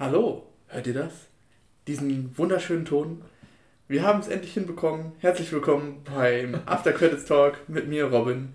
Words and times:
Hallo, 0.00 0.46
hört 0.68 0.86
ihr 0.86 0.94
das? 0.94 1.12
Diesen 1.88 2.38
wunderschönen 2.38 2.84
Ton? 2.84 3.20
Wir 3.88 4.04
haben 4.04 4.20
es 4.20 4.28
endlich 4.28 4.54
hinbekommen. 4.54 5.10
Herzlich 5.18 5.50
willkommen 5.50 6.04
beim 6.04 6.54
After 6.66 6.92
Credits 6.92 7.24
Talk 7.24 7.68
mit 7.68 7.88
mir, 7.88 8.04
Robin 8.04 8.54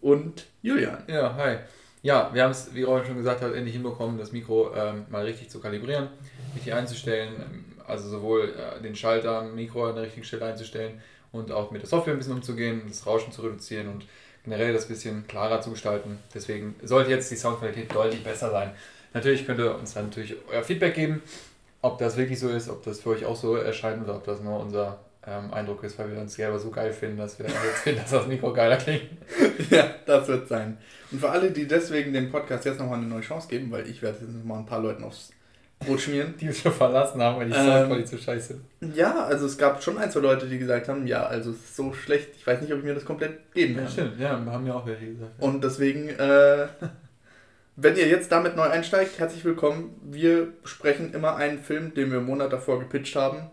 und 0.00 0.46
Julian. 0.62 1.02
Ja, 1.06 1.34
hi. 1.34 1.58
Ja, 2.00 2.30
wir 2.32 2.42
haben 2.42 2.52
es, 2.52 2.72
wie 2.72 2.84
Robin 2.84 3.04
schon 3.04 3.18
gesagt 3.18 3.42
hat, 3.42 3.52
endlich 3.52 3.74
hinbekommen, 3.74 4.16
das 4.16 4.32
Mikro 4.32 4.74
ähm, 4.74 5.04
mal 5.10 5.26
richtig 5.26 5.50
zu 5.50 5.60
kalibrieren, 5.60 6.08
richtig 6.54 6.72
einzustellen. 6.72 7.66
Also 7.86 8.08
sowohl 8.08 8.54
äh, 8.54 8.80
den 8.80 8.96
Schalter, 8.96 9.42
Mikro 9.42 9.88
an 9.88 9.94
der 9.94 10.04
richtigen 10.04 10.24
Stelle 10.24 10.46
einzustellen 10.46 11.02
und 11.32 11.52
auch 11.52 11.70
mit 11.70 11.82
der 11.82 11.88
Software 11.90 12.14
ein 12.14 12.18
bisschen 12.18 12.32
umzugehen, 12.32 12.84
das 12.88 13.06
Rauschen 13.06 13.30
zu 13.30 13.42
reduzieren 13.42 13.88
und 13.88 14.06
generell 14.42 14.72
das 14.72 14.88
bisschen 14.88 15.26
klarer 15.26 15.60
zu 15.60 15.68
gestalten. 15.68 16.18
Deswegen 16.34 16.76
sollte 16.82 17.10
jetzt 17.10 17.30
die 17.30 17.36
Soundqualität 17.36 17.94
deutlich 17.94 18.24
besser 18.24 18.50
sein. 18.50 18.72
Natürlich 19.18 19.46
könnt 19.46 19.58
ihr 19.58 19.74
uns 19.74 19.94
dann 19.94 20.06
natürlich 20.06 20.36
euer 20.48 20.62
Feedback 20.62 20.94
geben, 20.94 21.22
ob 21.82 21.98
das 21.98 22.16
wirklich 22.16 22.38
so 22.38 22.48
ist, 22.48 22.68
ob 22.68 22.84
das 22.84 23.00
für 23.00 23.10
euch 23.10 23.24
auch 23.24 23.34
so 23.34 23.56
erscheint 23.56 24.02
oder 24.02 24.14
ob 24.14 24.24
das 24.24 24.40
nur 24.40 24.60
unser 24.60 25.00
ähm, 25.26 25.52
Eindruck 25.52 25.82
ist, 25.82 25.98
weil 25.98 26.12
wir 26.12 26.20
uns 26.20 26.34
selber 26.34 26.58
so 26.58 26.70
geil 26.70 26.92
finden, 26.92 27.18
dass 27.18 27.36
wir 27.36 27.46
jetzt 27.48 27.82
finden, 27.82 28.00
dass 28.00 28.12
das 28.12 28.28
Mikro 28.28 28.52
geiler 28.52 28.76
klingt. 28.76 29.08
ja, 29.70 29.90
das 30.06 30.28
wird 30.28 30.46
sein. 30.46 30.78
Und 31.10 31.20
für 31.20 31.30
alle, 31.30 31.50
die 31.50 31.66
deswegen 31.66 32.12
dem 32.12 32.30
Podcast 32.30 32.64
jetzt 32.64 32.78
nochmal 32.78 32.98
eine 32.98 33.08
neue 33.08 33.22
Chance 33.22 33.48
geben, 33.48 33.72
weil 33.72 33.88
ich 33.88 34.02
werde 34.02 34.18
jetzt 34.20 34.34
nochmal 34.34 34.60
ein 34.60 34.66
paar 34.66 34.80
Leuten 34.80 35.02
aufs 35.02 35.32
Brot 35.80 36.00
schmieren. 36.00 36.34
die 36.40 36.46
uns 36.46 36.60
schon 36.60 36.72
verlassen 36.72 37.20
haben, 37.20 37.38
weil 37.38 37.46
die 37.46 37.54
Soundqualität 37.54 38.12
ähm, 38.12 38.18
so 38.18 38.24
scheiße. 38.24 38.60
Ja, 38.94 39.24
also 39.24 39.46
es 39.46 39.58
gab 39.58 39.82
schon 39.82 39.98
ein, 39.98 40.12
zwei 40.12 40.20
Leute, 40.20 40.46
die 40.46 40.58
gesagt 40.58 40.88
haben, 40.88 41.08
ja, 41.08 41.26
also 41.26 41.50
es 41.50 41.56
ist 41.56 41.76
so 41.76 41.92
schlecht, 41.92 42.28
ich 42.36 42.46
weiß 42.46 42.60
nicht, 42.60 42.72
ob 42.72 42.78
ich 42.78 42.84
mir 42.84 42.94
das 42.94 43.04
komplett 43.04 43.52
geben 43.52 43.74
kann. 43.74 43.84
Ja, 43.84 43.90
stimmt, 43.90 44.20
ja, 44.20 44.30
haben 44.30 44.66
ja 44.66 44.74
auch 44.74 44.86
welche 44.86 45.06
gesagt. 45.06 45.32
Ja. 45.38 45.44
Und 45.44 45.64
deswegen, 45.64 46.08
äh, 46.08 46.68
wenn 47.80 47.96
ihr 47.96 48.08
jetzt 48.08 48.32
damit 48.32 48.56
neu 48.56 48.64
einsteigt, 48.64 49.20
herzlich 49.20 49.44
willkommen. 49.44 49.94
Wir 50.02 50.52
besprechen 50.62 51.14
immer 51.14 51.36
einen 51.36 51.60
Film, 51.60 51.94
den 51.94 52.10
wir 52.10 52.18
im 52.18 52.26
Monat 52.26 52.52
davor 52.52 52.80
gepitcht 52.80 53.14
haben 53.14 53.50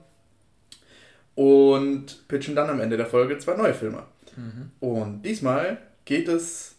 und 1.35 2.27
pitchen 2.27 2.55
dann 2.55 2.71
am 2.71 2.79
Ende 2.79 2.97
der 2.97 3.05
Folge 3.05 3.37
zwei 3.37 3.53
neue 3.53 3.75
Filme. 3.75 4.01
Mhm. 4.35 4.71
Und 4.79 5.21
diesmal 5.21 5.77
geht 6.05 6.27
es 6.27 6.73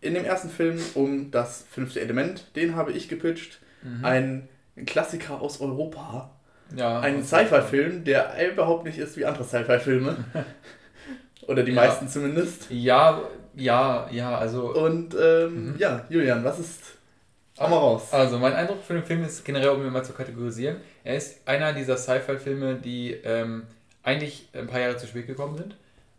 in 0.00 0.14
dem 0.14 0.24
ersten 0.24 0.48
Film 0.48 0.78
um 0.94 1.32
das 1.32 1.64
fünfte 1.68 2.00
Element. 2.00 2.54
Den 2.54 2.76
habe 2.76 2.92
ich 2.92 3.08
gepitcht. 3.08 3.58
Mhm. 3.82 4.04
Ein 4.04 4.48
Klassiker 4.86 5.42
aus 5.42 5.60
Europa. 5.60 6.30
Ja, 6.76 7.00
ein 7.00 7.24
Sci-Fi-Film, 7.24 8.04
der 8.04 8.52
überhaupt 8.52 8.84
nicht 8.84 8.98
ist 8.98 9.16
wie 9.16 9.24
andere 9.24 9.42
Sci-Fi-Filme. 9.42 10.24
Oder 11.48 11.64
die 11.64 11.72
ja. 11.72 11.82
meisten 11.82 12.08
zumindest. 12.08 12.70
Ja, 12.70 13.20
ja, 13.56 14.08
ja, 14.10 14.36
also. 14.36 14.74
Und 14.74 15.14
ähm, 15.14 15.72
mhm. 15.72 15.74
ja, 15.78 16.04
Julian, 16.08 16.44
was 16.44 16.58
ist. 16.58 16.82
Hau 17.58 17.68
mal 17.68 17.76
raus. 17.76 18.12
Also, 18.12 18.38
mein 18.38 18.52
Eindruck 18.52 18.82
für 18.82 18.94
den 18.94 19.04
Film 19.04 19.22
ist 19.22 19.44
generell, 19.44 19.68
um 19.68 19.84
ihn 19.84 19.92
mal 19.92 20.04
zu 20.04 20.12
kategorisieren, 20.12 20.78
er 21.04 21.16
ist 21.16 21.46
einer 21.46 21.72
dieser 21.72 21.96
Sci-Fi-Filme, 21.96 22.76
die 22.76 23.12
ähm, 23.12 23.64
eigentlich 24.02 24.48
ein 24.52 24.66
paar 24.66 24.80
Jahre 24.80 24.96
zu 24.96 25.06
spät 25.06 25.26
gekommen 25.26 25.56
sind. 25.56 25.76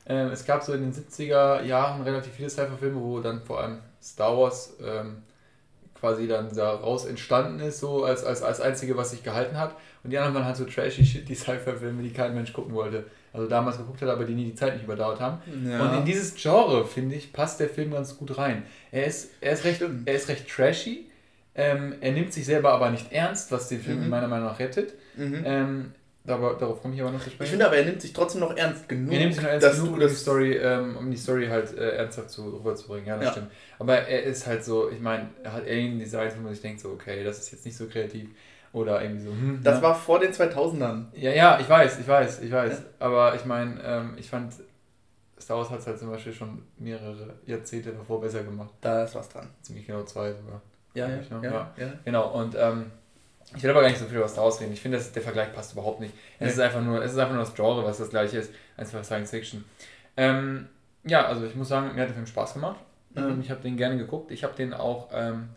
Ähm, 0.08 0.30
es 0.30 0.46
gab 0.46 0.64
so 0.64 0.74
in 0.74 0.82
den 0.82 0.94
70er 0.94 1.64
Jahren 1.64 2.02
relativ 2.04 2.34
viele 2.34 2.50
Sci-Fi-Filme, 2.50 3.02
wo 3.02 3.20
dann 3.20 3.42
vor 3.42 3.60
allem 3.60 3.80
Star 4.02 4.38
Wars 4.38 4.78
ähm, 4.82 5.24
quasi 6.00 6.28
dann 6.28 6.54
daraus 6.56 7.06
entstanden 7.06 7.60
ist, 7.60 7.80
so 7.80 8.04
als, 8.04 8.24
als, 8.24 8.44
als 8.44 8.62
einzige, 8.62 8.96
was 8.96 9.12
sich 9.12 9.24
gehalten 9.24 9.58
hat. 9.58 9.76
Und 10.04 10.12
die 10.12 10.18
anderen 10.18 10.36
waren 10.36 10.46
halt 10.46 10.56
so 10.56 10.66
trashy 10.66 11.04
shit, 11.04 11.28
die 11.28 11.36
Sci-Fi-Filme, 11.36 12.04
die 12.04 12.14
kein 12.14 12.36
Mensch 12.36 12.54
gucken 12.54 12.76
wollte. 12.76 13.06
Also 13.36 13.48
damals 13.48 13.78
geguckt 13.78 14.02
hat, 14.02 14.10
aber 14.10 14.24
die 14.24 14.34
nie 14.34 14.46
die 14.46 14.56
Zeit 14.56 14.74
nicht 14.74 14.86
überdauert 14.86 15.20
haben. 15.20 15.40
Ja. 15.68 15.82
Und 15.82 15.98
in 16.00 16.06
dieses 16.06 16.36
Genre, 16.36 16.86
finde 16.86 17.16
ich, 17.16 17.34
passt 17.34 17.60
der 17.60 17.70
Film 17.70 17.92
ganz 17.92 18.18
gut 18.18 18.38
rein. 18.38 18.64
Er 18.92 19.06
ist, 19.06 19.32
er 19.42 19.52
ist, 19.52 19.66
recht, 19.66 19.84
er 20.06 20.14
ist 20.14 20.30
recht 20.30 20.48
trashy. 20.50 21.08
Ähm, 21.54 21.96
er 22.02 22.12
nimmt 22.12 22.34
sich 22.34 22.46
selber 22.46 22.74
aber 22.74 22.90
nicht 22.92 23.12
ernst, 23.12 23.52
was 23.52 23.68
den 23.68 23.82
Film 23.82 24.04
mhm. 24.04 24.10
meiner 24.10 24.28
Meinung 24.28 24.48
nach 24.48 24.60
rettet. 24.60 24.94
Mhm. 25.16 25.44
Ähm, 25.46 25.92
aber, 26.28 26.56
darauf 26.56 26.82
komme 26.82 26.96
ich 26.96 27.02
aber 27.02 27.12
noch 27.12 27.20
zu 27.20 27.30
sprechen. 27.30 27.44
Ich 27.44 27.50
finde 27.50 27.68
aber, 27.68 27.78
er 27.78 27.86
nimmt 27.86 28.02
sich 28.02 28.12
trotzdem 28.12 28.42
noch 28.42 28.56
ernst 28.56 28.90
genug. 28.90 29.14
Er 29.14 29.20
nimmt 29.20 29.34
sich 29.34 29.44
noch 29.44 29.50
ernst 29.50 29.72
genug, 29.76 29.94
um 29.94 30.00
die 30.00 30.10
Story, 30.10 30.54
ähm, 30.54 30.98
um 30.98 31.12
die 31.12 31.18
Story 31.18 31.48
halt 31.48 31.78
äh, 31.78 31.98
ernsthaft 31.98 32.32
zu, 32.32 32.56
rüberzubringen. 32.56 33.08
Ja, 33.08 33.18
das 33.18 33.26
ja. 33.26 33.32
stimmt. 33.34 33.52
Aber 33.78 33.96
er 33.96 34.24
ist 34.24 34.48
halt 34.48 34.64
so, 34.66 34.90
ich 34.90 35.00
meine, 35.00 35.30
er 35.44 35.54
hat 35.54 35.64
Alien-Designs, 35.64 36.36
wo 36.38 36.42
man 36.42 36.54
sich 36.54 36.62
denkt, 36.62 36.80
so, 36.80 36.90
okay, 36.90 37.24
das 37.24 37.40
ist 37.40 37.52
jetzt 37.52 37.66
nicht 37.66 37.78
so 37.78 37.86
kreativ. 37.86 38.30
Oder 38.76 39.02
irgendwie 39.02 39.24
so, 39.24 39.32
hm, 39.32 39.62
Das 39.64 39.78
ja. 39.78 39.84
war 39.84 39.96
vor 39.96 40.20
den 40.20 40.34
2000ern. 40.34 41.06
Ja, 41.14 41.32
ja, 41.32 41.60
ich 41.62 41.70
weiß, 41.70 41.98
ich 41.98 42.06
weiß, 42.06 42.42
ich 42.42 42.52
weiß. 42.52 42.80
Ja. 42.80 42.86
Aber 43.00 43.34
ich 43.34 43.46
meine, 43.46 43.82
ähm, 43.82 44.16
ich 44.18 44.30
fand, 44.30 44.54
Star 45.40 45.58
Wars 45.58 45.70
hat 45.70 45.80
es 45.80 45.88
halt 45.88 45.98
zum 45.98 46.12
Beispiel 46.12 46.34
schon 46.34 46.62
mehrere 46.78 47.36
Jahrzehnte 47.46 47.94
davor 47.94 48.20
besser 48.20 48.44
gemacht. 48.44 48.72
Da 48.82 49.06
ist 49.06 49.16
was 49.16 49.30
dran. 49.30 49.48
Ziemlich 49.62 49.88
genau 49.88 50.04
zwei 50.04 50.34
sogar. 50.34 50.62
Ja, 50.94 51.08
ja, 51.08 51.16
ja, 51.16 51.42
ja, 51.42 51.74
ja. 51.78 51.94
Genau, 52.04 52.34
und 52.38 52.54
ähm, 52.60 52.92
ich 53.56 53.64
will 53.64 53.70
aber 53.70 53.80
gar 53.80 53.88
nicht 53.88 54.00
so 54.00 54.08
viel 54.08 54.18
über 54.18 54.28
Star 54.28 54.44
Wars 54.44 54.60
reden. 54.60 54.74
Ich 54.74 54.82
finde, 54.82 55.00
der 55.00 55.22
Vergleich 55.22 55.54
passt 55.54 55.72
überhaupt 55.72 56.02
nicht. 56.02 56.14
Es, 56.40 56.52
ist 56.52 56.60
einfach 56.60 56.82
nur, 56.82 57.02
es 57.02 57.14
ist 57.14 57.18
einfach 57.18 57.34
nur 57.34 57.44
das 57.44 57.56
Genre, 57.56 57.86
was 57.86 58.00
das 58.00 58.10
gleiche 58.10 58.40
ist, 58.40 58.52
als 58.76 58.92
für 58.92 59.02
Science 59.06 59.30
Fiction. 59.30 59.64
Ähm, 60.18 60.68
ja, 61.06 61.26
also 61.26 61.46
ich 61.46 61.56
muss 61.56 61.70
sagen, 61.70 61.96
mir 61.96 62.02
hat 62.02 62.10
der 62.10 62.16
Film 62.16 62.28
Spaß 62.28 62.56
gemacht. 62.56 62.82
Mhm. 63.14 63.24
Ähm, 63.24 63.40
ich 63.42 63.52
habe 63.52 63.62
den 63.62 63.78
gerne 63.78 63.98
geguckt. 63.98 64.32
Ich 64.32 64.44
habe 64.44 64.54
den 64.54 64.74
auch 64.74 65.12
ähm, 65.14 65.48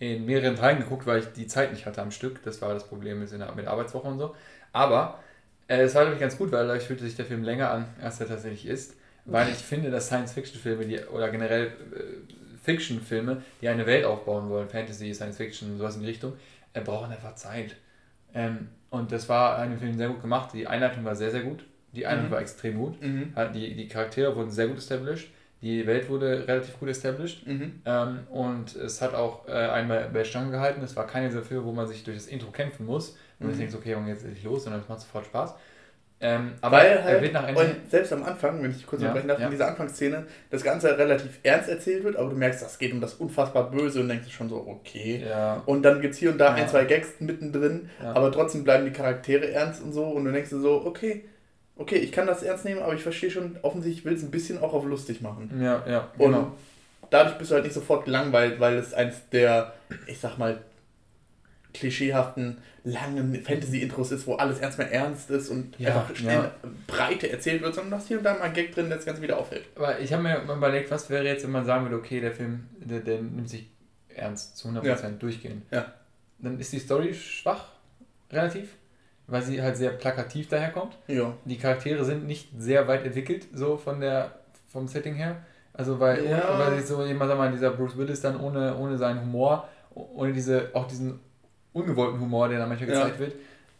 in 0.00 0.24
mehreren 0.24 0.56
Teilen 0.56 0.78
geguckt, 0.78 1.06
weil 1.06 1.20
ich 1.20 1.26
die 1.26 1.46
Zeit 1.46 1.72
nicht 1.72 1.86
hatte 1.86 2.02
am 2.02 2.10
Stück. 2.10 2.42
Das 2.42 2.60
war 2.62 2.72
das 2.72 2.88
Problem 2.88 3.20
mit, 3.20 3.30
der, 3.30 3.70
Arbeitswoche 3.70 4.08
und 4.08 4.18
so. 4.18 4.34
Aber 4.72 5.20
äh, 5.68 5.82
es 5.82 5.94
war, 5.94 6.02
glaube 6.02 6.14
ich, 6.14 6.20
ganz 6.20 6.38
gut, 6.38 6.50
weil 6.50 6.66
dadurch 6.66 6.84
fühlte 6.84 7.04
sich 7.04 7.16
der 7.16 7.26
Film 7.26 7.44
länger 7.44 7.70
an, 7.70 7.84
als 8.02 8.18
er 8.18 8.26
tatsächlich 8.26 8.66
ist. 8.66 8.96
Weil 9.26 9.50
ich 9.50 9.58
finde, 9.58 9.90
dass 9.90 10.06
Science-Fiction-Filme 10.06 11.08
oder 11.10 11.28
generell 11.28 11.66
äh, 11.66 12.34
Fiction-Filme, 12.62 13.42
die 13.60 13.68
eine 13.68 13.84
Welt 13.86 14.06
aufbauen 14.06 14.48
wollen, 14.48 14.68
Fantasy, 14.68 15.12
Science-Fiction, 15.12 15.76
sowas 15.76 15.96
in 15.96 16.00
die 16.00 16.08
Richtung, 16.08 16.32
er 16.72 16.80
braucht 16.80 17.10
einfach 17.10 17.34
Zeit. 17.34 17.76
Ähm, 18.34 18.68
und 18.88 19.12
das 19.12 19.28
war 19.28 19.62
in 19.62 19.70
dem 19.70 19.78
Film 19.78 19.98
sehr 19.98 20.08
gut 20.08 20.22
gemacht. 20.22 20.50
Die 20.54 20.66
Einleitung 20.66 21.04
war 21.04 21.14
sehr, 21.14 21.30
sehr 21.30 21.42
gut. 21.42 21.64
Die 21.92 22.06
Einleitung 22.06 22.30
mhm. 22.30 22.34
war 22.34 22.40
extrem 22.40 22.78
gut. 22.78 23.02
Mhm. 23.02 23.34
Die, 23.52 23.76
die 23.76 23.88
Charaktere 23.88 24.34
wurden 24.34 24.50
sehr 24.50 24.66
gut 24.66 24.78
established. 24.78 25.28
Die 25.62 25.86
Welt 25.86 26.08
wurde 26.08 26.48
relativ 26.48 26.78
gut 26.78 26.88
established. 26.88 27.46
Mhm. 27.46 27.82
Ähm, 27.84 28.20
und 28.30 28.74
es 28.76 29.02
hat 29.02 29.14
auch 29.14 29.46
äh, 29.46 29.52
einmal 29.52 30.08
bei 30.12 30.24
Stange 30.24 30.50
gehalten. 30.50 30.82
Es 30.82 30.96
war 30.96 31.06
keine 31.06 31.28
dieser 31.28 31.42
Filme, 31.42 31.64
wo 31.64 31.72
man 31.72 31.86
sich 31.86 32.02
durch 32.02 32.16
das 32.16 32.26
Intro 32.26 32.50
kämpfen 32.50 32.86
muss. 32.86 33.16
Und 33.38 33.54
mhm. 33.54 33.58
denkt, 33.58 33.74
okay, 33.74 33.94
und 33.94 34.06
jetzt 34.06 34.24
ist 34.24 34.42
los, 34.42 34.64
sondern 34.64 34.82
es 34.82 34.88
macht 34.88 35.00
sofort 35.00 35.26
Spaß. 35.26 35.54
Ähm, 36.22 36.52
aber 36.60 36.76
Weil 36.76 37.02
halt, 37.02 37.22
wird 37.22 37.32
nach 37.32 37.48
Ende 37.48 37.60
und 37.62 37.90
selbst 37.90 38.12
am 38.12 38.22
Anfang, 38.24 38.62
wenn 38.62 38.70
ich 38.70 38.86
kurz 38.86 39.00
unterbrechen 39.00 39.28
ja, 39.28 39.34
darf, 39.34 39.40
ja. 39.40 39.46
in 39.46 39.52
dieser 39.52 39.68
Anfangsszene, 39.68 40.26
das 40.50 40.62
Ganze 40.62 40.98
relativ 40.98 41.38
ernst 41.42 41.70
erzählt 41.70 42.04
wird, 42.04 42.16
aber 42.16 42.28
du 42.28 42.36
merkst, 42.36 42.60
das 42.60 42.78
geht 42.78 42.92
um 42.92 43.00
das 43.00 43.14
unfassbar 43.14 43.70
Böse 43.70 44.00
und 44.00 44.08
denkst 44.10 44.30
schon 44.30 44.50
so, 44.50 44.56
okay. 44.56 45.24
Ja. 45.26 45.62
Und 45.64 45.82
dann 45.82 46.02
gibt 46.02 46.12
es 46.12 46.20
hier 46.20 46.30
und 46.30 46.36
da 46.36 46.52
ein, 46.52 46.68
zwei 46.68 46.84
Gags 46.84 47.20
mittendrin, 47.20 47.88
aber 48.02 48.30
trotzdem 48.30 48.64
bleiben 48.64 48.84
die 48.84 48.92
Charaktere 48.92 49.50
ernst 49.50 49.82
und 49.82 49.94
so 49.94 50.04
und 50.04 50.26
du 50.26 50.32
denkst 50.32 50.50
so, 50.50 50.84
okay, 50.84 51.24
okay, 51.80 51.96
ich 51.96 52.12
kann 52.12 52.26
das 52.26 52.42
ernst 52.42 52.64
nehmen, 52.64 52.82
aber 52.82 52.94
ich 52.94 53.02
verstehe 53.02 53.30
schon, 53.30 53.56
offensichtlich 53.62 54.04
will 54.04 54.12
es 54.12 54.22
ein 54.22 54.30
bisschen 54.30 54.58
auch 54.58 54.74
auf 54.74 54.84
lustig 54.84 55.22
machen. 55.22 55.50
Ja, 55.60 55.82
ja. 55.88 56.08
Genau. 56.18 56.38
Und 56.38 56.52
dadurch 57.08 57.38
bist 57.38 57.50
du 57.50 57.54
halt 57.54 57.64
nicht 57.64 57.74
sofort 57.74 58.04
gelangweilt, 58.04 58.60
weil 58.60 58.76
es 58.76 58.92
eins 58.92 59.16
der, 59.32 59.72
ich 60.06 60.20
sag 60.20 60.36
mal, 60.36 60.60
klischeehaften, 61.72 62.58
langen 62.84 63.34
Fantasy-Intros 63.42 64.12
ist, 64.12 64.26
wo 64.26 64.34
alles 64.34 64.58
erstmal 64.58 64.88
ernst 64.88 65.30
ist 65.30 65.48
und 65.48 65.78
ja, 65.78 65.88
einfach 65.88 66.14
schnell 66.14 66.36
ja. 66.36 66.54
Breite 66.86 67.30
erzählt 67.30 67.62
wird, 67.62 67.74
sondern 67.74 67.92
du 67.92 67.96
hast 67.96 68.08
hier 68.08 68.18
und 68.18 68.24
da 68.24 68.34
mal 68.34 68.42
einen 68.42 68.54
Gag 68.54 68.74
drin, 68.74 68.88
der 68.88 68.98
das 68.98 69.06
Ganze 69.06 69.22
wieder 69.22 69.38
aufhält. 69.38 69.64
Aber 69.76 69.98
ich 70.00 70.12
habe 70.12 70.22
mir 70.22 70.42
überlegt, 70.42 70.90
was 70.90 71.08
wäre 71.08 71.24
jetzt, 71.24 71.44
wenn 71.44 71.52
man 71.52 71.64
sagen 71.64 71.84
würde, 71.84 71.96
okay, 71.96 72.20
der 72.20 72.32
Film, 72.32 72.66
der, 72.78 73.00
der 73.00 73.22
nimmt 73.22 73.48
sich 73.48 73.70
ernst, 74.08 74.56
zu 74.58 74.68
100% 74.68 74.84
ja. 74.84 75.10
durchgehend. 75.10 75.62
Ja. 75.70 75.94
Dann 76.40 76.58
ist 76.58 76.72
die 76.72 76.78
Story 76.78 77.14
schwach, 77.14 77.68
relativ, 78.32 78.70
weil 79.30 79.42
sie 79.42 79.62
halt 79.62 79.76
sehr 79.76 79.90
plakativ 79.90 80.48
daherkommt. 80.48 80.96
Ja. 81.06 81.34
Die 81.44 81.56
Charaktere 81.58 82.04
sind 82.04 82.26
nicht 82.26 82.50
sehr 82.58 82.88
weit 82.88 83.04
entwickelt, 83.04 83.46
so 83.54 83.76
von 83.76 84.00
der, 84.00 84.32
vom 84.68 84.88
Setting 84.88 85.14
her. 85.14 85.36
Also 85.72 86.00
weil, 86.00 86.24
ja. 86.24 86.58
weil 86.58 86.80
so 86.82 87.04
jemand, 87.04 87.30
sag 87.30 87.38
mal, 87.38 87.50
dieser 87.50 87.70
Bruce 87.70 87.96
Willis 87.96 88.20
dann 88.20 88.38
ohne, 88.38 88.76
ohne 88.76 88.98
seinen 88.98 89.20
Humor, 89.22 89.68
ohne 89.94 90.32
diese, 90.32 90.70
auch 90.74 90.86
diesen 90.86 91.20
ungewollten 91.72 92.20
Humor, 92.20 92.48
der 92.48 92.58
da 92.58 92.66
manchmal 92.66 92.90
gezeigt 92.90 93.14
ja. 93.14 93.20
wird. 93.20 93.34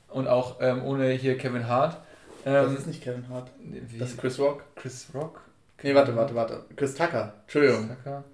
Und 0.08 0.26
auch 0.26 0.56
ähm, 0.60 0.84
ohne 0.84 1.10
hier 1.10 1.36
Kevin 1.36 1.68
Hart. 1.68 2.00
Ähm, 2.44 2.64
das 2.64 2.72
ist 2.72 2.86
nicht 2.86 3.02
Kevin 3.02 3.28
Hart. 3.28 3.50
Wie? 3.60 3.98
Das 3.98 4.10
ist 4.10 4.18
Chris 4.18 4.38
Rock. 4.38 4.64
Chris 4.76 5.08
Rock? 5.14 5.40
Nee, 5.82 5.94
warte, 5.94 6.14
warte, 6.16 6.34
warte. 6.34 6.64
Chris 6.76 6.94
Tucker. 6.94 7.34
Entschuldigung. 7.42 7.86
Chris 7.86 7.96
Tucker. 7.98 8.24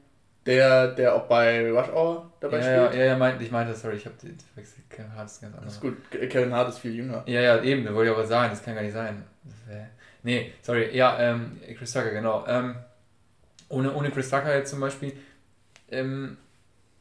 Der, 0.47 0.95
der 0.95 1.15
auch 1.15 1.25
bei 1.25 1.71
Rush 1.71 1.89
Hour 1.89 2.31
dabei 2.41 2.59
ja, 2.59 2.63
spielt. 2.63 2.95
Ja, 2.95 3.01
ja, 3.01 3.13
ja 3.13 3.19
meint, 3.19 3.43
ich 3.43 3.51
meinte, 3.51 3.75
sorry, 3.75 3.97
ich 3.97 4.07
habe 4.07 4.15
verwechselt. 4.17 4.89
Kevin 4.89 5.13
Hart 5.15 5.27
ist 5.27 5.41
ganz 5.41 5.57
anders. 5.57 5.75
Ist 5.75 5.81
gut. 5.81 5.97
Kevin 6.11 6.53
Hart 6.53 6.69
ist 6.69 6.79
viel 6.79 6.95
jünger. 6.95 7.25
Ja, 7.27 7.41
ja, 7.41 7.63
eben, 7.63 7.85
da 7.85 7.93
wollte 7.93 8.11
ich 8.11 8.17
aber 8.17 8.27
sagen, 8.27 8.51
das 8.51 8.63
kann 8.63 8.75
gar 8.75 8.83
nicht 8.83 8.93
sein. 8.93 9.25
Wär, 9.67 9.89
nee, 10.23 10.53
sorry, 10.63 10.97
ja, 10.97 11.19
ähm, 11.19 11.61
Chris 11.77 11.93
Tucker, 11.93 12.11
genau. 12.11 12.45
Ähm, 12.47 12.77
ohne, 13.69 13.93
ohne 13.93 14.11
Chris 14.11 14.31
Tucker 14.31 14.57
jetzt 14.57 14.71
zum 14.71 14.81
Beispiel, 14.81 15.13
ähm, 15.91 16.37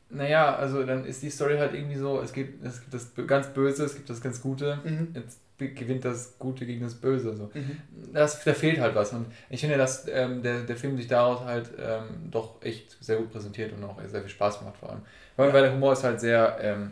naja, 0.09 0.55
also 0.55 0.83
dann 0.83 1.05
ist 1.05 1.21
die 1.23 1.29
Story 1.29 1.57
halt 1.57 1.73
irgendwie 1.73 1.95
so, 1.95 2.21
es 2.21 2.31
gibt, 2.31 2.63
es 2.63 2.81
gibt 2.81 2.93
das 2.93 3.11
ganz 3.27 3.47
Böse, 3.47 3.85
es 3.85 3.95
gibt 3.95 4.09
das 4.09 4.21
ganz 4.21 4.41
Gute, 4.41 4.79
mhm. 4.83 5.09
jetzt 5.13 5.39
gewinnt 5.57 6.03
das 6.03 6.37
Gute 6.37 6.65
gegen 6.65 6.83
das 6.83 6.95
Böse. 6.95 7.35
So. 7.35 7.49
Mhm. 7.53 7.77
Das, 8.13 8.43
da 8.43 8.53
fehlt 8.53 8.79
halt 8.79 8.93
was. 8.95 9.13
Und 9.13 9.27
ich 9.49 9.61
finde, 9.61 9.77
dass 9.77 10.07
ähm, 10.07 10.41
der, 10.41 10.61
der 10.61 10.75
Film 10.75 10.97
sich 10.97 11.07
daraus 11.07 11.41
halt 11.41 11.71
ähm, 11.79 12.29
doch 12.29 12.61
echt 12.61 12.97
sehr 13.03 13.17
gut 13.17 13.31
präsentiert 13.31 13.71
und 13.73 13.83
auch 13.83 13.97
sehr 14.05 14.21
viel 14.21 14.29
Spaß 14.29 14.61
macht 14.63 14.77
vor 14.77 14.91
allem. 14.91 15.01
Weil, 15.37 15.53
weil 15.53 15.63
der 15.63 15.73
Humor 15.73 15.93
ist 15.93 16.03
halt 16.03 16.19
sehr 16.19 16.57
ähm, 16.61 16.91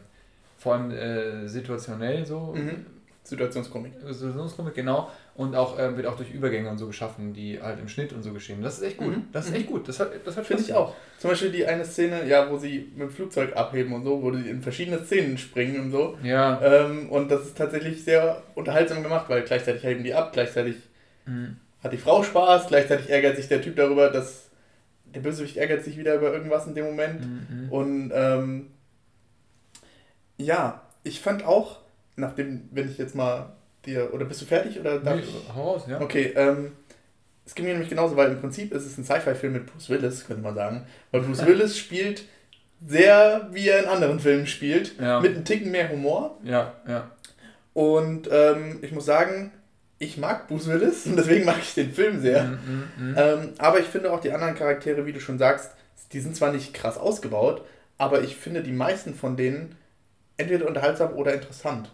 vor 0.57 0.75
allem 0.75 0.91
äh, 0.91 1.47
situationell 1.47 2.25
so. 2.25 2.53
Mhm. 2.55 2.85
Situationskomik. 3.23 3.93
Situationskomik, 4.09 4.73
genau. 4.73 5.09
Und 5.35 5.55
auch 5.55 5.79
äh, 5.79 5.97
wird 5.97 6.05
auch 6.05 6.15
durch 6.15 6.31
Übergänge 6.31 6.69
und 6.69 6.77
so 6.77 6.85
geschaffen, 6.85 7.33
die 7.33 7.59
halt 7.59 7.79
im 7.79 7.87
Schnitt 7.87 8.13
und 8.13 8.21
so 8.21 8.33
geschehen. 8.33 8.61
Das 8.61 8.77
ist 8.77 8.83
echt 8.83 8.97
gut. 8.97 9.17
Mhm. 9.17 9.23
Das 9.31 9.47
ist 9.47 9.55
echt 9.55 9.65
gut. 9.65 9.87
Das 9.87 9.99
hat, 9.99 10.11
das 10.23 10.37
hat 10.37 10.45
Finde 10.45 10.61
ich 10.61 10.73
auch. 10.75 10.93
Zum 11.17 11.31
Beispiel 11.31 11.51
die 11.51 11.65
eine 11.65 11.85
Szene, 11.85 12.27
ja, 12.27 12.51
wo 12.51 12.57
sie 12.57 12.91
mit 12.91 13.07
dem 13.07 13.09
Flugzeug 13.09 13.55
abheben 13.55 13.93
und 13.93 14.03
so, 14.03 14.21
wo 14.21 14.31
sie 14.31 14.47
in 14.47 14.61
verschiedene 14.61 15.03
Szenen 15.03 15.39
springen 15.39 15.79
und 15.79 15.91
so. 15.91 16.17
Ja. 16.21 16.61
Ähm, 16.61 17.09
und 17.09 17.31
das 17.31 17.47
ist 17.47 17.57
tatsächlich 17.57 18.03
sehr 18.03 18.43
unterhaltsam 18.53 19.01
gemacht, 19.01 19.27
weil 19.27 19.41
gleichzeitig 19.41 19.83
heben 19.83 20.03
die 20.03 20.13
ab, 20.13 20.33
gleichzeitig 20.33 20.75
mhm. 21.25 21.57
hat 21.83 21.93
die 21.93 21.97
Frau 21.97 22.21
Spaß, 22.21 22.67
gleichzeitig 22.67 23.09
ärgert 23.09 23.35
sich 23.35 23.47
der 23.47 23.61
Typ 23.61 23.75
darüber, 23.75 24.11
dass 24.11 24.51
der 25.05 25.21
Bösewicht 25.21 25.57
ärgert 25.57 25.83
sich 25.83 25.97
wieder 25.97 26.15
über 26.15 26.31
irgendwas 26.31 26.67
in 26.67 26.75
dem 26.75 26.85
Moment. 26.85 27.21
Mhm. 27.21 27.71
Und 27.71 28.11
ähm, 28.13 28.67
ja, 30.37 30.81
ich 31.03 31.21
fand 31.21 31.43
auch, 31.43 31.79
nachdem, 32.15 32.69
wenn 32.71 32.89
ich 32.89 32.99
jetzt 32.99 33.15
mal 33.15 33.55
dir, 33.85 34.13
oder 34.13 34.25
bist 34.25 34.41
du 34.41 34.45
fertig? 34.45 34.79
Oder 34.79 34.99
darf 34.99 35.15
nee, 35.15 35.21
ich? 35.21 35.55
Hau 35.55 35.73
raus, 35.73 35.83
ja. 35.87 36.01
Okay, 36.01 36.33
ähm, 36.35 36.73
es 37.45 37.55
ging 37.55 37.65
mir 37.65 37.73
nämlich 37.73 37.89
genauso, 37.89 38.15
weil 38.15 38.31
im 38.31 38.39
Prinzip 38.39 38.73
ist 38.73 38.85
es 38.85 38.97
ein 38.97 39.03
Sci-Fi-Film 39.03 39.53
mit 39.53 39.65
Bruce 39.65 39.89
Willis, 39.89 40.25
könnte 40.25 40.41
man 40.41 40.55
sagen. 40.55 40.85
Weil 41.11 41.21
Bruce 41.21 41.45
Willis 41.45 41.77
spielt 41.77 42.23
sehr, 42.85 43.49
wie 43.51 43.67
er 43.67 43.83
in 43.83 43.89
anderen 43.89 44.19
Filmen 44.19 44.47
spielt, 44.47 44.99
ja. 44.99 45.19
mit 45.19 45.35
einem 45.35 45.45
Ticken 45.45 45.71
mehr 45.71 45.89
Humor. 45.89 46.37
Ja, 46.43 46.73
ja. 46.87 47.09
Und 47.73 48.29
ähm, 48.31 48.79
ich 48.81 48.91
muss 48.91 49.05
sagen, 49.05 49.51
ich 49.99 50.17
mag 50.17 50.47
Bruce 50.47 50.67
Willis 50.67 51.05
und 51.05 51.15
deswegen 51.15 51.45
mag 51.45 51.57
ich 51.61 51.73
den 51.73 51.91
Film 51.91 52.21
sehr. 52.21 52.43
Mm, 52.43 52.51
mm, 52.51 53.11
mm. 53.11 53.15
Ähm, 53.17 53.53
aber 53.57 53.79
ich 53.79 53.85
finde 53.85 54.11
auch 54.11 54.19
die 54.19 54.31
anderen 54.31 54.55
Charaktere, 54.55 55.05
wie 55.05 55.13
du 55.13 55.19
schon 55.19 55.37
sagst, 55.37 55.71
die 56.11 56.19
sind 56.19 56.35
zwar 56.35 56.51
nicht 56.51 56.73
krass 56.73 56.97
ausgebaut, 56.97 57.65
aber 57.97 58.21
ich 58.21 58.35
finde 58.35 58.61
die 58.61 58.71
meisten 58.71 59.15
von 59.15 59.37
denen 59.37 59.75
entweder 60.37 60.67
unterhaltsam 60.67 61.13
oder 61.13 61.33
interessant. 61.33 61.89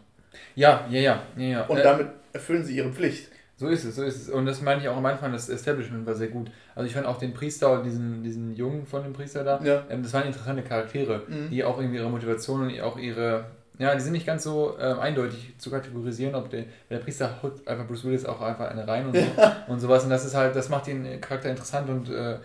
Ja, 0.60 0.86
ja, 0.90 1.00
ja. 1.00 1.24
ja, 1.38 1.44
ja. 1.46 1.66
Und 1.68 1.78
äh, 1.78 1.84
damit 1.84 2.08
erfüllen 2.34 2.66
sie 2.66 2.76
ihre 2.76 2.92
Pflicht. 2.92 3.30
So 3.56 3.70
ist 3.70 3.86
es, 3.86 3.96
so 3.96 4.04
ist 4.04 4.22
es. 4.22 4.30
Und 4.30 4.46
das 4.46 4.62
meine 4.62 4.82
ich 4.82 4.90
auch 4.90 4.98
am 4.98 5.06
Anfang, 5.06 5.32
das 5.32 5.48
Establishment 5.48 6.06
war 6.06 6.16
sehr 6.16 6.28
gut. 6.28 6.52
Also 6.76 6.86
ich 6.86 6.94
fand 6.94 7.06
auch 7.06 7.18
den 7.18 7.34
Priester 7.34 7.72
und 7.72 7.86
diesen, 7.86 8.24
diesen 8.24 8.54
Jungen 8.56 8.86
von 8.86 9.04
dem 9.04 9.14
Priester 9.14 9.46
da, 9.46 9.62
ja. 9.64 9.86
ähm, 9.90 10.04
das 10.04 10.12
waren 10.12 10.26
interessante 10.28 10.62
Charaktere, 10.64 11.24
mhm. 11.28 11.50
die 11.50 11.64
auch 11.64 11.80
irgendwie 11.80 11.98
ihre 11.98 12.10
Motivation 12.10 12.62
und 12.62 12.82
auch 12.82 12.98
ihre, 12.98 13.46
ja, 13.78 13.96
die 13.96 14.02
sind 14.02 14.12
nicht 14.12 14.26
ganz 14.26 14.44
so 14.44 14.78
ähm, 14.80 15.00
eindeutig 15.00 15.54
zu 15.58 15.72
kategorisieren, 15.72 16.36
ob 16.36 16.50
der, 16.50 16.66
der 16.90 16.98
Priester 16.98 17.42
haut 17.42 17.66
einfach 17.66 17.88
Bruce 17.88 18.04
Willis 18.04 18.26
auch 18.26 18.42
einfach 18.42 18.70
eine 18.70 18.86
rein 18.86 19.08
und, 19.08 19.16
so, 19.16 19.24
und 19.68 19.80
sowas. 19.80 20.04
Und 20.04 20.10
das 20.10 20.26
ist 20.26 20.36
halt, 20.36 20.58
das 20.58 20.68
macht 20.68 20.88
den 20.88 21.22
Charakter 21.22 21.50
interessant 21.50 21.90
und 21.90 22.10
äh, 22.10 22.38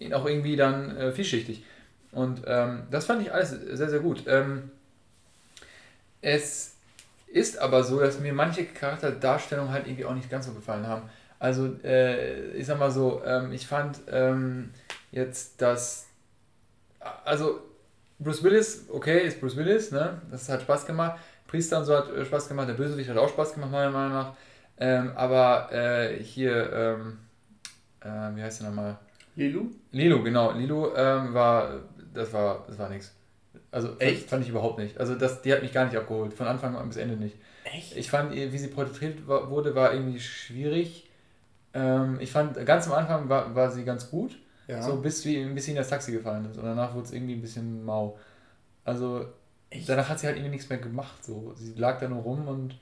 ihn 0.00 0.12
auch 0.12 0.26
irgendwie 0.26 0.56
dann 0.56 0.96
äh, 0.96 1.12
vielschichtig. 1.12 1.64
Und 2.10 2.42
ähm, 2.46 2.82
das 2.90 3.06
fand 3.06 3.22
ich 3.22 3.32
alles 3.32 3.50
sehr, 3.50 3.90
sehr 3.90 4.00
gut. 4.00 4.24
Ähm, 4.26 4.70
es 6.20 6.74
ist 7.32 7.58
aber 7.58 7.84
so, 7.84 8.00
dass 8.00 8.20
mir 8.20 8.32
manche 8.32 8.64
Charakterdarstellungen 8.64 9.72
halt 9.72 9.86
irgendwie 9.86 10.04
auch 10.04 10.14
nicht 10.14 10.30
ganz 10.30 10.46
so 10.46 10.52
gefallen 10.52 10.86
haben. 10.86 11.08
Also, 11.38 11.74
äh, 11.84 12.50
ich 12.52 12.66
sag 12.66 12.78
mal 12.78 12.90
so, 12.90 13.22
ähm, 13.24 13.52
ich 13.52 13.66
fand 13.66 14.00
ähm, 14.10 14.70
jetzt 15.10 15.62
das. 15.62 16.06
Also, 17.24 17.60
Bruce 18.18 18.42
Willis, 18.42 18.86
okay, 18.90 19.26
ist 19.26 19.40
Bruce 19.40 19.56
Willis, 19.56 19.90
ne? 19.90 20.20
Das 20.30 20.48
hat 20.48 20.62
Spaß 20.62 20.84
gemacht. 20.86 21.18
Priester 21.46 21.78
und 21.78 21.84
so 21.86 21.96
hat 21.96 22.10
äh, 22.10 22.24
Spaß 22.24 22.48
gemacht. 22.48 22.68
Der 22.68 22.74
Bösewicht 22.74 23.08
hat 23.08 23.16
auch 23.16 23.28
Spaß 23.28 23.54
gemacht, 23.54 23.72
meiner 23.72 23.90
Meinung 23.90 24.12
nach. 24.12 24.34
Ähm, 24.78 25.12
aber 25.16 25.72
äh, 25.72 26.22
hier, 26.22 26.72
ähm, 26.72 27.18
äh, 28.00 28.36
wie 28.36 28.42
heißt 28.42 28.60
der 28.60 28.68
nochmal? 28.68 28.98
Lilu? 29.36 29.70
Lilu, 29.92 30.22
genau. 30.22 30.52
Lilu 30.52 30.94
ähm, 30.94 31.32
war, 31.32 31.80
das 32.12 32.32
war, 32.32 32.64
das 32.66 32.78
war 32.78 32.88
nix. 32.88 33.14
Also 33.70 33.98
echt? 33.98 34.28
Fand, 34.28 34.42
ich 34.42 34.50
überhaupt 34.50 34.78
nicht. 34.78 34.98
Also 34.98 35.14
das, 35.14 35.42
die 35.42 35.52
hat 35.52 35.62
mich 35.62 35.72
gar 35.72 35.84
nicht 35.84 35.96
abgeholt, 35.96 36.34
von 36.34 36.46
Anfang 36.46 36.76
an 36.76 36.88
bis 36.88 36.96
Ende 36.96 37.16
nicht. 37.16 37.36
Echt? 37.64 37.96
Ich 37.96 38.10
fand, 38.10 38.32
wie 38.32 38.58
sie 38.58 38.68
porträtiert 38.68 39.26
wurde, 39.26 39.74
war 39.74 39.92
irgendwie 39.92 40.20
schwierig. 40.20 41.08
Ähm, 41.72 42.18
ich 42.20 42.32
fand, 42.32 42.64
ganz 42.66 42.86
am 42.86 42.94
Anfang 42.94 43.28
war, 43.28 43.54
war 43.54 43.70
sie 43.70 43.84
ganz 43.84 44.10
gut. 44.10 44.38
Ja. 44.66 44.82
So 44.82 44.96
bis, 44.96 45.24
wie, 45.24 45.44
bis 45.46 45.64
sie 45.64 45.72
in 45.72 45.76
das 45.76 45.88
Taxi 45.88 46.12
gefallen 46.12 46.48
ist. 46.50 46.56
Und 46.56 46.64
danach 46.64 46.94
wurde 46.94 47.04
es 47.04 47.12
irgendwie 47.12 47.34
ein 47.34 47.40
bisschen 47.40 47.84
mau. 47.84 48.18
Also 48.84 49.26
Echt? 49.68 49.88
danach 49.88 50.08
hat 50.08 50.18
sie 50.20 50.26
halt 50.26 50.36
irgendwie 50.36 50.52
nichts 50.52 50.68
mehr 50.68 50.78
gemacht. 50.78 51.24
So. 51.24 51.52
Sie 51.56 51.74
lag 51.74 51.98
da 51.98 52.08
nur 52.08 52.22
rum 52.22 52.48
und. 52.48 52.78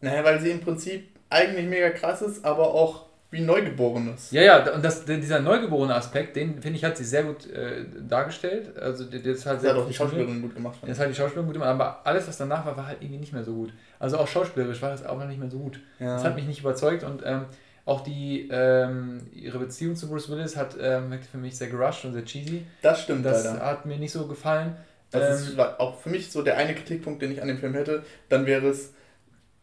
Naja, 0.00 0.24
weil 0.24 0.40
sie 0.40 0.50
im 0.50 0.60
Prinzip 0.60 1.08
eigentlich 1.30 1.68
mega 1.68 1.90
krass 1.90 2.22
ist, 2.22 2.44
aber 2.44 2.72
auch 2.72 3.07
wie 3.30 3.40
Neugeborenes. 3.40 4.30
Ja, 4.30 4.42
ja, 4.42 4.72
und 4.72 4.82
das, 4.82 5.04
dieser 5.04 5.40
neugeborene 5.40 5.94
Aspekt, 5.94 6.36
den 6.36 6.62
finde 6.62 6.78
ich, 6.78 6.84
hat 6.84 6.96
sie 6.96 7.04
sehr 7.04 7.24
gut 7.24 7.50
äh, 7.50 7.84
dargestellt. 8.08 8.76
Also, 8.78 9.04
das 9.04 9.44
hat, 9.44 9.62
das 9.62 9.70
hat 9.70 9.76
auch 9.76 9.86
die 9.86 9.92
Schauspielerin 9.92 10.40
gut 10.40 10.54
gemacht. 10.54 10.78
Das 10.86 10.98
hat 10.98 11.10
die 11.10 11.14
Schauspielerin 11.14 11.46
gut 11.46 11.54
gemacht, 11.54 11.68
aber 11.70 12.06
alles, 12.06 12.26
was 12.26 12.38
danach 12.38 12.64
war, 12.64 12.76
war 12.76 12.86
halt 12.86 12.98
irgendwie 13.02 13.20
nicht 13.20 13.32
mehr 13.34 13.44
so 13.44 13.52
gut. 13.52 13.72
Also 13.98 14.16
auch 14.18 14.28
schauspielerisch 14.28 14.80
war 14.80 14.90
das 14.90 15.04
auch 15.04 15.18
noch 15.18 15.26
nicht 15.26 15.38
mehr 15.40 15.50
so 15.50 15.58
gut. 15.58 15.80
Ja. 15.98 16.14
Das 16.14 16.24
hat 16.24 16.36
mich 16.36 16.46
nicht 16.46 16.60
überzeugt 16.60 17.04
und 17.04 17.22
ähm, 17.26 17.44
auch 17.84 18.02
die, 18.02 18.48
ähm, 18.50 19.20
ihre 19.32 19.58
Beziehung 19.58 19.96
zu 19.96 20.08
Bruce 20.08 20.30
Willis 20.30 20.56
hat 20.56 20.76
ähm, 20.80 21.18
für 21.30 21.38
mich 21.38 21.56
sehr 21.56 21.68
gerusht 21.68 22.04
und 22.04 22.12
sehr 22.12 22.24
cheesy. 22.24 22.64
Das 22.82 23.02
stimmt 23.02 23.24
Das 23.26 23.44
leider. 23.44 23.64
hat 23.64 23.86
mir 23.86 23.98
nicht 23.98 24.12
so 24.12 24.26
gefallen. 24.26 24.76
Das 25.10 25.40
ist 25.40 25.54
ähm, 25.54 25.60
auch 25.78 25.98
für 25.98 26.10
mich 26.10 26.30
so 26.30 26.42
der 26.42 26.56
eine 26.58 26.74
Kritikpunkt, 26.74 27.22
den 27.22 27.32
ich 27.32 27.40
an 27.42 27.48
dem 27.48 27.58
Film 27.58 27.74
hätte. 27.74 28.02
Dann 28.28 28.44
wäre 28.46 28.68
es, 28.68 28.92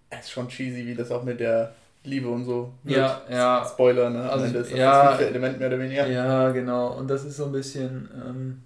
es 0.09 0.21
ist 0.21 0.31
schon 0.31 0.49
cheesy, 0.49 0.85
wie 0.87 0.95
das 0.95 1.11
auch 1.11 1.23
mit 1.23 1.39
der 1.39 1.75
Liebe 2.05 2.29
und 2.29 2.45
so. 2.45 2.73
Ja, 2.83 3.21
ja. 3.29 3.67
Spoiler, 3.67 4.09
ne? 4.09 4.29
Also, 4.29 4.45
Ende 4.45 4.59
ist 4.59 4.71
das 4.71 4.77
ja, 4.77 5.11
das 5.11 5.21
Element 5.21 5.59
mehr 5.59 5.67
oder 5.67 5.79
weniger. 5.79 6.07
Ja, 6.07 6.51
genau. 6.51 6.97
Und 6.97 7.09
das 7.09 7.25
ist 7.25 7.37
so 7.37 7.45
ein 7.45 7.51
bisschen. 7.51 8.09
Ähm, 8.13 8.61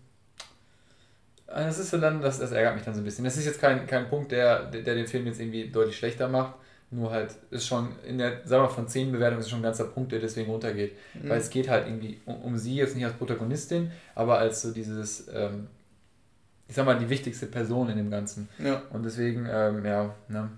das 1.48 1.80
ist 1.80 1.90
so 1.90 1.98
dann, 1.98 2.22
das, 2.22 2.40
das 2.40 2.52
ärgert 2.52 2.76
mich 2.76 2.84
dann 2.84 2.94
so 2.94 3.02
ein 3.02 3.04
bisschen. 3.04 3.26
Das 3.26 3.38
ist 3.38 3.46
jetzt 3.46 3.60
kein, 3.60 3.88
kein 3.88 4.08
Punkt, 4.08 4.32
der, 4.32 4.66
der, 4.66 4.82
der 4.82 4.96
den 4.96 5.08
Film 5.08 5.26
jetzt 5.26 5.40
irgendwie 5.40 5.70
deutlich 5.70 5.98
schlechter 5.98 6.28
macht. 6.28 6.54
Nur 6.92 7.12
halt 7.12 7.36
ist 7.52 7.68
schon 7.68 7.90
in 8.08 8.18
der, 8.18 8.42
sagen 8.46 8.64
wir 8.64 8.70
von 8.70 8.88
10 8.88 9.12
Bewertungen 9.12 9.42
ist 9.42 9.50
schon 9.50 9.60
ein 9.60 9.64
ganzer 9.64 9.86
Punkt, 9.86 10.12
der 10.12 10.20
deswegen 10.20 10.50
runtergeht. 10.50 10.94
Mhm. 11.14 11.30
Weil 11.30 11.40
es 11.40 11.50
geht 11.50 11.70
halt 11.70 11.88
irgendwie 11.88 12.20
um, 12.26 12.36
um, 12.42 12.58
sie 12.58 12.76
jetzt 12.76 12.96
nicht 12.96 13.06
als 13.06 13.14
Protagonistin, 13.14 13.92
aber 14.16 14.40
als 14.40 14.64
so 14.64 14.72
dieses, 14.72 15.28
ähm, 15.34 15.68
ich 16.68 16.76
sag 16.76 16.86
mal, 16.86 16.98
die 16.98 17.10
wichtigste 17.10 17.46
Person 17.46 17.90
in 17.90 17.98
dem 17.98 18.10
Ganzen. 18.10 18.50
Ja. 18.58 18.82
Und 18.92 19.04
deswegen, 19.04 19.48
ähm, 19.52 19.86
ja, 19.86 20.16
ne. 20.28 20.50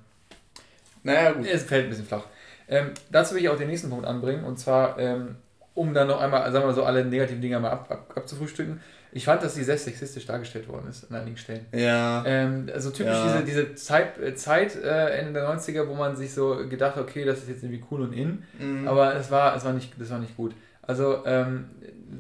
Naja, 1.04 1.32
gut. 1.32 1.48
Es 1.48 1.64
fällt 1.64 1.86
ein 1.86 1.90
bisschen 1.90 2.06
flach. 2.06 2.26
Ähm, 2.72 2.92
dazu 3.12 3.36
will 3.36 3.42
ich 3.42 3.50
auch 3.50 3.58
den 3.58 3.68
nächsten 3.68 3.90
Punkt 3.90 4.06
anbringen 4.06 4.46
und 4.46 4.58
zwar, 4.58 4.98
ähm, 4.98 5.36
um 5.74 5.94
dann 5.94 6.08
noch 6.08 6.22
einmal, 6.22 6.44
sagen 6.52 6.64
wir 6.64 6.68
mal 6.68 6.74
so, 6.74 6.84
alle 6.84 7.06
negativen 7.06 7.42
Dinge 7.42 7.60
mal 7.60 7.70
ab, 7.70 7.92
ab, 7.92 8.14
abzufrühstücken. 8.16 8.80
Ich 9.12 9.26
fand, 9.26 9.44
dass 9.44 9.56
sie 9.56 9.64
sehr 9.66 9.78
sexistisch 9.78 10.26
dargestellt 10.26 10.70
worden 10.70 10.88
ist 10.90 11.12
an 11.12 11.18
einigen 11.18 11.36
Stellen. 11.36 11.66
Ja. 11.74 12.24
Ähm, 12.26 12.70
also 12.74 12.92
typisch 12.92 13.14
ja. 13.14 13.26
diese, 13.26 13.44
diese 13.44 13.76
Zeit, 13.76 14.18
äh, 14.18 14.36
Zeit 14.36 14.76
äh, 14.78 15.10
Ende 15.20 15.34
der 15.34 15.50
90er, 15.50 15.86
wo 15.90 15.96
man 15.96 16.16
sich 16.16 16.34
so 16.34 16.66
gedacht 16.70 16.96
hat, 16.96 17.04
okay, 17.04 17.26
das 17.26 17.40
ist 17.40 17.50
jetzt 17.50 17.64
irgendwie 17.64 17.84
cool 17.92 18.02
und 18.02 18.14
in, 18.14 18.44
mhm. 18.58 18.88
aber 18.88 19.16
es 19.16 19.30
war, 19.30 19.54
es 19.54 19.66
war 19.66 19.74
nicht, 19.74 19.94
das 20.00 20.10
war 20.10 20.20
nicht 20.20 20.38
gut. 20.38 20.56
Also 20.82 21.26
ähm, 21.26 21.66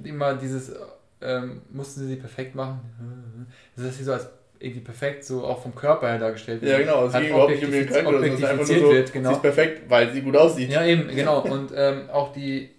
immer 0.03 0.33
dieses, 0.33 0.73
ähm, 1.21 1.61
mussten 1.71 2.01
sie 2.01 2.07
sie 2.07 2.15
perfekt 2.17 2.55
machen, 2.55 3.47
dass 3.77 3.97
sie 3.97 4.03
so 4.03 4.11
als 4.11 4.27
irgendwie 4.61 4.81
perfekt 4.81 5.25
so 5.25 5.43
auch 5.43 5.61
vom 5.61 5.75
Körper 5.75 6.07
her 6.07 6.19
dargestellt 6.19 6.61
wird. 6.61 6.71
Ja, 6.71 6.79
genau. 6.79 7.07
Sie 7.07 7.27
überhaupt 7.27 7.51
nicht 7.51 7.65
um 7.65 7.73
ihren 7.73 7.87
Körper, 7.87 8.09
einfach 8.09 8.55
nur 8.55 8.65
so, 8.65 8.91
wird, 8.91 9.13
genau. 9.13 9.29
sie 9.29 9.35
ist 9.35 9.41
perfekt, 9.41 9.89
weil 9.89 10.11
sie 10.11 10.21
gut 10.21 10.35
aussieht. 10.35 10.69
Ja, 10.69 10.85
eben, 10.85 11.07
genau. 11.07 11.41
Und 11.41 11.71
ähm, 11.75 12.09
auch 12.11 12.31
die, 12.31 12.69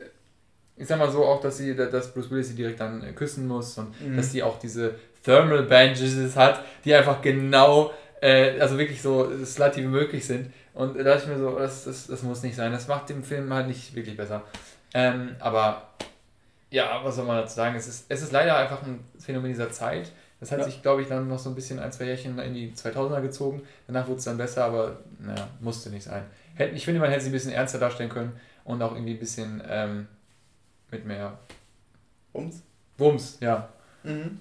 ich 0.76 0.86
sag 0.86 0.98
mal 0.98 1.10
so, 1.10 1.24
auch, 1.24 1.40
dass 1.40 1.58
sie, 1.58 1.74
dass 1.74 2.12
Bruce 2.12 2.30
Willis 2.30 2.48
sie 2.48 2.54
direkt 2.54 2.80
dann 2.80 3.14
küssen 3.14 3.46
muss 3.46 3.76
und 3.78 3.88
mhm. 4.00 4.16
dass 4.16 4.32
sie 4.32 4.42
auch 4.42 4.58
diese 4.58 4.94
Thermal 5.24 5.62
Bandages 5.62 6.36
hat, 6.36 6.64
die 6.84 6.94
einfach 6.94 7.22
genau, 7.22 7.92
äh, 8.20 8.58
also 8.60 8.78
wirklich 8.78 9.00
so 9.00 9.30
slutty 9.44 9.82
wie 9.82 9.88
möglich 9.88 10.26
sind. 10.26 10.52
Und 10.74 10.98
da 10.98 11.02
dachte 11.02 11.24
ich 11.24 11.28
mir 11.28 11.38
so, 11.38 11.58
das, 11.58 11.84
das, 11.84 12.06
das 12.06 12.22
muss 12.22 12.42
nicht 12.42 12.56
sein. 12.56 12.72
Das 12.72 12.88
macht 12.88 13.08
den 13.10 13.22
Film 13.22 13.52
halt 13.52 13.68
nicht 13.68 13.94
wirklich 13.94 14.16
besser. 14.16 14.42
Ähm, 14.94 15.36
aber 15.38 15.90
ja, 16.70 17.00
was 17.04 17.16
soll 17.16 17.26
man 17.26 17.36
dazu 17.36 17.54
sagen? 17.54 17.76
Es 17.76 17.86
ist, 17.86 18.06
es 18.08 18.22
ist 18.22 18.32
leider 18.32 18.56
einfach 18.56 18.82
ein 18.82 19.00
Phänomen 19.18 19.50
dieser 19.50 19.70
Zeit 19.70 20.10
das 20.42 20.50
hat 20.50 20.58
ja. 20.58 20.64
sich, 20.64 20.82
glaube 20.82 21.02
ich, 21.02 21.08
dann 21.08 21.28
noch 21.28 21.38
so 21.38 21.50
ein 21.50 21.54
bisschen 21.54 21.78
ein, 21.78 21.92
zwei 21.92 22.06
Jährchen 22.06 22.36
in 22.40 22.52
die 22.52 22.72
2000er 22.72 23.20
gezogen. 23.22 23.62
Danach 23.86 24.08
wurde 24.08 24.18
es 24.18 24.24
dann 24.24 24.36
besser, 24.36 24.64
aber 24.64 24.96
naja, 25.20 25.46
musste 25.60 25.88
nicht 25.88 26.02
sein. 26.02 26.24
Ich 26.74 26.84
finde, 26.84 26.98
man 26.98 27.10
hätte 27.10 27.22
sie 27.22 27.28
ein 27.28 27.32
bisschen 27.32 27.52
ernster 27.52 27.78
darstellen 27.78 28.10
können 28.10 28.32
und 28.64 28.82
auch 28.82 28.90
irgendwie 28.90 29.12
ein 29.12 29.20
bisschen 29.20 29.62
ähm, 29.70 30.08
mit 30.90 31.06
mehr 31.06 31.38
Wumms. 32.32 32.64
Wumms, 32.98 33.38
ja. 33.40 33.68
Mhm. 34.02 34.40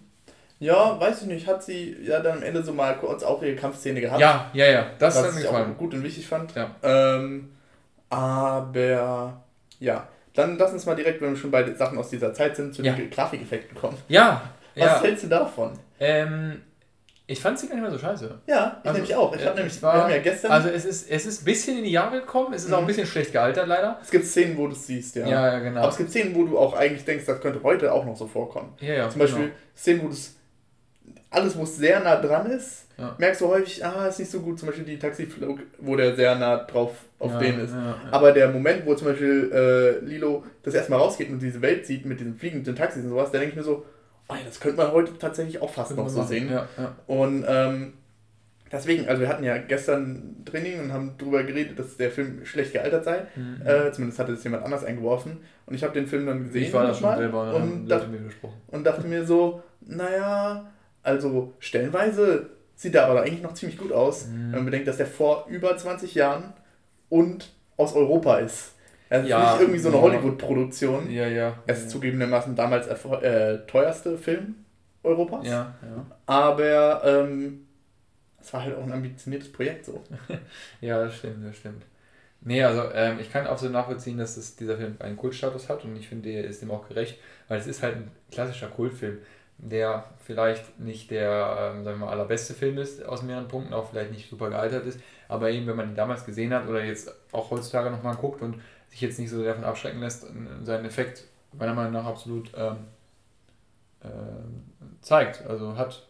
Ja, 0.58 1.00
weiß 1.00 1.22
ich 1.22 1.28
nicht, 1.28 1.46
hat 1.46 1.64
sie 1.64 1.96
ja 2.02 2.20
dann 2.20 2.40
am 2.40 2.44
Ende 2.44 2.64
so 2.64 2.74
mal 2.74 2.98
kurz 2.98 3.22
auch 3.22 3.44
ihre 3.44 3.56
Kampfszene 3.56 4.02
gehabt. 4.02 4.20
Ja, 4.20 4.50
ja, 4.54 4.66
ja, 4.66 4.88
das 4.98 5.16
was 5.16 5.28
hat 5.28 5.36
mir 5.36 5.42
gefallen. 5.42 5.74
auch 5.74 5.78
gut 5.78 5.94
und 5.94 6.02
wichtig 6.02 6.26
fand. 6.26 6.56
Ja. 6.56 6.72
Ähm, 6.82 7.52
aber 8.10 9.44
ja, 9.80 10.08
dann 10.34 10.58
lass 10.58 10.74
uns 10.74 10.88
mal 10.88 10.96
direkt, 10.96 11.22
wenn 11.22 11.30
wir 11.30 11.38
schon 11.38 11.52
bei 11.52 11.72
Sachen 11.76 12.00
aus 12.00 12.10
dieser 12.10 12.34
Zeit 12.34 12.56
sind, 12.56 12.74
zu 12.74 12.82
ja. 12.82 12.94
den 12.94 13.12
Grafikeffekten 13.12 13.78
kommen. 13.78 14.00
Ja. 14.08 14.50
Was 14.76 14.86
ja. 14.86 15.02
hältst 15.02 15.26
du 15.26 15.28
davon? 15.28 15.78
Ähm, 16.02 16.62
ich 17.28 17.40
fand 17.40 17.58
sie 17.58 17.68
gar 17.68 17.76
nicht 17.76 17.84
mehr 17.84 17.92
so 17.92 18.00
scheiße. 18.00 18.42
Ja, 18.48 18.80
ich 18.82 18.90
also, 18.90 18.98
nämlich 18.98 19.16
auch. 19.16 19.34
Ich 19.34 19.46
äh, 19.46 19.54
nämlich, 19.54 19.82
war, 19.82 19.94
wir 19.96 20.04
haben 20.04 20.12
ja 20.12 20.18
gestern. 20.18 20.52
Also 20.52 20.68
es 20.68 20.84
ist, 20.84 21.10
es 21.10 21.26
ist 21.26 21.42
ein 21.42 21.46
bisschen 21.46 21.78
in 21.78 21.84
die 21.84 21.92
Jahre 21.92 22.20
gekommen, 22.20 22.54
es 22.54 22.64
ist 22.64 22.70
mhm. 22.70 22.74
auch 22.74 22.78
ein 22.80 22.84
mhm. 22.84 22.88
bisschen 22.88 23.06
schlecht 23.06 23.32
gealtert 23.32 23.68
leider. 23.68 24.00
Es 24.02 24.12
gibt 24.12 24.26
Szenen, 24.26 24.58
wo 24.58 24.68
du 24.68 24.74
es 24.74 24.86
siehst, 24.86 25.16
ja. 25.16 25.28
Ja, 25.28 25.54
ja, 25.54 25.60
genau. 25.60 25.82
Aber 25.82 25.90
es 25.90 25.98
gibt 25.98 26.10
Szenen, 26.10 26.36
wo 26.36 26.44
du 26.44 26.58
auch 26.58 26.74
eigentlich 26.74 27.06
denkst, 27.06 27.26
das 27.26 27.40
könnte 27.40 27.62
heute 27.64 27.94
auch 27.94 28.04
noch 28.04 28.18
so 28.18 28.28
vorkommen. 28.28 28.74
Ja, 28.80 28.96
ja. 28.96 29.10
Zum 29.10 29.20
Beispiel 29.20 29.44
genau. 29.44 29.56
Szenen, 29.76 30.02
wo 30.02 30.08
du 30.08 30.14
es 30.14 30.36
alles, 31.30 31.58
wo 31.58 31.64
es 31.64 31.78
sehr 31.78 32.02
nah 32.02 32.18
dran 32.18 32.52
ist, 32.52 32.88
ja. 32.98 33.16
merkst 33.18 33.40
du 33.40 33.48
häufig, 33.48 33.86
ah, 33.86 34.08
ist 34.08 34.20
nicht 34.20 34.30
so 34.30 34.42
gut, 34.42 34.60
zum 34.60 34.68
Beispiel 34.68 34.84
die 34.84 35.00
Taxiflug, 35.00 35.60
wo 35.80 35.96
der 35.96 36.16
sehr 36.16 36.36
nah 36.36 36.58
drauf 36.58 36.92
auf 37.20 37.32
ja, 37.32 37.40
den 37.40 37.60
ist. 37.62 37.74
Aber 38.12 38.34
der 38.34 38.50
Moment, 38.50 38.86
wo 38.86 38.94
zum 38.96 39.08
Beispiel 39.08 39.50
äh, 39.54 40.06
Lilo 40.06 40.44
das 40.64 40.74
erstmal 40.74 41.00
rausgeht 41.00 41.30
und 41.30 41.40
diese 41.40 41.62
Welt 41.62 41.86
sieht 41.86 42.06
mit 42.06 42.20
diesen 42.20 42.36
fliegenden 42.36 42.76
Taxis 42.76 43.04
und 43.06 43.12
sowas, 43.12 43.32
da 43.32 43.40
denke 43.40 43.52
ich 43.52 43.56
mir 43.56 43.64
so, 43.64 43.86
das 44.46 44.60
könnte 44.60 44.78
man 44.78 44.92
heute 44.92 45.18
tatsächlich 45.18 45.62
auch 45.62 45.70
fast 45.70 45.96
noch 45.96 46.10
so 46.10 46.24
sehen. 46.24 46.50
Und 47.08 47.46
ähm, 47.48 47.94
deswegen, 48.72 49.08
also 49.08 49.22
wir 49.22 49.30
hatten 49.30 49.44
ja 49.44 49.58
gestern 49.58 50.44
Training 50.46 50.80
und 50.80 50.94
haben 50.94 51.16
darüber 51.18 51.44
geredet, 51.44 51.78
dass 51.78 51.98
der 51.98 52.12
Film 52.12 52.46
schlecht 52.46 52.74
gealtert 52.74 53.04
sei. 53.04 53.26
Mhm. 53.36 53.62
Äh, 53.66 53.92
zumindest 53.92 54.20
hatte 54.20 54.34
das 54.34 54.44
jemand 54.44 54.64
anders 54.64 54.84
eingeworfen. 54.84 55.40
Und 55.66 55.76
ich 55.76 55.84
habe 55.84 55.94
den 55.94 56.08
Film 56.08 56.26
dann 56.26 56.46
gesehen. 56.46 56.64
Ich 56.64 56.74
war 56.74 56.88
da 56.88 56.94
schon 56.94 57.16
selber 57.16 57.56
und, 57.56 57.88
dacht, 57.88 58.08
und 58.68 58.84
dachte 58.84 59.08
mir 59.08 59.26
so, 59.26 59.62
naja, 59.82 60.72
also 61.04 61.54
stellenweise 61.60 62.50
sieht 62.76 62.96
er 62.96 63.08
aber 63.08 63.22
eigentlich 63.22 63.44
noch 63.44 63.54
ziemlich 63.54 63.78
gut 63.78 63.92
aus, 63.92 64.28
mhm. 64.28 64.46
wenn 64.46 64.52
man 64.52 64.66
bedenkt, 64.66 64.88
dass 64.88 64.98
der 64.98 65.08
vor 65.08 65.46
über 65.50 65.76
20 65.76 66.16
Jahren 66.16 66.54
und 67.10 67.52
aus 67.78 67.96
Europa 67.96 68.38
ist. 68.38 68.74
Er 69.12 69.24
ist 69.24 69.28
ja, 69.28 69.52
nicht 69.52 69.62
irgendwie 69.64 69.80
so 69.80 69.90
eine 69.90 69.98
ja. 69.98 70.04
Hollywood-Produktion. 70.04 71.12
Ja, 71.12 71.28
ja. 71.28 71.60
Er 71.68 71.76
ist 71.76 71.84
ja. 71.84 71.90
zugegebenermaßen 71.90 72.56
damals 72.56 72.88
äh, 72.88 73.58
teuerste 73.68 74.18
Film 74.18 74.56
Europas. 75.04 75.46
Ja, 75.46 75.76
ja. 75.82 76.06
Aber 76.28 77.04
ähm, 77.04 77.68
es 78.40 78.54
war 78.54 78.64
halt 78.64 78.78
auch 78.78 78.84
ein 78.84 78.94
ambitioniertes 78.94 79.52
Projekt 79.52 79.86
so. 79.86 80.02
ja, 80.82 81.04
das 81.04 81.18
stimmt, 81.18 81.46
das 81.46 81.58
stimmt. 81.58 81.84
Nee, 82.40 82.64
also 82.64 82.90
ähm, 82.94 83.20
ich 83.20 83.30
kann 83.30 83.48
absolut 83.48 83.74
nachvollziehen, 83.74 84.18
dass 84.18 84.38
es, 84.38 84.56
dieser 84.56 84.78
Film 84.78 84.96
einen 85.00 85.18
Kultstatus 85.18 85.68
hat 85.68 85.84
und 85.84 85.94
ich 85.98 86.08
finde, 86.08 86.30
er 86.30 86.46
ist 86.46 86.62
dem 86.62 86.72
auch 86.72 86.88
gerecht, 86.88 87.20
weil 87.50 87.60
es 87.60 87.68
ist 87.68 87.84
halt 87.84 87.98
ein 87.98 88.12
klassischer 88.32 88.68
Kultfilm 88.68 89.18
der 89.62 90.06
vielleicht 90.26 90.80
nicht 90.80 91.12
der, 91.12 91.74
ähm, 91.76 91.84
sagen 91.84 92.00
wir 92.00 92.08
mal, 92.08 92.12
allerbeste 92.12 92.54
Film 92.54 92.80
ist 92.80 93.06
aus 93.06 93.22
mehreren 93.22 93.48
Punkten, 93.48 93.74
auch 93.74 93.90
vielleicht 93.90 94.12
nicht 94.12 94.30
super 94.30 94.50
gealtert 94.50 94.88
ist, 94.88 95.00
aber 95.28 95.52
eben, 95.52 95.68
wenn 95.68 95.76
man 95.76 95.90
ihn 95.90 95.96
damals 95.96 96.26
gesehen 96.26 96.54
hat 96.54 96.68
oder 96.68 96.84
jetzt 96.84 97.14
auch 97.32 97.52
heutzutage 97.52 97.92
nochmal 97.92 98.16
guckt 98.16 98.42
und 98.42 98.60
sich 98.92 99.02
jetzt 99.02 99.18
nicht 99.18 99.32
so 99.32 99.44
davon 99.44 99.64
abschrecken 99.64 100.00
lässt, 100.00 100.28
seinen 100.64 100.86
Effekt 100.86 101.26
meiner 101.54 101.74
Meinung 101.74 101.94
nach 101.94 102.06
absolut 102.06 102.52
ähm, 102.56 102.78
äh, 104.04 104.08
zeigt, 105.02 105.46
also 105.48 105.76
hat. 105.76 106.08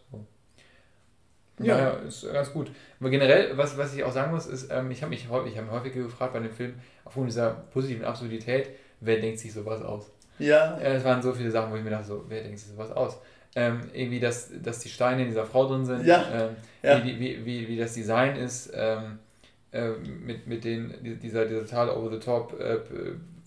Ja, 1.58 1.78
ja, 1.78 1.90
ist 1.90 2.30
ganz 2.30 2.52
gut. 2.52 2.70
Aber 3.00 3.10
generell, 3.10 3.56
was, 3.56 3.78
was 3.78 3.94
ich 3.94 4.04
auch 4.04 4.12
sagen 4.12 4.32
muss, 4.32 4.46
ist, 4.46 4.70
ähm, 4.70 4.90
ich 4.90 5.02
habe 5.02 5.10
mich 5.10 5.28
häufig, 5.28 5.52
ich 5.52 5.58
hab 5.58 5.64
mich 5.64 5.74
häufiger 5.74 6.02
gefragt 6.02 6.32
bei 6.32 6.40
dem 6.40 6.52
Film, 6.52 6.74
aufgrund 7.04 7.28
dieser 7.28 7.50
positiven 7.50 8.04
Absurdität, 8.04 8.70
wer 9.00 9.20
denkt 9.20 9.38
sich 9.38 9.52
sowas 9.52 9.82
aus? 9.82 10.10
Ja. 10.38 10.78
Es 10.78 11.04
waren 11.04 11.22
so 11.22 11.32
viele 11.32 11.50
Sachen, 11.50 11.72
wo 11.72 11.76
ich 11.76 11.84
mir 11.84 11.90
dachte, 11.90 12.06
so, 12.06 12.24
wer 12.28 12.42
denkt 12.42 12.58
sich 12.58 12.68
sowas 12.68 12.90
aus? 12.90 13.18
ähm, 13.54 13.80
irgendwie, 13.92 14.20
dass, 14.20 14.50
dass 14.62 14.78
die 14.78 14.88
Steine 14.88 15.22
in 15.22 15.28
dieser 15.28 15.44
Frau 15.44 15.66
drin 15.66 15.84
sind, 15.84 16.06
ja. 16.06 16.24
Ähm, 16.32 16.56
ja. 16.82 17.04
Wie, 17.04 17.18
wie, 17.18 17.44
wie, 17.44 17.68
wie 17.68 17.76
das 17.76 17.94
Design 17.94 18.36
ist, 18.36 18.72
ähm, 18.74 19.18
äh, 19.72 19.90
mit, 19.90 20.46
mit 20.46 20.64
den, 20.64 21.18
dieser, 21.22 21.46
dieser 21.46 21.60
total 21.60 21.90
over-the-top 21.90 22.60
äh, 22.60 22.78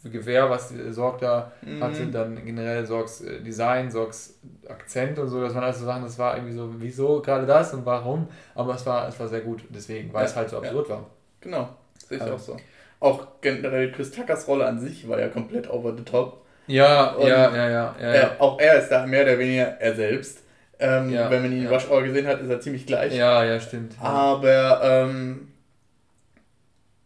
Gewehr, 0.09 0.49
was 0.51 0.71
Sorg 0.91 1.19
da 1.19 1.51
mhm. 1.61 1.83
hatte, 1.83 2.05
dann 2.07 2.45
generell 2.45 2.85
Sorgs 2.85 3.21
äh, 3.21 3.41
Design, 3.41 3.89
Sorgs 3.89 4.39
Akzent 4.67 5.17
und 5.17 5.29
so, 5.29 5.41
das 5.41 5.55
waren 5.55 5.63
alles 5.63 5.79
so 5.79 5.85
Sachen, 5.85 6.03
das 6.03 6.19
war 6.19 6.35
irgendwie 6.35 6.53
so, 6.53 6.69
wieso 6.77 7.21
gerade 7.21 7.47
das 7.47 7.73
und 7.73 7.85
warum, 7.85 8.27
aber 8.53 8.75
es 8.75 8.85
war, 8.85 9.07
es 9.07 9.19
war 9.19 9.27
sehr 9.27 9.41
gut, 9.41 9.63
deswegen, 9.69 10.13
weil 10.13 10.21
ja. 10.21 10.25
es 10.27 10.35
halt 10.35 10.49
so 10.49 10.57
absurd 10.57 10.89
war. 10.89 11.05
Genau, 11.41 11.69
sehe 12.07 12.17
ich 12.17 12.23
also. 12.23 12.35
auch 12.35 12.39
so. 12.39 12.57
Auch 12.99 13.27
generell 13.41 13.91
Chris 13.91 14.11
Tuckers 14.11 14.47
Rolle 14.47 14.67
an 14.67 14.79
sich 14.79 15.07
war 15.07 15.19
ja 15.19 15.27
komplett 15.27 15.69
over 15.69 15.95
the 15.97 16.03
top. 16.03 16.45
Ja, 16.67 17.15
ja, 17.19 17.27
ja, 17.27 17.69
ja, 17.69 17.95
ja, 17.99 18.15
ja. 18.15 18.31
Auch 18.39 18.59
er 18.59 18.79
ist 18.79 18.89
da 18.89 19.05
mehr 19.05 19.23
oder 19.23 19.37
weniger 19.37 19.79
er 19.79 19.95
selbst. 19.95 20.39
Ähm, 20.79 21.09
ja, 21.09 21.29
wenn 21.29 21.41
man 21.41 21.51
ihn 21.51 21.63
in 21.63 21.67
Rush 21.67 21.89
Hour 21.89 22.03
gesehen 22.03 22.27
hat, 22.27 22.41
ist 22.41 22.49
er 22.49 22.59
ziemlich 22.59 22.85
gleich. 22.85 23.15
Ja, 23.15 23.43
ja, 23.43 23.59
stimmt. 23.59 23.93
Ja. 24.01 24.07
Aber, 24.07 24.81
ähm, 24.83 25.47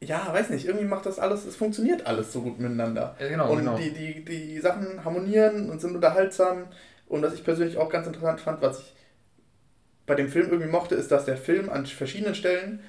ja, 0.01 0.32
weiß 0.32 0.50
nicht, 0.50 0.65
irgendwie 0.65 0.86
macht 0.86 1.06
das 1.06 1.20
alles, 1.20 1.46
es 1.46 1.56
funktioniert 1.56 2.08
alles 2.08 2.32
so 2.32 2.41
gut 2.41 2.60
miteinander. 2.60 3.15
Ja, 3.20 3.27
genau, 3.27 3.51
und 3.51 3.60
genau. 3.60 3.77
Die, 3.77 3.91
die, 3.91 4.24
die 4.24 4.60
Sachen 4.60 5.03
harmonieren 5.03 5.70
und 5.70 5.82
sind 5.82 5.96
unterhaltsam. 5.96 6.68
Und 7.08 7.22
was 7.22 7.34
ich 7.34 7.44
persönlich 7.44 7.77
auch 7.77 7.89
ganz 7.89 8.08
interessant 8.08 8.39
fand, 8.39 8.62
was 8.62 8.79
ich 8.79 8.94
bei 10.06 10.15
dem 10.15 10.29
Film 10.29 10.50
irgendwie 10.50 10.72
mochte, 10.72 10.96
ist, 10.96 11.12
dass 11.12 11.25
der 11.25 11.38
Film 11.38 11.70
an 11.70 11.86
verschiedenen 11.86 12.36
Stellen 12.36 12.79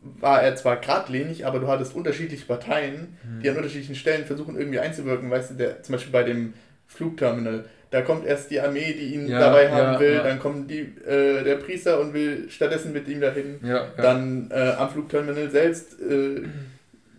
war 0.00 0.42
er 0.42 0.54
zwar 0.56 0.76
geradlinig, 0.76 1.44
aber 1.44 1.58
du 1.58 1.68
hattest 1.68 1.94
unterschiedliche 1.94 2.46
Parteien, 2.46 3.16
mhm. 3.24 3.42
die 3.42 3.50
an 3.50 3.56
unterschiedlichen 3.56 3.96
Stellen 3.96 4.26
versuchen 4.26 4.56
irgendwie 4.56 4.78
einzuwirken. 4.78 5.30
Weißt 5.30 5.50
du, 5.50 5.54
der, 5.54 5.82
zum 5.82 5.94
Beispiel 5.94 6.12
bei 6.12 6.22
dem 6.22 6.54
Flugterminal, 6.86 7.64
da 7.90 8.02
kommt 8.02 8.26
erst 8.26 8.50
die 8.50 8.60
Armee, 8.60 8.92
die 8.92 9.14
ihn 9.14 9.28
ja, 9.28 9.38
dabei 9.38 9.70
haben 9.70 9.94
ja, 9.94 10.00
will, 10.00 10.14
ja. 10.14 10.22
dann 10.22 10.38
kommt 10.38 10.70
die, 10.70 10.80
äh, 11.06 11.42
der 11.42 11.56
Priester 11.56 12.00
und 12.00 12.12
will 12.12 12.50
stattdessen 12.50 12.92
mit 12.92 13.08
ihm 13.08 13.20
dahin. 13.20 13.58
Dann 13.96 14.50
äh, 14.50 14.72
am 14.76 14.90
Flugterminal 14.90 15.50
selbst 15.50 15.98
äh, 16.00 16.42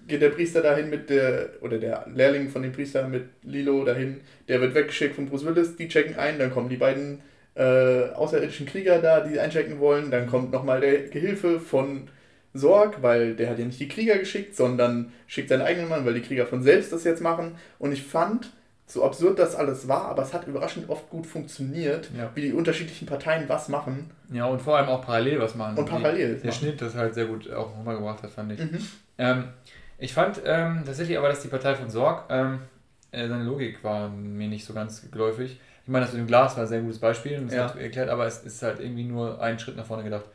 geht 0.08 0.22
der 0.22 0.30
Priester 0.30 0.62
dahin 0.62 0.90
mit 0.90 1.10
der, 1.10 1.50
oder 1.62 1.78
der 1.78 2.06
Lehrling 2.14 2.50
von 2.50 2.62
dem 2.62 2.72
Priester 2.72 3.08
mit 3.08 3.26
Lilo 3.44 3.84
dahin, 3.86 4.22
der 4.48 4.62
wird 4.62 4.76
weggeschickt 4.76 5.16
von 5.16 5.28
Bruce 5.28 5.46
Willis, 5.46 5.76
die 5.76 5.88
checken 5.88 6.18
ein, 6.18 6.38
dann 6.38 6.52
kommen 6.52 6.70
die 6.70 6.78
beiden 6.78 7.22
äh, 7.56 8.10
außerirdischen 8.16 8.66
Krieger 8.66 9.00
da, 9.00 9.22
die 9.22 9.40
einchecken 9.40 9.80
wollen, 9.80 10.12
dann 10.12 10.28
kommt 10.28 10.52
nochmal 10.52 10.82
der 10.82 11.04
Gehilfe 11.04 11.60
von 11.60 12.10
Sorg, 12.54 13.02
weil 13.02 13.36
der 13.36 13.50
hat 13.50 13.60
ja 13.60 13.66
nicht 13.66 13.80
die 13.80 13.88
Krieger 13.88 14.18
geschickt, 14.18 14.56
sondern 14.56 15.14
schickt 15.28 15.50
seinen 15.50 15.62
eigenen 15.62 15.90
Mann, 15.90 16.06
weil 16.06 16.16
die 16.16 16.22
Krieger 16.22 16.48
von 16.48 16.64
selbst 16.64 16.92
das 16.92 17.04
jetzt 17.04 17.22
machen. 17.22 17.56
Und 17.78 17.92
ich 17.92 18.04
fand, 18.04 18.52
so 18.92 19.06
absurd 19.06 19.38
das 19.38 19.56
alles 19.56 19.88
war, 19.88 20.06
aber 20.06 20.24
es 20.24 20.34
hat 20.34 20.48
überraschend 20.48 20.90
oft 20.90 21.10
gut 21.12 21.28
funktioniert, 21.28 22.10
ja. 22.18 22.32
wie 22.34 22.42
die 22.42 22.54
unterschiedlichen 22.54 23.06
Parteien 23.06 23.48
was 23.48 23.70
machen. 23.70 24.10
Ja, 24.32 24.46
und 24.46 24.62
vor 24.62 24.78
allem 24.78 24.90
auch 24.90 25.06
parallel 25.06 25.40
was 25.40 25.54
machen. 25.54 25.78
Und 25.78 25.88
parallel. 25.88 26.36
Die, 26.36 26.42
der 26.42 26.52
Schnitt 26.52 26.82
das 26.82 26.96
halt 26.96 27.14
sehr 27.14 27.26
gut 27.26 27.52
auch 27.54 27.76
nochmal 27.78 27.96
gebracht 27.98 28.24
hat, 28.24 28.32
fand 28.32 28.54
ich. 28.54 28.60
Mhm. 28.60 28.80
Ähm, 29.20 29.44
ich 30.00 30.14
fand 30.14 30.42
ähm, 30.44 30.82
tatsächlich 30.86 31.20
aber, 31.20 31.30
dass 31.30 31.42
die 31.42 31.50
Partei 31.50 31.76
von 31.76 31.90
Sorg, 31.90 32.24
ähm, 32.30 32.62
äh, 33.12 33.28
seine 33.28 33.44
Logik 33.44 33.84
war 33.84 34.10
mir 34.10 34.48
nicht 34.48 34.66
so 34.66 34.74
ganz 34.74 35.10
geläufig. 35.12 35.60
Ich 35.84 35.90
meine, 35.90 36.06
das 36.06 36.14
mit 36.14 36.22
dem 36.24 36.28
Glas 36.28 36.56
war 36.56 36.64
ein 36.64 36.70
sehr 36.70 36.82
gutes 36.82 37.00
Beispiel 37.00 37.38
und 37.38 37.48
das 37.48 37.56
ja. 37.56 37.64
hat 37.66 37.76
erklärt, 37.76 38.10
aber 38.10 38.26
es 38.26 38.40
ist 38.40 38.64
halt 38.64 38.80
irgendwie 38.80 39.04
nur 39.04 39.40
einen 39.40 39.60
Schritt 39.60 39.76
nach 39.78 39.86
vorne 39.86 40.04
gedacht. 40.04 40.26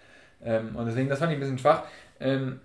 Ähm, 0.45 0.77
und 0.77 0.87
deswegen, 0.87 1.09
das 1.09 1.19
fand 1.19 1.33
ich 1.33 1.39
ein 1.39 1.41
bisschen 1.41 1.59
schwach. 1.59 1.83
Ähm, 2.21 2.61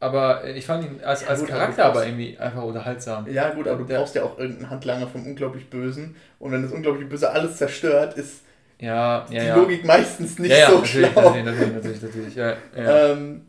aber 0.00 0.46
ich 0.46 0.64
fand 0.64 0.84
ihn 0.84 1.00
als, 1.04 1.22
ja, 1.22 1.28
als 1.28 1.40
gut, 1.40 1.50
Charakter 1.50 1.84
aber, 1.84 2.06
irgendwie 2.06 2.36
einfach 2.38 2.62
unterhaltsam. 2.62 3.30
Ja, 3.30 3.50
gut, 3.50 3.68
aber 3.68 3.78
du 3.78 3.84
der, 3.84 3.98
brauchst 3.98 4.14
ja 4.14 4.24
auch 4.24 4.38
irgendeinen 4.38 4.70
Handlanger 4.70 5.06
vom 5.06 5.26
Unglaublich 5.26 5.68
Bösen. 5.68 6.16
Und 6.38 6.52
wenn 6.52 6.62
das 6.62 6.72
Unglaublich 6.72 7.06
Böse 7.06 7.30
alles 7.30 7.56
zerstört, 7.58 8.14
ist 8.14 8.42
ja, 8.80 9.26
ja, 9.28 9.40
die 9.40 9.46
ja. 9.46 9.56
Logik 9.56 9.84
meistens 9.84 10.38
nicht 10.38 10.54
so 10.54 10.78
natürlich, 10.78 10.90
schlau. 10.90 11.34
Natürlich, 11.34 11.44
natürlich, 11.44 11.72
natürlich, 11.74 12.02
natürlich. 12.02 12.34
Ja, 12.34 12.54
ähm, 12.74 13.42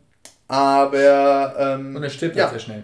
aber. 0.49 1.55
Ähm, 1.57 1.95
Und 1.95 2.03
er 2.03 2.09
stirbt 2.09 2.35
ja. 2.35 2.43
halt 2.43 2.51
sehr 2.51 2.59
schnell. 2.59 2.83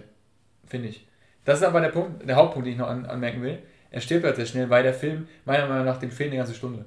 Finde 0.66 0.88
ich. 0.88 1.06
Das 1.44 1.60
ist 1.60 1.64
aber 1.64 1.82
der 1.82 1.88
Punkt, 1.88 2.26
der 2.26 2.36
Hauptpunkt, 2.36 2.66
den 2.66 2.72
ich 2.72 2.78
noch 2.78 2.88
an, 2.88 3.04
anmerken 3.04 3.42
will. 3.42 3.58
Er 3.90 4.00
stirbt 4.00 4.24
halt 4.24 4.36
sehr 4.36 4.46
schnell, 4.46 4.70
weil 4.70 4.82
der 4.82 4.94
Film 4.94 5.28
meiner 5.44 5.66
Meinung 5.66 5.84
nach 5.84 5.98
dem 5.98 6.10
Film 6.10 6.30
eine 6.30 6.38
ganze 6.38 6.54
Stunde. 6.54 6.86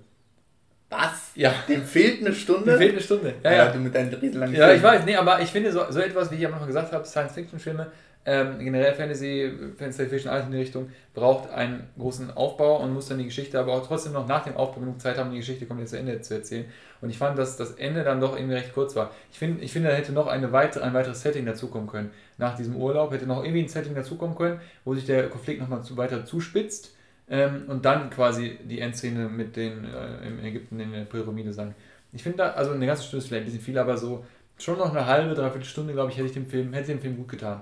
Was? 0.92 1.32
Ja. 1.36 1.54
Dem 1.70 1.84
fehlt 1.84 2.20
eine 2.20 2.36
Stunde? 2.36 2.72
Dem 2.72 2.78
fehlt 2.78 2.92
eine 2.92 3.02
Stunde. 3.02 3.34
Ja, 3.44 3.52
ja. 3.52 3.58
ja. 3.66 3.72
Du 3.72 3.80
mit 3.80 3.96
deinen 3.96 4.14
riesenlangen 4.14 4.54
Ja, 4.54 4.66
Filmen. 4.66 4.78
ich 4.78 4.84
weiß, 4.84 5.06
nee, 5.06 5.16
aber 5.16 5.40
ich 5.40 5.50
finde 5.50 5.72
so, 5.72 5.82
so 5.90 6.00
etwas, 6.02 6.30
wie 6.30 6.36
ich 6.36 6.46
am 6.46 6.54
Anfang 6.54 6.68
gesagt 6.68 6.92
habe, 6.92 7.06
Science-Fiction-Filme, 7.06 7.88
ähm, 8.26 8.60
generell 8.60 8.94
Fantasy, 8.94 9.52
Fantasy 9.78 10.06
Fiction, 10.06 10.30
alles 10.30 10.46
in 10.46 10.52
die 10.52 10.58
Richtung, 10.60 10.90
braucht 11.16 11.50
einen 11.50 11.88
großen 11.98 12.36
Aufbau 12.36 12.84
und 12.84 12.94
muss 12.94 13.08
dann 13.08 13.18
die 13.18 13.26
Geschichte 13.26 13.58
aber 13.58 13.74
auch 13.74 13.88
trotzdem 13.88 14.12
noch 14.14 14.28
nach 14.28 14.44
dem 14.44 14.56
Aufbau 14.58 14.82
genug 14.82 15.02
Zeit 15.02 15.18
haben, 15.18 15.32
die 15.32 15.38
Geschichte 15.38 15.66
komplett 15.66 15.90
zu 15.90 15.98
Ende 15.98 16.22
zu 16.22 16.36
erzählen. 16.36 16.66
Und 17.00 17.10
ich 17.10 17.18
fand, 17.18 17.38
dass 17.40 17.56
das 17.58 17.72
Ende 17.72 18.04
dann 18.04 18.20
doch 18.20 18.36
irgendwie 18.36 18.56
recht 18.56 18.74
kurz 18.74 18.96
war. 18.96 19.12
Ich, 19.32 19.40
find, 19.40 19.64
ich 19.64 19.72
finde, 19.72 19.90
da 19.90 19.96
hätte 19.96 20.12
noch 20.12 20.28
eine 20.28 20.52
weitere, 20.52 20.84
ein 20.84 20.94
weiteres 20.94 21.22
Setting 21.22 21.46
dazukommen 21.46 21.88
können. 21.88 22.12
Nach 22.38 22.56
diesem 22.56 22.76
Urlaub 22.76 23.12
hätte 23.14 23.26
noch 23.26 23.44
irgendwie 23.44 23.64
ein 23.64 23.70
Setting 23.70 23.96
dazukommen 23.96 24.36
können, 24.36 24.60
wo 24.84 24.94
sich 24.94 25.06
der 25.06 25.30
Konflikt 25.30 25.62
nochmal 25.62 25.82
zu, 25.84 25.96
weiter 25.98 26.26
zuspitzt 26.26 26.94
ähm, 27.32 27.64
und 27.68 27.86
dann 27.86 28.10
quasi 28.10 28.60
die 28.64 28.82
Endszene 28.82 29.30
mit 29.30 29.56
den 29.56 29.86
äh, 29.86 30.28
in 30.28 30.44
Ägypten 30.44 30.80
in 30.80 30.92
der 30.92 31.06
Pyramide 31.06 31.54
sagen. 31.54 31.74
Ich 32.12 32.22
finde 32.22 32.40
da, 32.40 32.52
also 32.52 32.72
eine 32.72 32.86
ganze 32.86 33.04
Stunde 33.04 33.24
ist 33.24 33.30
vielleicht 33.30 33.44
ein 33.44 33.46
bisschen 33.46 33.62
viel, 33.62 33.78
aber 33.78 33.98
so 33.98 34.26
schon 34.58 34.78
noch 34.78 34.94
eine 34.94 35.06
halbe, 35.06 35.34
dreiviertel 35.34 35.66
Stunde, 35.66 35.94
glaube 35.94 36.12
ich, 36.12 36.18
hätte 36.18 36.28
ich 36.28 36.34
dem 36.34 36.46
Film, 36.46 36.74
hätte 36.74 36.88
dem 36.88 37.00
Film 37.00 37.16
gut 37.16 37.30
getan. 37.30 37.62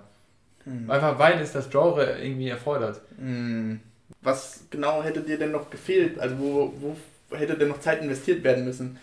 Hm. 0.63 0.89
Einfach 0.89 1.19
weil 1.19 1.39
es 1.39 1.51
das 1.51 1.69
Genre 1.69 2.19
irgendwie 2.19 2.49
erfordert. 2.49 2.99
Hm. 3.19 3.79
Was 4.21 4.65
genau 4.71 5.03
hätte 5.03 5.21
dir 5.21 5.37
denn 5.37 5.51
noch 5.51 5.69
gefehlt? 5.69 6.17
Also 6.19 6.39
wo, 6.39 6.73
wo 6.79 7.37
hätte 7.37 7.55
denn 7.55 7.69
noch 7.69 7.79
Zeit 7.79 8.01
investiert 8.01 8.43
werden 8.43 8.65
müssen? 8.65 8.97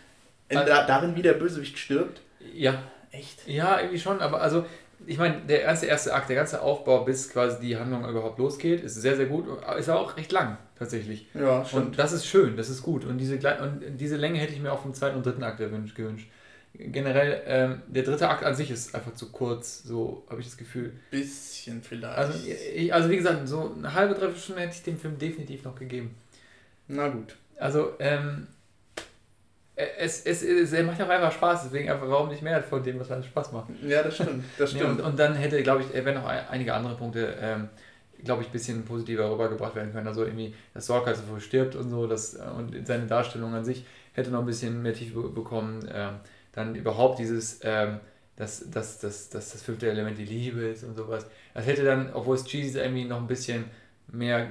In, 0.49 0.59
also, 0.59 0.73
darin, 0.73 1.15
wie 1.15 1.23
der 1.23 1.35
Bösewicht 1.35 1.79
stirbt? 1.79 2.21
Ja. 2.53 2.83
Echt? 3.13 3.47
Ja, 3.47 3.79
irgendwie 3.79 4.01
schon, 4.01 4.21
aber 4.21 4.43
also 4.43 4.67
ich 5.07 5.19
meine, 5.19 5.41
der 5.43 5.63
ganze 5.63 5.87
erste 5.87 6.13
Akt, 6.15 6.29
der 6.29 6.37
ganze 6.37 6.61
Aufbau, 6.61 7.05
bis 7.05 7.31
quasi 7.31 7.61
die 7.61 7.77
Handlung 7.77 8.09
überhaupt 8.09 8.39
losgeht, 8.39 8.83
ist 8.83 8.95
sehr, 8.95 9.17
sehr 9.17 9.27
gut. 9.27 9.47
Ist 9.79 9.89
auch 9.89 10.17
recht 10.17 10.33
lang, 10.33 10.59
tatsächlich. 10.79 11.27
Ja, 11.35 11.65
stimmt. 11.65 11.87
Und 11.87 11.99
das 11.99 12.13
ist 12.13 12.27
schön, 12.27 12.57
das 12.57 12.69
ist 12.69 12.83
gut. 12.83 13.05
Und 13.05 13.19
diese, 13.19 13.37
und 13.37 13.99
diese 13.99 14.17
Länge 14.17 14.39
hätte 14.39 14.53
ich 14.53 14.61
mir 14.61 14.73
auch 14.73 14.83
vom 14.83 14.95
zweiten 14.95 15.17
und 15.17 15.25
dritten 15.25 15.43
Akt 15.43 15.59
gewünscht. 15.59 16.29
Generell, 16.75 17.43
ähm, 17.47 17.83
der 17.87 18.03
dritte 18.03 18.29
Akt 18.29 18.45
an 18.45 18.55
sich 18.55 18.71
ist 18.71 18.95
einfach 18.95 19.15
zu 19.15 19.33
kurz, 19.33 19.83
so 19.83 20.27
habe 20.29 20.41
ich 20.41 20.47
das 20.47 20.59
Gefühl. 20.59 20.93
Bisschen 21.11 21.83
vielleicht. 21.83 22.19
Also, 22.19 22.39
ich, 22.75 22.93
also 22.93 23.09
wie 23.09 23.17
gesagt, 23.17 23.49
so 23.49 23.73
eine 23.75 23.95
halbe, 23.95 24.15
dreiviertel 24.15 24.41
Stunde 24.41 24.63
hätte 24.63 24.75
ich 24.75 24.83
dem 24.83 24.99
Film 24.99 25.19
definitiv 25.19 25.65
noch 25.65 25.75
gegeben. 25.75 26.15
Na 26.89 27.09
gut. 27.09 27.37
Also, 27.59 27.93
ähm, 27.99 28.49
es, 29.77 30.25
es, 30.25 30.43
es, 30.43 30.73
es 30.73 30.87
macht 30.87 31.01
auch 31.03 31.09
einfach 31.09 31.33
Spaß, 31.33 31.65
deswegen 31.65 31.91
einfach, 31.91 32.09
warum 32.09 32.31
nicht 32.31 32.43
mehr 32.43 32.63
von 32.63 32.83
dem, 32.83 32.99
was 32.99 33.11
einem 33.11 33.23
Spaß 33.23 33.53
macht. 33.53 33.69
Ja, 33.87 34.03
das 34.03 34.15
stimmt. 34.15 34.45
Das 34.59 34.71
stimmt. 34.71 35.01
Und, 35.01 35.01
und 35.03 35.19
dann 35.19 35.35
hätte, 35.35 35.63
glaube 35.63 35.83
ich, 35.83 36.05
wenn 36.05 36.15
noch 36.15 36.25
einige 36.25 36.73
andere 36.73 36.95
Punkte, 36.97 37.37
ähm, 37.41 37.69
glaube 38.25 38.43
ich, 38.43 38.49
ein 38.49 38.53
bisschen 38.53 38.85
positiver 38.85 39.31
rübergebracht 39.31 39.75
werden 39.75 39.93
können. 39.93 40.07
Also 40.07 40.25
irgendwie, 40.25 40.55
dass 40.73 40.87
Sorg 40.87 41.07
halt 41.07 41.17
so 41.17 41.23
früh 41.25 41.41
stirbt 41.41 41.77
und 41.77 41.91
so, 41.91 42.07
das, 42.07 42.39
und 42.57 42.87
seine 42.87 43.07
Darstellung 43.07 43.55
an 43.55 43.65
sich 43.65 43.85
hätte 44.15 44.31
noch 44.31 44.41
ein 44.41 44.47
bisschen 44.47 44.81
mehr 44.81 44.95
Tiefe 44.95 45.21
bekommen. 45.29 45.87
Ähm, 45.93 46.15
dann 46.53 46.75
überhaupt 46.75 47.19
dieses, 47.19 47.61
ähm, 47.63 48.01
dass, 48.37 48.71
dass, 48.71 48.99
dass, 48.99 49.29
dass 49.29 49.53
das 49.53 49.63
fünfte 49.63 49.91
Element 49.91 50.17
die 50.17 50.25
Liebe 50.25 50.61
ist 50.69 50.85
und 50.85 50.97
sowas. 50.97 51.27
Das 51.53 51.67
hätte 51.67 51.85
dann, 51.85 52.11
obwohl 52.15 52.37
es 52.37 52.45
cheesy 52.45 52.69
ist, 52.69 52.77
irgendwie 52.77 53.05
noch 53.05 53.19
ein 53.19 53.27
bisschen 53.27 53.67
mehr 54.09 54.49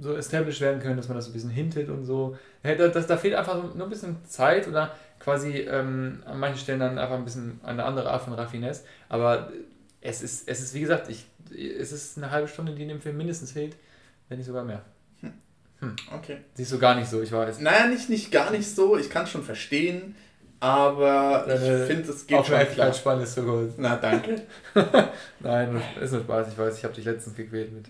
so 0.00 0.16
established 0.16 0.60
werden 0.60 0.80
können, 0.80 0.96
dass 0.96 1.08
man 1.08 1.16
das 1.16 1.26
ein 1.26 1.32
bisschen 1.32 1.50
hintet 1.50 1.88
und 1.88 2.04
so. 2.04 2.36
Das, 2.62 3.06
da 3.06 3.16
fehlt 3.16 3.34
einfach 3.34 3.62
nur 3.74 3.86
ein 3.86 3.90
bisschen 3.90 4.16
Zeit 4.24 4.66
oder 4.66 4.94
quasi 5.18 5.58
ähm, 5.58 6.22
an 6.24 6.40
manchen 6.40 6.58
Stellen 6.58 6.80
dann 6.80 6.98
einfach 6.98 7.16
ein 7.16 7.24
bisschen 7.24 7.60
eine 7.62 7.84
andere 7.84 8.10
Art 8.10 8.22
von 8.22 8.32
Raffinesse. 8.32 8.84
Aber 9.08 9.52
es 10.00 10.22
ist, 10.22 10.48
es 10.48 10.60
ist 10.60 10.74
wie 10.74 10.80
gesagt, 10.80 11.08
ich, 11.10 11.26
es 11.54 11.92
ist 11.92 12.16
eine 12.16 12.30
halbe 12.30 12.48
Stunde, 12.48 12.74
die 12.74 12.82
in 12.82 12.88
dem 12.88 13.00
Film 13.00 13.18
mindestens 13.18 13.52
fehlt, 13.52 13.76
wenn 14.28 14.38
nicht 14.38 14.46
sogar 14.46 14.64
mehr. 14.64 14.82
Hm. 15.20 15.32
Hm. 15.80 15.96
Okay. 16.16 16.38
Siehst 16.54 16.72
du 16.72 16.78
gar 16.78 16.94
nicht 16.94 17.08
so, 17.08 17.20
ich 17.20 17.30
weiß. 17.30 17.60
Naja, 17.60 17.86
nicht, 17.86 18.08
nicht 18.08 18.32
gar 18.32 18.50
nicht 18.50 18.68
so. 18.74 18.96
Ich 18.96 19.10
kann 19.10 19.24
es 19.24 19.30
schon 19.30 19.44
verstehen. 19.44 20.16
Aber 20.62 21.46
ich 21.46 21.86
finde, 21.86 22.10
es 22.10 22.26
geht 22.26 22.46
schon 22.46 22.66
klar. 22.68 22.92
Spann 22.92 23.22
ist 23.22 23.34
so 23.34 23.42
gut. 23.42 23.72
Na, 23.78 23.96
danke. 23.96 24.42
Nein, 25.40 25.80
ist 25.98 26.12
nur 26.12 26.20
Spaß. 26.20 26.48
Ich 26.48 26.58
weiß, 26.58 26.76
ich 26.76 26.84
habe 26.84 26.94
dich 26.94 27.06
letztens 27.06 27.34
gequält 27.34 27.72
mit 27.72 27.86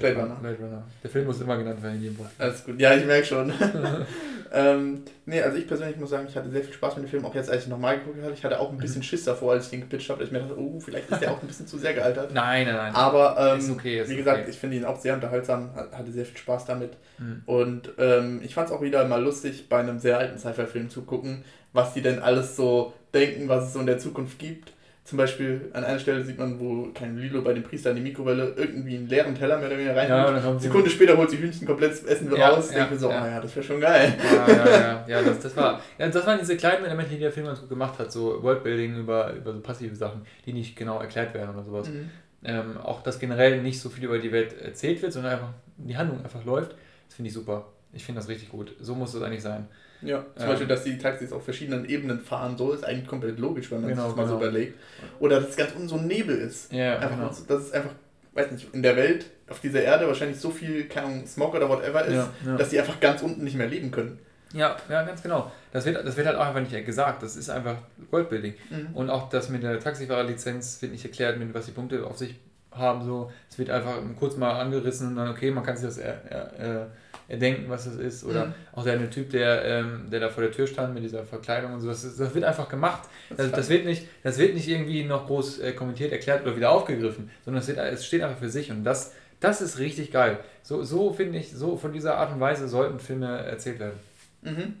Blade, 0.00 0.16
Runner. 0.16 0.36
Blade 0.40 0.58
Runner. 0.58 0.82
Der 1.02 1.10
Film 1.10 1.26
muss 1.26 1.40
immer 1.40 1.56
genannt 1.56 1.82
werden 1.82 1.96
in 1.96 2.02
jedem 2.02 2.16
Podcast. 2.16 2.40
Alles 2.40 2.64
gut. 2.64 2.80
Ja, 2.80 2.94
ich 2.94 3.04
merke 3.04 3.26
schon. 3.26 3.52
ähm, 4.52 5.02
nee, 5.26 5.40
also 5.40 5.56
ich 5.56 5.66
persönlich 5.66 5.96
muss 5.96 6.10
sagen, 6.10 6.26
ich 6.28 6.36
hatte 6.36 6.50
sehr 6.50 6.62
viel 6.62 6.72
Spaß 6.72 6.96
mit 6.96 7.06
dem 7.06 7.10
Film. 7.10 7.24
Auch 7.24 7.34
jetzt, 7.34 7.50
als 7.50 7.64
ich 7.64 7.68
nochmal 7.68 7.98
geguckt 7.98 8.22
habe, 8.22 8.32
ich 8.32 8.44
hatte 8.44 8.60
auch 8.60 8.70
ein 8.70 8.78
bisschen 8.78 9.00
mhm. 9.00 9.04
Schiss 9.04 9.24
davor, 9.24 9.52
als 9.52 9.64
ich 9.66 9.70
den 9.70 9.80
gepitcht 9.80 10.10
habe, 10.10 10.20
dass 10.20 10.28
ich 10.28 10.32
mir 10.32 10.40
dachte, 10.40 10.58
oh, 10.58 10.80
vielleicht 10.80 11.10
ist 11.10 11.20
der 11.20 11.32
auch 11.32 11.40
ein 11.40 11.46
bisschen 11.46 11.66
zu 11.66 11.78
sehr 11.78 11.94
gealtert. 11.94 12.32
Nein, 12.34 12.66
nein, 12.66 12.76
nein. 12.76 12.94
Aber 12.94 13.36
ähm, 13.38 13.58
ist 13.58 13.70
okay, 13.70 14.00
ist 14.00 14.10
wie 14.10 14.16
gesagt, 14.16 14.40
okay. 14.40 14.50
ich 14.50 14.58
finde 14.58 14.76
ihn 14.76 14.84
auch 14.84 14.98
sehr 14.98 15.14
unterhaltsam, 15.14 15.74
hatte 15.74 16.10
sehr 16.10 16.24
viel 16.24 16.38
Spaß 16.38 16.66
damit. 16.66 16.92
Mhm. 17.18 17.42
Und 17.46 17.90
ähm, 17.98 18.40
ich 18.44 18.54
fand 18.54 18.68
es 18.68 18.74
auch 18.74 18.82
wieder 18.82 19.06
mal 19.06 19.22
lustig, 19.22 19.68
bei 19.68 19.78
einem 19.78 19.98
sehr 19.98 20.18
alten 20.18 20.38
Sci-Fi-Film 20.38 20.90
zu 20.90 21.02
gucken, 21.02 21.44
was 21.72 21.94
die 21.94 22.02
denn 22.02 22.20
alles 22.20 22.56
so 22.56 22.92
denken, 23.14 23.48
was 23.48 23.66
es 23.66 23.72
so 23.72 23.80
in 23.80 23.86
der 23.86 23.98
Zukunft 23.98 24.38
gibt. 24.38 24.72
Zum 25.04 25.18
Beispiel 25.18 25.68
an 25.72 25.82
einer 25.82 25.98
Stelle 25.98 26.22
sieht 26.22 26.38
man, 26.38 26.60
wo 26.60 26.92
kein 26.94 27.18
Lilo 27.18 27.42
bei 27.42 27.52
dem 27.52 27.64
Priester 27.64 27.90
in 27.90 27.96
die 27.96 28.02
Mikrowelle 28.02 28.54
irgendwie 28.56 28.96
einen 28.96 29.08
leeren 29.08 29.34
Teller 29.34 29.58
mehr 29.58 29.66
oder 29.66 29.76
weniger 29.76 29.96
rein. 29.96 30.08
Ja, 30.08 30.58
Sekunde 30.60 30.88
später 30.90 31.16
holt 31.16 31.28
sie 31.28 31.38
Hühnchen 31.38 31.66
komplett 31.66 31.90
Essen 32.06 32.32
ja, 32.36 32.50
raus. 32.50 32.70
Ja, 32.70 32.78
denke 32.78 32.94
mir 32.94 33.00
so, 33.00 33.10
ja. 33.10 33.22
oh 33.22 33.26
ja, 33.26 33.40
das 33.40 33.56
wäre 33.56 33.66
schon 33.66 33.80
geil. 33.80 34.14
Ja, 34.22 34.48
ja, 34.48 34.70
ja. 34.70 35.04
ja 35.08 35.22
das, 35.22 35.40
das, 35.40 35.56
war, 35.56 35.80
ja, 35.98 36.08
das 36.08 36.24
waren 36.24 36.38
diese 36.38 36.56
kleinen 36.56 36.84
Elemente, 36.84 37.10
die 37.10 37.18
der 37.18 37.32
Film 37.32 37.46
ganz 37.46 37.58
gut 37.58 37.68
gemacht 37.68 37.98
hat. 37.98 38.12
So 38.12 38.40
Worldbuilding 38.44 39.00
über, 39.00 39.32
über 39.34 39.52
so 39.52 39.60
passive 39.60 39.96
Sachen, 39.96 40.22
die 40.46 40.52
nicht 40.52 40.76
genau 40.76 41.00
erklärt 41.00 41.34
werden 41.34 41.52
oder 41.52 41.64
sowas. 41.64 41.88
Mhm. 41.88 42.10
Ähm, 42.44 42.76
auch, 42.78 43.02
dass 43.02 43.18
generell 43.18 43.60
nicht 43.60 43.80
so 43.80 43.88
viel 43.88 44.04
über 44.04 44.20
die 44.20 44.30
Welt 44.30 44.60
erzählt 44.60 45.02
wird, 45.02 45.12
sondern 45.12 45.32
einfach 45.32 45.50
die 45.78 45.96
Handlung 45.96 46.22
einfach 46.22 46.44
läuft. 46.44 46.76
Das 47.08 47.16
finde 47.16 47.28
ich 47.28 47.34
super. 47.34 47.66
Ich 47.92 48.04
finde 48.04 48.20
das 48.20 48.28
richtig 48.28 48.50
gut. 48.50 48.76
So 48.80 48.94
muss 48.94 49.14
es 49.14 49.22
eigentlich 49.22 49.42
sein. 49.42 49.66
Ja, 50.02 50.24
zum 50.34 50.42
ähm, 50.42 50.48
Beispiel, 50.48 50.66
dass 50.66 50.84
die 50.84 50.98
Taxis 50.98 51.32
auf 51.32 51.44
verschiedenen 51.44 51.84
Ebenen 51.88 52.20
fahren, 52.20 52.56
so 52.56 52.72
ist 52.72 52.84
eigentlich 52.84 53.06
komplett 53.06 53.38
logisch, 53.38 53.70
wenn 53.70 53.80
man 53.80 53.90
genau, 53.90 54.08
sich 54.08 54.10
das 54.10 54.16
mal 54.16 54.24
genau. 54.24 54.38
so 54.38 54.44
überlegt. 54.44 54.78
Oder 55.20 55.40
dass 55.40 55.50
es 55.50 55.56
ganz 55.56 55.72
unten 55.72 55.88
so 55.88 55.96
ein 55.96 56.06
Nebel 56.06 56.36
ist. 56.36 56.72
Ja, 56.72 56.98
einfach 56.98 57.16
genau. 57.16 57.32
so, 57.32 57.44
dass 57.44 57.62
es 57.62 57.72
einfach, 57.72 57.90
weiß 58.34 58.50
nicht, 58.50 58.74
in 58.74 58.82
der 58.82 58.96
Welt, 58.96 59.26
auf 59.48 59.60
dieser 59.60 59.82
Erde 59.82 60.06
wahrscheinlich 60.06 60.38
so 60.38 60.50
viel, 60.50 60.88
keine 60.88 61.06
Ahnung, 61.06 61.26
Smog 61.26 61.54
oder 61.54 61.68
whatever 61.68 62.04
ist, 62.04 62.14
ja, 62.14 62.30
ja. 62.44 62.56
dass 62.56 62.70
die 62.70 62.80
einfach 62.80 62.98
ganz 63.00 63.22
unten 63.22 63.44
nicht 63.44 63.56
mehr 63.56 63.68
leben 63.68 63.90
können. 63.90 64.18
Ja, 64.52 64.76
ja, 64.88 65.02
ganz 65.02 65.22
genau. 65.22 65.50
Das 65.72 65.86
wird, 65.86 66.06
das 66.06 66.16
wird 66.16 66.26
halt 66.26 66.36
auch 66.36 66.46
einfach 66.46 66.60
nicht 66.60 66.86
gesagt. 66.86 67.22
Das 67.22 67.36
ist 67.36 67.48
einfach 67.48 67.76
Worldbuilding. 68.10 68.54
Mhm. 68.70 68.88
Und 68.94 69.10
auch 69.10 69.28
das 69.28 69.48
mit 69.48 69.62
der 69.62 69.80
Taxifahrerlizenz 69.80 70.82
wird 70.82 70.92
nicht 70.92 71.04
erklärt, 71.04 71.38
mit 71.38 71.54
was 71.54 71.66
die 71.66 71.72
Punkte 71.72 72.04
auf 72.06 72.18
sich 72.18 72.38
haben. 72.70 73.04
So. 73.04 73.30
Es 73.48 73.58
wird 73.58 73.70
einfach 73.70 73.94
kurz 74.18 74.36
mal 74.36 74.60
angerissen 74.60 75.08
und 75.08 75.16
dann, 75.16 75.28
okay, 75.28 75.50
man 75.50 75.64
kann 75.64 75.76
sich 75.76 75.86
das 75.86 75.98
er, 75.98 76.22
er, 76.28 76.86
erdenken, 77.28 77.68
was 77.68 77.84
das 77.84 77.96
ist. 77.96 78.24
Oder 78.24 78.46
mhm. 78.46 78.54
auch 78.72 78.84
der 78.84 78.94
eine 78.94 79.10
Typ, 79.10 79.30
der, 79.30 79.64
ähm, 79.64 80.08
der 80.10 80.20
da 80.20 80.28
vor 80.28 80.42
der 80.42 80.52
Tür 80.52 80.66
stand 80.66 80.94
mit 80.94 81.02
dieser 81.02 81.24
Verkleidung 81.24 81.74
und 81.74 81.80
so. 81.80 81.88
Das, 81.88 82.02
das 82.02 82.34
wird 82.34 82.44
einfach 82.44 82.68
gemacht. 82.68 83.08
Das, 83.36 83.50
das, 83.50 83.68
wird 83.68 83.84
nicht, 83.84 84.06
das 84.22 84.38
wird 84.38 84.54
nicht 84.54 84.68
irgendwie 84.68 85.04
noch 85.04 85.26
groß 85.26 85.60
äh, 85.60 85.72
kommentiert, 85.72 86.12
erklärt 86.12 86.42
oder 86.42 86.56
wieder 86.56 86.70
aufgegriffen, 86.70 87.30
sondern 87.44 87.62
es, 87.62 87.68
wird, 87.68 87.78
es 87.78 88.06
steht 88.06 88.22
einfach 88.22 88.38
für 88.38 88.50
sich. 88.50 88.70
Und 88.70 88.84
das, 88.84 89.12
das 89.40 89.60
ist 89.60 89.78
richtig 89.78 90.12
geil. 90.12 90.38
So, 90.62 90.82
so 90.84 91.12
finde 91.12 91.38
ich, 91.38 91.52
so 91.52 91.76
von 91.76 91.92
dieser 91.92 92.16
Art 92.16 92.32
und 92.32 92.40
Weise 92.40 92.68
sollten 92.68 93.00
Filme 93.00 93.26
erzählt 93.26 93.78
werden. 93.78 93.98
Mhm. 94.42 94.74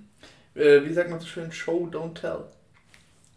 Äh, 0.54 0.84
wie 0.84 0.92
sagt 0.92 1.10
man 1.10 1.20
so 1.20 1.26
schön? 1.26 1.50
Show, 1.50 1.88
don't 1.90 2.14
tell. 2.14 2.44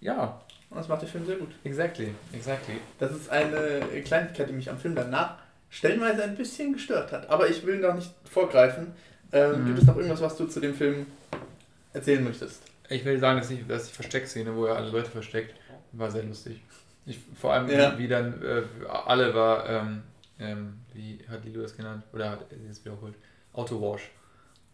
Ja. 0.02 0.42
Und 0.70 0.78
das 0.78 0.88
macht 0.88 1.02
der 1.02 1.10
Film 1.10 1.26
sehr 1.26 1.38
gut. 1.38 1.50
Exactly, 1.64 2.14
exactly. 2.34 2.76
Das 3.00 3.12
ist 3.12 3.30
eine 3.30 3.82
Kleinigkeit, 4.04 4.50
die 4.50 4.54
mich 4.54 4.70
am 4.70 4.78
Film 4.78 4.96
danach 4.96 5.38
stellenweise 5.76 6.24
ein 6.24 6.36
bisschen 6.36 6.74
gestört 6.74 7.12
hat. 7.12 7.30
Aber 7.30 7.50
ich 7.50 7.66
will 7.66 7.80
noch 7.80 7.94
nicht 7.94 8.12
vorgreifen. 8.24 8.94
Ähm, 9.32 9.62
mhm. 9.62 9.66
Gibt 9.68 9.80
es 9.80 9.86
noch 9.86 9.98
irgendwas, 9.98 10.22
was 10.22 10.38
du 10.38 10.46
zu 10.46 10.62
dem 10.62 10.74
Film 10.74 11.06
erzählen 11.94 12.24
möchtest? 12.24 12.64
Ich 12.88 13.04
will 13.04 13.20
sagen, 13.20 13.40
dass, 13.40 13.52
ich, 13.52 13.68
dass 13.68 13.88
die 13.88 13.94
Versteckszene, 13.94 14.56
wo 14.56 14.66
er 14.66 14.78
alle 14.78 14.90
Leute 14.90 15.12
versteckt, 15.12 15.54
war 15.92 16.10
sehr 16.10 16.24
lustig. 16.24 16.62
Ich, 17.06 17.20
vor 17.40 17.54
allem, 17.54 17.70
ja. 17.70 17.98
wie, 17.98 18.08
dann 18.08 18.42
äh, 18.42 18.64
alle 18.88 19.34
war, 19.34 19.70
ähm, 19.70 20.04
ähm, 20.40 20.78
wie 20.94 21.20
hat 21.30 21.44
Lilo 21.44 21.62
das 21.62 21.76
genannt? 21.76 22.04
Oder 22.14 22.32
hat 22.32 22.46
er 22.52 22.72
es 22.72 22.84
wiederholt? 22.86 23.16
Autowash. 23.54 24.10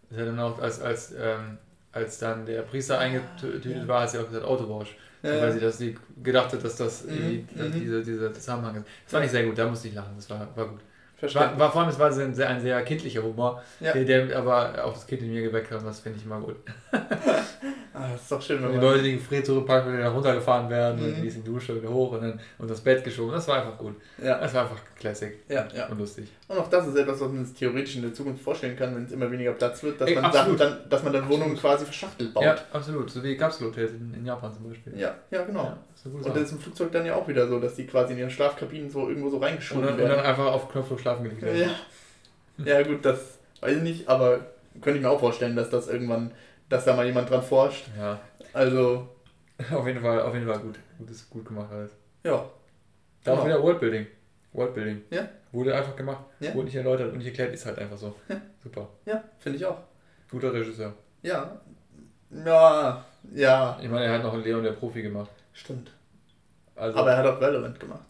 Das 0.10 0.20
hat 0.20 0.28
dann 0.28 0.40
auch, 0.40 0.60
als, 0.60 0.82
als, 0.82 1.14
ähm, 1.18 1.58
als 1.92 2.20
dann 2.20 2.46
der 2.46 2.62
Priester 2.62 3.00
eingetütet 3.00 3.66
ja. 3.66 3.88
war, 3.88 4.02
hat 4.04 4.12
sie 4.12 4.20
auch 4.20 4.28
gesagt 4.28 4.46
Autowash. 4.46 4.96
Ja. 5.24 5.42
Weil 5.42 5.52
sie 5.54 5.60
das 5.60 5.78
sie 5.78 5.98
gedacht 6.24 6.54
hat, 6.54 6.64
dass 6.64 6.76
das 6.76 7.06
mhm. 7.06 7.10
die, 7.10 7.48
mhm. 7.56 7.72
diese, 7.72 8.04
dieser 8.04 8.34
Zusammenhang 8.34 8.76
ist. 8.76 8.86
Das 9.06 9.14
war 9.14 9.22
nicht 9.22 9.32
sehr 9.32 9.46
gut, 9.46 9.58
da 9.58 9.68
musste 9.68 9.88
ich 9.88 9.96
lachen, 9.96 10.14
das 10.16 10.30
war, 10.30 10.48
war 10.56 10.68
gut. 10.68 10.80
War, 11.22 11.60
war, 11.60 11.72
vor 11.72 11.82
allem, 11.82 11.90
es 11.90 12.00
war 12.00 12.12
ein 12.12 12.34
sehr, 12.34 12.50
ein 12.50 12.60
sehr 12.60 12.82
kindlicher 12.84 13.22
Humor, 13.22 13.62
ja. 13.80 13.94
der, 13.94 14.06
der, 14.06 14.38
aber 14.38 14.84
auch 14.84 14.94
das 14.94 15.06
Kind 15.06 15.22
in 15.22 15.32
mir 15.32 15.44
geweckt 15.44 15.72
hat 15.72 15.86
das 15.86 16.00
finde 16.00 16.18
ich 16.18 16.26
immer 16.26 16.40
gut. 16.40 16.56
ah, 16.92 18.12
das 18.12 18.22
ist 18.24 18.32
doch 18.32 18.42
schön, 18.42 18.64
wenn 18.64 18.72
Die 18.72 18.78
Leute, 18.78 19.04
die 19.04 19.18
Fred 19.18 19.46
zurückpacken, 19.46 19.92
wenn 19.92 19.98
die 19.98 20.04
dann 20.04 20.14
runtergefahren 20.14 20.70
werden 20.70 21.00
mhm. 21.00 21.06
und 21.06 21.22
die 21.22 21.28
ist 21.28 21.36
in 21.36 21.44
die 21.44 21.52
Dusche 21.52 21.76
wieder 21.76 21.90
hoch 21.90 22.14
und 22.14 22.22
dann 22.22 22.40
und 22.58 22.70
das 22.70 22.82
Bett 22.82 23.04
geschoben, 23.04 23.34
das 23.34 23.48
war 23.48 23.58
einfach 23.58 23.78
gut. 23.78 23.96
Ja. 24.22 24.40
Das 24.40 24.54
war 24.54 24.64
einfach 24.64 24.80
Classic 24.98 25.34
ja, 25.48 25.68
ja. 25.76 25.88
und 25.88 26.00
lustig. 26.00 26.28
Und 26.52 26.58
auch 26.58 26.68
das 26.68 26.86
ist 26.86 26.98
etwas, 26.98 27.22
was 27.22 27.32
man 27.32 27.46
sich 27.46 27.56
theoretisch 27.58 27.96
in 27.96 28.02
der 28.02 28.14
Zukunft 28.14 28.44
vorstellen 28.44 28.76
kann, 28.76 28.94
wenn 28.94 29.06
es 29.06 29.14
immer 29.14 29.32
weniger 29.32 29.54
Platz 29.54 29.82
wird, 29.84 30.02
dass, 30.02 30.10
Ey, 30.10 30.20
man, 30.20 30.34
Sachen 30.34 30.58
dann, 30.58 30.80
dass 30.90 31.02
man 31.02 31.14
dann 31.14 31.30
Wohnungen 31.30 31.56
quasi 31.56 31.86
verschachtelt 31.86 32.34
baut. 32.34 32.44
Ja, 32.44 32.58
absolut. 32.74 33.10
So 33.10 33.24
wie 33.24 33.38
Kapselhotels 33.38 33.94
in, 33.94 34.14
in 34.14 34.26
Japan 34.26 34.54
zum 34.54 34.68
Beispiel. 34.68 35.00
Ja, 35.00 35.16
ja 35.30 35.46
genau. 35.46 35.64
Ja, 35.64 35.78
und 36.12 36.36
das 36.36 36.44
ist 36.44 36.52
im 36.52 36.60
Flugzeug 36.60 36.92
dann 36.92 37.06
ja 37.06 37.16
auch 37.16 37.26
wieder 37.26 37.48
so, 37.48 37.58
dass 37.62 37.76
die 37.76 37.88
quasi 37.88 38.14
in 38.14 38.20
ihren 38.20 38.30
Schlafkabinen 38.30 38.90
so 38.90 39.08
irgendwo 39.08 39.30
so 39.30 39.38
reingeschoben 39.38 39.86
werden. 39.86 40.02
Und 40.02 40.10
dann 40.10 40.20
einfach 40.20 40.48
auf 40.48 40.70
Knopfdruck 40.70 41.00
schlafen 41.00 41.24
gelegt 41.24 41.42
werden. 41.42 41.72
Ja. 42.58 42.66
ja, 42.66 42.84
gut, 42.84 43.06
das 43.06 43.40
weiß 43.62 43.78
ich 43.78 43.84
nicht, 43.84 44.10
aber 44.10 44.42
könnte 44.82 44.98
ich 44.98 45.04
mir 45.04 45.10
auch 45.10 45.22
vorstellen, 45.22 45.56
dass 45.56 45.70
das 45.70 45.88
irgendwann, 45.88 46.32
dass 46.68 46.84
da 46.84 46.98
mal 46.98 47.06
jemand 47.06 47.30
dran 47.30 47.44
forscht. 47.44 47.86
Ja. 47.98 48.20
Also. 48.52 49.08
Auf 49.72 49.86
jeden 49.86 50.02
Fall, 50.02 50.20
auf 50.24 50.34
jeden 50.34 50.48
Fall 50.48 50.58
gut. 50.58 50.80
Gut, 50.98 51.12
ist 51.12 51.30
gut 51.30 51.46
gemacht 51.46 51.72
alles. 51.72 51.92
Ja. 52.24 52.50
Da 53.24 53.32
genau. 53.32 53.42
auch 53.42 53.46
wieder 53.46 53.62
Worldbuilding. 53.62 54.08
Worldbuilding. 54.54 55.04
Ja. 55.12 55.30
Wurde 55.52 55.76
einfach 55.76 55.96
gemacht. 55.96 56.24
Ja. 56.40 56.54
Wurde 56.54 56.66
nicht 56.66 56.76
erläutert 56.76 57.12
und 57.12 57.18
nicht 57.18 57.28
erklärt, 57.28 57.54
ist 57.54 57.66
halt 57.66 57.78
einfach 57.80 57.98
so. 57.98 58.16
Ja. 58.30 58.42
Super. 58.64 58.90
Ja, 59.06 59.24
finde 59.40 59.58
ich 59.58 59.66
auch. 59.66 59.78
Guter 60.30 60.54
Regisseur. 60.54 60.94
Ja. 61.22 61.60
Ja. 62.30 63.06
Ja. 63.34 63.80
Ich 63.82 63.90
meine, 63.90 64.06
er 64.06 64.14
hat 64.14 64.24
noch 64.24 64.38
Leon 64.38 64.64
der 64.64 64.72
Profi 64.72 65.02
gemacht. 65.02 65.32
Stimmt. 65.54 65.92
Also, 66.76 66.98
Aber 66.98 67.12
er 67.12 67.18
hat 67.18 67.26
auch 67.26 67.42
Relevant 67.42 67.80
gemacht. 67.80 68.06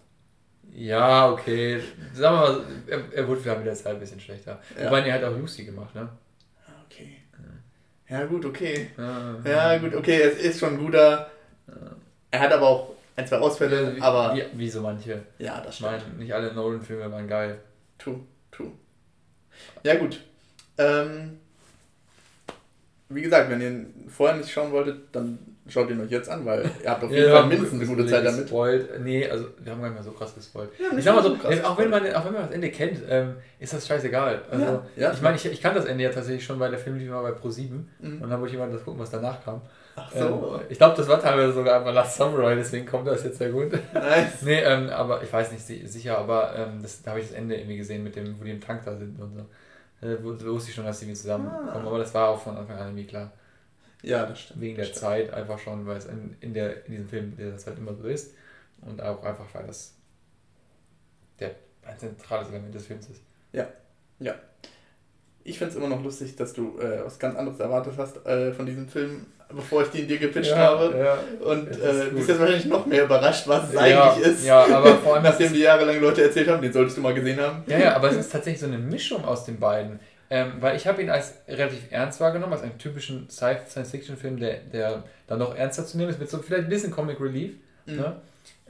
Ja, 0.74 1.30
okay. 1.30 1.82
Sagen 2.14 2.36
wir 2.36 2.42
mal, 2.42 2.62
er, 2.88 3.14
er 3.14 3.28
wurde 3.28 3.56
mit 3.58 3.66
der 3.66 3.74
Zeit 3.74 3.96
ein 3.96 4.00
bisschen 4.00 4.20
schlechter. 4.20 4.60
Ja. 4.78 4.86
Wobei 4.86 5.02
er 5.02 5.16
hat 5.16 5.24
auch 5.24 5.38
Lucy 5.38 5.66
gemacht, 5.66 5.94
ne? 5.96 6.08
Ah, 6.66 6.72
okay. 6.86 7.18
Ja, 8.08 8.26
gut, 8.26 8.46
okay. 8.46 8.92
Ja, 8.98 9.38
ja 9.44 9.78
gut, 9.80 9.96
okay, 9.96 10.22
es 10.22 10.38
ist 10.38 10.60
schon 10.60 10.74
ein 10.74 10.80
guter. 10.80 11.30
Er 12.30 12.40
hat 12.40 12.54
aber 12.54 12.68
auch 12.68 12.94
ein, 13.22 13.28
zwei 13.28 13.38
Ausfälle, 13.38 13.96
wie, 13.96 14.02
aber. 14.02 14.36
Wie, 14.36 14.60
wie, 14.60 14.70
so 14.70 14.82
manche. 14.82 15.24
Ja, 15.38 15.62
das 15.62 15.76
stimmt. 15.76 15.92
Meine, 15.92 16.04
nicht 16.18 16.34
alle 16.34 16.54
Nolan-Filme 16.54 17.12
waren 17.12 17.28
geil. 17.28 17.60
True, 17.98 18.22
true. 18.52 18.72
Ja, 19.84 19.96
gut. 19.96 20.20
Ähm, 20.78 21.40
wie 23.10 23.22
gesagt, 23.22 23.50
wenn 23.50 23.62
ihr 23.62 23.86
vorher 24.10 24.38
nicht 24.38 24.52
schauen 24.52 24.72
wolltet, 24.72 25.04
dann 25.12 25.40
schaut 25.68 25.90
ihn 25.90 26.02
euch 26.02 26.10
jetzt 26.10 26.30
an, 26.30 26.46
weil 26.46 26.70
ihr 26.84 26.90
habt 26.90 27.04
auf 27.04 27.12
jeden 27.12 27.30
ja, 27.30 27.36
Fall 27.36 27.48
mindestens 27.48 27.82
eine 27.82 27.90
gute 27.90 28.08
Zeit 28.08 28.26
damit. 28.26 28.42
Gespoilt. 28.42 29.02
Nee, 29.02 29.30
also 29.30 29.46
wir 29.60 29.72
haben 29.72 29.82
gar 29.82 29.90
nicht 29.90 29.96
mehr 29.96 30.04
so 30.04 30.12
krass 30.12 30.34
gespoilt. 30.34 30.70
Ja, 30.80 30.98
ich 30.98 31.04
sag 31.04 31.16
mal 31.16 31.24
so, 31.24 31.36
so 31.36 31.64
auch, 31.64 31.78
wenn 31.78 31.90
man, 31.90 32.14
auch 32.14 32.26
wenn 32.26 32.34
man 32.34 32.44
das 32.44 32.52
Ende 32.52 32.72
kennt, 32.72 33.00
ähm, 33.08 33.36
ist 33.60 33.74
das 33.74 33.88
scheißegal. 33.88 34.42
Also, 34.50 34.66
ja, 34.66 34.84
ja. 34.96 35.14
Ich 35.14 35.22
meine, 35.22 35.36
ich, 35.36 35.46
ich 35.46 35.62
kann 35.62 35.76
das 35.76 35.86
Ende 35.86 36.04
ja 36.04 36.10
tatsächlich 36.10 36.44
schon, 36.44 36.60
weil 36.60 36.72
der 36.72 36.80
Film 36.80 36.98
lief 36.98 37.10
mal 37.10 37.22
bei 37.22 37.38
Pro7 37.38 37.70
mhm. 38.00 38.22
und 38.22 38.30
dann 38.30 38.40
wollte 38.40 38.54
ich 38.54 38.60
mal 38.60 38.72
das 38.72 38.84
gucken, 38.84 39.00
was 39.00 39.12
danach 39.12 39.44
kam. 39.44 39.62
Ach 39.96 40.12
so. 40.12 40.60
Ähm, 40.60 40.66
ich 40.70 40.78
glaube, 40.78 40.96
das 40.96 41.08
war 41.08 41.20
teilweise 41.20 41.54
sogar 41.54 41.80
einfach 41.80 41.94
Last 41.94 42.18
Samurai, 42.18 42.56
deswegen 42.56 42.86
kommt 42.86 43.08
das 43.08 43.24
jetzt 43.24 43.38
sehr 43.38 43.52
gut. 43.52 43.72
Nice. 43.94 44.42
nee, 44.42 44.62
ähm, 44.62 44.90
aber 44.90 45.22
ich 45.24 45.32
weiß 45.32 45.52
nicht 45.52 45.66
sicher, 45.66 46.18
aber 46.18 46.56
ähm, 46.56 46.82
das, 46.82 47.02
da 47.02 47.12
habe 47.12 47.20
ich 47.20 47.28
das 47.28 47.36
Ende 47.36 47.56
irgendwie 47.56 47.78
gesehen, 47.78 48.04
mit 48.04 48.16
dem, 48.16 48.40
wo 48.40 48.44
die 48.44 48.52
im 48.52 48.62
Tank 48.62 48.84
da 48.86 48.96
sind 48.96 49.20
und 49.20 49.36
so. 49.36 49.46
Da 50.02 50.24
wusste 50.24 50.70
ich 50.70 50.76
schon, 50.76 50.86
dass 50.86 51.00
die 51.00 51.14
zusammenkommen, 51.14 51.70
ah. 51.70 51.88
aber 51.88 52.00
das 52.00 52.14
war 52.14 52.30
auch 52.30 52.42
von 52.42 52.58
Anfang 52.58 52.78
an 52.78 52.88
irgendwie 52.88 53.06
klar. 53.06 53.32
Ja, 54.02 54.26
das 54.26 54.40
stimmt. 54.40 54.62
Wegen 54.62 54.76
der 54.76 54.86
stimmt. 54.86 55.00
Zeit 55.00 55.34
einfach 55.34 55.60
schon, 55.60 55.86
weil 55.86 55.98
es 55.98 56.06
in, 56.06 56.36
in, 56.40 56.54
der, 56.54 56.86
in 56.86 56.92
diesem 56.92 57.08
Film 57.08 57.34
das 57.38 57.68
halt 57.68 57.78
immer 57.78 57.94
so 57.94 58.08
ist. 58.08 58.34
Und 58.82 59.02
auch 59.02 59.24
einfach, 59.24 59.46
weil 59.54 59.68
das 59.68 59.94
der, 61.40 61.56
ein 61.84 62.00
zentrales 62.00 62.50
Element 62.50 62.74
des 62.74 62.88
Films 62.88 63.10
ist. 63.10 63.22
Ja, 63.52 63.68
ja. 64.20 64.36
Ich 65.44 65.58
finde 65.58 65.72
es 65.72 65.78
immer 65.78 65.90
noch 65.90 66.04
lustig, 66.04 66.36
dass 66.36 66.54
du 66.54 66.80
äh, 66.80 67.04
was 67.04 67.20
ganz 67.20 67.36
anderes 67.36 67.60
erwartet 67.60 67.94
hast 67.98 68.26
äh, 68.26 68.54
von 68.54 68.66
diesem 68.66 68.88
Film, 68.88 69.26
bevor 69.54 69.84
ich 69.84 69.90
den 69.90 70.08
dir 70.08 70.18
gepitcht 70.18 70.52
ja, 70.52 70.58
habe. 70.58 70.96
Ja, 70.98 71.18
und 71.46 71.68
äh, 71.72 72.10
bist 72.14 72.30
jetzt 72.30 72.40
wahrscheinlich 72.40 72.66
noch 72.66 72.86
mehr 72.86 73.04
überrascht, 73.04 73.48
was 73.48 73.70
es 73.70 73.74
ja, 73.74 73.82
eigentlich 73.82 74.28
ist. 74.28 74.46
Ja, 74.46 74.66
aber 74.66 74.96
vor 75.04 75.16
allem. 75.16 75.24
Nachdem 75.24 75.54
die 75.54 75.60
jahrelang 75.60 76.00
Leute 76.00 76.24
erzählt 76.24 76.48
haben, 76.48 76.62
den 76.62 76.74
solltest 76.74 76.98
du 76.98 77.02
mal 77.02 77.14
gesehen 77.14 77.40
haben. 77.40 77.64
Ja, 77.68 77.78
ja, 77.78 77.96
aber 77.96 78.10
es 78.10 78.18
ist 78.18 78.32
tatsächlich 78.32 78.62
so 78.62 78.68
eine 78.68 78.78
Mischung 78.78 79.24
aus 79.26 79.46
den 79.46 79.60
beiden. 79.60 80.00
Ähm, 80.30 80.54
weil 80.62 80.78
ich 80.78 80.88
habe 80.88 81.02
ihn 81.02 81.10
als 81.10 81.34
relativ 81.48 81.92
ernst 81.92 82.22
wahrgenommen, 82.22 82.54
als 82.54 82.62
einen 82.62 82.78
typischen 82.78 83.30
Science-Fiction-Film, 83.30 84.40
der, 84.40 84.60
der 84.60 85.04
dann 85.28 85.40
noch 85.40 85.54
ernster 85.56 85.86
zu 85.86 85.98
nehmen 85.98 86.10
ist, 86.10 86.20
mit 86.20 86.30
so 86.30 86.38
vielleicht 86.38 86.64
ein 86.64 86.70
bisschen 86.70 86.92
Comic 86.92 87.20
Relief. 87.20 87.52
Mhm. 87.86 87.96
Ne? 87.98 88.16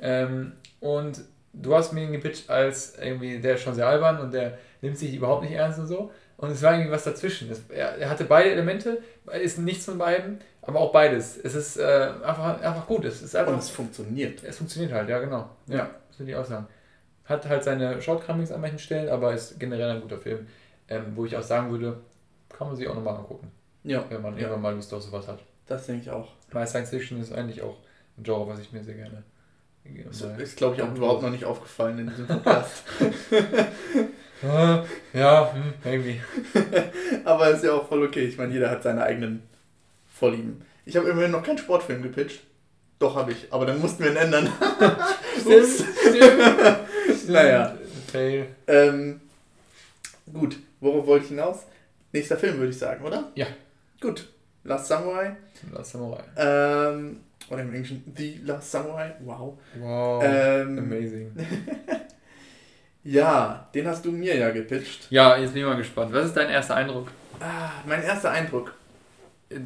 Ähm, 0.02 0.52
und 0.80 1.22
du 1.54 1.76
hast 1.76 1.94
mir 1.94 2.04
ihn 2.04 2.12
gepitcht 2.12 2.50
als 2.50 2.98
irgendwie, 3.00 3.40
der 3.40 3.56
ist 3.56 3.62
schon 3.62 3.76
sehr 3.76 3.88
albern 3.88 4.20
und 4.20 4.34
der 4.34 4.58
nimmt 4.82 4.98
sich 4.98 5.14
überhaupt 5.14 5.44
nicht 5.44 5.54
ernst 5.54 5.78
und 5.78 5.88
so. 5.88 6.12
Und 6.38 6.50
es 6.50 6.64
war 6.64 6.74
irgendwie 6.74 6.92
was 6.92 7.04
dazwischen. 7.04 7.52
Es, 7.52 7.62
er, 7.70 7.98
er, 7.98 8.10
hatte 8.10 8.24
beide 8.24 8.50
Elemente, 8.50 8.98
ist 9.42 9.60
nichts 9.60 9.86
von 9.86 10.00
beiden, 10.00 10.40
aber 10.62 10.80
auch 10.80 10.92
beides. 10.92 11.38
Es 11.38 11.56
ist 11.56 11.78
äh, 11.78 12.12
einfach, 12.24 12.62
einfach 12.62 12.88
gut. 12.88 13.06
Es 13.06 13.22
ist 13.22 13.36
einfach, 13.36 13.54
und 13.54 13.60
es 13.60 13.70
funktioniert. 13.70 14.44
Es 14.44 14.58
funktioniert 14.58 14.94
halt, 14.94 15.10
ja, 15.10 15.20
genau. 15.20 15.50
Ja, 15.68 15.78
ja. 15.78 15.90
das 16.10 16.20
würde 16.20 16.32
ich 16.32 16.38
auch 16.38 16.46
sagen. 16.46 16.68
Hat 17.26 17.48
halt 17.48 17.64
seine 17.64 18.02
Shortcomings 18.02 18.52
an 18.52 18.62
manchen 18.62 18.80
Stellen, 18.80 19.10
aber 19.10 19.34
ist 19.34 19.60
generell 19.60 19.90
ein 19.90 20.02
guter 20.02 20.18
Film 20.18 20.48
ähm, 20.92 21.14
wo 21.16 21.26
ich 21.26 21.36
auch 21.36 21.42
sagen 21.42 21.72
würde, 21.72 22.02
kann 22.50 22.68
man 22.68 22.76
sich 22.76 22.88
auch 22.88 22.96
nochmal 22.96 23.16
angucken. 23.16 23.50
Ja. 23.84 24.04
Wenn 24.10 24.22
man 24.22 24.36
ja. 24.36 24.42
irgendwann 24.42 24.62
mal 24.62 24.76
Lust 24.76 24.94
auf 24.94 25.02
sowas 25.02 25.28
hat. 25.28 25.40
Das 25.66 25.86
denke 25.88 26.02
ich 26.02 26.10
auch. 26.12 26.34
Weil 26.52 26.68
Science 26.68 26.90
Fiction 26.90 27.22
ist 27.22 27.32
eigentlich 27.32 27.62
auch 27.62 27.78
ein 28.18 28.24
Genre, 28.24 28.48
was 28.48 28.60
ich 28.60 28.74
mir 28.74 28.84
sehr 28.84 28.96
gerne. 28.96 29.24
Das 30.06 30.22
ist, 30.22 30.58
glaube 30.58 30.76
ich, 30.76 30.82
auch 30.82 30.94
überhaupt 30.94 31.24
noch 31.24 31.32
nicht 31.32 31.46
aufgefallen 31.46 31.98
in 32.00 32.10
diesem 32.10 32.28
Podcast. 32.28 32.84
ja, 35.14 35.54
hm, 35.54 35.74
maybe. 35.84 36.20
Aber 37.26 37.50
ist 37.50 37.64
ja 37.64 37.74
auch 37.74 37.88
voll 37.88 38.04
okay. 38.04 38.26
Ich 38.26 38.38
meine, 38.38 38.54
jeder 38.54 38.70
hat 38.70 38.84
seine 38.84 39.02
eigenen 39.02 39.42
Vorlieben. 40.22 40.62
Ich 40.86 40.96
habe 40.96 41.10
immerhin 41.10 41.32
noch 41.32 41.42
keinen 41.42 41.58
Sportfilm 41.58 42.04
gepitcht. 42.04 42.42
Doch, 43.00 43.16
habe 43.16 43.32
ich. 43.32 43.48
Aber 43.50 43.66
dann 43.66 43.80
mussten 43.80 44.04
wir 44.04 44.12
ihn 44.12 44.18
ändern. 44.18 44.48
Ups. 45.46 45.84
naja. 47.28 47.76
Fail. 48.12 48.46
Ähm, 48.68 49.20
Gut, 50.32 50.58
worauf 50.80 51.08
wollte 51.08 51.24
ich 51.26 51.30
hinaus? 51.30 51.66
Nächster 52.14 52.38
Film, 52.38 52.58
würde 52.58 52.70
ich 52.70 52.78
sagen, 52.78 53.04
oder? 53.04 53.32
Ja. 53.34 53.48
Gut. 54.00 54.28
Last 54.64 54.90
Samurai. 54.90 55.36
Last 55.74 55.94
Samurai. 55.94 56.22
Ähm, 56.38 57.22
oder 57.50 57.62
im 57.62 57.74
Englischen 57.74 58.04
The 58.16 58.42
Last 58.44 58.70
Samurai. 58.70 59.16
Wow. 59.22 59.58
Wow. 59.80 60.24
Ähm, 60.24 60.78
Amazing. 60.78 61.32
ja, 63.04 63.68
den 63.74 63.88
hast 63.88 64.06
du 64.06 64.12
mir 64.12 64.38
ja 64.38 64.52
gepitcht. 64.52 65.08
Ja, 65.10 65.36
jetzt 65.36 65.54
bin 65.54 65.64
ich 65.64 65.68
mal 65.68 65.78
gespannt. 65.78 66.14
Was 66.14 66.28
ist 66.28 66.38
dein 66.38 66.50
erster 66.52 66.76
Eindruck? 66.76 67.08
Ah, 67.40 67.72
mein 67.88 68.04
erster 68.04 68.30
Eindruck. 68.30 68.76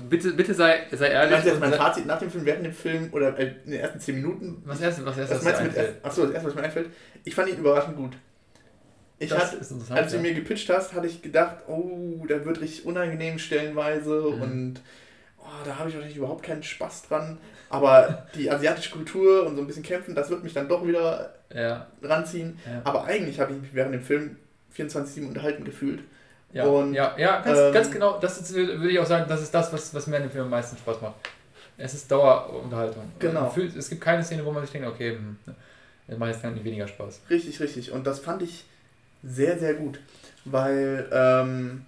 Bitte, 0.10 0.34
bitte 0.34 0.54
sei, 0.54 0.88
sei 0.92 1.10
ehrlich. 1.10 1.32
Meinst 1.32 1.46
du 1.46 1.52
jetzt 1.52 1.60
mein 1.60 1.74
Fazit 1.74 2.06
nach 2.06 2.20
dem 2.20 2.32
Film, 2.32 2.46
während 2.46 2.66
dem 2.66 2.74
Film 2.74 3.10
oder 3.12 3.38
in 3.38 3.56
den 3.66 3.80
ersten 3.80 4.00
10 4.00 4.16
Minuten? 4.16 4.62
Was 4.66 4.82
erst, 4.82 5.06
was 5.06 5.18
erst, 5.18 5.32
was, 5.32 5.38
was 5.38 5.44
meinst 5.44 5.60
du 5.60 5.64
mit 5.66 5.76
erst, 5.76 5.94
Achso, 6.04 6.26
das 6.26 6.32
erste, 6.32 6.50
was 6.50 6.56
mir 6.56 6.64
einfällt. 6.64 6.90
Ich 7.24 7.36
fand 7.36 7.50
ihn 7.50 7.58
überraschend 7.58 7.98
gut. 7.98 8.14
Ich 9.18 9.30
das 9.30 9.54
hatte, 9.54 9.94
als 9.94 10.12
du 10.12 10.18
ja. 10.18 10.22
mir 10.22 10.34
gepitcht 10.34 10.70
hast, 10.70 10.94
hatte 10.94 11.08
ich 11.08 11.22
gedacht, 11.22 11.58
oh, 11.68 12.26
da 12.28 12.44
wird 12.44 12.60
richtig 12.60 12.86
unangenehm 12.86 13.40
stellenweise 13.40 14.34
mhm. 14.36 14.42
und 14.42 14.82
oh, 15.40 15.66
da 15.66 15.78
habe 15.78 15.90
ich 15.90 15.96
wahrscheinlich 15.96 16.18
überhaupt 16.18 16.44
keinen 16.44 16.64
Spaß 16.64 17.04
dran. 17.04 17.38
Aber 17.70 18.28
die 18.36 18.50
asiatische 18.52 18.92
Kultur 18.92 19.46
und 19.46 19.56
so 19.56 19.62
ein 19.62 19.68
bisschen 19.68 19.84
kämpfen, 19.84 20.16
das 20.16 20.30
wird 20.30 20.44
mich 20.44 20.54
dann 20.54 20.68
doch 20.68 20.86
wieder 20.86 21.34
ja. 21.54 21.88
ranziehen. 22.02 22.60
Ja. 22.66 22.82
Aber 22.84 23.06
eigentlich 23.06 23.40
habe 23.40 23.54
ich 23.54 23.62
mich 23.62 23.74
während 23.74 23.94
dem 23.94 24.04
Film 24.04 24.38
24-7 24.76 25.28
unterhalten 25.28 25.64
gefühlt. 25.64 26.02
Ja, 26.56 26.64
und, 26.68 26.94
ja, 26.94 27.14
ja 27.18 27.42
ganz, 27.42 27.60
ähm, 27.60 27.74
ganz 27.74 27.92
genau. 27.92 28.18
Das 28.18 28.40
ist, 28.40 28.54
würde 28.54 28.90
ich 28.90 28.98
auch 28.98 29.06
sagen, 29.06 29.26
das 29.28 29.42
ist 29.42 29.54
das, 29.54 29.74
was, 29.74 29.94
was 29.94 30.08
mir 30.08 30.16
an 30.16 30.22
dem 30.22 30.32
Film 30.32 30.46
am 30.46 30.52
meisten 30.52 30.78
Spaß 30.78 31.02
macht. 31.02 31.16
Es 31.78 31.94
ist 31.94 32.10
Dauerunterhaltung. 32.10 33.12
Genau. 33.20 33.54
Es 33.78 33.90
gibt 33.90 34.00
keine 34.00 34.24
Szene, 34.24 34.46
wo 34.46 34.54
man 34.54 34.64
sich 34.64 34.72
denkt, 34.72 34.88
okay, 34.88 35.18
hm, 35.18 35.36
das 36.08 36.18
macht 36.18 36.32
jetzt 36.32 36.46
dann 36.46 36.64
weniger 36.64 36.88
Spaß. 36.88 37.24
Richtig, 37.30 37.60
richtig. 37.60 37.92
Und 37.92 38.08
das 38.08 38.20
fand 38.20 38.42
ich 38.42 38.64
sehr, 39.22 39.60
sehr 39.60 39.74
gut. 39.74 40.00
Weil, 40.46 41.10
ähm, 41.12 41.86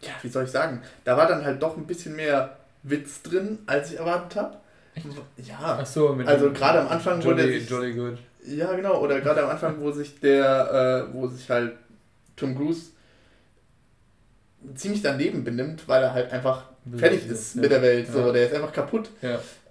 ja, 0.00 0.10
wie 0.22 0.28
soll 0.28 0.44
ich 0.44 0.50
sagen, 0.50 0.82
da 1.04 1.16
war 1.16 1.28
dann 1.28 1.44
halt 1.44 1.62
doch 1.62 1.76
ein 1.76 1.86
bisschen 1.86 2.16
mehr 2.16 2.56
Witz 2.82 3.22
drin, 3.22 3.60
als 3.66 3.92
ich 3.92 4.00
erwartet 4.00 4.34
habe. 4.34 4.56
Ja, 5.36 5.78
Ach 5.80 5.86
so, 5.86 6.12
mit 6.12 6.26
also 6.26 6.50
gerade 6.50 6.80
am 6.80 6.88
Anfang 6.88 7.20
Jolly, 7.20 7.42
wurde 7.42 7.52
sich, 7.60 7.70
Jolly 7.70 7.92
Good. 7.92 8.18
Ja, 8.46 8.72
genau, 8.72 9.00
oder 9.00 9.20
gerade 9.20 9.44
am 9.44 9.50
Anfang, 9.50 9.80
wo 9.80 9.92
sich 9.92 10.18
der, 10.18 11.08
äh, 11.08 11.14
wo 11.14 11.28
sich 11.28 11.48
halt 11.48 11.74
Tom 12.34 12.56
Cruise 12.56 12.93
ziemlich 14.74 15.02
daneben 15.02 15.44
benimmt, 15.44 15.88
weil 15.88 16.02
er 16.02 16.12
halt 16.12 16.32
einfach 16.32 16.64
fertig 16.96 17.26
ist 17.28 17.54
ja. 17.54 17.62
mit 17.62 17.70
der 17.70 17.82
Welt. 17.82 18.08
So, 18.10 18.32
der 18.32 18.46
ist 18.46 18.54
einfach 18.54 18.72
kaputt. 18.72 19.10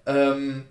Ähm, 0.06 0.64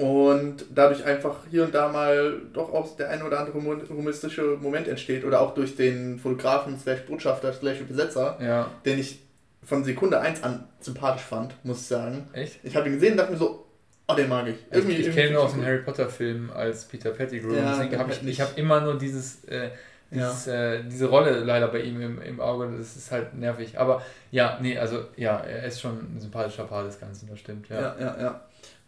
und 0.00 0.64
dadurch 0.74 1.04
einfach 1.04 1.36
hier 1.50 1.64
und 1.64 1.74
da 1.74 1.88
mal 1.88 2.40
doch 2.54 2.72
auch 2.72 2.96
der 2.96 3.10
ein 3.10 3.22
oder 3.22 3.40
andere 3.40 3.62
humoristische 3.88 4.56
Moment 4.60 4.88
entsteht 4.88 5.24
oder 5.24 5.42
auch 5.42 5.52
durch 5.52 5.76
den 5.76 6.18
Fotografen 6.18 6.78
slash 6.78 7.00
Botschafter 7.00 7.52
slash 7.52 7.80
Besetzer, 7.80 8.38
ja. 8.40 8.70
den 8.86 8.98
ich 8.98 9.20
von 9.62 9.84
Sekunde 9.84 10.18
1 10.18 10.42
an 10.42 10.64
sympathisch 10.80 11.24
fand, 11.24 11.54
muss 11.64 11.82
ich 11.82 11.86
sagen. 11.86 12.28
Echt? 12.32 12.60
Ich 12.62 12.76
habe 12.76 12.88
ihn 12.88 12.94
gesehen 12.94 13.12
und 13.12 13.18
dachte 13.18 13.32
mir 13.32 13.38
so, 13.38 13.66
oh, 14.08 14.14
den 14.14 14.28
mag 14.30 14.46
ich. 14.48 14.56
Irgendwie, 14.70 14.94
ich, 14.94 15.08
ich 15.08 15.14
kenne 15.14 15.32
nur 15.32 15.42
aus 15.42 15.52
dem 15.52 15.64
Harry 15.64 15.82
Potter 15.82 16.08
Film 16.08 16.50
als 16.50 16.86
Peter 16.86 17.10
Pettigrew. 17.10 17.54
Ja, 17.54 17.76
deswegen 17.76 17.98
habe 17.98 18.12
ich, 18.12 18.26
ich 18.26 18.40
habe 18.40 18.58
immer 18.58 18.80
nur 18.80 18.96
dieses, 18.96 19.44
äh, 19.44 19.68
ja. 20.10 20.32
äh, 20.46 20.84
diese 20.84 21.06
Rolle 21.06 21.40
leider 21.40 21.68
bei 21.68 21.80
ihm 21.80 22.00
im, 22.00 22.22
im 22.22 22.40
Auge. 22.40 22.70
Das 22.76 22.96
ist 22.96 23.10
halt 23.10 23.34
nervig. 23.34 23.78
Aber 23.78 24.02
ja, 24.30 24.58
nee, 24.60 24.76
also 24.78 25.04
ja, 25.16 25.38
er 25.38 25.64
ist 25.64 25.80
schon 25.80 26.16
ein 26.16 26.20
sympathischer 26.20 26.64
Part 26.64 26.88
des 26.88 26.98
Ganzen, 26.98 27.28
das 27.28 27.38
stimmt. 27.38 27.68
Ja, 27.68 27.80
ja, 27.80 27.96
ja. 27.98 28.20
ja. 28.20 28.40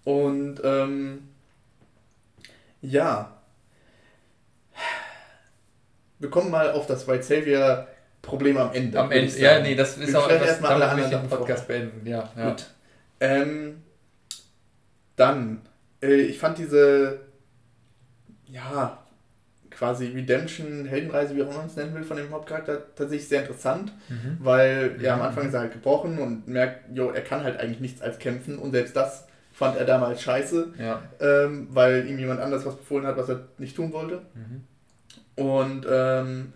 Und 0.04 0.60
ähm, 0.64 1.28
ja, 2.80 3.32
wir 6.18 6.30
kommen 6.30 6.50
mal 6.50 6.72
auf 6.72 6.86
das 6.86 7.06
White 7.06 7.22
Savior 7.22 7.86
Problem 8.22 8.56
am 8.56 8.72
Ende. 8.72 8.98
Am 8.98 9.10
Ende, 9.10 9.38
ja, 9.38 9.60
nee, 9.60 9.74
das 9.74 9.98
ist 9.98 10.12
wir 10.12 10.20
auch 10.20 10.30
etwas, 10.30 10.48
erstmal 10.48 10.72
alle 10.72 10.88
anderen 10.88 11.10
den 11.10 11.28
Podcast 11.28 11.66
beenden. 11.66 12.06
Ja, 12.06 12.30
ja. 12.36 12.50
Gut. 12.50 12.66
Ähm, 13.18 13.82
dann, 15.16 15.62
äh, 16.00 16.14
ich 16.14 16.38
fand 16.38 16.58
diese, 16.58 17.20
ja, 18.46 19.01
quasi 19.82 20.06
Redemption, 20.06 20.84
Heldenreise, 20.86 21.34
wie 21.34 21.42
auch 21.42 21.48
immer 21.48 21.58
man 21.58 21.66
es 21.66 21.74
nennen 21.74 21.92
will, 21.92 22.04
von 22.04 22.16
dem 22.16 22.30
Hauptcharakter 22.30 22.94
tatsächlich 22.94 23.26
sehr 23.26 23.40
interessant, 23.40 23.92
mhm. 24.08 24.36
weil 24.38 24.96
ja, 25.00 25.14
am 25.14 25.22
Anfang 25.22 25.48
ist 25.48 25.54
er 25.54 25.60
halt 25.60 25.72
gebrochen 25.72 26.20
und 26.20 26.46
merkt, 26.46 26.96
jo, 26.96 27.10
er 27.10 27.22
kann 27.22 27.42
halt 27.42 27.58
eigentlich 27.58 27.80
nichts 27.80 28.00
als 28.00 28.20
kämpfen 28.20 28.60
und 28.60 28.70
selbst 28.70 28.94
das 28.94 29.26
fand 29.52 29.76
er 29.76 29.84
damals 29.84 30.22
scheiße, 30.22 30.74
ja. 30.78 31.02
ähm, 31.18 31.66
weil 31.72 32.06
ihm 32.06 32.16
jemand 32.16 32.40
anders 32.40 32.64
was 32.64 32.76
befohlen 32.76 33.08
hat, 33.08 33.16
was 33.16 33.28
er 33.28 33.40
nicht 33.58 33.74
tun 33.74 33.92
wollte. 33.92 34.22
Mhm. 34.34 35.44
Und 35.44 35.84
ähm, 35.90 36.52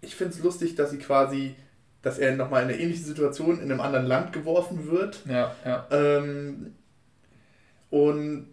ich 0.00 0.16
finde 0.16 0.34
es 0.34 0.42
lustig, 0.42 0.74
dass 0.74 0.90
sie 0.90 0.98
quasi, 0.98 1.54
dass 2.02 2.18
er 2.18 2.34
nochmal 2.34 2.64
in 2.64 2.70
eine 2.70 2.76
ähnliche 2.76 3.04
Situation 3.04 3.60
in 3.62 3.70
einem 3.70 3.80
anderen 3.80 4.06
Land 4.06 4.32
geworfen 4.32 4.90
wird. 4.90 5.22
Ja, 5.28 5.54
ja. 5.64 5.86
Ähm, 5.92 6.74
und 7.90 8.48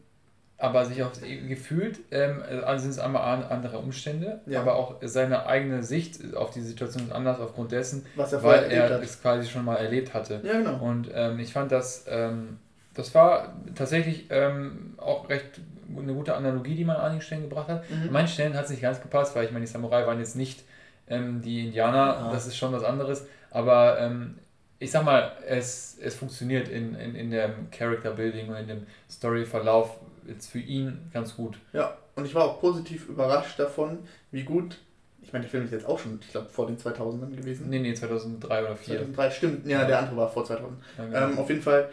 aber 0.62 0.86
sich 0.86 1.04
auch 1.04 1.12
gefühlt, 1.48 2.00
ähm, 2.12 2.44
also 2.66 2.84
sind 2.84 2.92
es 2.92 3.00
einmal 3.00 3.44
andere 3.46 3.80
Umstände, 3.80 4.42
ja. 4.46 4.62
aber 4.62 4.76
auch 4.76 4.96
seine 5.02 5.46
eigene 5.46 5.84
Sicht 5.84 6.36
auf 6.36 6.52
die 6.52 6.62
Situation 6.62 7.04
ist 7.04 7.12
anders 7.12 7.40
aufgrund 7.40 7.72
dessen, 7.72 8.06
Was 8.16 8.34
er 8.34 8.44
weil 8.44 8.72
er 8.72 9.02
es 9.02 9.22
quasi 9.22 9.50
schon 9.50 9.66
mal 9.66 9.76
erlebt 9.76 10.14
hatte. 10.14 10.42
Ja, 10.44 10.54
genau. 10.54 10.78
Und 10.78 11.10
ähm, 11.14 11.40
ich 11.40 11.52
fand 11.52 11.72
das 11.72 12.06
ähm, 12.08 12.60
das 12.94 13.16
war 13.16 13.54
tatsächlich 13.76 14.26
ähm, 14.30 14.96
auch 14.98 15.30
recht 15.30 15.62
eine 15.96 16.14
gute 16.14 16.36
Analogie, 16.36 16.76
die 16.76 16.86
man 16.86 16.98
an 16.98 17.06
einigen 17.08 17.22
Stellen 17.22 17.44
gebracht 17.44 17.68
hat. 17.68 17.90
Mhm. 17.90 18.04
An 18.04 18.12
manchen 18.12 18.34
Stellen 18.34 18.54
hat 18.54 18.66
es 18.66 18.72
nicht 18.72 18.82
ganz 18.82 19.02
gepasst, 19.02 19.36
weil 19.36 19.46
ich 19.46 19.52
meine, 19.52 19.66
die 19.66 19.72
Samurai 19.72 20.06
waren 20.06 20.20
jetzt 20.20 20.36
nicht 20.36 20.64
ähm, 21.10 21.42
die 21.42 21.68
Indianer, 21.68 22.18
ah. 22.18 22.32
das 22.32 22.48
ist 22.48 22.58
schon 22.58 22.72
was 22.74 22.84
anderes. 22.84 23.28
Aber 23.50 24.00
ähm, 24.00 24.38
ich 24.80 24.92
sag 24.92 25.04
mal, 25.04 25.34
es, 25.48 25.98
es 26.02 26.16
funktioniert 26.16 26.68
in, 26.70 26.96
in, 26.96 27.16
in 27.16 27.32
dem 27.32 27.70
Character 27.72 28.12
Building 28.12 28.50
und 28.50 28.56
in 28.56 28.68
dem 28.68 28.88
Story-Verlauf 29.10 30.00
jetzt 30.28 30.50
für 30.50 30.60
ihn 30.60 31.10
ganz 31.14 31.36
gut. 31.36 31.58
Ja, 31.74 31.98
und 32.16 32.26
ich 32.26 32.36
war 32.36 32.46
auch 32.46 32.60
positiv 32.60 33.10
überrascht 33.10 33.60
davon, 33.60 34.00
wie 34.32 34.44
gut 34.44 34.78
ich 35.24 35.32
meine, 35.32 35.44
der 35.44 35.52
Film 35.52 35.66
ist 35.66 35.72
jetzt 35.72 35.86
auch 35.86 36.00
schon, 36.00 36.20
ich 36.22 36.32
glaube, 36.32 36.50
vor 36.50 36.68
den 36.68 36.78
2000ern 36.78 37.36
gewesen. 37.36 37.70
Nee, 37.70 37.80
nee, 37.80 37.94
2003 37.94 38.48
oder 38.48 38.76
2004. 38.76 38.98
2003, 38.98 39.32
stimmt. 39.32 39.68
Ja, 39.68 39.82
ja. 39.82 39.88
der 39.88 40.00
andere 40.00 40.18
war 40.18 40.30
vor 40.30 40.44
2000. 40.44 40.78
Ja, 40.98 41.06
genau. 41.06 41.18
ähm, 41.18 41.40
auf 41.40 41.50
jeden 41.50 41.62
Fall, 41.62 41.90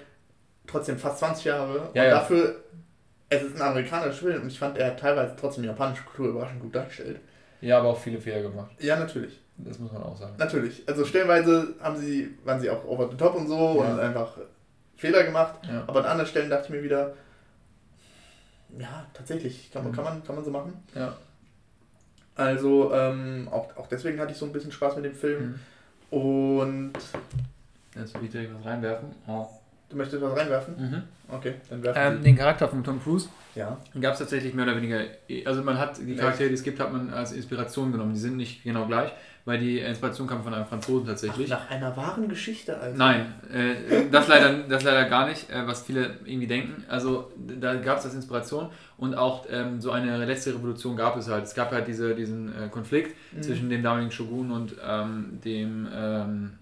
trotzdem 0.67 0.99
fast 0.99 1.19
20 1.19 1.45
Jahre. 1.45 1.91
Ja, 1.95 2.05
und 2.05 2.11
dafür, 2.11 2.57
es 3.29 3.43
ist 3.43 3.57
ein 3.57 3.63
amerikanischer 3.63 4.13
Film 4.13 4.43
und 4.43 4.49
ich 4.49 4.59
fand, 4.59 4.79
er 4.79 4.89
hat 4.89 5.01
teilweise 5.01 5.37
trotzdem 5.39 5.63
die 5.63 5.69
japanische 5.69 6.05
Kultur 6.05 6.29
überraschend 6.29 6.63
gut 6.63 6.75
dargestellt. 6.75 7.21
Ja, 7.61 7.79
aber 7.79 7.89
auch 7.89 7.99
viele 7.99 8.21
Fehler 8.21 8.43
gemacht. 8.43 8.71
Ja, 8.79 8.99
natürlich. 8.99 9.41
Das 9.59 9.79
muss 9.79 9.93
man 9.93 10.03
auch 10.03 10.17
sagen. 10.17 10.35
Natürlich. 10.39 10.85
Also 10.87 11.05
stellenweise 11.05 11.75
haben 11.81 11.97
sie, 11.97 12.37
waren 12.45 12.61
sie 12.61 12.71
auch 12.71 12.85
over 12.87 13.09
the 13.11 13.17
top 13.17 13.35
und 13.35 13.49
so 13.49 13.57
und 13.57 13.99
einfach 13.99 14.39
Fehler 14.97 15.25
gemacht. 15.25 15.55
Aber 15.87 16.01
an 16.01 16.07
anderen 16.07 16.29
Stellen 16.29 16.49
dachte 16.49 16.67
ich 16.67 16.71
mir 16.71 16.83
wieder, 16.83 17.15
ja, 18.79 19.07
tatsächlich, 19.13 19.71
kann 19.73 19.83
man, 19.83 19.93
mhm. 19.93 19.97
kann 19.97 20.05
man, 20.05 20.25
kann 20.25 20.37
man 20.37 20.45
so 20.45 20.51
machen. 20.51 20.73
Ja. 20.95 21.17
Also 22.35 22.95
ähm, 22.95 23.49
auch, 23.51 23.77
auch 23.77 23.89
deswegen 23.89 24.21
hatte 24.21 24.33
ich 24.33 24.39
so 24.39 24.47
ein 24.47 24.53
bisschen 24.53 24.71
Spaß 24.71 24.97
mit 24.97 25.05
dem 25.05 25.15
Film. 25.15 25.61
Mhm. 26.11 26.19
Und. 26.19 26.93
Jetzt 27.97 28.15
will 28.15 28.25
ich 28.25 28.31
direkt 28.31 28.53
was 28.55 28.65
reinwerfen. 28.65 29.09
Oh. 29.27 29.47
Du 29.89 29.97
möchtest 29.97 30.23
was 30.23 30.37
reinwerfen? 30.37 30.75
Mhm. 30.77 31.03
Okay, 31.31 31.55
dann 31.69 31.83
werfen 31.83 32.17
ähm, 32.17 32.23
Den 32.23 32.37
Charakter 32.37 32.69
von 32.69 32.85
Tom 32.85 33.03
Cruise 33.03 33.29
ja. 33.55 33.77
gab 34.01 34.13
es 34.13 34.19
tatsächlich 34.19 34.55
mehr 34.55 34.65
oder 34.67 34.77
weniger. 34.77 35.01
Also 35.45 35.63
man 35.63 35.79
hat 35.79 35.99
die 35.99 36.15
Charaktere, 36.15 36.49
die 36.49 36.55
es 36.55 36.63
gibt, 36.63 36.79
hat 36.79 36.93
man 36.93 37.13
als 37.13 37.33
Inspiration 37.33 37.93
genommen. 37.93 38.13
Die 38.13 38.21
sind 38.21 38.37
nicht 38.37 38.63
genau 38.63 38.87
gleich, 38.87 39.11
weil 39.49 39.59
die 39.59 39.79
Inspiration 39.79 40.27
kam 40.27 40.45
von 40.45 40.53
einem 40.53 40.67
Franzosen 40.67 41.07
tatsächlich. 41.07 41.51
Ach, 41.51 41.61
nach 41.61 41.71
einer 41.71 41.97
wahren 41.97 42.29
Geschichte 42.29 42.77
also. 42.77 42.99
Nein, 42.99 43.33
äh, 43.51 44.11
das, 44.11 44.29
leider, 44.29 44.53
das 44.69 44.85
leider 44.85 45.09
gar 45.09 45.27
nicht, 45.27 45.49
äh, 45.49 45.67
was 45.67 45.81
viele 45.81 46.19
irgendwie 46.27 46.47
denken. 46.47 46.85
Also 46.87 47.33
da 47.59 47.77
gab 47.77 47.97
es 47.97 48.05
das 48.05 48.13
Inspiration 48.13 48.69
und 48.99 49.15
auch 49.15 49.47
ähm, 49.51 49.81
so 49.81 49.91
eine 49.91 50.23
letzte 50.27 50.53
Revolution 50.53 50.97
gab 50.97 51.17
es 51.17 51.29
halt. 51.29 51.45
Es 51.45 51.55
gab 51.55 51.73
halt 51.73 51.89
diese, 51.89 52.15
diesen 52.15 52.49
äh, 52.49 52.69
Konflikt 52.69 53.17
mhm. 53.33 53.43
zwischen 53.43 53.71
dem 53.71 53.83
damaligen 53.83 54.11
Shogun 54.11 54.51
und 54.51 54.75
ähm, 54.87 55.41
dem, 55.43 55.89
ähm, 55.95 56.59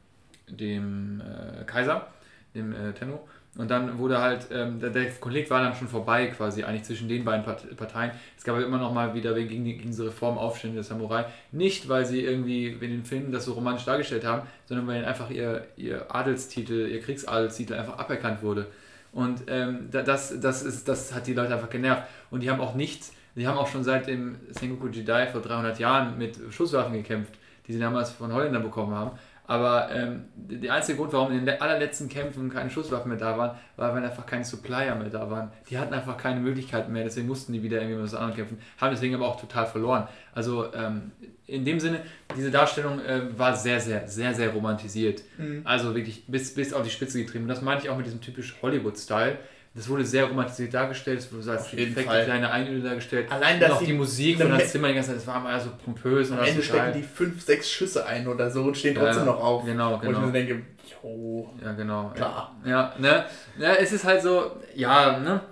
dem 0.49 1.21
äh, 1.23 1.65
Kaiser, 1.65 2.07
dem 2.55 2.73
äh, 2.73 2.93
Tenno. 2.93 3.19
Und 3.59 3.71
dann 3.71 3.99
wurde 3.99 4.21
halt, 4.21 4.49
ähm, 4.53 4.81
der, 4.81 5.11
Konflikt 5.13 5.51
war 5.51 5.63
dann 5.63 5.75
schon 5.75 5.89
vorbei 5.89 6.27
quasi, 6.27 6.63
eigentlich 6.65 6.83
zwischen 6.83 7.09
den 7.09 7.25
beiden 7.25 7.45
Parteien. 7.45 8.11
Es 8.37 8.45
gab 8.45 8.57
aber 8.57 8.67
immer 8.67 8.79
noch 8.79 8.93
mal 8.93 9.15
wieder 9.15 9.33
gegen, 9.35 9.65
die, 9.65 9.77
gegen 9.77 9.91
diese 9.91 10.07
Reformaufstände 10.07 10.75
der 10.75 10.85
Samurai. 10.85 11.25
Nicht, 11.53 11.89
weil 11.89 12.05
sie 12.05 12.21
irgendwie 12.23 12.69
in 12.69 12.81
den 12.81 13.03
Filmen 13.03 13.33
das 13.33 13.47
so 13.47 13.55
romantisch 13.55 13.87
dargestellt 13.87 14.25
haben, 14.25 14.47
sondern 14.67 14.87
weil 14.87 14.97
ihnen 14.97 15.07
einfach 15.07 15.31
ihr, 15.31 15.67
ihr 15.77 16.15
Adelstitel, 16.15 16.89
ihr 16.89 17.01
Kriegsadelstitel 17.01 17.75
einfach 17.75 17.99
aberkannt 17.99 18.43
wurde. 18.43 18.67
Und 19.13 19.45
ähm, 19.47 19.89
das, 19.91 20.39
das, 20.39 20.63
ist, 20.63 20.87
das 20.87 21.15
hat 21.15 21.27
die 21.27 21.33
Leute 21.33 21.55
einfach 21.55 21.71
genervt. 21.71 22.03
Und 22.31 22.43
die 22.43 22.51
haben 22.51 22.61
auch 22.61 22.75
nichts, 22.75 23.15
die 23.35 23.47
haben 23.47 23.57
auch 23.57 23.69
schon 23.69 23.85
seit 23.85 24.07
dem 24.07 24.37
Sengoku 24.51 24.89
Jidai 24.89 25.29
vor 25.29 25.41
300 25.41 25.79
Jahren 25.79 26.19
mit 26.19 26.39
Schusswaffen 26.51 26.93
gekämpft, 26.93 27.33
die 27.67 27.73
sie 27.73 27.79
damals 27.79 28.11
von 28.11 28.33
Holländern 28.33 28.63
bekommen 28.63 28.95
haben. 28.95 29.13
Aber 29.47 29.91
ähm, 29.93 30.25
der 30.35 30.75
einzige 30.75 30.99
Grund, 30.99 31.13
warum 31.13 31.33
in 31.33 31.47
den 31.47 31.61
allerletzten 31.61 32.09
Kämpfen 32.09 32.51
keine 32.51 32.69
Schusswaffen 32.69 33.09
mehr 33.09 33.19
da 33.19 33.39
waren, 33.39 33.57
war, 33.77 33.95
weil 33.95 34.05
einfach 34.05 34.27
keine 34.27 34.45
Supplier 34.45 34.95
mehr 34.97 35.09
da 35.09 35.31
waren. 35.31 35.51
Die 35.71 35.79
hatten 35.79 35.95
einfach 35.95 36.17
keine 36.17 36.41
Möglichkeiten 36.41 36.93
mehr, 36.93 37.05
deswegen 37.05 37.29
mussten 37.29 37.53
die 37.53 37.63
wieder 37.63 37.79
irgendwie 37.79 37.97
mit 37.97 38.05
was 38.05 38.15
anderem 38.15 38.35
kämpfen, 38.35 38.59
haben 38.81 38.91
deswegen 38.91 39.15
aber 39.15 39.29
auch 39.29 39.41
total 39.41 39.67
verloren. 39.67 40.09
Also 40.35 40.73
ähm, 40.75 41.13
in 41.47 41.65
dem 41.65 41.79
Sinne, 41.79 42.01
diese 42.37 42.51
Darstellung 42.51 43.01
äh, 43.01 43.39
war 43.39 43.55
sehr, 43.55 43.81
sehr, 43.81 44.09
sehr, 44.09 44.35
sehr 44.35 44.51
romantisiert. 44.51 45.23
Mhm. 45.39 45.63
Also 45.65 45.95
wirklich 45.95 46.25
bis, 46.27 46.55
bis 46.55 46.73
auf 46.73 46.83
die 46.83 46.91
Spitze 46.91 47.23
getrieben. 47.23 47.45
Und 47.45 47.49
das 47.49 47.63
meinte 47.63 47.85
ich 47.85 47.91
auch 47.91 47.97
mit 47.97 48.07
diesem 48.07 48.21
typisch 48.21 48.57
Hollywood-Style. 48.63 49.39
Das 49.77 49.91
wurde 49.91 50.07
sehr 50.07 50.25
romantisiert 50.25 50.73
dargestellt, 50.73 51.19
es 51.19 51.31
wurde 51.31 51.43
so 51.43 51.51
als 51.51 51.69
perfekte 51.69 52.03
kleine 52.03 52.51
Einöde 52.51 52.81
dargestellt. 52.81 53.31
Allein, 53.31 53.61
dass 53.61 53.73
und 53.73 53.77
auch 53.77 53.83
die, 53.83 53.93
Musik 53.93 54.41
von 54.41 54.51
Hans 54.51 54.73
Zimmer 54.73 54.89
die 54.89 54.95
ganze 54.95 55.11
Zeit, 55.11 55.19
das 55.19 55.27
war 55.27 55.37
immer 55.37 55.61
so 55.61 55.69
pompös. 55.85 56.33
Am 56.33 56.39
Ende 56.39 56.63
stecken 56.63 56.95
die 56.95 57.03
fünf, 57.03 57.45
sechs 57.45 57.71
Schüsse 57.71 58.07
ein 58.07 58.27
oder 58.27 58.51
so 58.51 58.63
und 58.63 58.75
stehen 58.75 58.95
trotzdem 58.95 59.27
ja, 59.27 59.33
noch 59.33 59.39
auf. 59.39 59.67
Genau, 59.67 59.99
genau. 59.99 60.19
Und 60.19 60.25
ich 60.25 60.33
mir 60.33 60.33
denke, 60.33 60.63
jo, 61.03 61.53
ja, 61.63 61.73
genau. 61.75 62.11
Klar. 62.15 62.57
Ja, 62.65 62.95
ne? 62.99 63.27
ja, 63.59 63.75
es 63.75 63.93
ist 63.93 64.05
halt 64.07 64.23
so, 64.23 64.53
ja, 64.75 65.19
ne? 65.19 65.43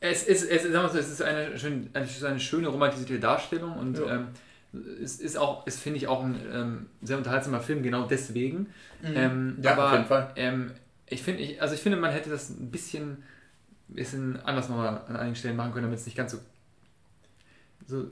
Es 0.00 0.24
ist, 0.24 0.50
es, 0.50 0.62
sagen 0.62 0.74
wir 0.74 0.88
so, 0.88 0.98
es 0.98 1.08
ist 1.08 1.22
eine, 1.22 1.56
schön, 1.56 1.90
eine 1.92 2.40
schöne 2.40 2.66
romantisierte 2.66 3.20
Darstellung 3.20 3.76
und 3.76 3.98
ja. 3.98 4.16
ähm, 4.16 4.28
es 5.02 5.20
ist 5.20 5.36
auch, 5.36 5.66
ist 5.68 5.80
finde 5.80 5.98
ich 5.98 6.08
auch 6.08 6.24
ein 6.24 6.40
ähm, 6.52 6.86
sehr 7.02 7.16
unterhaltsamer 7.16 7.60
Film, 7.60 7.84
genau 7.84 8.06
deswegen. 8.06 8.72
Mhm. 9.02 9.14
Ähm, 9.14 9.58
ja, 9.62 9.72
aber, 9.72 9.86
auf 9.86 9.92
jeden 9.92 10.06
Fall. 10.06 10.32
Ich 11.10 11.22
finde, 11.22 11.42
ich, 11.42 11.60
also 11.60 11.74
ich 11.74 11.80
finde, 11.80 11.98
man 11.98 12.12
hätte 12.12 12.30
das 12.30 12.50
ein 12.50 12.70
bisschen, 12.70 13.22
bisschen 13.88 14.40
anders 14.42 14.68
nochmal 14.68 15.02
an 15.08 15.16
einigen 15.16 15.36
Stellen 15.36 15.56
machen 15.56 15.72
können, 15.72 15.84
damit 15.84 15.98
es 15.98 16.06
nicht 16.06 16.16
ganz 16.16 16.32
so, 16.32 16.38
so 17.86 18.10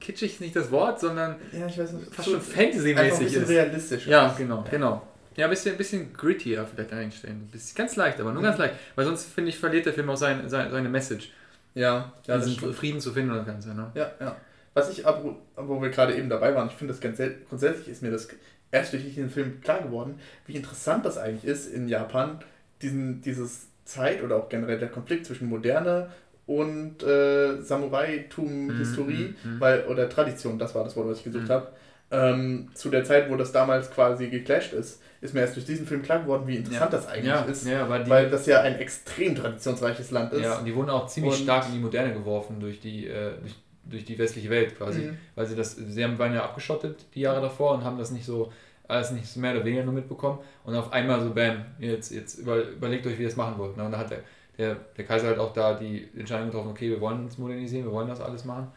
kitschig 0.00 0.34
ist 0.34 0.40
nicht 0.40 0.56
das 0.56 0.70
Wort, 0.70 1.00
sondern 1.00 1.36
ja, 1.52 1.66
ich 1.66 1.78
weiß 1.78 1.92
nicht, 1.92 2.14
fast 2.14 2.30
schon 2.30 2.40
Fantasy-mäßig 2.40 3.26
ist. 3.26 3.36
Ein 3.36 3.44
realistisch. 3.44 4.06
Ja, 4.06 4.34
genau, 4.36 4.62
ja. 4.64 4.70
genau. 4.70 5.08
Ja, 5.36 5.46
ein 5.46 5.50
bisschen, 5.50 5.72
ein 5.72 5.78
bisschen 5.78 6.12
grittier 6.12 6.66
vielleicht 6.66 6.92
an 6.92 6.98
einigen 6.98 7.12
Stellen. 7.12 7.48
Ganz 7.74 7.96
leicht, 7.96 8.20
aber 8.20 8.32
nur 8.32 8.40
mhm. 8.40 8.46
ganz 8.46 8.58
leicht. 8.58 8.74
Weil 8.96 9.04
sonst, 9.04 9.32
finde 9.32 9.50
ich, 9.50 9.58
verliert 9.58 9.86
der 9.86 9.92
Film 9.92 10.10
auch 10.10 10.16
sein, 10.16 10.48
sein, 10.48 10.70
seine 10.70 10.88
Message. 10.88 11.30
Ja, 11.74 12.12
ja 12.26 12.38
diesen 12.38 12.74
Frieden 12.74 13.00
zu 13.00 13.12
finden 13.12 13.30
und 13.30 13.38
das 13.38 13.46
Ganze. 13.46 13.74
Ne? 13.74 13.90
Ja, 13.94 14.10
ja. 14.20 14.36
Was 14.74 14.90
ich, 14.90 15.04
wo 15.04 15.82
wir 15.82 15.90
gerade 15.90 16.16
eben 16.16 16.28
dabei 16.28 16.54
waren, 16.54 16.68
ich 16.68 16.74
finde 16.74 16.92
das 16.92 17.00
ganz 17.00 17.20
grundsätzlich 17.48 17.88
ist 17.88 18.02
mir 18.02 18.10
das 18.10 18.28
erst 18.70 18.92
durch 18.92 19.04
diesen 19.04 19.30
Film 19.30 19.60
klar 19.60 19.82
geworden, 19.82 20.18
wie 20.46 20.56
interessant 20.56 21.04
das 21.04 21.18
eigentlich 21.18 21.44
ist 21.44 21.72
in 21.72 21.88
Japan, 21.88 22.38
diesen, 22.82 23.20
dieses 23.22 23.68
Zeit 23.84 24.22
oder 24.22 24.36
auch 24.36 24.48
generell 24.48 24.78
der 24.78 24.88
Konflikt 24.88 25.26
zwischen 25.26 25.48
Moderne 25.48 26.10
und 26.46 27.02
äh, 27.02 27.60
Samurai-Tum-Historie, 27.60 29.34
mm, 29.44 29.48
mm, 29.48 29.56
mm. 29.56 29.60
weil, 29.60 29.86
oder 29.86 30.08
Tradition, 30.08 30.58
das 30.58 30.74
war 30.74 30.84
das 30.84 30.96
Wort, 30.96 31.08
was 31.08 31.18
ich 31.18 31.24
gesucht 31.24 31.48
mhm. 31.48 31.52
habe. 31.52 31.68
Ähm, 32.10 32.70
zu 32.72 32.88
der 32.88 33.04
Zeit, 33.04 33.30
wo 33.30 33.36
das 33.36 33.52
damals 33.52 33.90
quasi 33.90 34.28
geclasht 34.28 34.72
ist, 34.72 35.02
ist 35.20 35.34
mir 35.34 35.40
erst 35.40 35.56
durch 35.56 35.66
diesen 35.66 35.86
Film 35.86 36.00
klar 36.02 36.20
geworden, 36.20 36.46
wie 36.46 36.56
interessant 36.56 36.92
ja. 36.92 36.98
das 36.98 37.06
eigentlich 37.06 37.26
ja, 37.26 37.40
ist. 37.42 37.66
Ja, 37.66 37.88
weil, 37.88 38.04
die, 38.04 38.10
weil, 38.10 38.30
das 38.30 38.46
ja 38.46 38.62
ein 38.62 38.76
extrem 38.76 39.34
traditionsreiches 39.34 40.10
Land 40.10 40.32
ist. 40.32 40.42
Ja, 40.42 40.58
und 40.58 40.64
die 40.64 40.74
wurden 40.74 40.88
auch 40.88 41.06
ziemlich 41.06 41.34
und 41.34 41.42
stark 41.42 41.66
in 41.66 41.74
die 41.74 41.80
Moderne 41.80 42.14
geworfen 42.14 42.60
durch 42.60 42.80
die, 42.80 43.08
äh, 43.08 43.32
durch 43.40 43.54
durch 43.90 44.04
die 44.04 44.18
westliche 44.18 44.50
Welt 44.50 44.76
quasi. 44.76 45.00
Mhm. 45.00 45.18
Weil 45.34 45.46
sie 45.46 45.56
das, 45.56 45.76
sie 45.76 46.04
haben, 46.04 46.18
waren 46.18 46.34
ja 46.34 46.44
abgeschottet 46.44 47.06
die 47.14 47.20
Jahre 47.20 47.40
davor 47.40 47.74
und 47.74 47.84
haben 47.84 47.98
das 47.98 48.10
nicht 48.10 48.24
so, 48.24 48.52
alles 48.88 49.10
nicht 49.10 49.36
mehr 49.36 49.54
oder 49.54 49.64
weniger 49.64 49.84
nur 49.84 49.94
mitbekommen. 49.94 50.38
Und 50.64 50.74
auf 50.74 50.92
einmal 50.92 51.20
so, 51.20 51.32
bam, 51.34 51.64
jetzt, 51.78 52.10
jetzt 52.10 52.38
über, 52.38 52.62
überlegt 52.68 53.06
euch, 53.06 53.18
wie 53.18 53.22
ihr 53.22 53.28
das 53.28 53.36
machen 53.36 53.58
wollt. 53.58 53.76
Ne? 53.76 53.84
Und 53.84 53.92
da 53.92 53.98
hat 53.98 54.10
der, 54.10 54.20
der, 54.56 54.76
der 54.96 55.04
Kaiser 55.04 55.28
halt 55.28 55.38
auch 55.38 55.52
da 55.52 55.74
die 55.74 56.08
Entscheidung 56.16 56.46
getroffen, 56.46 56.70
okay, 56.70 56.88
wir 56.90 57.00
wollen 57.00 57.24
uns 57.24 57.38
modernisieren, 57.38 57.84
wir 57.84 57.92
wollen 57.92 58.08
das 58.08 58.20
alles 58.20 58.44
machen. 58.44 58.68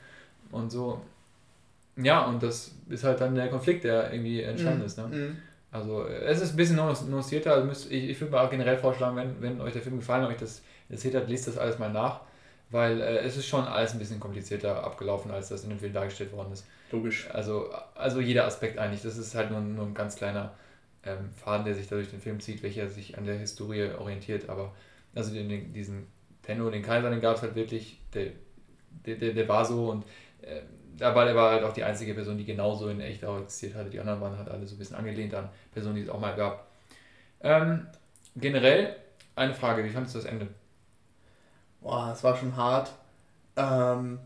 Und 0.51 0.69
so. 0.69 1.01
Ja, 1.97 2.25
und 2.25 2.43
das 2.43 2.73
ist 2.89 3.03
halt 3.03 3.21
dann 3.21 3.35
der 3.35 3.47
Konflikt, 3.49 3.83
der 3.83 4.11
irgendwie 4.11 4.41
entstanden 4.41 4.79
mhm. 4.79 4.85
ist. 4.85 4.97
Ne? 4.97 5.07
Mhm. 5.07 5.37
Also 5.71 6.05
es 6.05 6.41
ist 6.41 6.51
ein 6.51 6.57
bisschen 6.57 6.75
nuancierter. 6.75 7.53
Also 7.53 7.65
müsst, 7.65 7.89
ich, 7.89 8.09
ich 8.09 8.19
würde 8.19 8.33
mal 8.33 8.45
auch 8.45 8.49
generell 8.49 8.77
vorschlagen, 8.77 9.15
wenn, 9.15 9.41
wenn 9.41 9.61
euch 9.61 9.73
der 9.73 9.81
Film 9.81 9.97
gefallen, 9.97 10.25
euch 10.25 10.37
das 10.37 10.61
interessiert 10.89 11.15
hat, 11.15 11.29
lest 11.29 11.47
das 11.47 11.57
alles 11.57 11.79
mal 11.79 11.91
nach 11.91 12.21
weil 12.71 13.01
äh, 13.01 13.19
es 13.19 13.37
ist 13.37 13.47
schon 13.47 13.65
alles 13.65 13.93
ein 13.93 13.99
bisschen 13.99 14.19
komplizierter 14.19 14.83
abgelaufen, 14.83 15.31
als 15.31 15.49
das 15.49 15.63
in 15.63 15.69
dem 15.69 15.79
Film 15.79 15.93
dargestellt 15.93 16.31
worden 16.31 16.53
ist. 16.53 16.65
Logisch. 16.91 17.29
Also, 17.31 17.69
also 17.95 18.19
jeder 18.19 18.45
Aspekt 18.45 18.77
eigentlich. 18.77 19.01
Das 19.01 19.17
ist 19.17 19.35
halt 19.35 19.51
nur, 19.51 19.61
nur 19.61 19.85
ein 19.85 19.93
ganz 19.93 20.15
kleiner 20.15 20.53
ähm, 21.05 21.29
Faden, 21.35 21.65
der 21.65 21.75
sich 21.75 21.87
da 21.87 21.95
durch 21.95 22.09
den 22.09 22.21
Film 22.21 22.39
zieht, 22.39 22.63
welcher 22.63 22.87
sich 22.89 23.17
an 23.17 23.25
der 23.25 23.37
Historie 23.37 23.89
orientiert. 23.97 24.49
Aber 24.49 24.73
also 25.13 25.33
den, 25.33 25.49
den, 25.49 25.73
diesen 25.73 26.07
Tenno, 26.43 26.69
den 26.69 26.81
Kaiser, 26.81 27.09
den 27.09 27.21
gab 27.21 27.35
es 27.35 27.41
halt 27.41 27.55
wirklich, 27.55 27.99
der, 28.13 28.31
der, 29.05 29.15
der, 29.15 29.33
der 29.33 29.47
war 29.47 29.65
so 29.65 29.89
und 29.89 30.05
äh, 30.41 30.61
aber 30.99 31.25
er 31.25 31.35
war 31.35 31.51
halt 31.51 31.63
auch 31.63 31.73
die 31.73 31.83
einzige 31.83 32.13
Person, 32.13 32.37
die 32.37 32.45
genauso 32.45 32.89
in 32.89 32.99
echt 32.99 33.23
auch 33.25 33.39
existiert 33.39 33.75
hatte. 33.75 33.89
Die 33.89 33.99
anderen 33.99 34.21
waren 34.21 34.37
halt 34.37 34.49
alle 34.49 34.67
so 34.67 34.75
ein 34.75 34.79
bisschen 34.79 34.97
angelehnt 34.97 35.33
an 35.33 35.49
Personen, 35.73 35.95
die 35.95 36.01
es 36.01 36.09
auch 36.09 36.19
mal 36.19 36.35
gab. 36.35 36.67
Ähm, 37.41 37.87
generell 38.35 38.95
eine 39.35 39.53
Frage, 39.53 39.83
wie 39.83 39.89
fandest 39.89 40.15
du 40.15 40.19
das 40.19 40.27
Ende? 40.27 40.47
Boah, 41.81 42.11
es 42.13 42.23
war 42.23 42.37
schon 42.37 42.55
hart. 42.55 42.91
Ähm, 43.57 44.19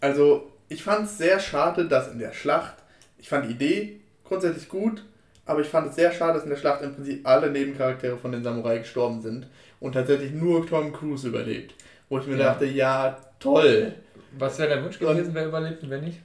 also, 0.00 0.50
ich 0.68 0.82
fand 0.82 1.06
es 1.06 1.18
sehr 1.18 1.38
schade, 1.38 1.86
dass 1.86 2.10
in 2.10 2.18
der 2.18 2.32
Schlacht, 2.32 2.74
ich 3.18 3.28
fand 3.28 3.46
die 3.46 3.52
Idee 3.52 4.00
grundsätzlich 4.24 4.68
gut, 4.68 5.04
aber 5.44 5.60
ich 5.60 5.68
fand 5.68 5.90
es 5.90 5.96
sehr 5.96 6.12
schade, 6.12 6.34
dass 6.34 6.44
in 6.44 6.50
der 6.50 6.56
Schlacht 6.56 6.82
im 6.82 6.94
Prinzip 6.94 7.26
alle 7.26 7.50
Nebencharaktere 7.50 8.16
von 8.16 8.32
den 8.32 8.42
Samurai 8.42 8.78
gestorben 8.78 9.20
sind 9.20 9.46
und 9.80 9.92
tatsächlich 9.92 10.32
nur 10.32 10.66
Tom 10.66 10.92
Cruise 10.92 11.28
überlebt. 11.28 11.74
Wo 12.08 12.18
ich 12.18 12.26
mir 12.26 12.36
ja. 12.36 12.44
dachte, 12.44 12.66
ja, 12.66 13.18
toll. 13.38 13.94
Was 14.38 14.58
wäre 14.58 14.70
der 14.70 14.84
Wunsch 14.84 14.98
gewesen, 14.98 15.28
und 15.28 15.34
wer 15.34 15.46
überlebt 15.46 15.82
und 15.82 15.90
wer 15.90 16.00
nicht? 16.00 16.20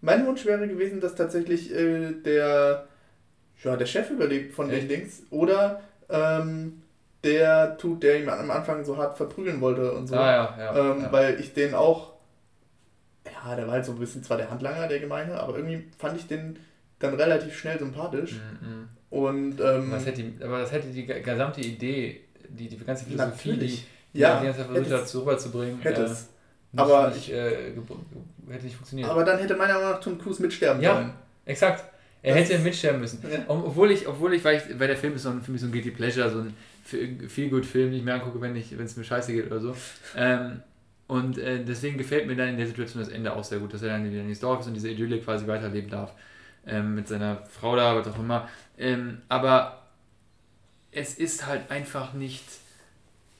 Mein 0.00 0.26
Wunsch 0.26 0.44
wäre 0.44 0.68
gewesen, 0.68 1.00
dass 1.00 1.14
tatsächlich 1.14 1.74
äh, 1.74 2.12
der, 2.12 2.86
ja, 3.62 3.76
der 3.76 3.86
Chef 3.86 4.10
überlebt 4.10 4.52
von 4.54 4.68
Echt? 4.68 4.82
den 4.82 4.88
Dings. 4.88 5.22
Oder 5.30 5.82
ähm, 6.10 6.82
der 7.24 7.76
tut, 7.76 8.02
der 8.02 8.20
ihn 8.20 8.28
am 8.28 8.50
Anfang 8.50 8.84
so 8.84 8.96
hart 8.96 9.16
verprügeln 9.16 9.60
wollte 9.60 9.92
und 9.92 10.06
so. 10.06 10.16
Ah, 10.16 10.54
ja, 10.58 10.58
ja, 10.58 10.92
ähm, 10.92 11.02
ja. 11.02 11.12
Weil 11.12 11.40
ich 11.40 11.54
den 11.54 11.74
auch, 11.74 12.12
ja, 13.26 13.56
der 13.56 13.66
war 13.66 13.74
halt 13.74 13.84
so 13.84 13.92
ein 13.92 13.98
bisschen 13.98 14.22
zwar 14.22 14.36
der 14.36 14.50
Handlanger, 14.50 14.86
der 14.86 15.00
Gemeine, 15.00 15.40
aber 15.40 15.56
irgendwie 15.56 15.84
fand 15.98 16.18
ich 16.18 16.26
den 16.26 16.58
dann 16.98 17.14
relativ 17.14 17.56
schnell 17.56 17.78
sympathisch. 17.78 18.34
Mhm. 18.34 18.68
mhm. 18.68 18.88
Und, 19.10 19.60
ähm, 19.60 19.92
was 19.92 20.06
hätte, 20.06 20.24
aber 20.42 20.58
das 20.58 20.72
hätte 20.72 20.88
die 20.88 21.06
gesamte 21.06 21.60
Idee, 21.60 22.22
die, 22.48 22.68
die 22.68 22.76
ganze 22.78 23.04
Philosophie, 23.04 23.50
natürlich. 23.50 23.86
die, 24.12 24.18
ja, 24.18 24.40
die 24.40 24.46
ganze 24.46 24.64
versucht 24.64 24.90
hat, 24.90 25.14
rüberzubringen, 25.14 25.80
hätte 25.82 26.00
äh, 26.00 26.06
es. 26.06 26.30
aber 26.74 27.10
nicht, 27.10 27.30
äh, 27.30 27.74
hätte 28.50 28.64
nicht 28.64 28.74
funktioniert. 28.74 29.08
Aber 29.08 29.22
dann 29.22 29.38
hätte 29.38 29.54
meiner 29.54 29.74
Meinung 29.74 29.90
nach 29.92 30.00
Tom 30.00 30.18
Cruise 30.18 30.42
mitsterben 30.42 30.82
ja, 30.82 30.94
sollen. 30.94 31.12
Exakt. 31.44 31.84
Er 32.22 32.34
das 32.34 32.48
hätte 32.48 32.58
mitsterben 32.60 33.00
müssen. 33.02 33.22
Ja. 33.30 33.38
Obwohl 33.46 33.92
ich, 33.92 34.08
obwohl 34.08 34.34
ich, 34.34 34.42
weil, 34.42 34.56
ich, 34.56 34.80
weil 34.80 34.88
der 34.88 34.96
Film 34.96 35.14
ist 35.14 35.22
so 35.22 35.28
ein, 35.28 35.42
für 35.42 35.52
mich 35.52 35.60
so 35.60 35.68
ein 35.68 35.72
Guilty 35.72 35.92
Pleasure, 35.92 36.28
so 36.28 36.38
ein 36.38 36.54
viel 36.84 37.50
gut 37.50 37.66
Film 37.66 37.90
nicht 37.90 38.04
mehr 38.04 38.14
angucke, 38.14 38.40
wenn 38.40 38.56
es 38.56 38.96
mir 38.96 39.04
scheiße 39.04 39.32
geht 39.32 39.46
oder 39.46 39.60
so. 39.60 39.76
Ähm, 40.16 40.62
und 41.06 41.38
äh, 41.38 41.64
deswegen 41.64 41.98
gefällt 41.98 42.26
mir 42.26 42.36
dann 42.36 42.48
in 42.48 42.56
der 42.56 42.66
Situation 42.66 43.02
das 43.02 43.12
Ende 43.12 43.34
auch 43.34 43.44
sehr 43.44 43.58
gut, 43.58 43.74
dass 43.74 43.82
er 43.82 43.90
dann 43.90 44.10
wieder 44.10 44.22
in 44.22 44.28
das 44.28 44.40
Dorf 44.40 44.60
ist 44.60 44.66
und 44.66 44.74
diese 44.74 44.90
Idylle 44.90 45.18
quasi 45.20 45.46
weiterleben 45.46 45.90
darf. 45.90 46.12
ähm, 46.66 46.94
mit 46.94 47.08
seiner 47.08 47.42
Frau 47.46 47.76
da, 47.76 47.96
was 47.96 48.08
auch 48.08 48.18
immer. 48.18 48.48
Ähm, 48.78 49.18
aber 49.28 49.82
es 50.92 51.18
ist 51.18 51.46
halt 51.46 51.70
einfach 51.70 52.14
nicht. 52.14 52.44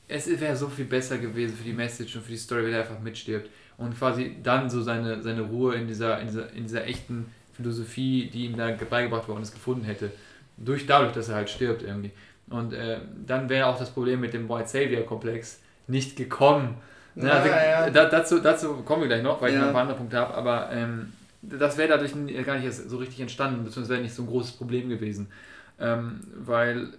Es 0.09 0.29
wäre 0.29 0.57
so 0.57 0.69
viel 0.69 0.85
besser 0.85 1.19
gewesen 1.19 1.57
für 1.57 1.65
die 1.65 1.73
Message 1.73 2.15
und 2.17 2.23
für 2.23 2.33
die 2.33 2.37
Story, 2.37 2.65
wenn 2.65 2.75
er 2.75 2.81
einfach 2.81 3.01
mitstirbt 3.01 3.49
und 3.79 3.97
quasi 3.99 4.37
dann 4.43 4.69
so 4.69 4.83
seine, 4.83 5.23
seine 5.23 5.43
Ruhe 5.43 5.75
in 5.77 5.89
dieser, 5.89 6.21
in 6.21 6.27
dieser, 6.27 6.53
in 6.53 6.65
dieser 6.65 6.87
echten 6.87 7.27
Philosophie, 7.55 8.29
die 8.33 8.45
ihm 8.47 8.57
da 8.57 8.71
beigebracht 8.73 9.29
worden 9.29 9.43
ist, 9.43 9.55
gefunden 9.55 9.85
hätte. 9.85 10.11
Durch, 10.57 10.87
dadurch, 10.87 11.13
dass 11.13 11.31
er 11.31 11.37
halt 11.37 11.51
stirbt 11.51 11.83
irgendwie. 11.83 12.11
Und 12.51 12.73
äh, 12.73 12.99
dann 13.27 13.49
wäre 13.49 13.67
auch 13.67 13.79
das 13.79 13.91
Problem 13.91 14.21
mit 14.21 14.35
dem 14.35 14.49
White 14.49 14.69
Savior-Komplex 14.69 15.61
nicht 15.87 16.17
gekommen. 16.17 16.77
Na, 17.15 17.31
also, 17.31 17.49
ja. 17.49 17.91
da, 17.91 18.07
dazu, 18.07 18.41
dazu 18.41 18.83
kommen 18.83 19.03
wir 19.03 19.09
gleich 19.09 19.23
noch, 19.23 19.41
weil 19.41 19.51
ja. 19.51 19.57
ich 19.57 19.61
noch 19.61 19.69
ein 19.69 19.73
paar 19.73 19.83
andere 19.83 19.97
Punkte 19.97 20.19
habe, 20.19 20.35
aber 20.35 20.71
ähm, 20.73 21.13
das 21.43 21.77
wäre 21.77 21.89
dadurch 21.89 22.13
gar 22.45 22.59
nicht 22.59 22.73
so 22.73 22.97
richtig 22.97 23.21
entstanden, 23.21 23.65
beziehungsweise 23.65 23.95
wäre 23.95 24.03
nicht 24.03 24.15
so 24.15 24.23
ein 24.23 24.29
großes 24.29 24.53
Problem 24.53 24.89
gewesen. 24.89 25.29
Ähm, 25.79 26.21
weil 26.37 26.95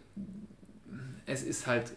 es 1.26 1.44
ist 1.44 1.68
halt, 1.68 1.92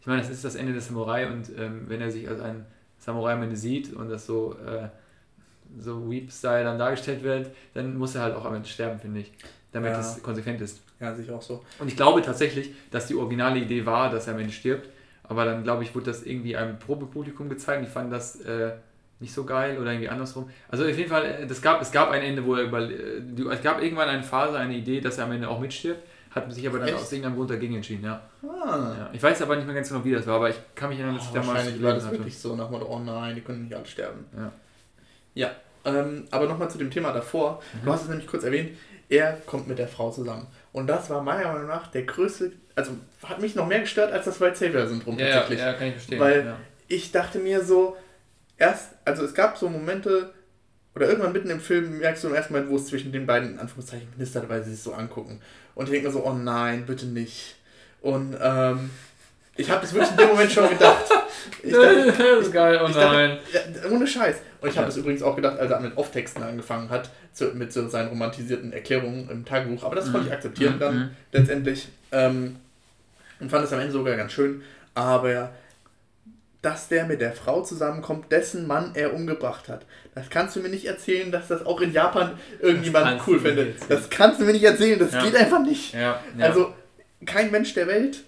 ich 0.00 0.06
meine, 0.06 0.22
es 0.22 0.30
ist 0.30 0.44
das 0.44 0.54
Ende 0.54 0.72
des 0.72 0.86
Samurai 0.86 1.28
und 1.28 1.50
ähm, 1.58 1.84
wenn 1.88 2.00
er 2.00 2.10
sich 2.10 2.28
als 2.28 2.40
ein 2.40 2.64
Samurai 2.98 3.32
am 3.32 3.42
Ende 3.42 3.56
sieht 3.56 3.92
und 3.92 4.08
das 4.08 4.26
so, 4.26 4.56
äh, 4.58 4.88
so 5.78 6.10
Weep-Style 6.10 6.64
dann 6.64 6.78
dargestellt 6.78 7.22
wird, 7.22 7.50
dann 7.74 7.96
muss 7.96 8.14
er 8.14 8.22
halt 8.22 8.34
auch 8.34 8.44
am 8.44 8.54
Ende 8.54 8.68
sterben, 8.68 8.98
finde 8.98 9.20
ich, 9.20 9.32
damit 9.72 9.92
es 9.92 10.22
konsequent 10.22 10.60
ist. 10.60 10.82
Ja, 11.00 11.14
sich 11.14 11.30
auch 11.30 11.42
so. 11.42 11.64
Und 11.78 11.88
ich 11.88 11.96
glaube 11.96 12.22
tatsächlich, 12.22 12.72
dass 12.90 13.06
die 13.06 13.14
originale 13.14 13.58
Idee 13.58 13.86
war, 13.86 14.10
dass 14.10 14.26
er 14.26 14.34
am 14.34 14.40
Ende 14.40 14.52
stirbt, 14.52 14.88
aber 15.24 15.44
dann 15.44 15.62
glaube 15.64 15.82
ich, 15.82 15.94
wurde 15.94 16.06
das 16.06 16.24
irgendwie 16.24 16.56
einem 16.56 16.78
Probepublikum 16.78 17.48
gezeigt. 17.48 17.82
Ich 17.82 17.88
fand 17.88 18.12
das 18.12 18.40
äh, 18.42 18.72
nicht 19.20 19.32
so 19.32 19.44
geil 19.44 19.78
oder 19.78 19.92
irgendwie 19.92 20.08
andersrum. 20.08 20.50
Also 20.68 20.84
auf 20.84 20.96
jeden 20.96 21.08
Fall, 21.08 21.24
äh, 21.24 21.46
das 21.46 21.62
gab, 21.62 21.80
es 21.80 21.90
gab 21.90 22.10
ein 22.10 22.22
Ende, 22.22 22.44
wo 22.44 22.54
er 22.54 22.64
über, 22.64 22.80
äh, 22.80 23.22
es 23.50 23.62
gab 23.62 23.82
irgendwann 23.82 24.08
eine 24.08 24.22
Phase, 24.22 24.58
eine 24.58 24.74
Idee, 24.74 25.00
dass 25.00 25.18
er 25.18 25.24
am 25.24 25.32
Ende 25.32 25.48
auch 25.48 25.60
mitstirbt. 25.60 26.02
Hat 26.30 26.52
sich 26.52 26.66
aber 26.68 26.78
dann 26.78 26.88
Echt? 26.88 26.96
aus 26.96 27.10
irgendeinem 27.10 27.36
Grund 27.36 27.50
dagegen 27.50 27.74
entschieden, 27.74 28.04
ja. 28.04 28.22
Ah. 28.42 28.94
ja. 28.96 29.10
Ich 29.12 29.20
weiß 29.20 29.42
aber 29.42 29.56
nicht 29.56 29.66
mehr 29.66 29.74
ganz 29.74 29.88
genau, 29.88 30.04
wie 30.04 30.12
das 30.12 30.26
war, 30.28 30.36
aber 30.36 30.48
ich 30.48 30.56
kann 30.76 30.88
mich 30.88 30.98
erinnern, 30.98 31.16
dass 31.16 31.24
oh, 31.24 31.28
ich 31.28 31.34
damals. 31.34 31.58
Wahrscheinlich 31.58 31.82
war 31.82 31.94
das 31.94 32.04
hatte. 32.04 32.18
wirklich 32.18 32.38
so 32.38 32.54
nach 32.54 32.70
Motto, 32.70 32.86
oh 32.88 33.00
nein, 33.00 33.34
die 33.34 33.40
können 33.40 33.64
nicht 33.64 33.74
alle 33.74 33.86
sterben. 33.86 34.24
Ja. 34.36 34.52
Ja, 35.34 35.50
ähm, 35.84 36.24
aber 36.30 36.46
nochmal 36.46 36.70
zu 36.70 36.78
dem 36.78 36.90
Thema 36.90 37.12
davor. 37.12 37.60
Mhm. 37.72 37.84
Du 37.84 37.92
hast 37.92 38.02
es 38.02 38.08
nämlich 38.08 38.28
kurz 38.28 38.44
erwähnt, 38.44 38.70
er 39.08 39.32
kommt 39.44 39.66
mit 39.66 39.78
der 39.78 39.88
Frau 39.88 40.10
zusammen. 40.10 40.46
Und 40.72 40.86
das 40.86 41.10
war 41.10 41.22
meiner 41.22 41.52
Meinung 41.52 41.66
nach 41.66 41.88
der 41.88 42.04
größte, 42.04 42.52
also 42.76 42.92
hat 43.24 43.40
mich 43.40 43.54
noch 43.54 43.66
mehr 43.66 43.80
gestört 43.80 44.12
als 44.12 44.24
das 44.24 44.40
White 44.40 44.56
Savior-Syndrom 44.56 45.18
ja, 45.18 45.32
tatsächlich. 45.32 45.58
Ja, 45.58 45.66
ja, 45.66 45.72
kann 45.72 45.88
ich 45.88 45.94
verstehen. 45.94 46.20
Weil 46.20 46.46
ja. 46.46 46.56
ich 46.88 47.10
dachte 47.10 47.38
mir 47.38 47.64
so, 47.64 47.96
erst, 48.56 48.92
also 49.04 49.24
es 49.24 49.34
gab 49.34 49.58
so 49.58 49.68
Momente, 49.68 50.32
oder 50.94 51.08
irgendwann 51.08 51.32
mitten 51.32 51.50
im 51.50 51.60
Film 51.60 51.98
merkst 51.98 52.24
du 52.24 52.28
im 52.28 52.34
ersten 52.34 52.52
Moment, 52.52 52.70
wo 52.70 52.76
es 52.76 52.86
zwischen 52.86 53.12
den 53.12 53.26
beiden, 53.26 53.50
in 53.50 53.58
Anführungszeichen, 53.58 54.12
knistert, 54.14 54.48
weil 54.48 54.62
sie 54.62 54.72
sich 54.72 54.82
so 54.82 54.92
angucken. 54.92 55.40
Und 55.74 55.86
ich 55.86 55.90
denke 55.92 56.08
mir 56.08 56.12
so, 56.12 56.24
oh 56.24 56.32
nein, 56.32 56.84
bitte 56.86 57.06
nicht. 57.06 57.56
Und 58.00 58.36
ähm, 58.40 58.90
ich 59.56 59.70
habe 59.70 59.80
das 59.80 59.92
wirklich 59.92 60.10
in 60.12 60.16
dem 60.16 60.28
Moment 60.28 60.50
schon 60.50 60.68
gedacht. 60.68 61.04
Ich 61.62 61.72
dachte, 61.72 62.14
das 62.18 62.46
ist 62.46 62.52
geil, 62.52 62.80
oh 62.82 62.88
nein. 62.88 63.38
Dachte, 63.52 63.92
ohne 63.92 64.06
Scheiß. 64.06 64.36
Und 64.60 64.68
ich 64.68 64.76
habe 64.76 64.86
das 64.86 64.96
übrigens 64.96 65.22
auch 65.22 65.36
gedacht, 65.36 65.58
als 65.58 65.70
er 65.70 65.80
mit 65.80 65.96
Off-Texten 65.96 66.42
angefangen 66.42 66.90
hat, 66.90 67.10
zu, 67.32 67.46
mit 67.46 67.72
so 67.72 67.88
seinen 67.88 68.08
romantisierten 68.08 68.72
Erklärungen 68.72 69.28
im 69.30 69.44
Tagebuch. 69.44 69.84
Aber 69.84 69.94
das 69.94 70.06
mhm. 70.06 70.12
konnte 70.12 70.28
ich 70.28 70.32
akzeptieren 70.32 70.76
mhm. 70.76 70.80
dann 70.80 70.98
mhm. 70.98 71.10
letztendlich. 71.32 71.88
Ähm, 72.12 72.56
und 73.40 73.50
fand 73.50 73.64
es 73.64 73.72
am 73.72 73.80
Ende 73.80 73.92
sogar 73.92 74.16
ganz 74.16 74.32
schön. 74.32 74.62
Aber 74.94 75.50
dass 76.62 76.88
der 76.88 77.06
mit 77.06 77.20
der 77.20 77.32
Frau 77.32 77.62
zusammenkommt, 77.62 78.30
dessen 78.30 78.66
Mann 78.66 78.90
er 78.94 79.14
umgebracht 79.14 79.68
hat. 79.68 79.86
Das 80.14 80.28
kannst 80.28 80.56
du 80.56 80.60
mir 80.60 80.68
nicht 80.68 80.84
erzählen, 80.84 81.32
dass 81.32 81.48
das 81.48 81.64
auch 81.64 81.80
in 81.80 81.92
Japan 81.92 82.38
irgendjemand 82.60 83.22
cool 83.26 83.40
findet. 83.40 83.76
Das 83.88 84.10
kannst 84.10 84.40
du 84.40 84.44
mir 84.44 84.52
nicht 84.52 84.64
erzählen, 84.64 84.98
das 84.98 85.12
ja. 85.12 85.24
geht 85.24 85.36
einfach 85.36 85.62
nicht. 85.62 85.94
Ja, 85.94 86.20
ja. 86.36 86.44
Also 86.44 86.74
kein 87.24 87.50
Mensch 87.50 87.72
der 87.74 87.86
Welt. 87.86 88.24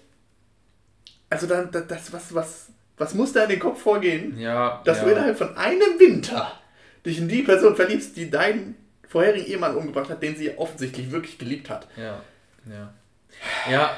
Also 1.33 1.47
dann 1.47 1.71
das 1.71 2.13
was 2.13 2.35
was 2.35 2.67
was 2.95 3.15
muss 3.15 3.33
da 3.33 3.43
in 3.43 3.49
den 3.49 3.59
Kopf 3.59 3.81
vorgehen, 3.81 4.37
ja, 4.37 4.83
dass 4.85 5.01
du 5.01 5.09
innerhalb 5.09 5.35
von 5.35 5.57
einem 5.57 5.99
Winter 5.99 6.51
dich 7.03 7.17
in 7.17 7.27
die 7.27 7.41
Person 7.41 7.75
verliebst, 7.75 8.15
die 8.15 8.29
deinen 8.29 8.75
vorherigen 9.07 9.47
Ehemann 9.47 9.75
umgebracht 9.75 10.11
hat, 10.11 10.21
den 10.21 10.35
sie 10.35 10.55
offensichtlich 10.57 11.11
wirklich 11.11 11.39
geliebt 11.39 11.71
hat. 11.71 11.87
Ja, 11.97 12.21
ja. 12.69 12.93
Ja, 13.69 13.91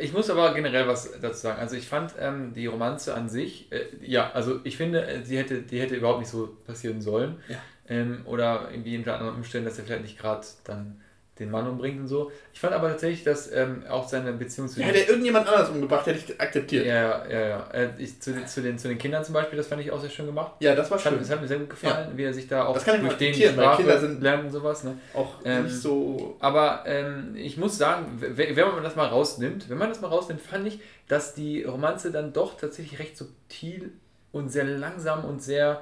ich 0.00 0.12
muss 0.12 0.28
aber 0.30 0.52
generell 0.52 0.88
was 0.88 1.12
dazu 1.20 1.38
sagen. 1.38 1.60
Also 1.60 1.76
ich 1.76 1.86
fand 1.86 2.14
ähm, 2.18 2.52
die 2.54 2.66
Romanze 2.66 3.14
an 3.14 3.28
sich, 3.28 3.70
äh, 3.70 3.84
ja, 4.02 4.32
also 4.32 4.58
ich 4.64 4.76
finde, 4.76 5.06
äh, 5.06 5.24
sie 5.24 5.38
hätte, 5.38 5.62
die 5.62 5.80
hätte 5.80 5.94
überhaupt 5.94 6.18
nicht 6.18 6.28
so 6.28 6.56
passieren 6.66 7.00
sollen. 7.00 7.36
Ja. 7.48 7.56
Ähm, 7.88 8.22
oder 8.26 8.68
irgendwie 8.72 8.96
in 8.96 9.08
anderen 9.08 9.36
Umständen, 9.36 9.68
dass 9.68 9.78
er 9.78 9.84
vielleicht 9.84 10.02
nicht 10.02 10.18
gerade 10.18 10.44
dann 10.64 11.00
den 11.40 11.50
Mann 11.50 11.66
umbringt 11.66 11.98
und 11.98 12.06
so. 12.06 12.30
Ich 12.52 12.60
fand 12.60 12.74
aber 12.74 12.88
tatsächlich, 12.90 13.24
dass 13.24 13.50
ähm, 13.50 13.82
auch 13.88 14.06
seine 14.06 14.32
Beziehung 14.32 14.68
zu. 14.68 14.80
Ja, 14.80 14.86
hätte 14.86 15.00
er 15.00 15.08
irgendjemand 15.08 15.48
anders 15.48 15.70
umgebracht, 15.70 16.06
hätte 16.06 16.18
ich 16.18 16.40
akzeptiert. 16.40 16.86
Ja, 16.86 17.26
ja, 17.26 17.48
ja. 17.48 17.70
Äh, 17.72 17.88
ich, 17.98 18.20
zu, 18.20 18.44
zu, 18.44 18.62
den, 18.62 18.78
zu 18.78 18.88
den 18.88 18.98
Kindern 18.98 19.24
zum 19.24 19.34
Beispiel, 19.34 19.56
das 19.56 19.66
fand 19.66 19.80
ich 19.80 19.90
auch 19.90 20.00
sehr 20.00 20.10
schön 20.10 20.26
gemacht. 20.26 20.52
Ja, 20.60 20.74
das 20.74 20.90
war 20.90 20.98
schön. 20.98 21.18
Das 21.18 21.30
hat 21.30 21.40
mir 21.40 21.48
sehr 21.48 21.58
gut 21.58 21.70
gefallen, 21.70 22.10
ja. 22.12 22.16
wie 22.16 22.24
er 22.24 22.34
sich 22.34 22.46
da 22.46 22.66
auch 22.66 22.74
das 22.74 22.84
kann 22.84 23.00
durch 23.00 23.16
den 23.16 23.34
Sprache 23.34 23.78
Kinder 23.78 23.98
sind 23.98 24.22
lernen 24.22 24.44
und 24.44 24.52
sowas. 24.52 24.84
Ne? 24.84 24.98
Auch 25.14 25.36
ähm, 25.44 25.64
nicht 25.64 25.76
so. 25.76 26.36
Aber 26.40 26.84
ähm, 26.86 27.34
ich 27.34 27.56
muss 27.56 27.78
sagen, 27.78 28.06
wenn 28.20 28.54
man 28.54 28.82
das 28.82 28.94
mal 28.94 29.06
rausnimmt, 29.06 29.70
wenn 29.70 29.78
man 29.78 29.88
das 29.88 30.00
mal 30.00 30.08
rausnimmt, 30.08 30.42
fand 30.42 30.66
ich, 30.68 30.80
dass 31.08 31.34
die 31.34 31.64
Romanze 31.64 32.12
dann 32.12 32.32
doch 32.32 32.56
tatsächlich 32.58 33.00
recht 33.00 33.16
subtil 33.16 33.92
und 34.30 34.50
sehr 34.50 34.64
langsam 34.64 35.24
und 35.24 35.42
sehr 35.42 35.80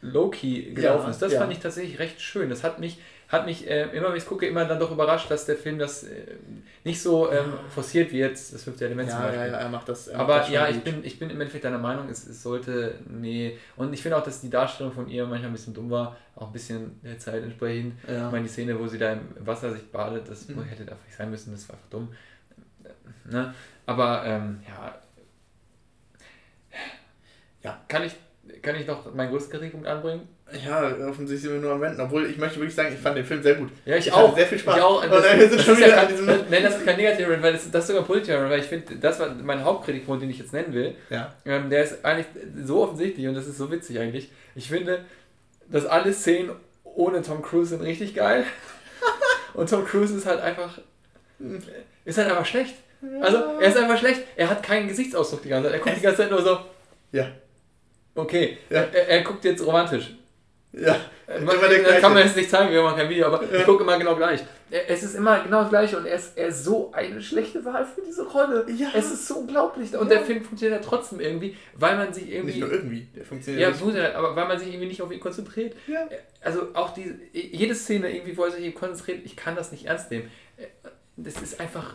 low-key 0.00 0.74
gelaufen 0.74 1.04
ja, 1.04 1.10
ist. 1.10 1.22
Das 1.22 1.32
ja. 1.32 1.40
fand 1.40 1.52
ich 1.52 1.58
tatsächlich 1.58 1.98
recht 1.98 2.20
schön. 2.20 2.48
Das 2.48 2.62
hat 2.62 2.78
mich 2.78 2.98
hat 3.28 3.44
mich 3.44 3.68
äh, 3.68 3.82
immer, 3.94 4.08
wenn 4.08 4.16
ich 4.16 4.24
gucke, 4.24 4.46
immer 4.46 4.64
dann 4.64 4.80
doch 4.80 4.90
überrascht, 4.90 5.30
dass 5.30 5.44
der 5.44 5.56
Film 5.56 5.78
das 5.78 6.04
äh, 6.04 6.36
nicht 6.82 7.02
so 7.02 7.30
ähm, 7.30 7.52
forciert 7.68 8.10
wie 8.10 8.18
jetzt 8.18 8.54
das 8.54 8.64
fünfte 8.64 8.86
Element 8.86 9.10
ja, 9.10 9.16
zum 9.16 9.24
Beispiel. 9.24 9.40
Ja, 9.40 9.46
ja, 9.46 9.58
er 9.58 9.68
macht 9.68 9.88
das. 9.88 10.08
Er 10.08 10.18
Aber 10.18 10.36
macht 10.36 10.46
das 10.46 10.54
ja, 10.54 10.68
ich 10.68 10.82
bin, 10.82 11.04
ich 11.04 11.18
bin 11.18 11.28
im 11.28 11.38
Endeffekt 11.38 11.64
deiner 11.64 11.78
Meinung, 11.78 12.08
es, 12.08 12.26
es 12.26 12.42
sollte, 12.42 12.94
nee. 13.06 13.58
Und 13.76 13.92
ich 13.92 14.02
finde 14.02 14.16
auch, 14.16 14.24
dass 14.24 14.40
die 14.40 14.48
Darstellung 14.48 14.92
von 14.92 15.08
ihr 15.08 15.26
manchmal 15.26 15.50
ein 15.50 15.52
bisschen 15.52 15.74
dumm 15.74 15.90
war, 15.90 16.16
auch 16.36 16.46
ein 16.46 16.52
bisschen 16.52 16.98
der 17.02 17.18
Zeit 17.18 17.42
entsprechend. 17.42 17.94
Ja. 18.08 18.26
Ich 18.26 18.32
meine, 18.32 18.44
die 18.44 18.50
Szene, 18.50 18.78
wo 18.78 18.86
sie 18.86 18.98
da 18.98 19.12
im 19.12 19.20
Wasser 19.40 19.72
sich 19.72 19.90
badet, 19.92 20.30
das 20.30 20.48
mhm. 20.48 20.64
hätte 20.64 20.82
einfach 20.90 21.04
nicht 21.04 21.16
sein 21.16 21.30
müssen, 21.30 21.52
das 21.52 21.68
war 21.68 21.76
einfach 21.76 21.90
dumm. 21.90 22.08
Ne? 23.30 23.54
Aber 23.84 24.24
ähm, 24.24 24.60
ja. 24.66 24.94
Ja. 27.62 27.84
Kann 27.88 28.04
ich, 28.04 28.14
kann 28.62 28.74
ich 28.76 28.86
noch 28.86 29.14
meinen 29.14 29.30
größten 29.30 29.52
Kritikpunkt 29.52 29.86
anbringen? 29.86 30.26
Ja, 30.64 30.82
offensichtlich 31.06 31.42
sind 31.42 31.52
wir 31.52 31.60
nur 31.60 31.72
am 31.72 31.80
Wenden. 31.80 32.00
Obwohl, 32.00 32.26
ich 32.26 32.38
möchte 32.38 32.56
wirklich 32.58 32.74
sagen, 32.74 32.94
ich 32.94 32.98
fand 32.98 33.16
den 33.16 33.24
Film 33.24 33.42
sehr 33.42 33.56
gut. 33.56 33.68
Ja, 33.84 33.96
ich, 33.96 34.06
ich 34.06 34.12
auch. 34.12 34.34
sehr 34.34 34.46
viel 34.46 34.58
Spaß. 34.58 34.76
Ich 34.76 34.82
auch. 34.82 35.02
Das, 35.04 35.22
das, 35.22 35.50
das, 35.50 35.68
ist 35.68 35.80
ja 35.80 35.88
kein, 35.88 36.26
nein, 36.50 36.62
das 36.62 36.76
ist 36.76 36.86
kein 36.86 36.96
negativer 36.96 37.42
weil 37.42 37.52
das, 37.52 37.70
das 37.70 37.84
ist 37.84 37.88
sogar 37.88 38.04
positiver 38.04 38.48
weil 38.48 38.60
ich 38.60 38.66
finde, 38.66 38.96
das 38.96 39.20
war 39.20 39.34
mein 39.34 39.62
Hauptkritikpunkt, 39.62 40.22
den 40.22 40.30
ich 40.30 40.38
jetzt 40.38 40.54
nennen 40.54 40.72
will. 40.72 40.94
Ja. 41.10 41.34
Ähm, 41.44 41.68
der 41.68 41.84
ist 41.84 42.02
eigentlich 42.02 42.26
so 42.64 42.82
offensichtlich 42.82 43.28
und 43.28 43.34
das 43.34 43.46
ist 43.46 43.58
so 43.58 43.70
witzig 43.70 43.98
eigentlich. 43.98 44.30
Ich 44.54 44.68
finde, 44.68 45.04
dass 45.68 45.84
alle 45.84 46.12
Szenen 46.14 46.52
ohne 46.82 47.20
Tom 47.20 47.42
Cruise 47.42 47.70
sind 47.70 47.82
richtig 47.82 48.14
geil. 48.14 48.44
und 49.54 49.68
Tom 49.68 49.84
Cruise 49.84 50.16
ist 50.16 50.26
halt 50.26 50.40
einfach. 50.40 50.78
Ist 52.04 52.16
halt 52.16 52.28
einfach 52.28 52.46
schlecht. 52.46 52.74
Also, 53.20 53.36
er 53.60 53.68
ist 53.68 53.76
einfach 53.76 53.98
schlecht. 53.98 54.22
Er 54.34 54.50
hat 54.50 54.62
keinen 54.62 54.88
Gesichtsausdruck 54.88 55.42
die 55.42 55.50
ganze 55.50 55.70
Zeit. 55.70 55.78
Er 55.78 55.84
guckt 55.84 55.96
die 55.96 56.00
ganze 56.00 56.22
Zeit 56.22 56.30
nur 56.30 56.42
so. 56.42 56.58
Ja. 57.12 57.28
Okay, 58.14 58.58
ja. 58.70 58.80
er, 58.92 59.08
er 59.08 59.22
guckt 59.22 59.44
jetzt 59.44 59.64
romantisch. 59.64 60.17
Ja. 60.72 60.96
Äh, 61.26 61.40
man, 61.40 61.56
das 61.60 62.00
kann 62.00 62.14
man 62.14 62.24
jetzt 62.24 62.36
nicht 62.36 62.50
zeigen, 62.50 62.72
wir 62.72 62.82
machen 62.82 62.96
kein 62.96 63.08
Video, 63.08 63.26
aber 63.26 63.42
ja. 63.44 63.58
ich 63.58 63.64
gucke 63.64 63.82
immer 63.82 63.98
genau 63.98 64.16
gleich. 64.16 64.44
Es 64.70 65.02
ist 65.02 65.14
immer 65.14 65.42
genau 65.42 65.62
das 65.62 65.70
gleiche 65.70 65.96
und 65.96 66.04
er 66.04 66.16
ist, 66.16 66.36
er 66.36 66.48
ist 66.48 66.64
so 66.64 66.92
eine 66.92 67.22
schlechte 67.22 67.64
Wahl 67.64 67.86
für 67.86 68.02
diese 68.02 68.26
Rolle. 68.26 68.66
Ja. 68.76 68.88
Es 68.94 69.10
ist 69.10 69.26
so 69.26 69.36
unglaublich. 69.36 69.96
Und 69.96 70.10
ja. 70.10 70.16
der 70.16 70.24
Film 70.24 70.44
funktioniert 70.44 70.82
ja 70.82 70.86
trotzdem 70.86 71.20
irgendwie, 71.20 71.56
weil 71.74 71.96
man 71.96 72.12
sich 72.12 72.30
irgendwie. 72.30 72.52
Nicht 72.52 72.60
nur 72.60 72.72
irgendwie, 72.72 73.08
der 73.16 73.24
funktioniert. 73.24 73.62
Ja, 73.62 73.72
funktioniert, 73.72 74.14
aber 74.14 74.36
weil 74.36 74.46
man 74.46 74.58
sich 74.58 74.68
irgendwie 74.68 74.88
nicht 74.88 75.00
auf 75.00 75.10
ihn 75.10 75.20
konzentriert. 75.20 75.74
Ja. 75.86 76.06
Also 76.42 76.68
auch 76.74 76.92
die, 76.92 77.14
jede 77.32 77.74
Szene 77.74 78.14
irgendwie, 78.14 78.36
wo 78.36 78.44
er 78.44 78.50
sich 78.50 78.74
konzentriert, 78.74 79.20
ich 79.24 79.36
kann 79.36 79.56
das 79.56 79.72
nicht 79.72 79.86
ernst 79.86 80.10
nehmen. 80.10 80.30
Das 81.16 81.40
ist 81.40 81.60
einfach. 81.60 81.94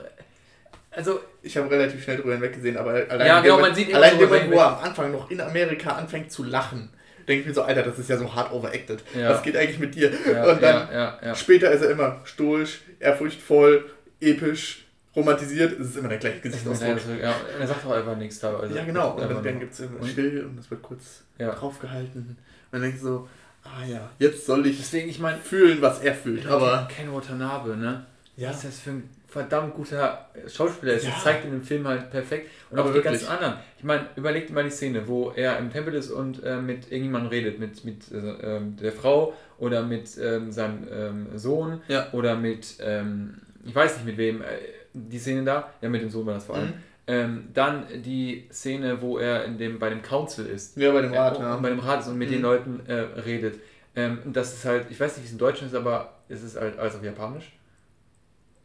Also, 0.90 1.20
ich 1.42 1.58
habe 1.58 1.72
relativ 1.72 2.04
schnell 2.04 2.18
drüber 2.18 2.34
hinweggesehen, 2.34 2.78
aber 2.78 2.92
allein, 2.92 3.26
ja, 3.26 3.42
genau, 3.42 3.60
man 3.60 3.74
sieht 3.74 3.94
allein 3.96 4.18
der 4.20 4.30
wo 4.30 4.56
er 4.56 4.78
am 4.78 4.84
Anfang 4.84 5.12
noch 5.12 5.32
in 5.32 5.42
Amerika 5.42 5.92
anfängt 5.92 6.32
zu 6.32 6.44
lachen 6.44 6.92
denke 7.28 7.42
ich 7.42 7.48
mir 7.48 7.54
so, 7.54 7.62
Alter, 7.64 7.84
das 7.84 8.00
ist 8.00 8.10
ja 8.10 8.18
so 8.18 8.34
hart 8.34 8.52
overacted. 8.52 9.04
Ja. 9.18 9.30
Was 9.30 9.44
geht 9.44 9.56
eigentlich 9.56 9.80
mit 9.80 9.96
dir? 9.96 10.12
Ja, 10.32 10.52
und 10.52 10.62
dann 10.62 11.36
später 11.36 11.72
ist 11.72 11.82
er 11.82 11.92
immer 11.92 12.22
stoisch, 12.26 12.82
ehrfurchtvoll, 13.00 13.90
episch, 14.20 14.86
romantisiert. 15.16 15.80
Es 15.80 15.90
ist 15.90 15.98
immer 15.98 16.10
der 16.10 16.18
gleiche 16.18 16.40
Gesichtsausdruck. 16.40 16.98
Ja, 17.22 17.36
er 17.60 17.68
sagt 17.68 17.86
auch 17.86 17.92
einfach 17.92 18.18
nichts 18.18 18.40
teilweise. 18.40 18.76
Ja, 18.76 18.84
genau. 18.84 19.12
Und 19.12 19.22
dann, 19.22 19.44
dann 19.44 19.60
gibt 19.60 19.74
es 19.74 19.80
immer 19.82 20.06
still 20.08 20.46
und 20.46 20.60
es 20.60 20.70
wird 20.70 20.82
kurz 20.82 21.24
draufgehalten. 21.38 22.22
Und 22.22 22.38
dann 22.72 22.82
denke 22.82 22.98
ich 22.98 23.04
so, 23.04 23.28
ah 23.64 23.86
ja, 23.86 24.10
jetzt 24.20 24.46
soll 24.46 24.66
ich, 24.66 24.78
Deswegen, 24.78 25.10
ich 25.10 25.20
mein, 25.20 25.40
fühlen, 25.40 25.82
was 25.82 26.02
er 26.02 26.16
fühlt. 26.16 26.48
Aber 26.48 26.88
Ken 26.90 27.14
Watanabe, 27.14 27.78
ne? 27.78 28.06
ja. 28.36 28.50
was 28.50 28.64
das 28.64 28.80
für 28.80 28.92
ein 28.92 29.10
verdammt 29.34 29.74
guter 29.74 30.30
Schauspieler 30.48 30.94
ist. 30.94 31.06
Ja. 31.06 31.10
Das 31.10 31.24
zeigt 31.24 31.46
in 31.46 31.52
dem 31.52 31.62
Film 31.62 31.88
halt 31.88 32.12
perfekt. 32.12 32.50
Und 32.70 32.78
Aber 32.78 32.90
auch 32.90 32.94
wirklich. 32.94 33.20
die 33.20 33.26
ganzen 33.26 33.44
anderen. 33.44 33.60
Ich 33.78 33.84
meine, 33.84 34.06
überlegt 34.16 34.52
mal 34.52 34.64
die 34.64 34.70
Szene, 34.70 35.08
wo 35.08 35.32
er 35.32 35.58
im 35.58 35.72
Tempel 35.72 35.96
ist 35.96 36.12
und 36.12 36.44
äh, 36.44 36.62
mit 36.62 36.92
irgendjemandem 36.92 37.32
redet, 37.32 37.60
mit, 37.60 37.84
mit 37.84 38.12
äh, 38.12 38.60
der 38.62 38.92
Frau 38.92 39.34
oder 39.58 39.84
mit 39.84 40.18
ähm, 40.22 40.52
seinem 40.52 40.88
ähm, 40.92 41.28
Sohn 41.38 41.82
ja. 41.88 42.08
oder 42.14 42.36
mit, 42.36 42.78
ähm, 42.80 43.42
ich 43.66 43.74
weiß 43.74 43.98
nicht 43.98 44.06
mit 44.06 44.18
wem, 44.18 44.42
äh, 44.42 44.46
die 44.94 45.18
Szene 45.18 45.44
da, 45.44 45.72
ja 45.82 45.90
mit 45.90 46.02
dem 46.02 46.10
Sohn 46.12 46.26
war 46.26 46.36
das 46.36 46.46
vor 46.46 46.56
allem. 46.56 46.68
Mhm. 46.68 46.74
Ähm, 47.06 47.48
dann 47.54 47.86
die 48.04 48.48
Szene, 48.52 49.02
wo 49.02 49.18
er 49.18 49.44
in 49.46 49.58
dem, 49.58 49.78
bei 49.80 49.90
dem 49.90 50.02
Council 50.02 50.46
ist. 50.46 50.78
Ja, 50.78 50.92
bei 50.94 51.02
dem 51.02 51.14
Rat, 51.14 51.38
äh, 51.38 51.42
ja. 51.42 51.58
Bei 51.58 51.70
dem 51.70 51.80
Rat 51.80 52.02
ist 52.02 52.08
und 52.08 52.18
mit 52.18 52.30
mhm. 52.30 52.34
den 52.34 52.42
Leuten 52.44 52.80
äh, 52.88 52.94
redet. 52.94 53.60
Ähm, 53.96 54.20
das 54.26 54.54
ist 54.54 54.66
halt, 54.66 54.86
ich 54.90 55.00
weiß 55.00 55.18
nicht, 55.18 55.24
wie 55.24 55.28
es 55.28 55.34
im 55.34 55.40
Deutschen 55.40 55.68
ist, 55.68 55.76
aber 55.76 56.14
es 56.30 56.44
ist 56.44 56.56
halt 56.56 56.78
alles 56.78 56.96
auf 56.96 57.04
Japanisch. 57.04 57.52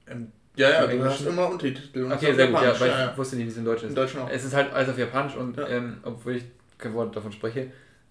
Ähm, 0.07 0.33
ja, 0.59 0.71
ja, 0.71 0.87
du 0.87 1.05
hast 1.05 1.27
immer 1.27 1.49
Untertitel. 1.49 2.05
Und 2.05 2.13
okay, 2.13 2.35
sehr 2.35 2.49
gut, 2.49 2.63
ja, 2.63 2.81
weil 2.81 2.89
ja, 2.89 3.11
ich 3.11 3.19
wusste 3.19 3.37
nicht, 3.37 3.47
wie 3.47 3.51
es 3.51 3.57
in 3.57 3.65
Deutsch 3.65 3.83
ist. 3.83 3.91
In 3.91 3.95
Deutsch 3.95 4.17
auch. 4.17 4.29
Es 4.31 4.45
ist 4.45 4.55
halt 4.55 4.73
alles 4.73 4.89
auf 4.89 4.99
Japanisch 4.99 5.37
und 5.37 5.57
ja. 5.57 5.67
ähm, 5.69 5.99
obwohl 6.03 6.37
ich 6.37 6.45
kein 6.77 6.95
Wort 6.95 7.15
davon 7.15 7.33
spreche, 7.33 7.69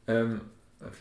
ähm, 0.07 0.41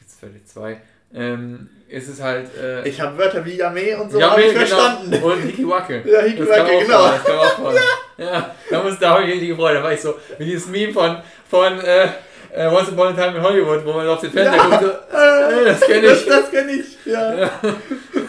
jetzt 0.00 0.20
völlig 0.20 0.44
zwei, 0.46 0.80
ähm, 1.14 1.68
ist 1.88 2.08
es 2.08 2.20
halt. 2.20 2.50
Äh, 2.60 2.88
ich 2.88 3.00
habe 3.00 3.16
Wörter 3.16 3.44
wie 3.44 3.56
Yame 3.56 3.96
und 3.96 4.10
so 4.10 4.18
Yame, 4.18 4.42
genau. 4.42 4.58
verstanden. 4.58 5.14
Und 5.22 5.42
Hikiwake. 5.42 6.02
Ja, 6.10 6.20
Hikiwake, 6.22 6.84
genau. 6.84 6.98
Vor, 6.98 7.20
das 7.24 7.58
auch 7.58 7.74
ja. 8.18 8.24
ja, 8.24 8.54
da, 8.70 8.82
muss, 8.82 8.98
da 8.98 9.10
habe 9.10 9.24
ich 9.24 9.32
richtig 9.34 9.50
gefreut. 9.50 9.76
Da 9.76 9.82
war 9.82 9.92
ich 9.92 10.00
so, 10.00 10.14
wie 10.38 10.44
dieses 10.44 10.66
Meme 10.68 10.92
von, 10.92 11.18
von 11.48 11.78
äh, 11.80 12.08
äh, 12.52 12.66
Once 12.66 12.88
Upon 12.90 13.08
a 13.08 13.12
Time 13.12 13.36
in 13.36 13.42
Hollywood, 13.42 13.84
wo 13.84 13.92
man 13.92 14.08
auf 14.08 14.20
den 14.20 14.32
Fernseher 14.32 14.56
ja, 14.56 14.78
guckt, 14.78 14.82
so, 14.82 15.16
äh, 15.16 15.64
das 15.64 15.80
kenne 15.80 16.06
ich. 16.06 16.26
Das, 16.26 16.26
das 16.26 16.50
kenne 16.50 16.72
ich, 16.72 17.04
ja. 17.04 17.50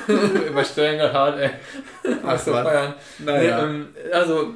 ja. 0.36 0.42
Übersteuern 0.50 0.98
gerade 0.98 1.14
hart, 1.14 1.40
ey. 1.40 1.50
Ach 2.26 2.40
so, 2.40 2.52
feiern. 2.52 2.94
Naja. 3.20 3.66
Nee, 3.66 3.76
ähm, 3.76 3.88
also, 4.12 4.54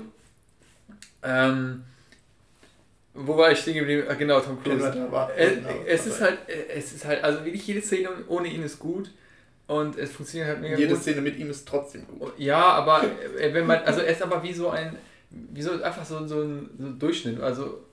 ähm, 1.23 1.83
wo 3.13 3.37
war 3.37 3.51
ich 3.51 3.59
stehen 3.59 3.75
geblieben? 3.75 4.03
Ah, 4.09 4.13
genau, 4.13 4.39
Tom 4.39 4.61
Cruise. 4.63 4.91
Genau, 4.91 5.29
es, 5.35 5.55
genau, 5.55 5.69
es 5.85 6.07
ist 6.07 6.21
halt, 6.21 6.39
es 6.73 6.93
ist 6.93 7.05
halt, 7.05 7.23
also 7.23 7.43
wirklich 7.43 7.65
jede 7.67 7.81
Szene 7.81 8.09
ohne 8.27 8.47
ihn 8.47 8.63
ist 8.63 8.79
gut 8.79 9.11
und 9.67 9.97
es 9.97 10.11
funktioniert 10.11 10.49
halt 10.49 10.61
mega 10.61 10.77
Jede 10.77 10.93
gut. 10.93 11.01
Szene 11.01 11.21
mit 11.21 11.37
ihm 11.37 11.49
ist 11.49 11.67
trotzdem 11.67 12.07
gut. 12.07 12.33
Ja, 12.37 12.61
aber 12.61 13.03
äh, 13.39 13.53
wenn 13.53 13.67
man, 13.67 13.79
also 13.79 14.01
er 14.01 14.11
ist 14.11 14.21
aber 14.21 14.41
wie 14.43 14.53
so 14.53 14.69
ein, 14.69 14.97
wie 15.29 15.61
so 15.61 15.81
einfach 15.81 16.05
so, 16.05 16.25
so, 16.27 16.41
ein, 16.41 16.69
so 16.79 16.85
ein 16.85 16.99
Durchschnitt, 16.99 17.41
also 17.41 17.83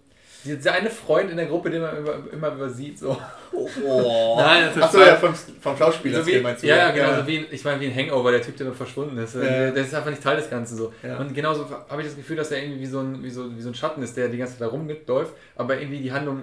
dieser 0.45 0.73
eine 0.73 0.91
Freund 0.91 1.31
in 1.31 1.37
der 1.37 1.47
Gruppe, 1.47 1.71
den 1.71 1.83
man 1.83 1.97
immer, 1.97 2.15
immer 2.33 2.55
übersieht. 2.55 2.99
So. 2.99 3.17
Oh. 3.53 4.37
Nein, 4.39 4.67
das 4.67 4.77
ist 4.77 4.83
Achso, 4.83 5.01
ja, 5.01 5.17
vom, 5.17 5.35
vom 5.35 5.77
Schauspieler. 5.77 6.21
So 6.21 6.27
wie, 6.27 6.41
meinst 6.41 6.63
du? 6.63 6.67
Ja, 6.69 6.77
ja, 6.77 6.91
genau. 6.93 7.09
Ja. 7.09 7.21
So 7.21 7.27
wie, 7.27 7.47
ich 7.51 7.65
meine, 7.65 7.81
wie 7.81 7.87
ein 7.87 7.97
Hangover, 7.97 8.31
der 8.31 8.43
Typ, 8.43 8.57
der 8.57 8.67
immer 8.67 8.77
verschwunden 8.77 9.19
ist. 9.19 9.35
Ja. 9.35 9.71
Der 9.71 9.77
ist 9.77 9.95
einfach 9.95 10.11
nicht 10.11 10.23
Teil 10.23 10.37
des 10.37 10.49
Ganzen. 10.49 10.77
So. 10.77 10.93
Ja. 11.03 11.19
Und 11.19 11.35
genauso 11.35 11.69
habe 11.89 12.03
ich 12.03 12.09
das 12.09 12.17
Gefühl, 12.17 12.37
dass 12.37 12.51
er 12.51 12.63
irgendwie 12.63 12.81
wie 12.81 12.87
so, 12.87 13.01
ein, 13.01 13.23
wie, 13.23 13.31
so, 13.31 13.55
wie 13.57 13.61
so 13.61 13.69
ein 13.69 13.75
Schatten 13.75 14.03
ist, 14.03 14.17
der 14.17 14.29
die 14.29 14.39
ganze 14.39 14.55
Zeit 14.55 14.63
da 14.63 14.69
rumläuft, 14.69 15.33
aber 15.57 15.81
irgendwie 15.81 16.01
die 16.01 16.13
Handlung 16.13 16.43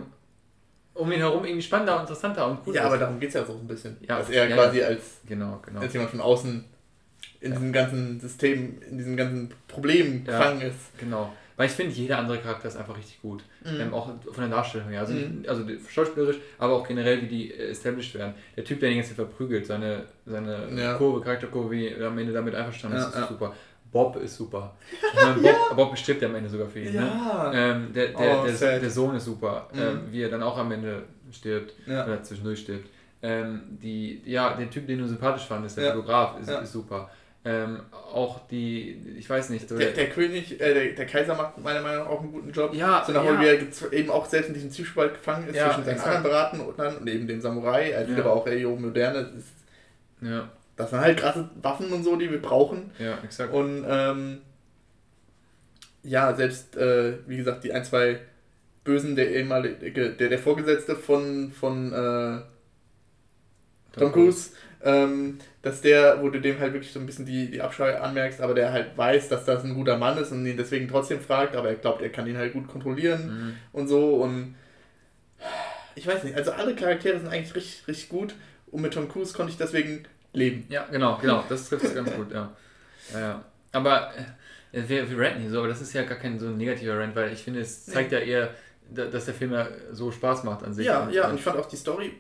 um 0.94 1.12
ihn 1.12 1.20
herum 1.20 1.44
irgendwie 1.44 1.62
spannender 1.62 1.96
und 1.96 2.02
interessanter 2.02 2.48
und 2.48 2.64
cooler 2.64 2.78
Ja, 2.78 2.86
aber 2.86 2.98
darum 2.98 3.20
geht 3.20 3.30
es 3.30 3.36
ja 3.36 3.46
so 3.46 3.54
ein 3.54 3.68
bisschen. 3.68 3.98
Ja, 4.08 4.18
dass 4.18 4.30
er 4.30 4.48
quasi 4.48 4.82
als, 4.82 5.22
genau, 5.28 5.62
genau. 5.66 5.82
als 5.82 5.94
jemand 5.94 6.12
von 6.12 6.22
außen 6.22 6.64
in 7.42 7.52
diesem 7.52 7.74
ganzen 7.74 8.20
System, 8.20 8.82
in 8.90 8.98
diesem 8.98 9.18
ganzen 9.18 9.54
Problem 9.68 10.24
gefangen 10.24 10.62
ist. 10.62 10.98
Genau. 10.98 11.32
Weil 11.58 11.68
ich 11.68 11.72
finde, 11.74 11.94
jeder 11.94 12.18
andere 12.18 12.38
Charakter 12.40 12.68
ist 12.68 12.76
einfach 12.76 12.98
richtig 12.98 13.22
gut. 13.22 13.44
Mhm. 13.64 13.80
Ähm, 13.80 13.94
auch 13.94 14.08
von 14.08 14.42
der 14.42 14.50
Darstellung 14.50 14.90
her. 14.90 15.02
Also, 15.02 15.14
mhm. 15.14 15.46
also 15.48 15.64
schauspielerisch, 15.90 16.38
aber 16.58 16.74
auch 16.74 16.88
generell, 16.88 17.22
wie 17.22 17.28
die 17.28 17.52
äh, 17.52 17.70
established 17.70 18.14
werden. 18.16 18.34
Der 18.56 18.64
Typ, 18.64 18.80
der 18.80 18.90
den 18.90 18.98
jetzt 18.98 19.08
hier 19.08 19.16
verprügelt, 19.16 19.66
seine, 19.66 20.04
seine 20.26 20.70
ja. 20.76 20.96
Kurve, 20.96 21.22
Charakterkurve, 21.22 21.72
wie 21.72 21.88
er 21.88 22.08
am 22.08 22.18
Ende 22.18 22.34
damit 22.34 22.56
einverstanden 22.56 22.98
ja, 22.98 23.04
ist, 23.04 23.10
ist 23.10 23.22
ja. 23.22 23.28
super. 23.28 23.54
Bob 23.92 24.18
ist 24.18 24.36
super. 24.36 24.76
Ich 24.92 25.24
meine, 25.24 25.42
Bob, 25.42 25.76
Bob 25.76 25.98
stirbt 25.98 26.22
ja 26.22 26.28
am 26.28 26.36
Ende 26.36 26.50
sogar 26.50 26.68
für 26.68 26.82
ihn. 26.82 26.94
Ne? 26.94 27.52
Ähm, 27.54 27.94
der, 27.94 28.08
der, 28.08 28.42
oh, 28.42 28.46
der, 28.46 28.80
der, 28.80 28.90
Sohn 28.90 29.16
ist 29.16 29.24
super, 29.24 29.70
mhm. 29.72 29.80
ähm, 29.80 30.02
wie 30.12 30.22
er 30.22 30.30
dann 30.30 30.44
auch 30.44 30.58
am 30.58 30.70
Ende 30.74 31.04
stirbt 31.32 31.74
oder 31.88 32.22
zwischendurch 32.22 32.60
stirbt. 32.60 32.90
Ähm, 33.22 33.62
die, 33.82 34.22
ja, 34.26 34.54
der 34.56 34.70
Typ, 34.70 34.86
den 34.86 35.00
du 35.00 35.08
sympathisch 35.08 35.46
fandest, 35.46 35.78
der 35.78 35.94
Fotograf, 35.94 36.38
ist, 36.40 36.50
ist 36.50 36.74
super. 36.74 37.10
Ähm, 37.48 37.82
auch 37.92 38.48
die, 38.48 39.00
ich 39.20 39.30
weiß 39.30 39.52
nicht. 39.52 39.70
Der, 39.70 39.92
der, 39.92 40.10
König, 40.10 40.60
äh, 40.60 40.74
der, 40.74 40.86
der, 40.94 41.06
Kaiser 41.06 41.36
macht 41.36 41.60
meiner 41.60 41.82
Meinung 41.82 42.06
nach 42.06 42.12
auch 42.12 42.22
einen 42.22 42.32
guten 42.32 42.52
Job. 42.52 42.74
Ja, 42.74 43.04
so 43.06 43.14
nachdem 43.14 43.40
ja. 43.40 43.50
er 43.50 43.94
eben 43.94 44.10
auch 44.10 44.26
selbst 44.26 44.48
in 44.48 44.56
diesem 44.56 44.72
Zwiespalt 44.72 45.14
gefangen 45.14 45.48
ist 45.50 45.56
ja, 45.56 45.68
zwischen 45.68 45.86
seinen 45.86 46.00
anderen 46.00 46.24
Beraten 46.24 46.60
und, 46.60 46.80
dann, 46.80 46.98
und 46.98 47.08
eben 47.08 47.28
dem 47.28 47.40
Samurai, 47.40 47.92
er 47.92 48.10
ja. 48.10 48.18
aber 48.18 48.34
auch 48.34 48.48
ey, 48.48 48.66
moderne, 48.66 49.32
ist, 49.38 49.54
ja. 50.22 50.50
das 50.76 50.90
sind 50.90 51.00
halt 51.00 51.20
krasse 51.20 51.48
Waffen 51.62 51.94
und 51.94 52.04
so, 52.04 52.16
die 52.16 52.32
wir 52.32 52.42
brauchen. 52.42 52.90
Ja, 52.98 53.20
exakt. 53.24 53.54
Und 53.54 53.86
ähm, 53.88 54.40
ja, 56.02 56.34
selbst, 56.34 56.76
äh, 56.78 57.14
wie 57.28 57.38
gesagt, 57.38 57.64
die 57.64 57.74
ein, 57.74 57.86
zwei 57.86 58.22
Bösen, 58.84 59.16
der 59.16 59.30
ehemalige, 59.32 60.14
der, 60.14 60.30
der 60.30 60.40
Vorgesetzte 60.40 60.96
von, 60.96 61.52
von 61.52 61.94
äh, 61.94 62.42
Tom 64.00 64.12
Cruise, 64.12 64.52
ähm, 64.86 65.40
dass 65.64 65.82
der, 65.82 66.22
wo 66.22 66.30
du 66.30 66.40
dem 66.40 66.60
halt 66.60 66.74
wirklich 66.74 66.94
so 66.94 67.00
ein 67.00 67.08
bisschen 67.08 67.26
die, 67.26 67.50
die 67.50 67.62
Abscheu 67.62 67.98
anmerkst, 67.98 68.40
aber 68.40 68.54
der 68.54 68.72
halt 68.72 68.96
weiß, 68.96 69.30
dass 69.30 69.44
das 69.44 69.64
ein 69.64 69.74
guter 69.74 69.98
Mann 69.98 70.18
ist 70.18 70.32
und 70.32 70.46
ihn 70.46 70.58
deswegen 70.58 70.88
trotzdem 70.88 71.20
fragt, 71.20 71.56
aber 71.56 71.70
er 71.70 71.76
glaubt, 71.76 72.04
er 72.04 72.10
kann 72.10 72.28
ihn 72.28 72.38
halt 72.38 72.54
gut 72.54 72.68
kontrollieren 72.68 73.28
mhm. 73.28 73.58
und 73.74 73.88
so 73.88 74.16
und 74.18 74.56
ich 75.96 76.06
weiß 76.06 76.24
nicht, 76.24 76.36
also 76.36 76.52
alle 76.52 76.76
Charaktere 76.76 77.20
sind 77.20 77.30
eigentlich 77.30 77.56
richtig, 77.56 77.88
richtig 77.88 78.10
gut 78.10 78.36
und 78.68 78.82
mit 78.82 78.94
Tom 78.94 79.10
Cruise 79.10 79.34
konnte 79.34 79.52
ich 79.52 79.58
deswegen 79.58 80.06
leben. 80.34 80.66
Ja, 80.70 80.86
genau, 80.92 81.18
genau, 81.18 81.44
das 81.50 81.68
trifft 81.68 81.86
es 81.86 81.96
ganz 81.96 82.14
gut, 82.14 82.32
ja. 82.32 82.56
ja, 83.14 83.20
ja. 83.20 83.46
Aber 83.72 84.12
äh, 84.72 84.84
wir, 84.88 85.10
wir 85.10 85.18
ranten 85.18 85.42
hier 85.42 85.50
so, 85.50 85.60
aber 85.60 85.68
das 85.68 85.82
ist 85.82 85.94
ja 85.94 86.04
gar 86.04 86.20
kein 86.20 86.38
so 86.38 86.48
ein 86.48 86.58
negativer 86.58 87.00
Rant, 87.00 87.16
weil 87.16 87.34
ich 87.34 87.42
finde, 87.42 87.62
es 87.62 87.86
zeigt 87.86 88.12
nee. 88.12 88.20
ja 88.20 88.24
eher, 88.24 88.50
dass 88.92 89.26
der 89.26 89.34
Film 89.34 89.54
ja 89.54 89.68
so 89.92 90.12
Spaß 90.12 90.44
macht 90.44 90.64
an 90.64 90.74
sich. 90.74 90.86
Ja, 90.86 91.06
und, 91.06 91.12
ja, 91.12 91.30
und 91.30 91.36
ich 91.36 91.42
fand 91.42 91.58
auch 91.58 91.66
die 91.66 91.76
Story, 91.76 92.14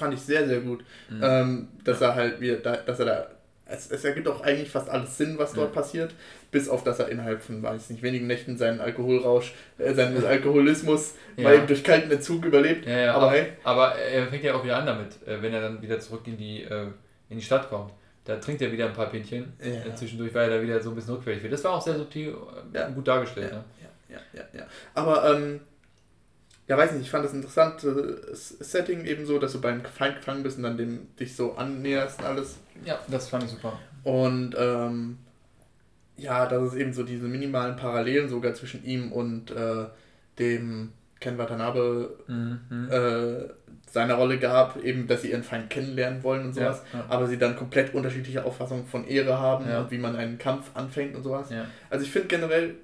fand 0.00 0.14
ich 0.14 0.20
sehr, 0.20 0.48
sehr 0.48 0.60
gut. 0.60 0.84
Mhm. 1.08 1.20
Ähm, 1.22 1.68
dass 1.84 2.00
er 2.00 2.14
halt, 2.16 2.40
wie, 2.40 2.56
dass 2.56 2.98
er 2.98 3.04
da, 3.04 3.26
es, 3.66 3.90
es 3.90 4.04
ergibt 4.04 4.26
auch 4.26 4.40
eigentlich 4.40 4.70
fast 4.70 4.88
alles 4.90 5.16
Sinn, 5.16 5.38
was 5.38 5.52
dort 5.52 5.70
mhm. 5.70 5.74
passiert, 5.74 6.14
bis 6.50 6.68
auf, 6.68 6.82
dass 6.82 6.98
er 6.98 7.08
innerhalb 7.08 7.42
von, 7.42 7.62
weiß 7.62 7.90
nicht, 7.90 8.02
wenigen 8.02 8.26
Nächten 8.26 8.56
seinen 8.56 8.80
Alkoholrausch, 8.80 9.54
äh, 9.78 9.94
seinen 9.94 10.24
Alkoholismus 10.24 11.14
ja. 11.36 11.44
mal 11.44 11.66
durch 11.66 11.84
kalten 11.84 12.10
Entzug 12.10 12.44
überlebt. 12.44 12.86
Ja, 12.86 12.98
ja, 12.98 13.14
aber, 13.14 13.26
aber, 13.26 13.32
hey. 13.36 13.46
aber 13.62 13.94
er 13.94 14.26
fängt 14.26 14.42
ja 14.42 14.54
auch 14.54 14.64
wieder 14.64 14.78
an 14.78 14.86
damit, 14.86 15.22
äh, 15.26 15.40
wenn 15.40 15.52
er 15.52 15.60
dann 15.60 15.80
wieder 15.80 16.00
zurück 16.00 16.22
in 16.26 16.36
die, 16.36 16.62
äh, 16.64 16.86
in 17.28 17.36
die 17.36 17.44
Stadt 17.44 17.68
kommt. 17.68 17.92
Da 18.24 18.36
trinkt 18.36 18.60
er 18.62 18.70
wieder 18.70 18.86
ein 18.86 18.92
paar 18.92 19.08
Pinchen 19.08 19.52
ja. 19.60 19.94
zwischendurch, 19.94 20.34
weil 20.34 20.50
er 20.50 20.58
da 20.58 20.62
wieder 20.62 20.80
so 20.80 20.90
ein 20.90 20.94
bisschen 20.94 21.14
rückfällig 21.14 21.42
wird. 21.42 21.52
Das 21.52 21.64
war 21.64 21.72
auch 21.72 21.82
sehr 21.82 21.96
subtil, 21.96 22.36
ja. 22.72 22.88
gut 22.90 23.08
dargestellt. 23.08 23.50
Ja, 23.50 23.56
ne? 23.56 23.64
ja, 24.10 24.16
ja, 24.16 24.40
ja, 24.40 24.60
ja. 24.60 24.66
Aber 24.94 25.34
ähm, 25.34 25.60
ja, 26.70 26.78
weiß 26.78 26.92
nicht, 26.92 27.02
ich 27.02 27.10
fand 27.10 27.24
das 27.24 27.34
interessante 27.34 28.32
Setting 28.32 29.04
eben 29.04 29.26
so, 29.26 29.40
dass 29.40 29.50
du 29.50 29.60
beim 29.60 29.84
Feind 29.84 30.14
gefangen 30.14 30.44
bist 30.44 30.56
und 30.56 30.62
dann 30.62 30.76
dem, 30.76 31.08
dich 31.18 31.34
so 31.34 31.54
annäherst 31.54 32.20
und 32.20 32.26
alles. 32.26 32.58
Ja, 32.84 32.96
das 33.08 33.28
fand 33.28 33.42
ich 33.42 33.50
super. 33.50 33.76
Und 34.04 34.54
ähm, 34.56 35.18
ja, 36.16 36.46
dass 36.46 36.62
es 36.62 36.74
eben 36.76 36.92
so 36.92 37.02
diese 37.02 37.26
minimalen 37.26 37.74
Parallelen 37.74 38.28
sogar 38.28 38.54
zwischen 38.54 38.84
ihm 38.84 39.10
und 39.10 39.50
äh, 39.50 39.86
dem 40.38 40.92
Ken 41.18 41.38
Watanabe 41.38 42.16
mhm. 42.28 42.88
äh, 42.88 43.48
seiner 43.90 44.14
Rolle 44.14 44.38
gab, 44.38 44.76
eben, 44.84 45.08
dass 45.08 45.22
sie 45.22 45.32
ihren 45.32 45.42
Feind 45.42 45.70
kennenlernen 45.70 46.22
wollen 46.22 46.46
und 46.46 46.52
sowas, 46.52 46.84
ja, 46.92 47.00
ja. 47.00 47.04
aber 47.08 47.26
sie 47.26 47.36
dann 47.36 47.56
komplett 47.56 47.94
unterschiedliche 47.94 48.44
Auffassungen 48.44 48.86
von 48.86 49.08
Ehre 49.08 49.40
haben 49.40 49.68
ja. 49.68 49.80
und 49.80 49.90
wie 49.90 49.98
man 49.98 50.14
einen 50.14 50.38
Kampf 50.38 50.70
anfängt 50.74 51.16
und 51.16 51.24
sowas. 51.24 51.50
Also 51.90 52.04
ich 52.04 52.12
finde 52.12 52.28
generell 52.28 52.76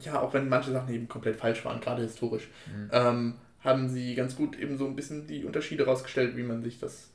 ja, 0.00 0.20
auch 0.20 0.32
wenn 0.34 0.48
manche 0.48 0.72
Sachen 0.72 0.92
eben 0.92 1.08
komplett 1.08 1.36
falsch 1.36 1.64
waren, 1.64 1.80
gerade 1.80 2.02
historisch, 2.02 2.48
mhm. 2.66 2.90
ähm, 2.92 3.34
haben 3.60 3.88
sie 3.88 4.14
ganz 4.14 4.36
gut 4.36 4.58
eben 4.58 4.78
so 4.78 4.86
ein 4.86 4.96
bisschen 4.96 5.26
die 5.26 5.44
Unterschiede 5.44 5.84
rausgestellt, 5.84 6.36
wie 6.36 6.42
man 6.42 6.62
sich 6.62 6.78
das, 6.78 7.10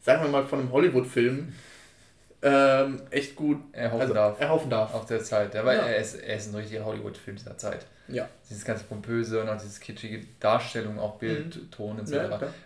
sagen 0.00 0.22
wir 0.22 0.30
mal, 0.30 0.44
von 0.44 0.60
einem 0.60 0.72
Hollywood-Film 0.72 1.52
ähm, 2.42 3.02
echt 3.10 3.36
gut 3.36 3.58
erhoffen, 3.72 4.00
also, 4.00 4.14
darf. 4.14 4.40
erhoffen 4.40 4.70
darf. 4.70 4.94
Auf 4.94 5.06
der 5.06 5.22
Zeit. 5.22 5.54
Weil 5.54 5.78
ja. 5.78 5.84
er, 5.84 5.96
ist, 5.98 6.14
er 6.14 6.36
ist 6.36 6.48
ein 6.48 6.54
richtiger 6.54 6.84
Hollywood-Film 6.84 7.36
dieser 7.36 7.56
Zeit. 7.56 7.86
Ja. 8.08 8.28
Dieses 8.48 8.64
ganze 8.64 8.84
Pompöse 8.84 9.40
und 9.40 9.48
auch 9.48 9.60
dieses 9.60 9.78
kitschige 9.78 10.26
Darstellung, 10.40 10.98
auch 10.98 11.16
Bild, 11.16 11.56
mhm. 11.56 11.70
Ton 11.70 11.98
etc. 11.98 12.12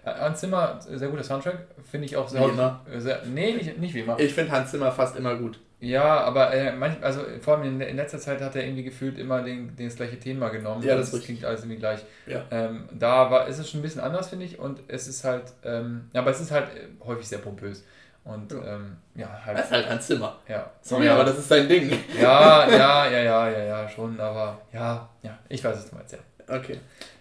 Ja, 0.05 0.19
Hans 0.21 0.41
Zimmer, 0.41 0.81
sehr 0.81 1.09
guter 1.09 1.23
Soundtrack, 1.23 1.67
finde 1.91 2.07
ich 2.07 2.17
auch 2.17 2.29
sehr. 2.29 2.41
Wie 2.41 2.51
immer. 2.51 2.85
Sehr, 2.97 3.23
nee, 3.27 3.53
nicht, 3.53 3.79
nicht 3.79 3.95
wie 3.95 4.01
immer. 4.01 4.19
Ich 4.19 4.33
finde 4.33 4.53
Hans 4.53 4.71
Zimmer 4.71 4.91
fast 4.91 5.17
immer 5.17 5.37
gut. 5.37 5.59
Ja, 5.81 6.21
aber 6.21 6.53
äh, 6.55 6.73
manch, 6.73 6.97
also 7.03 7.21
vor 7.41 7.59
allem 7.59 7.81
in, 7.81 7.81
in, 7.81 7.97
letzter 7.97 8.19
Zeit 8.19 8.41
hat 8.41 8.57
er 8.57 8.65
irgendwie 8.65 8.85
gefühlt 8.85 9.19
immer 9.19 9.43
den, 9.43 9.77
den 9.77 9.87
das 9.87 9.97
gleiche 9.97 10.19
Thema 10.19 10.49
genommen. 10.49 10.83
Ja, 10.83 10.97
das, 10.97 11.11
das 11.11 11.23
klingt 11.23 11.45
alles 11.45 11.61
irgendwie 11.61 11.79
gleich. 11.79 12.01
Ja. 12.27 12.45
Ähm, 12.51 12.89
da 12.93 13.31
war, 13.31 13.49
ist 13.49 13.59
es 13.59 13.71
schon 13.71 13.81
ein 13.81 13.83
bisschen 13.83 14.01
anders, 14.01 14.31
finde 14.31 14.47
ich, 14.47 14.59
und 14.59 14.81
es 14.89 15.09
ist 15.09 15.25
halt, 15.25 15.53
ähm, 15.63 16.09
aber 16.15 16.31
es 16.31 16.41
ist 16.41 16.51
halt 16.51 16.69
äh, 16.69 17.05
häufig 17.05 17.29
sehr 17.29 17.39
pompös. 17.39 17.85
Und 18.25 18.53
ja, 18.53 18.77
ähm, 18.77 18.97
ja 19.15 19.41
halt. 19.45 19.59
Das 19.59 19.67
ist 19.67 19.73
halt 19.73 19.89
ein 19.89 20.01
Zimmer. 20.01 20.39
Ja. 20.49 20.71
Sorry, 20.81 21.07
ja. 21.07 21.15
aber 21.15 21.25
das 21.25 21.39
ist 21.39 21.49
sein 21.49 21.69
Ding. 21.69 21.93
Ja, 22.19 22.67
ja, 22.71 23.07
ja, 23.11 23.23
ja, 23.23 23.51
ja, 23.51 23.65
ja, 23.65 23.89
schon, 23.89 24.19
aber 24.19 24.63
ja, 24.73 25.09
ja, 25.23 25.39
ich 25.49 25.63
weiß 25.63 25.77
es 25.77 25.91
du 25.91 25.97
meinst, 25.97 26.13
ja. 26.13 26.19
Okay. 26.57 26.79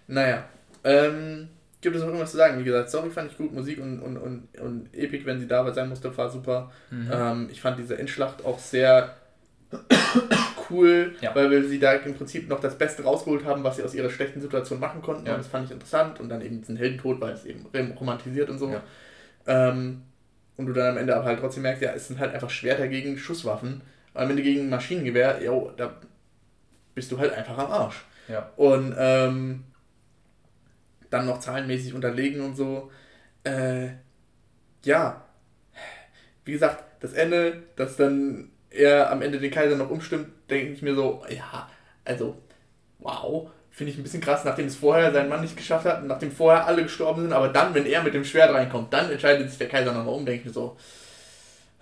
Naja. 0.07 0.43
Ähm, 0.85 1.49
gibt 1.83 1.95
es 1.95 2.01
noch 2.01 2.07
irgendwas 2.07 2.31
zu 2.31 2.37
sagen. 2.37 2.59
Wie 2.59 2.63
gesagt, 2.63 2.89
Story 2.89 3.11
fand 3.11 3.31
ich 3.31 3.37
gut, 3.37 3.53
Musik 3.53 3.79
und, 3.79 3.99
und, 3.99 4.17
und, 4.17 4.47
und 4.59 4.89
Epic, 4.93 5.25
wenn 5.25 5.39
sie 5.39 5.47
da 5.47 5.71
sein 5.71 5.89
musste, 5.89 6.15
war 6.17 6.29
super. 6.29 6.71
Mhm. 6.89 7.11
Ähm, 7.13 7.49
ich 7.51 7.61
fand 7.61 7.77
diese 7.77 7.97
Endschlacht 7.99 8.43
auch 8.43 8.57
sehr 8.57 9.15
cool, 10.69 11.15
ja. 11.21 11.35
weil 11.35 11.63
sie 11.63 11.79
da 11.79 11.93
im 11.93 12.15
Prinzip 12.15 12.49
noch 12.49 12.59
das 12.59 12.77
Beste 12.77 13.03
rausgeholt 13.03 13.45
haben, 13.45 13.63
was 13.63 13.77
sie 13.77 13.83
aus 13.83 13.93
ihrer 13.93 14.09
schlechten 14.09 14.41
Situation 14.41 14.79
machen 14.79 15.01
konnten. 15.01 15.27
Ja. 15.27 15.33
Und 15.33 15.39
das 15.39 15.47
fand 15.47 15.65
ich 15.65 15.71
interessant. 15.71 16.19
Und 16.19 16.29
dann 16.29 16.41
eben 16.41 16.61
diesen 16.61 16.77
Heldentod, 16.77 17.21
weil 17.21 17.33
es 17.33 17.45
eben 17.45 17.65
romantisiert 17.99 18.49
und 18.49 18.57
so. 18.57 18.71
Ja. 18.71 18.81
Ähm, 19.45 20.01
und 20.57 20.67
du 20.67 20.73
dann 20.73 20.91
am 20.91 20.97
Ende 20.97 21.15
aber 21.15 21.25
halt 21.25 21.39
trotzdem 21.39 21.63
merkst, 21.63 21.81
ja, 21.81 21.91
es 21.91 22.07
sind 22.07 22.19
halt 22.19 22.33
einfach 22.33 22.49
Schwerter 22.49 22.87
gegen 22.87 23.17
Schusswaffen. 23.17 23.81
Am 24.13 24.29
Ende 24.29 24.43
gegen 24.43 24.69
Maschinengewehr, 24.69 25.41
jo, 25.43 25.71
da 25.75 25.95
bist 26.93 27.11
du 27.11 27.17
halt 27.17 27.33
einfach 27.33 27.57
am 27.57 27.71
Arsch. 27.71 28.05
Ja. 28.27 28.49
Und 28.55 28.95
ähm, 28.97 29.63
dann 31.13 31.25
noch 31.25 31.39
zahlenmäßig 31.39 31.93
unterlegen 31.93 32.41
und 32.41 32.55
so. 32.55 32.91
Äh, 33.43 33.89
ja, 34.83 35.23
wie 36.45 36.53
gesagt, 36.53 36.83
das 37.01 37.13
Ende, 37.13 37.63
dass 37.75 37.95
dann 37.95 38.49
er 38.69 39.11
am 39.11 39.21
Ende 39.21 39.39
den 39.39 39.51
Kaiser 39.51 39.75
noch 39.75 39.89
umstimmt, 39.89 40.29
denke 40.49 40.73
ich 40.73 40.81
mir 40.81 40.95
so, 40.95 41.23
ja, 41.29 41.69
also, 42.03 42.37
wow, 42.99 43.49
finde 43.69 43.91
ich 43.91 43.97
ein 43.97 44.03
bisschen 44.03 44.21
krass, 44.21 44.43
nachdem 44.43 44.65
es 44.65 44.75
vorher 44.75 45.11
sein 45.13 45.29
Mann 45.29 45.41
nicht 45.41 45.55
geschafft 45.55 45.85
hat 45.85 46.01
und 46.01 46.07
nachdem 46.07 46.31
vorher 46.31 46.65
alle 46.65 46.83
gestorben 46.83 47.21
sind, 47.21 47.33
aber 47.33 47.49
dann, 47.49 47.73
wenn 47.73 47.85
er 47.85 48.03
mit 48.03 48.13
dem 48.13 48.25
Schwert 48.25 48.53
reinkommt, 48.53 48.91
dann 48.91 49.11
entscheidet 49.11 49.49
sich 49.49 49.59
der 49.59 49.69
Kaiser 49.69 49.93
nochmal 49.93 50.13
um, 50.13 50.25
denke 50.25 50.41
ich 50.41 50.45
mir 50.47 50.53
so, 50.53 50.77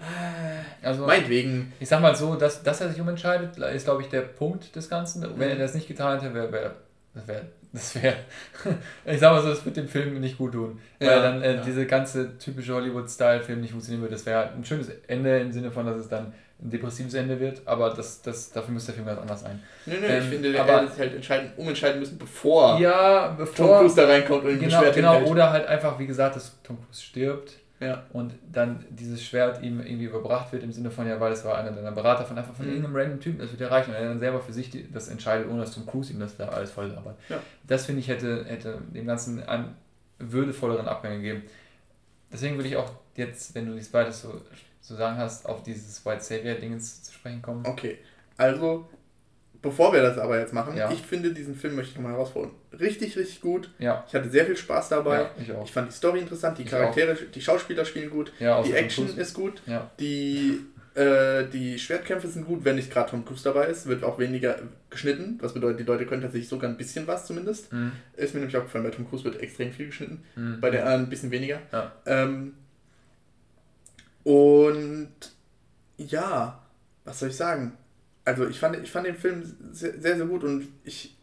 äh, 0.02 0.86
also, 0.86 1.06
meinetwegen. 1.06 1.74
Ich 1.80 1.88
sag 1.88 2.02
mal 2.02 2.16
so, 2.16 2.36
dass, 2.36 2.64
dass 2.64 2.82
er 2.82 2.90
sich 2.90 3.00
umentscheidet, 3.00 3.58
ist, 3.58 3.86
glaube 3.86 4.02
ich, 4.02 4.10
der 4.10 4.22
Punkt 4.22 4.76
des 4.76 4.90
Ganzen. 4.90 5.22
Wenn 5.38 5.50
er 5.50 5.56
mhm. 5.56 5.60
das 5.60 5.76
nicht 5.76 5.88
getan 5.88 6.20
hätte, 6.20 6.34
wäre 6.34 6.52
wär, 6.52 6.76
das 7.14 7.28
wäre 7.28 7.46
das 7.74 8.02
wäre, 8.02 8.16
ich 9.06 9.20
sag 9.20 9.32
mal 9.32 9.42
so, 9.42 9.50
das 9.50 9.64
wird 9.66 9.78
dem 9.78 9.88
Film 9.88 10.20
nicht 10.20 10.38
gut 10.38 10.54
tun. 10.54 10.80
Weil 11.00 11.08
ja, 11.08 11.22
dann 11.22 11.42
äh, 11.42 11.56
ja. 11.56 11.62
diese 11.62 11.86
ganze 11.86 12.38
typische 12.38 12.74
Hollywood-Style-Film 12.74 13.62
nicht 13.62 13.72
funktionieren 13.72 14.02
würde. 14.02 14.16
Das 14.16 14.26
wäre 14.26 14.52
ein 14.52 14.66
schönes 14.66 14.90
Ende 15.08 15.40
im 15.40 15.52
Sinne 15.52 15.72
von, 15.72 15.86
dass 15.86 15.98
es 15.98 16.10
dann 16.10 16.34
ein 16.64 16.70
depressives 16.70 17.14
Ende 17.16 17.40
wird, 17.40 17.62
aber 17.66 17.90
das, 17.90 18.22
das, 18.22 18.52
dafür 18.52 18.74
müsste 18.74 18.92
der 18.92 18.96
Film 18.96 19.08
ganz 19.08 19.20
anders 19.20 19.42
sein. 19.42 19.64
Nee, 19.88 19.96
nee, 20.00 20.06
ähm, 20.06 20.24
ich 20.24 20.30
finde, 20.30 20.52
der 20.52 20.64
hätte 20.64 20.98
halt 20.98 21.16
entscheiden, 21.16 21.52
umentscheiden 21.58 22.00
müssen, 22.00 22.20
bevor, 22.20 22.80
ja, 22.80 23.30
bevor 23.30 23.68
Tom 23.68 23.80
Cruise 23.80 23.96
da 23.96 24.06
reinkommt 24.06 24.44
und 24.44 24.60
genau, 24.60 24.84
Genau, 24.92 25.22
oder 25.24 25.50
halt 25.50 25.66
einfach, 25.66 25.98
wie 25.98 26.06
gesagt, 26.06 26.36
dass 26.36 26.62
Tom 26.62 26.78
Cruise 26.78 27.02
stirbt 27.02 27.54
ja. 27.82 28.04
und 28.14 28.34
dann 28.52 28.86
dieses 28.90 29.24
Schwert 29.24 29.62
ihm 29.62 29.80
irgendwie 29.80 30.06
überbracht 30.06 30.54
wird 30.54 30.64
im 30.64 30.72
Sinne 30.72 30.92
von, 30.92 31.08
ja, 31.08 31.20
weil 31.20 31.34
es 31.34 31.44
war 31.44 31.58
einer 31.58 31.72
deiner 31.72 31.92
Berater 31.92 32.24
von 32.24 32.38
einfach 32.38 32.54
von 32.54 32.66
mhm. 32.66 32.74
irgendeinem 32.74 32.96
random 32.96 33.20
Typen, 33.20 33.40
das 33.40 33.52
wird 33.52 33.62
erreichen 33.62 33.90
und 33.90 33.96
er 33.96 34.08
dann 34.08 34.20
selber 34.20 34.40
für 34.40 34.54
sich 34.54 34.70
die, 34.70 34.90
das 34.92 35.08
entscheidet, 35.08 35.50
ohne 35.50 35.62
dass 35.62 35.74
Tom 35.74 35.86
Cruise 35.86 36.14
ihm 36.14 36.20
das 36.20 36.38
da 36.38 36.50
alles 36.50 36.72
voll 36.72 36.88
labert. 36.88 37.18
Ja. 37.28 37.42
Das 37.68 37.86
finde 37.86 38.02
ich 38.02 38.08
hätte, 38.08 38.46
hätte 38.46 38.78
dem 38.94 39.06
Ganzen 39.06 39.44
einen 39.44 39.76
würdevolleren 40.20 40.88
Abgang 40.88 41.18
gegeben. 41.18 41.44
Deswegen 42.32 42.56
würde 42.56 42.70
ich 42.70 42.78
auch 42.78 42.92
jetzt, 43.16 43.56
wenn 43.56 43.66
du 43.66 43.74
nichts 43.74 43.94
weiter 43.94 44.12
so 44.12 44.42
zu 44.82 44.96
sagen 44.96 45.18
hast, 45.18 45.48
auf 45.48 45.64
dieses 45.64 46.06
White 46.06 46.24
Savior-Dingens 46.24 47.04
zu 47.04 47.14
sprechen 47.14 47.42
kommen. 47.42 47.66
Okay, 47.66 47.98
also 48.38 48.88
bevor 49.62 49.94
wir 49.94 50.02
das 50.02 50.18
aber 50.18 50.40
jetzt 50.40 50.54
machen, 50.54 50.76
ja. 50.76 50.92
ich 50.92 51.02
finde 51.02 51.34
diesen 51.34 51.56
Film 51.56 51.76
möchte 51.76 51.92
ich 51.92 51.98
nochmal 51.98 52.14
herausfordern. 52.14 52.52
Richtig, 52.80 53.18
richtig 53.18 53.42
gut. 53.42 53.70
Ja. 53.80 54.04
Ich 54.08 54.14
hatte 54.14 54.30
sehr 54.30 54.46
viel 54.46 54.58
Spaß 54.58 54.90
dabei. 54.90 55.22
Ja, 55.22 55.32
ich, 55.40 55.52
auch. 55.52 55.64
ich 55.64 55.72
fand 55.72 55.90
die 55.90 55.96
Story 55.96 56.20
interessant, 56.20 56.58
die 56.58 56.64
ich 56.64 56.70
Charaktere, 56.70 57.14
auch. 57.14 57.32
die 57.34 57.42
Schauspieler 57.42 57.86
spielen 57.86 58.10
gut, 58.10 58.32
die 58.40 58.74
Action 58.74 59.18
ist 59.18 59.34
gut, 59.34 59.62
die, 60.00 60.60
äh, 60.96 61.46
die 61.46 61.78
Schwertkämpfe 61.78 62.28
sind 62.28 62.46
gut, 62.46 62.66
wenn 62.66 62.76
nicht 62.76 62.92
gerade 62.92 63.12
Tom 63.12 63.24
Cruise 63.24 63.44
dabei 63.44 63.68
ist, 63.68 63.88
wird 63.88 64.04
auch 64.04 64.20
weniger 64.20 64.60
geschnitten. 64.90 65.38
Was 65.42 65.54
bedeutet, 65.54 65.80
die 65.80 65.84
Leute 65.84 66.06
können 66.06 66.22
tatsächlich 66.22 66.50
sogar 66.50 66.70
ein 66.70 66.78
bisschen 66.78 67.08
was 67.08 67.26
zumindest. 67.26 67.72
Mhm. 67.72 67.92
Ist 68.16 68.34
mir 68.34 68.40
nämlich 68.42 68.58
auch 68.58 68.64
gefallen, 68.64 68.84
bei 68.84 68.92
Tom 68.92 69.08
Cruise 69.08 69.24
wird 69.24 69.40
extrem 69.42 69.72
viel 69.72 69.88
geschnitten, 69.88 70.24
mhm. 70.36 70.60
bei 70.60 70.70
der 70.70 70.84
anderen 70.84 71.04
ein 71.04 71.10
bisschen 71.10 71.32
weniger. 71.32 71.60
Ähm, 72.06 72.54
und 74.24 75.12
ja, 75.98 76.62
was 77.06 77.20
soll 77.20 77.30
ich 77.30 77.36
sagen? 77.36 77.78
Also 78.24 78.48
ich 78.48 78.60
fand, 78.60 78.78
ich 78.78 78.92
fand 78.92 79.08
den 79.08 79.16
Film 79.16 79.44
sehr, 79.72 80.00
sehr, 80.00 80.18
sehr 80.18 80.26
gut 80.26 80.44
und 80.44 80.68
ich, 80.84 81.18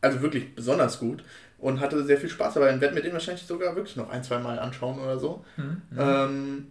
also 0.00 0.22
wirklich 0.22 0.54
besonders 0.54 1.00
gut 1.00 1.24
und 1.58 1.80
hatte 1.80 2.04
sehr 2.04 2.18
viel 2.18 2.28
Spaß 2.28 2.54
dabei 2.54 2.72
und 2.72 2.80
werde 2.80 2.94
mir 2.94 3.02
den 3.02 3.12
wahrscheinlich 3.12 3.44
sogar 3.44 3.74
wirklich 3.74 3.96
noch 3.96 4.10
ein, 4.10 4.22
zwei 4.22 4.38
Mal 4.38 4.58
anschauen 4.58 4.98
oder 5.00 5.18
so. 5.18 5.44
Mhm. 5.56 5.82
Ähm, 5.98 6.66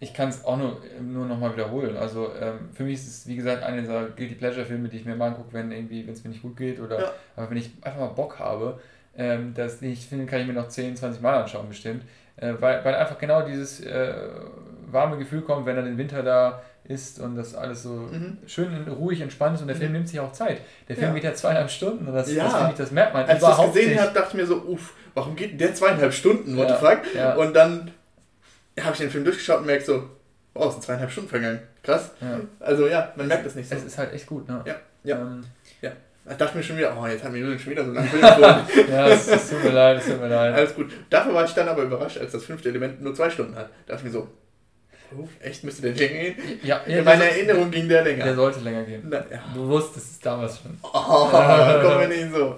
ich 0.00 0.12
kann 0.12 0.30
es 0.30 0.44
auch 0.44 0.56
nur, 0.56 0.80
nur 1.00 1.26
nochmal 1.26 1.52
wiederholen. 1.52 1.96
Also 1.96 2.32
ähm, 2.40 2.70
für 2.72 2.82
mich 2.82 2.94
ist 2.94 3.06
es, 3.06 3.26
wie 3.28 3.36
gesagt, 3.36 3.62
einer 3.62 3.82
dieser 3.82 4.06
Guilty 4.06 4.34
Pleasure-Filme, 4.34 4.88
die 4.88 4.96
ich 4.96 5.04
mir 5.04 5.14
mal 5.14 5.28
angucke, 5.28 5.52
wenn 5.52 5.70
irgendwie, 5.70 6.04
wenn 6.04 6.12
es 6.12 6.24
mir 6.24 6.30
nicht 6.30 6.42
gut 6.42 6.56
geht 6.56 6.80
oder 6.80 7.00
ja. 7.00 7.12
aber 7.36 7.50
wenn 7.50 7.58
ich 7.58 7.70
einfach 7.82 8.00
mal 8.00 8.08
Bock 8.08 8.38
habe. 8.38 8.80
Ähm, 9.16 9.52
das, 9.54 9.80
ich 9.82 10.06
finde, 10.06 10.26
kann 10.26 10.40
ich 10.40 10.46
mir 10.46 10.54
noch 10.54 10.68
10, 10.68 10.96
20 10.96 11.20
Mal 11.22 11.42
anschauen 11.42 11.68
bestimmt. 11.68 12.02
Äh, 12.36 12.54
weil, 12.58 12.84
weil 12.84 12.94
einfach 12.94 13.18
genau 13.18 13.42
dieses 13.46 13.80
äh, 13.80 14.14
warme 14.90 15.18
Gefühl 15.18 15.42
kommt, 15.42 15.66
wenn 15.66 15.76
er 15.76 15.82
den 15.82 15.98
Winter 15.98 16.24
da 16.24 16.62
ist 16.84 17.20
und 17.20 17.36
das 17.36 17.54
alles 17.54 17.82
so 17.82 17.90
mhm. 17.90 18.38
schön 18.46 18.88
ruhig 18.88 19.20
entspannt 19.20 19.54
ist 19.54 19.62
und 19.62 19.68
der 19.68 19.76
Film 19.76 19.90
mhm. 19.90 19.98
nimmt 19.98 20.08
sich 20.08 20.18
auch 20.20 20.32
Zeit. 20.32 20.60
Der 20.88 20.96
Film 20.96 21.08
ja. 21.08 21.14
geht 21.14 21.24
ja 21.24 21.34
zweieinhalb 21.34 21.70
Stunden 21.70 22.06
und 22.06 22.14
das, 22.14 22.32
ja. 22.32 22.44
das, 22.44 22.70
ich, 22.70 22.76
das 22.76 22.90
merkt 22.90 23.14
man 23.14 23.24
Als 23.24 23.42
ich 23.42 23.48
das 23.48 23.66
gesehen 23.66 24.00
habe, 24.00 24.12
dachte 24.12 24.28
ich 24.30 24.34
mir 24.34 24.46
so, 24.46 24.56
uff, 24.62 24.94
warum 25.14 25.36
geht 25.36 25.60
der 25.60 25.74
zweieinhalb 25.74 26.12
Stunden, 26.12 26.56
what 26.56 26.68
ja. 26.68 26.76
the 26.76 26.84
fuck? 26.84 27.14
Ja. 27.14 27.34
Und 27.34 27.54
dann 27.54 27.92
habe 28.80 28.92
ich 28.92 28.98
den 28.98 29.10
Film 29.10 29.24
durchgeschaut 29.24 29.60
und 29.60 29.66
merke 29.66 29.84
so, 29.84 30.08
oh, 30.54 30.66
es 30.66 30.72
sind 30.72 30.82
zweieinhalb 30.82 31.10
Stunden 31.10 31.30
vergangen. 31.30 31.60
Krass. 31.82 32.12
Also 32.60 32.86
ja, 32.86 33.12
man 33.16 33.28
merkt 33.28 33.46
das 33.46 33.54
nicht 33.54 33.68
so. 33.68 33.74
Es 33.74 33.84
ist 33.84 33.98
halt 33.98 34.12
echt 34.12 34.26
gut, 34.26 34.48
ne? 34.48 34.62
Ja, 34.66 34.76
ja. 35.04 35.16
Ähm, 35.20 35.44
ja. 35.80 35.92
Ich 36.30 36.36
dachte 36.36 36.56
mir 36.56 36.62
schon 36.62 36.76
wieder, 36.76 36.96
oh, 36.96 37.04
jetzt 37.06 37.24
haben 37.24 37.34
wir 37.34 37.58
schon 37.58 37.72
wieder 37.72 37.84
so 37.84 37.90
lange 37.90 38.06
Film 38.06 38.22
Ja, 38.90 39.08
es, 39.08 39.26
es 39.26 39.50
tut 39.50 39.64
mir 39.64 39.72
leid, 39.72 39.98
es 39.98 40.06
tut 40.06 40.20
mir 40.20 40.28
leid. 40.28 40.54
Alles 40.54 40.74
gut. 40.74 40.92
Dafür 41.10 41.34
war 41.34 41.44
ich 41.44 41.52
dann 41.52 41.68
aber 41.68 41.82
überrascht, 41.82 42.18
als 42.18 42.30
das 42.30 42.44
fünfte 42.44 42.68
Element 42.68 43.02
nur 43.02 43.12
zwei 43.12 43.28
Stunden 43.28 43.56
hat. 43.56 43.70
Da 43.86 43.94
dachte 43.94 44.06
ich 44.06 44.12
mir 44.12 44.20
so, 44.20 44.28
oh, 45.18 45.28
echt, 45.40 45.64
müsste 45.64 45.82
der 45.82 45.94
länger 45.94 46.20
gehen? 46.20 46.60
Ja, 46.62 46.80
ja 46.86 46.98
In 46.98 47.04
meiner 47.04 47.24
Erinnerung 47.24 47.70
ging 47.70 47.88
der 47.88 48.02
länger. 48.02 48.24
Der 48.24 48.34
sollte 48.34 48.60
länger 48.60 48.84
gehen. 48.84 49.02
Na, 49.08 49.24
ja. 49.30 49.44
Du 49.54 49.66
wusstest 49.68 50.12
es 50.12 50.20
damals 50.20 50.60
schon. 50.60 50.78
Oh, 50.82 51.28
kommen 51.28 52.00
wir 52.00 52.08
nicht 52.08 52.32
so. 52.32 52.56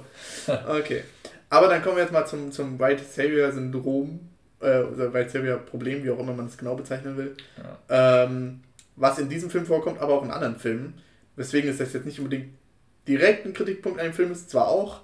Okay. 0.69 1.05
Aber 1.51 1.69
dann 1.69 1.83
kommen 1.83 1.97
wir 1.97 2.03
jetzt 2.03 2.13
mal 2.13 2.27
zum, 2.27 2.51
zum 2.51 2.79
White 2.79 3.05
Savior 3.05 3.53
Syndrom, 3.53 4.21
äh, 4.61 4.81
oder 4.81 5.13
White 5.13 5.31
Savior 5.31 5.59
Problem, 5.59 6.03
wie 6.05 6.11
auch 6.11 6.19
immer 6.19 6.33
man 6.33 6.47
es 6.47 6.59
genau 6.59 6.75
bezeichnen 6.75 7.17
will. 7.17 7.37
Ja. 7.89 8.25
Ähm, 8.25 8.63
was 8.97 9.19
in 9.19 9.29
diesem 9.29 9.51
Film 9.51 9.67
vorkommt, 9.67 10.01
aber 10.01 10.15
auch 10.15 10.25
in 10.25 10.31
anderen 10.31 10.57
Filmen. 10.57 10.95
Weswegen 11.37 11.71
ist 11.71 11.81
das 11.81 11.93
jetzt 11.93 12.07
nicht 12.07 12.19
unbedingt 12.19 12.55
direkt 13.07 13.45
ein 13.47 13.53
Kritikpunkt 13.53 14.01
dem 14.01 14.13
Film 14.13 14.33
ist, 14.33 14.51
zwar 14.51 14.69
auch. 14.69 15.01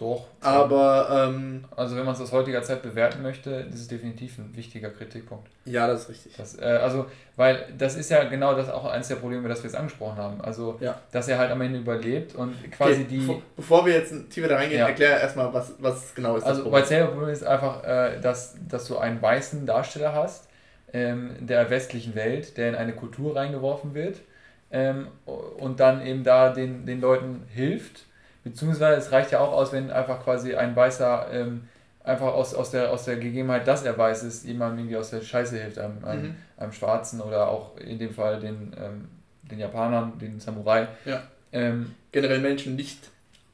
Doch. 0.00 0.26
Aber. 0.40 1.28
Ähm, 1.28 1.64
also, 1.76 1.94
wenn 1.94 2.04
man 2.04 2.14
es 2.14 2.20
aus 2.20 2.32
heutiger 2.32 2.62
Zeit 2.62 2.82
bewerten 2.82 3.22
möchte, 3.22 3.50
ist 3.50 3.80
es 3.80 3.88
definitiv 3.88 4.38
ein 4.38 4.56
wichtiger 4.56 4.88
Kritikpunkt. 4.90 5.48
Ja, 5.66 5.86
das 5.86 6.02
ist 6.02 6.08
richtig. 6.08 6.36
Das, 6.36 6.58
äh, 6.58 6.64
also, 6.64 7.06
weil 7.36 7.66
das 7.76 7.96
ist 7.96 8.10
ja 8.10 8.24
genau 8.24 8.54
das 8.54 8.70
auch 8.70 8.86
eines 8.86 9.08
der 9.08 9.16
Probleme, 9.16 9.46
das 9.48 9.62
wir 9.62 9.70
jetzt 9.70 9.78
angesprochen 9.78 10.16
haben. 10.16 10.40
Also, 10.40 10.78
ja. 10.80 10.98
dass 11.12 11.28
er 11.28 11.38
halt 11.38 11.50
am 11.50 11.60
Ende 11.60 11.78
überlebt 11.78 12.34
und 12.34 12.54
quasi 12.72 13.02
okay, 13.02 13.06
die. 13.08 13.18
Bevor, 13.18 13.42
bevor, 13.54 13.86
wir 13.86 13.92
jetzt 13.92 14.14
tiefer 14.30 14.48
da 14.48 14.56
reingehen, 14.56 14.80
ja. 14.80 14.88
erklär 14.88 15.20
erstmal, 15.20 15.52
was, 15.52 15.74
was 15.78 16.14
genau 16.14 16.36
ist. 16.36 16.44
Also, 16.44 16.72
weil 16.72 16.84
selber 16.86 17.12
Problem 17.12 17.28
ist 17.28 17.44
einfach, 17.44 17.84
äh, 17.84 18.18
dass, 18.20 18.56
dass 18.66 18.88
du 18.88 18.96
einen 18.96 19.20
weißen 19.20 19.66
Darsteller 19.66 20.14
hast, 20.14 20.48
ähm, 20.94 21.36
der 21.40 21.68
westlichen 21.70 22.14
Welt, 22.14 22.56
der 22.56 22.70
in 22.70 22.74
eine 22.74 22.94
Kultur 22.94 23.36
reingeworfen 23.36 23.94
wird 23.94 24.16
ähm, 24.70 25.08
und 25.58 25.80
dann 25.80 26.04
eben 26.06 26.24
da 26.24 26.50
den, 26.50 26.86
den 26.86 27.00
Leuten 27.00 27.42
hilft. 27.52 28.06
Beziehungsweise 28.44 28.96
es 28.98 29.12
reicht 29.12 29.32
ja 29.32 29.40
auch 29.40 29.52
aus, 29.52 29.72
wenn 29.72 29.90
einfach 29.90 30.22
quasi 30.22 30.54
ein 30.54 30.74
Weißer 30.74 31.28
ähm, 31.32 31.68
einfach 32.02 32.32
aus, 32.32 32.54
aus, 32.54 32.70
der, 32.70 32.90
aus 32.90 33.04
der 33.04 33.16
Gegebenheit, 33.16 33.66
dass 33.66 33.84
er 33.84 33.96
weiß 33.96 34.22
ist, 34.22 34.44
jemandem 34.44 34.80
irgendwie 34.80 34.96
aus 34.96 35.10
der 35.10 35.20
Scheiße 35.20 35.58
hilft, 35.58 35.78
einem, 35.78 36.04
einem, 36.04 36.22
mhm. 36.22 36.34
einem 36.56 36.72
Schwarzen 36.72 37.20
oder 37.20 37.48
auch 37.48 37.76
in 37.76 37.98
dem 37.98 38.14
Fall 38.14 38.40
den, 38.40 38.74
ähm, 38.78 39.08
den 39.42 39.58
Japanern, 39.58 40.18
den 40.18 40.40
Samurai. 40.40 40.88
Ja. 41.04 41.22
Ähm, 41.52 41.94
Generell 42.12 42.40
Menschen 42.40 42.76
nicht 42.76 43.10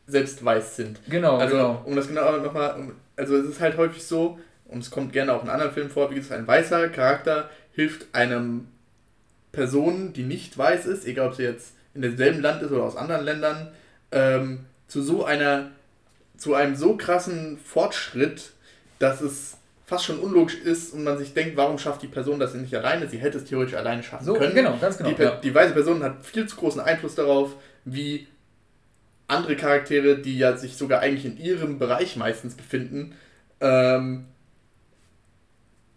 selbst 0.06 0.44
weiß 0.44 0.76
sind. 0.76 1.00
Genau, 1.08 1.38
also, 1.38 1.56
genau. 1.56 1.82
Um 1.84 1.96
das 1.96 2.06
genau 2.06 2.36
nochmal, 2.38 2.76
also 3.16 3.36
es 3.36 3.46
ist 3.46 3.60
halt 3.60 3.76
häufig 3.76 4.04
so, 4.04 4.38
und 4.66 4.80
es 4.80 4.90
kommt 4.90 5.12
gerne 5.12 5.32
auch 5.32 5.42
in 5.42 5.50
anderen 5.50 5.72
Filmen 5.72 5.90
vor, 5.90 6.10
wie 6.10 6.16
gesagt, 6.16 6.40
ein 6.40 6.46
weißer 6.46 6.88
Charakter 6.88 7.50
hilft 7.72 8.14
einem 8.14 8.68
Person, 9.52 10.12
die 10.12 10.22
nicht 10.22 10.56
weiß 10.56 10.86
ist, 10.86 11.06
egal 11.06 11.28
ob 11.28 11.34
sie 11.34 11.44
jetzt 11.44 11.74
in 11.94 12.02
demselben 12.02 12.40
Land 12.40 12.62
ist 12.62 12.70
oder 12.70 12.84
aus 12.84 12.96
anderen 12.96 13.24
Ländern, 13.24 13.68
ähm, 14.12 14.66
zu 14.88 15.02
so 15.02 15.24
einer, 15.24 15.70
zu 16.36 16.54
einem 16.54 16.76
so 16.76 16.96
krassen 16.96 17.58
Fortschritt, 17.58 18.52
dass 18.98 19.20
es 19.20 19.56
fast 19.86 20.04
schon 20.04 20.18
unlogisch 20.18 20.56
ist 20.56 20.92
und 20.92 21.04
man 21.04 21.16
sich 21.16 21.32
denkt, 21.32 21.56
warum 21.56 21.78
schafft 21.78 22.02
die 22.02 22.08
Person 22.08 22.40
das 22.40 22.54
nicht 22.54 22.74
alleine? 22.74 23.08
Sie 23.08 23.18
hätte 23.18 23.38
es 23.38 23.44
theoretisch 23.44 23.74
alleine 23.74 24.02
schaffen 24.02 24.24
so, 24.24 24.34
können. 24.34 24.54
Genau, 24.54 24.76
ganz 24.80 24.98
genau. 24.98 25.10
Die, 25.10 25.22
ja. 25.22 25.36
die 25.36 25.54
weise 25.54 25.74
Person 25.74 26.02
hat 26.02 26.26
viel 26.26 26.46
zu 26.46 26.56
großen 26.56 26.80
Einfluss 26.80 27.14
darauf, 27.14 27.54
wie 27.84 28.26
andere 29.28 29.56
Charaktere, 29.56 30.18
die 30.18 30.38
ja 30.38 30.56
sich 30.56 30.76
sogar 30.76 31.00
eigentlich 31.00 31.24
in 31.24 31.38
ihrem 31.38 31.78
Bereich 31.78 32.16
meistens 32.16 32.54
befinden, 32.54 33.14
ähm, 33.60 34.26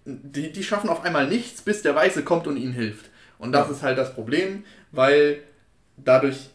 die, 0.05 0.51
die 0.51 0.63
schaffen 0.63 0.89
auf 0.89 1.03
einmal 1.03 1.27
nichts, 1.27 1.61
bis 1.61 1.81
der 1.81 1.95
Weiße 1.95 2.23
kommt 2.23 2.47
und 2.47 2.57
ihnen 2.57 2.73
hilft. 2.73 3.09
Und 3.37 3.51
das 3.51 3.67
ja. 3.67 3.73
ist 3.73 3.83
halt 3.83 3.97
das 3.97 4.13
Problem, 4.13 4.65
weil 4.91 5.41
dadurch, 5.97 6.49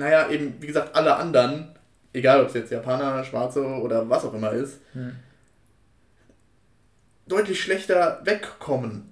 naja, 0.00 0.28
eben, 0.28 0.60
wie 0.60 0.66
gesagt, 0.66 0.94
alle 0.96 1.16
anderen 1.16 1.74
egal 2.12 2.42
ob 2.42 2.48
es 2.48 2.54
jetzt 2.54 2.72
Japaner, 2.72 3.24
Schwarze 3.24 3.64
oder 3.64 4.08
was 4.08 4.24
auch 4.24 4.34
immer 4.34 4.52
ist, 4.52 4.80
hm. 4.92 5.16
deutlich 7.26 7.60
schlechter 7.60 8.20
wegkommen. 8.24 9.08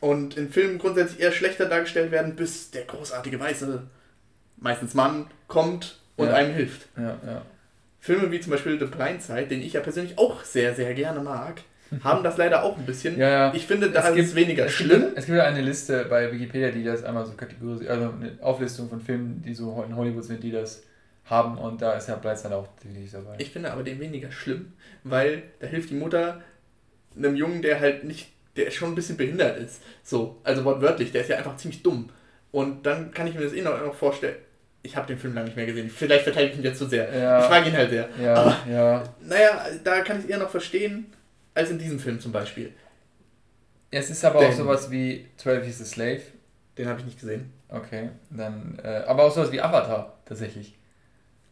Und 0.00 0.36
in 0.36 0.50
Filmen 0.50 0.78
grundsätzlich 0.78 1.20
eher 1.20 1.30
schlechter 1.30 1.66
dargestellt 1.66 2.10
werden, 2.10 2.34
bis 2.34 2.72
der 2.72 2.84
großartige 2.84 3.38
Weiße, 3.38 3.84
meistens 4.56 4.94
Mann, 4.94 5.30
kommt 5.46 6.00
und 6.16 6.26
ja. 6.26 6.34
einem 6.34 6.54
hilft. 6.54 6.88
Ja, 6.96 7.18
ja. 7.24 7.42
Filme 8.00 8.32
wie 8.32 8.40
zum 8.40 8.50
Beispiel 8.50 8.80
The 8.80 8.86
Blind 8.86 9.22
Side, 9.22 9.46
den 9.46 9.62
ich 9.62 9.74
ja 9.74 9.80
persönlich 9.80 10.18
auch 10.18 10.42
sehr, 10.42 10.74
sehr 10.74 10.92
gerne 10.94 11.20
mag, 11.20 11.60
haben 12.04 12.22
das 12.22 12.36
leider 12.36 12.62
auch 12.62 12.76
ein 12.78 12.86
bisschen. 12.86 13.18
Ja, 13.18 13.28
ja. 13.28 13.54
Ich 13.54 13.66
finde, 13.66 13.90
da 13.90 14.08
es 14.08 14.16
ist 14.16 14.28
es 14.28 14.34
weniger 14.34 14.66
es 14.66 14.72
schlimm. 14.72 15.02
Gibt, 15.02 15.18
es 15.18 15.26
gibt 15.26 15.38
eine 15.38 15.60
Liste 15.60 16.06
bei 16.08 16.32
Wikipedia, 16.32 16.70
die 16.70 16.84
das 16.84 17.04
einmal 17.04 17.26
so 17.26 17.32
kategorisiert, 17.32 17.90
also 17.90 18.04
eine 18.04 18.38
Auflistung 18.40 18.88
von 18.88 19.00
Filmen, 19.00 19.42
die 19.42 19.54
so 19.54 19.84
in 19.86 19.96
Hollywood 19.96 20.24
sind, 20.24 20.42
die 20.42 20.50
das 20.50 20.82
haben 21.26 21.56
und 21.58 21.80
da 21.80 21.92
ist 21.94 22.08
ja 22.08 22.16
Blindside 22.16 22.56
auch 22.56 22.66
definitiv 22.82 23.12
dabei. 23.12 23.36
Ich 23.38 23.50
finde 23.50 23.72
aber 23.72 23.82
den 23.82 24.00
weniger 24.00 24.30
schlimm, 24.32 24.72
weil 25.04 25.44
da 25.60 25.66
hilft 25.66 25.90
die 25.90 25.94
Mutter 25.94 26.42
einem 27.16 27.36
Jungen, 27.36 27.62
der 27.62 27.80
halt 27.80 28.04
nicht, 28.04 28.28
der 28.56 28.70
schon 28.70 28.90
ein 28.90 28.94
bisschen 28.94 29.16
behindert 29.16 29.58
ist. 29.58 29.82
So, 30.02 30.40
also 30.44 30.64
wortwörtlich, 30.64 31.12
der 31.12 31.22
ist 31.22 31.28
ja 31.28 31.36
einfach 31.36 31.56
ziemlich 31.56 31.82
dumm. 31.82 32.10
Und 32.50 32.84
dann 32.84 33.12
kann 33.12 33.26
ich 33.26 33.34
mir 33.34 33.42
das 33.42 33.52
eh 33.52 33.62
noch, 33.62 33.80
noch 33.80 33.94
vorstellen. 33.94 34.36
Ich 34.82 34.96
habe 34.96 35.06
den 35.06 35.18
Film 35.18 35.34
lange 35.34 35.46
nicht 35.46 35.56
mehr 35.56 35.66
gesehen. 35.66 35.88
Vielleicht 35.88 36.24
verteidige 36.24 36.52
ich 36.52 36.58
ihn 36.58 36.64
jetzt 36.64 36.78
zu 36.78 36.86
sehr. 36.86 37.16
Ja. 37.16 37.44
Ich 37.44 37.50
mag 37.50 37.66
ihn 37.66 37.76
halt 37.76 37.90
sehr. 37.90 38.08
Ja, 38.20 38.34
aber, 38.34 38.56
ja. 38.68 39.04
naja, 39.20 39.66
da 39.84 40.00
kann 40.00 40.18
ich 40.18 40.24
es 40.24 40.30
eher 40.30 40.38
noch 40.38 40.50
verstehen, 40.50 41.06
als 41.54 41.70
in 41.70 41.78
diesem 41.78 41.98
Film 41.98 42.20
zum 42.20 42.32
Beispiel. 42.32 42.72
Es 43.90 44.08
ist 44.10 44.24
aber 44.24 44.40
Denn, 44.40 44.50
auch 44.50 44.56
sowas 44.56 44.90
wie 44.90 45.26
12 45.36 45.68
is 45.68 45.82
a 45.82 45.84
Slave. 45.84 46.22
Den 46.78 46.88
habe 46.88 47.00
ich 47.00 47.04
nicht 47.04 47.20
gesehen. 47.20 47.52
Okay, 47.68 48.08
dann. 48.30 48.78
Äh, 48.82 49.02
aber 49.06 49.24
auch 49.24 49.30
sowas 49.30 49.52
wie 49.52 49.60
Avatar, 49.60 50.14
tatsächlich. 50.24 50.74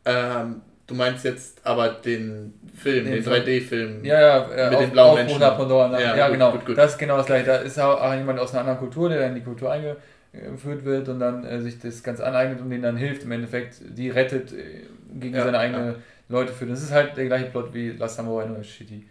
Ähm, 0.07 0.63
du 0.87 0.95
meinst 0.95 1.25
jetzt 1.25 1.61
aber 1.65 1.91
den 1.91 2.55
Film, 2.75 3.05
den, 3.05 3.23
den 3.23 3.25
3D-Film. 3.25 4.05
Ja, 4.05 4.21
ja, 4.21 4.51
äh, 4.51 4.71
mit 4.71 4.75
auf, 4.75 4.85
den 4.85 4.91
blauen 4.91 5.15
Menschen. 5.17 5.41
Pandora, 5.41 6.01
ja, 6.01 6.17
ja 6.17 6.27
gut, 6.27 6.33
genau. 6.33 6.53
Gut, 6.53 6.67
gut. 6.67 6.79
Das 6.79 6.93
ist 6.93 6.99
genau 6.99 7.19
das 7.19 7.27
gleiche. 7.27 7.47
Da 7.47 7.57
ist 7.57 7.79
auch 7.79 8.15
jemand 8.15 8.39
aus 8.39 8.53
einer 8.53 8.61
anderen 8.61 8.79
Kultur, 8.79 9.11
der 9.11 9.27
in 9.27 9.35
die 9.35 9.43
Kultur 9.43 9.71
eingeführt 9.71 10.85
wird 10.85 11.11
und 11.11 11.21
dann 11.21 11.45
äh, 11.45 11.61
sich 11.61 11.79
das 11.79 12.03
ganz 12.03 12.21
aneignet 12.21 12.63
und 12.63 12.71
denen 12.71 12.83
dann 12.83 12.97
hilft. 12.97 13.25
Im 13.25 13.33
Endeffekt, 13.33 13.77
die 13.83 14.09
rettet 14.09 14.53
äh, 14.53 14.87
gegen 15.13 15.35
ja, 15.35 15.45
seine 15.45 15.59
eigenen 15.59 15.97
Leute 16.31 16.55
führt. 16.55 16.71
Das 16.71 16.83
ist 16.83 16.93
halt 16.93 17.19
der 17.19 17.27
gleiche 17.27 17.47
Plot 17.47 17.75
wie 17.75 17.91
Last 17.91 18.17
Samurai, 18.17 18.47
nur 18.47 18.65
shitty. 18.65 19.05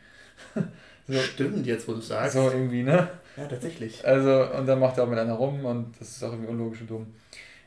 So, 1.09 1.17
Stimmt, 1.17 1.65
jetzt 1.65 1.87
wo 1.87 1.93
du 1.93 2.01
sagst. 2.01 2.35
So 2.35 2.51
irgendwie, 2.51 2.83
ne? 2.83 3.09
Ja, 3.35 3.47
tatsächlich. 3.47 4.05
Also, 4.05 4.45
und 4.55 4.67
dann 4.67 4.79
macht 4.79 4.95
er 4.97 5.05
auch 5.05 5.09
mit 5.09 5.17
einer 5.17 5.33
rum 5.33 5.65
und 5.65 5.99
das 5.99 6.09
ist 6.09 6.23
auch 6.23 6.31
irgendwie 6.31 6.51
unlogisch 6.51 6.81
und 6.81 6.89
dumm. 6.91 7.07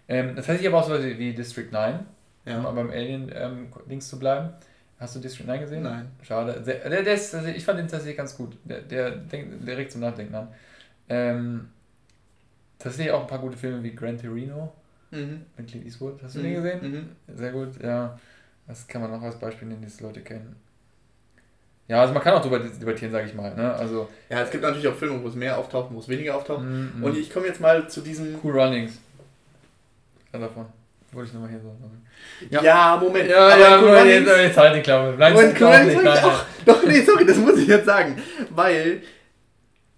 Ähm, 0.07 0.37
das 0.37 0.49
heißt, 0.49 0.61
ich 0.61 0.69
aber 0.69 0.79
auch 0.79 0.87
so 0.87 0.95
wie 1.03 1.35
District 1.35 1.69
9, 1.69 2.07
ja. 2.45 2.61
um 2.61 2.75
beim 2.77 2.91
Alien-Dings 2.91 3.91
ähm, 3.91 4.01
zu 4.01 4.19
bleiben. 4.21 4.51
Hast 5.01 5.17
du 5.17 5.21
District 5.21 5.47
9 5.47 5.61
gesehen? 5.61 5.83
Nein. 5.83 6.13
Schade. 6.23 6.63
Der, 6.65 6.89
der, 6.89 7.03
der 7.03 7.15
ist, 7.15 7.35
also 7.35 7.49
ich 7.49 7.65
fand 7.65 7.81
den 7.81 7.89
tatsächlich 7.89 8.17
ganz 8.17 8.37
gut. 8.37 8.57
Der, 8.63 8.81
der, 8.83 9.11
denkt, 9.11 9.67
der 9.67 9.77
regt 9.77 9.91
zum 9.91 10.03
Nachdenken 10.03 10.37
an. 10.37 10.49
Ähm, 11.09 11.69
tatsächlich 12.79 13.13
auch 13.13 13.23
ein 13.23 13.27
paar 13.27 13.41
gute 13.41 13.57
Filme 13.57 13.83
wie 13.83 13.93
Gran 13.93 14.17
Torino 14.17 14.73
mhm. 15.11 15.47
mit 15.57 15.67
Clint 15.67 15.85
Eastwood. 15.85 16.23
Hast 16.23 16.37
du 16.37 16.39
mhm. 16.39 16.45
den 16.45 16.55
gesehen? 16.55 16.93
Mhm. 16.93 17.37
Sehr 17.37 17.51
gut, 17.51 17.83
ja. 17.83 18.17
Das 18.69 18.87
kann 18.87 19.03
man 19.03 19.11
noch 19.11 19.23
als 19.23 19.39
Beispiel 19.41 19.67
nehmen, 19.67 19.85
die 19.85 20.03
Leute 20.03 20.21
kennen. 20.21 20.55
Ja, 21.89 22.01
also 22.01 22.15
man 22.15 22.23
kann 22.23 22.35
auch 22.35 22.41
darüber 22.41 22.59
debattieren, 22.59 23.13
sage 23.13 23.27
ich 23.27 23.35
mal. 23.35 23.55
Ne? 23.55 23.75
Also, 23.75 24.09
ja, 24.31 24.41
es 24.41 24.51
gibt 24.51 24.63
natürlich 24.63 24.87
auch 24.89 24.95
Filme, 24.95 25.23
wo 25.23 25.29
es 25.29 25.35
mehr 25.35 25.59
auftaucht, 25.59 25.93
wo 25.93 25.99
es 25.99 26.09
weniger 26.09 26.37
auftaucht. 26.37 26.63
Mm, 26.63 27.01
mm. 27.01 27.05
Und 27.05 27.19
ich 27.19 27.31
komme 27.31 27.47
jetzt 27.47 27.61
mal 27.61 27.89
zu 27.89 28.01
diesem. 28.01 28.39
Cool 28.43 28.59
Runnings. 28.59 28.99
Ja, 30.33 30.39
davon. 30.39 30.67
Wollte 31.13 31.29
ich 31.29 31.35
nochmal 31.35 31.51
hier 31.51 31.61
so 31.61 31.69
sagen. 31.69 32.07
Ja, 32.49 32.63
ja 32.63 32.97
Moment. 32.97 33.29
Ja, 33.29 33.49
aber 33.49 33.59
ja, 33.59 33.79
cool 33.79 33.89
Moment, 33.89 34.09
jetzt, 34.09 34.39
jetzt 34.39 34.57
halt 34.57 34.77
die 34.77 34.81
Klappe. 34.81 35.13
Bleib 35.17 35.35
Moment, 35.35 35.61
cool 35.61 35.67
Runnings 35.67 35.95
nicht, 35.95 36.05
nein, 36.05 36.25
auch, 36.25 36.45
Doch, 36.65 36.83
nee, 36.85 37.03
sorry, 37.03 37.27
das 37.27 37.37
muss 37.37 37.59
ich 37.59 37.69
jetzt 37.69 37.85
sagen. 37.85 38.17
Weil, 38.51 39.03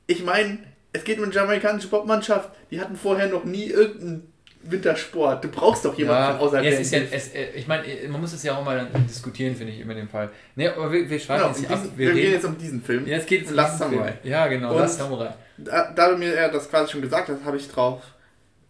ich 0.08 0.24
meine, 0.24 0.58
es 0.92 1.04
geht 1.04 1.18
um 1.18 1.24
eine 1.24 1.32
jamaikanische 1.32 1.88
Popmannschaft. 1.88 2.50
Die 2.70 2.80
hatten 2.80 2.96
vorher 2.96 3.28
noch 3.28 3.44
nie 3.44 3.66
irgendeinen 3.66 4.33
Wintersport. 4.70 5.44
Du 5.44 5.48
brauchst 5.48 5.84
doch 5.84 5.96
jemanden 5.96 6.22
ja, 6.22 6.32
von 6.32 6.46
außerhalb 6.46 6.64
ja, 6.64 6.78
es 6.78 6.90
ja, 6.90 6.98
es, 7.10 7.34
äh, 7.34 7.50
Ich 7.54 7.66
meine, 7.66 7.84
man 8.08 8.20
muss 8.20 8.32
es 8.32 8.42
ja 8.42 8.56
auch 8.56 8.64
mal 8.64 8.86
diskutieren, 9.08 9.54
finde 9.54 9.72
ich, 9.72 9.80
über 9.80 9.94
den 9.94 10.08
Fall. 10.08 10.30
Nee, 10.56 10.68
aber 10.68 10.90
wir, 10.90 11.08
wir 11.08 11.18
schweifen 11.18 11.52
genau, 11.52 11.58
jetzt 11.58 11.70
ab. 11.70 11.92
Wir, 11.96 12.14
wir 12.14 12.22
gehen 12.22 12.32
jetzt 12.32 12.44
um 12.44 12.56
diesen 12.56 12.82
Film. 12.82 13.06
Ja, 13.06 13.18
es 13.18 13.26
geht 13.26 13.46
um 13.48 13.54
Last 13.54 13.78
Samurai. 13.78 14.12
Film. 14.12 14.32
Ja, 14.32 14.46
genau, 14.46 14.72
Und 14.72 14.78
Last 14.78 14.98
Samurai. 14.98 15.34
Da, 15.56 15.92
da, 15.92 16.10
du 16.10 16.16
mir 16.16 16.48
das 16.48 16.68
quasi 16.68 16.92
schon 16.92 17.02
gesagt 17.02 17.28
hast, 17.28 17.44
habe 17.44 17.56
ich 17.56 17.68
drauf 17.68 18.02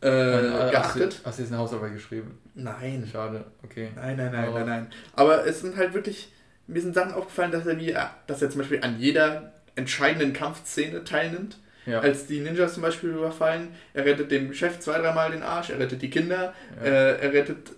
äh, 0.03 0.09
äh 0.09 0.71
geachtet. 0.71 1.21
Hast 1.25 1.39
du, 1.39 1.43
jetzt 1.43 1.53
eine 1.53 1.61
Hausarbeit 1.61 1.95
geschrieben? 1.95 2.39
Nein. 2.55 3.09
Schade, 3.11 3.45
okay. 3.63 3.89
Nein, 3.97 4.17
nein, 4.17 4.33
nein, 4.33 4.49
aber 4.49 4.61
nein, 4.61 4.69
nein. 4.69 4.87
Aber 5.15 5.47
es 5.47 5.61
sind 5.61 5.77
halt 5.77 5.95
wirklich, 5.95 6.33
mir 6.67 6.83
sind 6.83 6.95
Sachen 6.95 7.15
aufgefallen, 7.15 7.53
dass 7.53 7.67
er, 7.67 7.79
wie, 7.79 7.97
dass 8.27 8.43
er 8.43 8.51
zum 8.51 8.59
Beispiel 8.59 8.81
an 8.83 8.99
jeder 8.99 9.53
entscheidenden 9.77 10.33
Kampfszene 10.33 11.05
teilnimmt. 11.05 11.59
Ja. 11.87 12.01
Als 12.01 12.27
die 12.27 12.41
Ninjas 12.41 12.75
zum 12.75 12.83
Beispiel 12.83 13.11
überfallen, 13.11 13.69
er 13.93 14.05
rettet 14.05 14.31
dem 14.31 14.55
Chef 14.55 14.81
zwei, 14.81 14.99
dreimal 14.99 15.31
den 15.31 15.43
Arsch, 15.43 15.71
er 15.71 15.79
rettet 15.79 16.03
die 16.03 16.11
Kinder, 16.11 16.55
ja. 16.77 16.87
äh, 16.87 17.21
er 17.21 17.33
rettet 17.33 17.73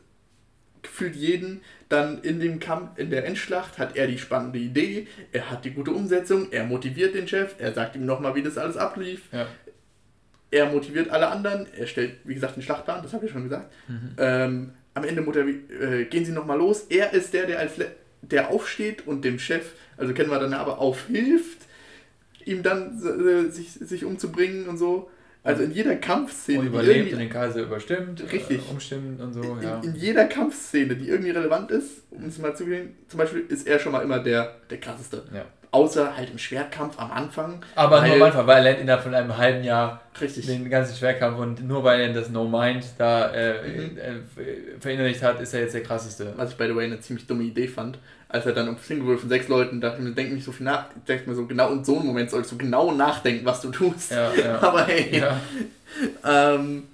gefühlt 0.83 1.17
jeden. 1.17 1.63
Dann 1.89 2.23
in 2.23 2.41
dem 2.41 2.59
Kampf, 2.59 2.99
in 2.99 3.11
der 3.11 3.27
Endschlacht 3.27 3.79
hat 3.79 3.97
er 3.97 4.07
die 4.07 4.19
spannende 4.19 4.59
Idee, 4.59 5.07
er 5.33 5.51
hat 5.51 5.65
die 5.65 5.71
gute 5.71 5.93
Umsetzung, 5.93 6.51
er 6.51 6.65
motiviert 6.65 7.15
den 7.15 7.29
Chef, 7.29 7.55
er 7.59 7.73
sagt 7.73 7.97
ihm 7.97 8.07
nochmal, 8.07 8.35
wie 8.35 8.43
das 8.43 8.59
alles 8.59 8.77
ablief. 8.77 9.23
Ja. 9.33 9.47
Er 10.51 10.67
motiviert 10.67 11.11
alle 11.11 11.29
anderen, 11.29 11.67
er 11.77 11.87
stellt, 11.87 12.15
wie 12.25 12.35
gesagt, 12.35 12.57
den 12.57 12.63
Schlachtplan, 12.63 13.03
das 13.03 13.13
habe 13.13 13.27
ich 13.27 13.33
schon 13.33 13.45
gesagt. 13.45 13.73
Mhm. 13.89 14.17
Ähm, 14.19 14.71
am 14.95 15.05
Ende 15.05 15.23
äh, 15.23 16.05
gehen 16.05 16.25
sie 16.25 16.33
nochmal 16.33 16.59
los. 16.59 16.87
Er 16.89 17.13
ist 17.13 17.35
der, 17.35 17.47
der 17.47 17.59
als 17.59 17.73
der 18.23 18.51
aufsteht 18.51 19.07
und 19.07 19.25
dem 19.25 19.39
Chef, 19.39 19.73
also 19.97 20.15
kennen 20.15 20.31
wir 20.31 20.39
dann 20.41 20.55
aber, 20.55 20.79
aufhilft 20.79 21.66
ihm 22.47 22.63
dann 22.63 22.99
äh, 23.03 23.51
sich, 23.51 23.73
sich 23.73 24.05
umzubringen 24.05 24.67
und 24.69 24.79
so. 24.79 25.11
Also 25.43 25.63
in 25.63 25.71
jeder 25.71 25.95
Kampfszene. 25.95 26.61
Und 26.61 26.67
überlebt 26.67 27.13
und 27.13 27.21
den 27.21 27.31
Kaiser 27.31 27.63
überstimmt. 27.63 28.21
Richtig. 28.33 28.67
Äh, 28.67 28.71
umstimmt 28.71 29.21
und 29.21 29.33
so, 29.33 29.43
in, 29.43 29.63
ja. 29.63 29.81
In 29.81 29.95
jeder 29.95 30.25
Kampfszene, 30.25 30.97
die 30.97 31.09
irgendwie 31.09 31.31
relevant 31.31 31.71
ist, 31.71 32.03
um 32.11 32.25
es 32.25 32.39
mal 32.39 32.57
zu 32.57 32.65
gehen, 32.65 32.97
zum 33.07 33.19
Beispiel 33.19 33.45
ist 33.49 33.67
er 33.67 33.79
schon 33.79 33.93
mal 33.93 34.03
immer 34.03 34.19
der, 34.19 34.57
der 34.71 34.81
krasseste. 34.81 35.23
Ja. 35.33 35.45
Außer 35.71 36.17
halt 36.17 36.31
im 36.31 36.39
Schwertkampf 36.39 36.99
am 36.99 37.11
Anfang. 37.11 37.63
Aber 37.75 38.07
nur 38.07 38.17
am 38.17 38.23
Anfang, 38.23 38.47
weil 38.47 38.59
er 38.59 38.63
lernt 38.63 38.81
innerhalb 38.81 39.03
von 39.03 39.15
einem 39.15 39.37
halben 39.37 39.65
Jahr 39.65 40.01
richtig. 40.21 40.47
den 40.47 40.71
ganzen 40.71 40.97
Schwerkampf 40.97 41.39
und 41.39 41.67
nur 41.67 41.85
weil 41.85 42.01
er 42.01 42.13
das 42.13 42.31
No 42.31 42.45
Mind 42.45 42.85
da 42.99 43.31
äh, 43.33 43.69
mhm. 43.69 43.99
äh, 43.99 44.81
verinnerlicht 44.81 45.23
hat, 45.23 45.41
ist 45.41 45.55
er 45.55 45.61
jetzt 45.61 45.75
der 45.75 45.83
krasseste. 45.83 46.33
Was 46.37 46.53
ich 46.53 46.57
by 46.57 46.67
the 46.67 46.77
way 46.77 46.85
eine 46.85 47.01
ziemlich 47.01 47.27
dumme 47.27 47.45
Idee 47.45 47.69
fand, 47.69 47.99
als 48.29 48.47
er 48.47 48.53
dann 48.53 48.69
um 48.69 48.79
Single 48.79 49.07
wurde 49.07 49.19
von 49.19 49.29
sechs 49.29 49.49
Leuten, 49.49 49.81
dachte 49.81 49.99
ich 49.99 50.05
mir, 50.05 50.15
denk 50.15 50.33
nicht 50.33 50.45
so 50.45 50.53
viel 50.53 50.65
nach, 50.65 50.87
denke 51.07 51.29
mir 51.29 51.37
so, 51.37 51.47
genau 51.47 51.73
in 51.73 51.85
so 51.85 51.97
einem 51.97 52.07
Moment 52.07 52.31
sollst 52.31 52.53
du 52.53 52.59
genau 52.59 52.93
nachdenken, 52.93 53.45
was 53.45 53.61
du 53.61 53.71
tust. 53.71 54.13
Ja, 54.13 54.33
ja. 54.35 54.59
Aber 54.63 54.85
hey. 54.85 55.19
Ja. 55.19 55.41
ähm, 56.25 56.85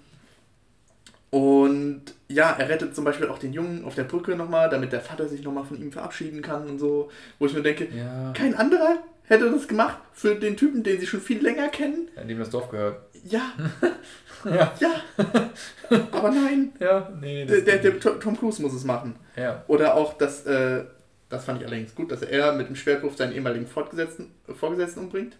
und 1.30 2.02
ja, 2.32 2.52
er 2.58 2.68
rettet 2.68 2.94
zum 2.94 3.04
Beispiel 3.04 3.28
auch 3.28 3.38
den 3.38 3.52
Jungen 3.52 3.84
auf 3.84 3.94
der 3.94 4.04
Brücke 4.04 4.36
nochmal, 4.36 4.68
damit 4.70 4.92
der 4.92 5.00
Vater 5.00 5.28
sich 5.28 5.42
nochmal 5.42 5.64
von 5.64 5.80
ihm 5.80 5.92
verabschieden 5.92 6.42
kann 6.42 6.68
und 6.68 6.78
so. 6.78 7.10
Wo 7.38 7.46
ich 7.46 7.54
mir 7.54 7.62
denke, 7.62 7.88
ja. 7.94 8.32
kein 8.32 8.54
anderer 8.54 8.98
hätte 9.24 9.50
das 9.50 9.68
gemacht 9.68 9.98
für 10.12 10.34
den 10.34 10.56
Typen, 10.56 10.82
den 10.82 11.00
sie 11.00 11.06
schon 11.06 11.20
viel 11.20 11.42
länger 11.42 11.68
kennen. 11.68 12.08
Ja, 12.16 12.24
dem 12.24 12.38
das 12.38 12.50
Dorf 12.50 12.68
gehört. 12.70 13.00
Ja. 13.24 13.52
ja. 14.44 14.72
Ja. 14.78 14.90
Aber 16.12 16.30
nein. 16.30 16.72
Ja, 16.80 17.10
nee. 17.20 17.44
Der, 17.44 17.60
der, 17.60 17.78
der, 17.78 18.00
Tom 18.00 18.38
Cruise 18.38 18.60
muss 18.60 18.74
es 18.74 18.84
machen. 18.84 19.16
Ja. 19.36 19.64
Oder 19.68 19.94
auch, 19.94 20.14
dass, 20.14 20.44
äh, 20.46 20.84
das 21.28 21.44
fand 21.44 21.60
ich 21.60 21.66
allerdings 21.66 21.94
gut, 21.94 22.10
dass 22.10 22.22
er 22.22 22.52
mit 22.52 22.68
dem 22.68 22.76
Schwertwurf 22.76 23.16
seinen 23.16 23.32
ehemaligen 23.32 23.66
Vorgesetzten, 23.66 24.32
Vorgesetzten 24.58 25.00
umbringt. 25.00 25.36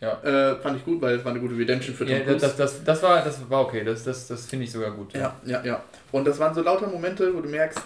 Ja. 0.00 0.20
Äh, 0.22 0.60
fand 0.60 0.78
ich 0.78 0.84
gut, 0.84 1.00
weil 1.00 1.14
es 1.14 1.24
war 1.24 1.30
eine 1.30 1.40
gute 1.40 1.56
Redemption 1.56 1.94
für 1.94 2.04
Tom 2.04 2.14
ja, 2.14 2.24
Das, 2.24 2.56
das, 2.56 2.82
das, 2.82 3.02
war, 3.04 3.24
das 3.24 3.48
war 3.48 3.60
okay, 3.62 3.84
das, 3.84 4.02
das, 4.02 4.26
das 4.26 4.46
finde 4.46 4.64
ich 4.64 4.72
sogar 4.72 4.90
gut. 4.90 5.14
Ja. 5.14 5.36
ja, 5.44 5.58
ja, 5.58 5.64
ja. 5.64 5.84
Und 6.12 6.26
das 6.26 6.38
waren 6.38 6.54
so 6.54 6.62
lauter 6.62 6.86
Momente, 6.86 7.34
wo 7.34 7.40
du 7.40 7.48
merkst, 7.48 7.82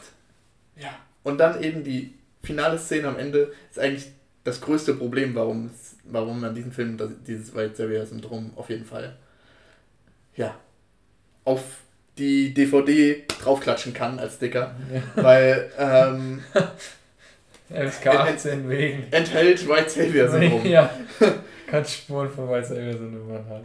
ja. 0.77 0.91
Und 1.23 1.39
dann 1.39 1.63
eben 1.63 1.83
die 1.83 2.15
finale 2.43 2.79
Szene 2.79 3.09
am 3.09 3.19
Ende 3.19 3.53
ist 3.71 3.79
eigentlich 3.79 4.13
das 4.45 4.61
größte 4.61 4.95
Problem, 4.95 5.35
warum, 5.35 5.71
warum 6.05 6.41
man 6.41 6.55
diesen 6.55 6.71
Film, 6.73 6.99
dieses 7.27 7.55
White 7.55 7.73
Xavier-Syndrom 7.73 8.53
auf 8.57 8.71
jeden 8.71 8.85
Fall, 8.85 9.17
ja, 10.37 10.55
auf 11.45 11.63
die 12.19 12.55
DVD 12.55 13.25
draufklatschen 13.41 13.93
kann 13.93 14.19
als 14.19 14.37
Sticker. 14.37 14.75
Ja. 14.93 15.23
Weil, 15.23 15.71
ähm, 15.79 16.43
FSK 17.69 18.07
18 18.07 18.69
wegen. 18.69 19.05
Enthält 19.11 19.69
White 19.69 19.91
Savior 19.91 20.29
Syndrom. 20.29 20.65
Ja. 20.67 20.91
Kann 21.67 21.85
Spuren 21.85 22.31
von 22.31 22.49
White 22.49 22.69
Savior 22.69 22.93
Syndrom 22.93 23.45
haben. 23.49 23.65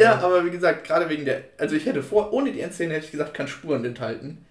Ja, 0.00 0.18
aber 0.20 0.44
wie 0.44 0.50
gesagt, 0.50 0.86
gerade 0.86 1.08
wegen 1.08 1.24
der. 1.24 1.42
Also 1.58 1.76
ich 1.76 1.86
hätte 1.86 2.02
vor, 2.02 2.32
ohne 2.32 2.52
die 2.52 2.60
Endszene 2.60 2.94
hätte 2.94 3.06
ich 3.06 3.12
gesagt, 3.12 3.34
kann 3.34 3.48
Spuren 3.48 3.84
enthalten. 3.84 4.44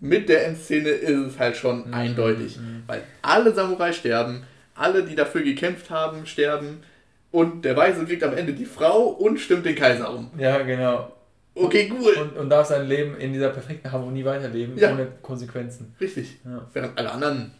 Mit 0.00 0.28
der 0.28 0.46
Endszene 0.46 0.88
ist 0.88 1.18
es 1.18 1.38
halt 1.38 1.56
schon 1.56 1.88
mhm. 1.88 1.94
eindeutig. 1.94 2.58
Mhm. 2.58 2.84
Weil 2.86 3.02
alle 3.22 3.52
Samurai 3.52 3.92
sterben, 3.92 4.44
alle, 4.74 5.04
die 5.04 5.14
dafür 5.14 5.42
gekämpft 5.42 5.90
haben, 5.90 6.26
sterben. 6.26 6.82
Und 7.30 7.64
der 7.64 7.76
Weiße 7.76 8.04
kriegt 8.06 8.22
am 8.22 8.36
Ende 8.36 8.54
die 8.54 8.64
Frau 8.64 9.08
und 9.08 9.38
stimmt 9.38 9.66
den 9.66 9.74
Kaiser 9.74 10.14
um. 10.14 10.30
Ja, 10.38 10.62
genau. 10.62 11.12
Okay, 11.54 11.92
cool. 11.92 12.12
Und, 12.14 12.36
und 12.36 12.50
darf 12.50 12.68
sein 12.68 12.86
Leben 12.86 13.16
in 13.16 13.32
dieser 13.32 13.50
perfekten 13.50 13.90
Harmonie 13.90 14.24
weiterleben, 14.24 14.78
ja. 14.78 14.92
ohne 14.92 15.08
Konsequenzen. 15.22 15.94
Richtig. 16.00 16.38
Ja. 16.44 16.66
Während 16.72 16.96
alle 16.96 17.10
anderen 17.10 17.52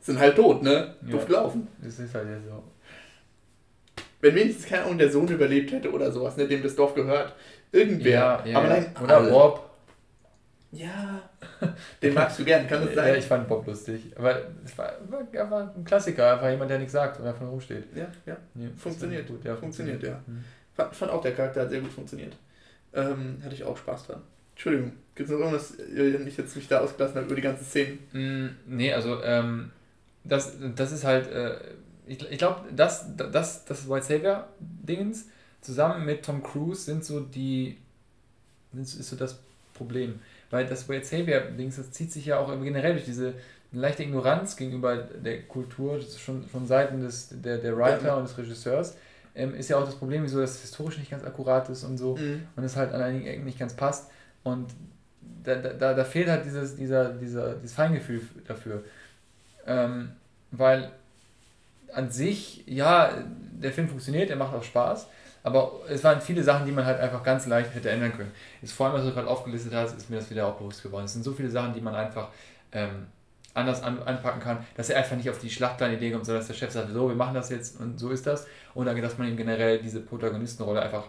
sind 0.00 0.18
halt 0.18 0.36
tot, 0.36 0.62
ne? 0.62 0.94
Ja. 1.06 1.18
gelaufen. 1.18 1.68
Das 1.82 1.98
ist 1.98 2.14
halt 2.14 2.26
ja 2.28 2.38
so. 2.40 2.62
Wenn 4.20 4.34
wenigstens 4.34 4.66
keine 4.66 4.84
Ahnung 4.84 4.98
der 4.98 5.10
Sohn 5.10 5.28
überlebt 5.28 5.72
hätte 5.72 5.92
oder 5.92 6.10
sowas, 6.10 6.36
ne, 6.36 6.46
dem 6.46 6.62
das 6.62 6.74
Dorf 6.74 6.94
gehört. 6.94 7.34
Irgendwer. 7.72 8.12
Ja, 8.12 8.46
ja, 8.46 8.58
aber 8.58 8.68
nein, 8.68 8.86
oder 9.02 9.16
alle. 9.16 9.30
Bob. 9.30 9.70
Ja. 10.72 11.22
Den 12.02 12.14
magst 12.14 12.38
du 12.38 12.44
gern, 12.44 12.66
kann 12.66 12.84
das 12.84 12.94
sein? 12.94 13.08
Ja, 13.08 13.14
ich 13.14 13.24
fand 13.24 13.48
Bob 13.48 13.66
lustig. 13.66 14.12
Aber 14.16 14.40
es 14.64 14.76
war, 14.76 14.92
war, 15.08 15.50
war 15.50 15.74
ein 15.76 15.84
Klassiker, 15.84 16.32
einfach 16.32 16.50
jemand, 16.50 16.70
der 16.70 16.78
nichts 16.78 16.92
sagt 16.92 17.20
und 17.20 17.26
einfach 17.26 17.46
rumsteht. 17.46 17.84
Ja, 17.94 18.08
ja. 18.26 18.36
Nee, 18.54 18.68
funktioniert. 18.76 19.26
Gut, 19.26 19.44
ja. 19.44 19.56
Funktioniert, 19.56 20.02
ja. 20.02 20.20
Mhm. 20.26 20.44
Fand, 20.74 20.94
fand 20.94 21.10
auch 21.10 21.22
der 21.22 21.34
Charakter 21.34 21.62
hat 21.62 21.70
sehr 21.70 21.80
gut 21.80 21.92
funktioniert. 21.92 22.36
Ähm, 22.92 23.38
hatte 23.44 23.54
ich 23.54 23.64
auch 23.64 23.76
Spaß 23.76 24.06
dran. 24.06 24.22
Entschuldigung, 24.52 24.92
gibt 25.14 25.28
es 25.28 25.32
noch 25.32 25.40
irgendwas, 25.40 25.74
wenn 25.78 26.26
ich 26.26 26.36
jetzt 26.36 26.56
mich 26.56 26.66
da 26.66 26.80
ausgelassen 26.80 27.16
habe 27.16 27.26
über 27.26 27.34
die 27.34 27.42
ganzen 27.42 27.64
Szenen? 27.64 27.98
Mm, 28.12 28.76
nee, 28.76 28.92
also 28.92 29.22
ähm, 29.22 29.70
das, 30.24 30.56
das 30.74 30.92
ist 30.92 31.04
halt, 31.04 31.30
äh, 31.30 31.56
ich, 32.06 32.30
ich 32.30 32.38
glaube, 32.38 32.60
das, 32.74 33.06
das, 33.16 33.64
das 33.64 33.88
White 33.88 34.06
Savior-Dingens 34.06 35.26
zusammen 35.60 36.04
mit 36.04 36.24
Tom 36.24 36.42
Cruise 36.42 36.82
sind 36.82 37.04
so 37.04 37.20
die, 37.20 37.78
ist 38.72 39.02
so 39.02 39.16
das 39.16 39.40
Problem. 39.74 40.20
Weil 40.50 40.66
das 40.66 40.88
White 40.88 41.04
Savior-Dings, 41.04 41.76
das 41.76 41.90
zieht 41.90 42.12
sich 42.12 42.26
ja 42.26 42.38
auch 42.38 42.48
generell 42.62 42.92
durch 42.92 43.04
diese 43.04 43.34
leichte 43.72 44.04
Ignoranz 44.04 44.56
gegenüber 44.56 44.96
der 44.96 45.42
Kultur, 45.42 46.00
schon 46.00 46.44
von 46.44 46.66
Seiten 46.66 47.00
des, 47.00 47.28
der, 47.30 47.58
der 47.58 47.76
Writer 47.76 48.06
ja. 48.06 48.14
und 48.14 48.28
des 48.28 48.38
Regisseurs 48.38 48.96
ähm, 49.34 49.54
ist 49.54 49.68
ja 49.68 49.76
auch 49.76 49.84
das 49.84 49.96
Problem, 49.96 50.22
wieso 50.22 50.40
das 50.40 50.60
historisch 50.60 50.98
nicht 50.98 51.10
ganz 51.10 51.22
akkurat 51.24 51.68
ist 51.68 51.84
und 51.84 51.98
so 51.98 52.16
mhm. 52.16 52.46
und 52.56 52.64
es 52.64 52.76
halt 52.76 52.92
an 52.92 53.02
einigen 53.02 53.26
Ecken 53.26 53.44
nicht 53.44 53.58
ganz 53.58 53.74
passt. 53.74 54.10
Und 54.42 54.70
da, 55.44 55.56
da, 55.56 55.94
da 55.94 56.04
fehlt 56.04 56.28
halt 56.28 56.44
dieses, 56.44 56.76
dieser, 56.76 57.10
dieser, 57.12 57.54
dieses 57.54 57.74
Feingefühl 57.74 58.22
dafür. 58.46 58.82
Ähm, 59.66 60.12
weil 60.52 60.90
an 61.96 62.10
sich, 62.10 62.62
ja, 62.66 63.10
der 63.52 63.72
Film 63.72 63.88
funktioniert, 63.88 64.30
er 64.30 64.36
macht 64.36 64.54
auch 64.54 64.62
Spaß, 64.62 65.08
aber 65.42 65.80
es 65.88 66.04
waren 66.04 66.20
viele 66.20 66.42
Sachen, 66.42 66.66
die 66.66 66.72
man 66.72 66.84
halt 66.84 67.00
einfach 67.00 67.22
ganz 67.22 67.46
leicht 67.46 67.74
hätte 67.74 67.88
ändern 67.90 68.12
können. 68.12 68.32
Jetzt 68.60 68.72
vor 68.72 68.86
allem, 68.86 68.96
was 68.96 69.04
du 69.04 69.12
gerade 69.12 69.28
aufgelistet 69.28 69.72
hast, 69.74 69.96
ist 69.96 70.10
mir 70.10 70.16
das 70.16 70.28
wieder 70.28 70.46
auch 70.46 70.56
bewusst 70.56 70.82
geworden. 70.82 71.04
Es 71.04 71.12
sind 71.12 71.22
so 71.22 71.32
viele 71.32 71.48
Sachen, 71.48 71.72
die 71.72 71.80
man 71.80 71.94
einfach 71.94 72.28
ähm, 72.72 73.06
anders 73.54 73.82
an, 73.82 74.02
anpacken 74.02 74.40
kann, 74.40 74.58
dass 74.76 74.90
er 74.90 74.98
einfach 74.98 75.16
nicht 75.16 75.30
auf 75.30 75.38
die 75.38 75.48
Schlachtplan-Idee 75.48 76.10
kommt, 76.10 76.26
sondern 76.26 76.40
dass 76.40 76.48
der 76.48 76.54
Chef 76.54 76.70
sagt, 76.70 76.90
so, 76.92 77.08
wir 77.08 77.16
machen 77.16 77.34
das 77.34 77.48
jetzt 77.48 77.80
und 77.80 77.98
so 77.98 78.10
ist 78.10 78.26
das. 78.26 78.46
Und 78.74 78.86
dann, 78.86 79.00
dass 79.00 79.16
man 79.16 79.28
ihm 79.28 79.36
generell 79.36 79.78
diese 79.78 80.00
Protagonistenrolle 80.00 80.82
einfach 80.82 81.04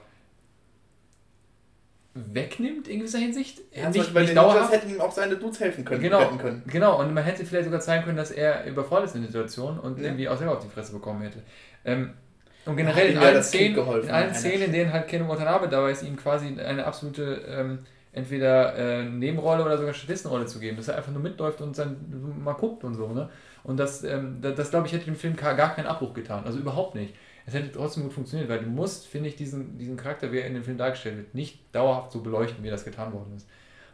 wegnimmt 2.33 2.87
in 2.87 2.99
gewisser 2.99 3.19
Hinsicht. 3.19 3.61
Ja, 3.73 3.89
nicht, 3.89 4.13
nicht 4.13 4.35
dauerhaft. 4.35 4.71
hätten 4.71 4.89
ihm 4.89 5.01
auch 5.01 5.11
seine 5.11 5.35
Dudes 5.35 5.59
helfen 5.59 5.85
können. 5.85 6.01
Genau, 6.01 6.25
können. 6.37 6.63
genau, 6.67 6.99
und 6.99 7.13
man 7.13 7.23
hätte 7.23 7.45
vielleicht 7.45 7.65
sogar 7.65 7.79
zeigen 7.79 8.03
können, 8.05 8.17
dass 8.17 8.31
er 8.31 8.65
überfordert 8.65 9.09
ist 9.09 9.15
in 9.15 9.21
der 9.21 9.31
Situation 9.31 9.79
und 9.79 9.99
ja. 9.99 10.05
irgendwie 10.05 10.29
auch 10.29 10.37
selber 10.37 10.53
auf 10.53 10.63
die 10.63 10.69
Fresse 10.69 10.93
bekommen 10.93 11.21
hätte. 11.21 11.39
Ähm, 11.85 12.13
und 12.65 12.75
generell 12.75 13.11
in 13.11 13.17
allen, 13.17 13.41
Szenen, 13.43 13.77
in 13.77 14.11
allen 14.11 14.33
Szenen, 14.33 14.63
in 14.63 14.71
denen 14.73 14.91
halt 14.91 15.07
Ken 15.07 15.27
Watanabe 15.27 15.69
dabei 15.69 15.91
ist, 15.91 16.03
ihm 16.03 16.17
quasi 16.17 16.47
eine 16.59 16.85
absolute 16.85 17.41
ähm, 17.47 17.79
entweder 18.11 18.75
äh, 18.75 19.05
Nebenrolle 19.05 19.63
oder 19.63 19.77
sogar 19.77 19.93
Statistenrolle 19.93 20.47
zu 20.47 20.59
geben, 20.59 20.75
dass 20.75 20.87
er 20.87 20.97
einfach 20.97 21.11
nur 21.11 21.21
mitläuft 21.21 21.61
und 21.61 21.77
dann 21.77 21.95
mal 22.43 22.53
guckt 22.53 22.83
und 22.83 22.95
so. 22.95 23.07
Ne? 23.07 23.29
Und 23.63 23.77
das, 23.77 24.03
ähm, 24.03 24.39
das, 24.41 24.55
das 24.55 24.69
glaube 24.69 24.87
ich, 24.87 24.93
hätte 24.93 25.05
dem 25.05 25.15
Film 25.15 25.35
gar 25.35 25.55
keinen 25.55 25.85
Abbruch 25.87 26.13
getan. 26.13 26.43
Also 26.45 26.59
überhaupt 26.59 26.95
nicht. 26.95 27.13
Es 27.47 27.53
hätte 27.53 27.71
trotzdem 27.71 28.03
gut 28.03 28.13
funktioniert, 28.13 28.49
weil 28.49 28.59
du 28.59 28.67
musst, 28.67 29.07
finde 29.07 29.29
ich, 29.29 29.37
diesen, 29.37 29.77
diesen 29.77 29.95
Charakter, 29.95 30.31
wie 30.33 30.39
er 30.39 30.47
in 30.47 30.53
dem 30.53 30.63
Film 30.63 30.77
dargestellt 30.77 31.15
wird, 31.15 31.33
nicht 31.33 31.59
dauerhaft 31.71 32.11
so 32.11 32.21
beleuchten, 32.21 32.61
wie 32.61 32.69
das 32.69 32.83
getan 32.83 33.13
worden 33.13 33.33
ist. 33.37 33.47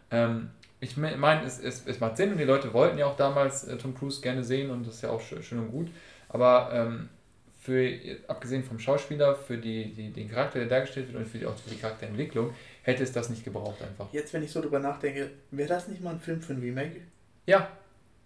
Ähm, 0.09 0.49
ich 0.79 0.97
meine, 0.97 1.45
es, 1.45 1.59
es, 1.59 1.85
es 1.85 1.99
macht 1.99 2.17
Sinn 2.17 2.31
und 2.31 2.39
die 2.39 2.43
Leute 2.43 2.73
wollten 2.73 2.97
ja 2.97 3.05
auch 3.05 3.15
damals 3.15 3.63
äh, 3.65 3.77
Tom 3.77 3.95
Cruise 3.95 4.21
gerne 4.21 4.43
sehen 4.43 4.71
und 4.71 4.85
das 4.87 4.95
ist 4.95 5.01
ja 5.03 5.11
auch 5.11 5.21
schön, 5.21 5.59
und 5.59 5.71
gut. 5.71 5.87
Aber 6.29 6.71
ähm, 6.73 7.09
für, 7.59 7.89
abgesehen 8.27 8.63
vom 8.63 8.79
Schauspieler, 8.79 9.35
für 9.35 9.57
die, 9.57 9.93
die, 9.93 10.11
den 10.11 10.29
Charakter, 10.29 10.59
der 10.59 10.67
dargestellt 10.67 11.07
wird 11.07 11.17
und 11.17 11.27
für 11.27 11.37
die, 11.37 11.45
auch 11.45 11.55
für 11.55 11.69
die 11.69 11.77
Charakterentwicklung, 11.77 12.53
hätte 12.81 13.03
es 13.03 13.11
das 13.11 13.29
nicht 13.29 13.45
gebraucht 13.45 13.81
einfach. 13.81 14.11
Jetzt, 14.11 14.33
wenn 14.33 14.43
ich 14.43 14.51
so 14.51 14.61
drüber 14.61 14.79
nachdenke, 14.79 15.29
wäre 15.51 15.69
das 15.69 15.87
nicht 15.87 16.01
mal 16.01 16.15
ein 16.15 16.19
Film 16.19 16.41
für 16.41 16.53
ein 16.53 16.59
Remake? 16.59 17.01
Ja, 17.45 17.69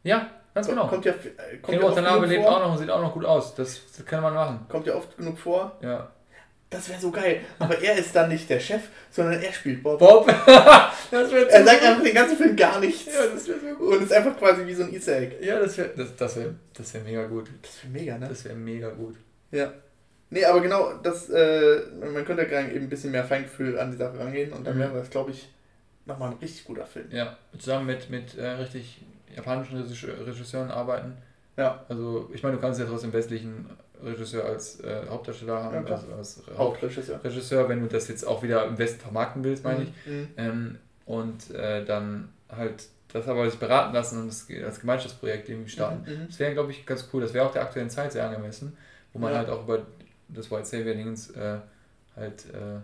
ja, 0.03 0.31
ganz 0.57 0.67
genau. 0.67 0.87
Kommt 0.87 1.05
ja, 1.05 1.13
äh, 1.13 1.57
kommt 1.61 1.77
ja 1.77 1.83
Watanabe 1.83 2.25
lebt 2.25 2.45
auch 2.45 2.59
noch 2.59 2.71
und 2.71 2.77
sieht 2.79 2.89
auch 2.89 3.01
noch 3.01 3.13
gut 3.13 3.25
aus. 3.25 3.55
Das, 3.55 3.81
das 3.95 4.05
kann 4.05 4.21
man 4.21 4.33
machen. 4.33 4.65
Kommt 4.67 4.87
ja 4.87 4.95
oft 4.95 5.15
genug 5.17 5.37
vor. 5.37 5.77
Ja. 5.81 6.11
Das 6.69 6.89
wäre 6.89 6.99
so 6.99 7.11
geil. 7.11 7.41
Aber 7.59 7.81
er 7.81 7.97
ist 7.97 8.13
dann 8.13 8.27
nicht 8.27 8.49
der 8.49 8.59
Chef, 8.59 8.81
sondern 9.09 9.41
er 9.41 9.53
spielt 9.53 9.81
Bob. 9.81 9.99
Bob? 9.99 10.27
das 11.11 11.31
er 11.31 11.63
sagt 11.63 11.81
einfach 11.81 12.03
den 12.03 12.13
ganzen 12.13 12.37
Film 12.37 12.55
gar 12.57 12.79
nichts. 12.79 13.05
Ja, 13.05 13.25
das 13.33 13.47
wäre 13.47 13.59
so 13.59 13.75
gut. 13.75 13.95
Und 13.95 14.03
ist 14.03 14.11
einfach 14.11 14.37
quasi 14.37 14.65
wie 14.67 14.73
so 14.73 14.83
ein 14.83 14.93
Easter 14.93 15.17
Egg. 15.17 15.35
Ja, 15.39 15.59
das 15.59 15.77
wäre 15.77 15.91
das, 15.95 16.15
das 16.17 16.35
wär, 16.35 16.55
das 16.73 16.93
wär 16.93 17.01
mega 17.01 17.25
gut. 17.25 17.49
Das 17.61 17.83
wäre 17.83 17.93
mega, 17.93 18.17
ne? 18.17 18.27
Das 18.27 18.43
wäre 18.43 18.55
mega 18.55 18.89
gut. 18.89 19.15
Ja. 19.51 19.71
Nee, 20.29 20.43
aber 20.43 20.59
genau, 20.59 20.93
das, 21.01 21.29
äh, 21.29 21.83
man 22.01 22.25
könnte 22.25 22.45
ja 22.51 22.59
eben 22.67 22.85
ein 22.85 22.89
bisschen 22.89 23.11
mehr 23.11 23.23
Feingefühl 23.23 23.79
an 23.79 23.91
die 23.91 23.97
Sache 23.97 24.19
rangehen 24.19 24.51
und 24.51 24.67
dann 24.67 24.75
mhm. 24.75 24.81
wäre 24.81 24.93
das, 24.95 25.09
glaube 25.09 25.31
ich, 25.31 25.47
nochmal 26.05 26.31
ein 26.31 26.37
richtig 26.41 26.65
guter 26.65 26.85
Film. 26.85 27.07
Ja, 27.11 27.37
zusammen 27.57 27.85
mit, 27.85 28.09
mit 28.09 28.37
äh, 28.37 28.45
richtig 28.45 29.01
japanischen 29.37 29.81
Regisseuren 29.81 30.71
arbeiten. 30.71 31.13
Ja. 31.55 31.85
Also, 31.87 32.29
ich 32.33 32.43
meine, 32.43 32.55
du 32.55 32.61
kannst 32.61 32.79
ja 32.79 32.85
trotzdem 32.85 33.13
westlichen 33.13 33.65
Regisseur 34.03 34.45
als 34.45 34.79
äh, 34.81 35.01
Hauptdarsteller 35.09 35.63
haben, 35.63 35.87
ja, 35.87 35.95
also 35.95 36.13
als 36.13 36.43
Hauptregisseur. 36.55 37.23
Regisseur, 37.23 37.69
wenn 37.69 37.81
du 37.81 37.87
das 37.87 38.07
jetzt 38.07 38.25
auch 38.25 38.43
wieder 38.43 38.65
im 38.65 38.77
Westen 38.77 38.99
vermarkten 38.99 39.43
willst, 39.43 39.63
meine 39.63 39.79
mhm. 39.79 39.85
ich. 39.85 40.11
Mhm. 40.11 40.27
Ähm, 40.37 40.77
und 41.05 41.51
äh, 41.51 41.83
dann 41.85 42.29
halt 42.49 42.89
das 43.13 43.27
aber 43.27 43.49
sich 43.49 43.59
beraten 43.59 43.93
lassen 43.93 44.21
und 44.21 44.27
das 44.27 44.47
als 44.63 44.79
Gemeinschaftsprojekt 44.81 45.49
irgendwie 45.49 45.69
starten. 45.69 46.03
Mhm. 46.05 46.21
mhm. 46.21 46.27
Das 46.27 46.39
wäre, 46.39 46.53
glaube 46.53 46.71
ich, 46.71 46.85
ganz 46.85 47.09
cool. 47.11 47.21
Das 47.21 47.33
wäre 47.33 47.45
auch 47.45 47.53
der 47.53 47.63
aktuellen 47.63 47.89
Zeit 47.89 48.11
sehr 48.11 48.27
angemessen, 48.27 48.77
wo 49.13 49.19
man 49.19 49.31
ja. 49.31 49.39
halt 49.39 49.49
auch 49.49 49.63
über 49.63 49.85
das 50.29 50.51
White 50.51 50.65
Savior-Dingens 50.65 51.31
äh, 51.31 51.57
halt 52.15 52.45
äh, 52.53 52.79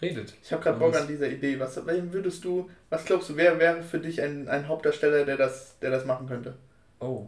redet. 0.00 0.34
Ich 0.42 0.52
habe 0.52 0.62
gerade 0.62 0.78
Bock 0.78 0.96
an 0.96 1.08
dieser 1.08 1.28
Idee. 1.28 1.58
Was 1.58 1.76
würdest 1.84 2.44
du, 2.44 2.70
was 2.90 3.04
glaubst 3.04 3.30
du, 3.30 3.36
wer 3.36 3.58
wäre 3.58 3.82
für 3.82 3.98
dich 3.98 4.20
ein, 4.22 4.48
ein 4.48 4.68
Hauptdarsteller, 4.68 5.24
der 5.24 5.36
das, 5.36 5.78
der 5.80 5.90
das 5.90 6.04
machen 6.04 6.28
könnte? 6.28 6.54
Oh, 7.00 7.26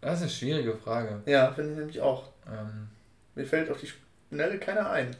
das 0.00 0.16
ist 0.16 0.22
eine 0.22 0.30
schwierige 0.30 0.76
Frage. 0.76 1.22
Ja, 1.26 1.52
finde 1.52 1.72
ich 1.72 1.78
nämlich 1.78 2.00
auch. 2.00 2.30
Ähm, 2.46 2.88
Mir 3.34 3.46
fällt 3.46 3.70
auf 3.70 3.80
die 3.80 3.90
Schnelle 4.28 4.58
keiner 4.58 4.90
ein, 4.90 5.16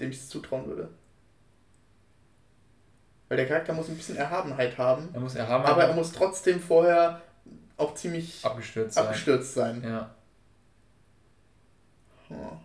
dem 0.00 0.10
ich 0.10 0.18
es 0.18 0.28
zutrauen 0.28 0.66
würde. 0.66 0.88
Weil 3.28 3.38
der 3.38 3.48
Charakter 3.48 3.72
muss 3.72 3.88
ein 3.88 3.96
bisschen 3.96 4.16
Erhabenheit 4.16 4.78
haben. 4.78 5.08
Er 5.12 5.20
muss 5.20 5.34
Erhabenheit 5.34 5.72
Aber 5.72 5.84
er 5.84 5.94
muss 5.94 6.12
trotzdem 6.12 6.60
vorher 6.60 7.20
auch 7.76 7.94
ziemlich 7.94 8.44
abgestürzt 8.44 8.94
sein. 8.94 9.06
Abgestürzt 9.06 9.54
sein. 9.54 9.82
Ja. 9.82 10.14
Hm. 12.28 12.64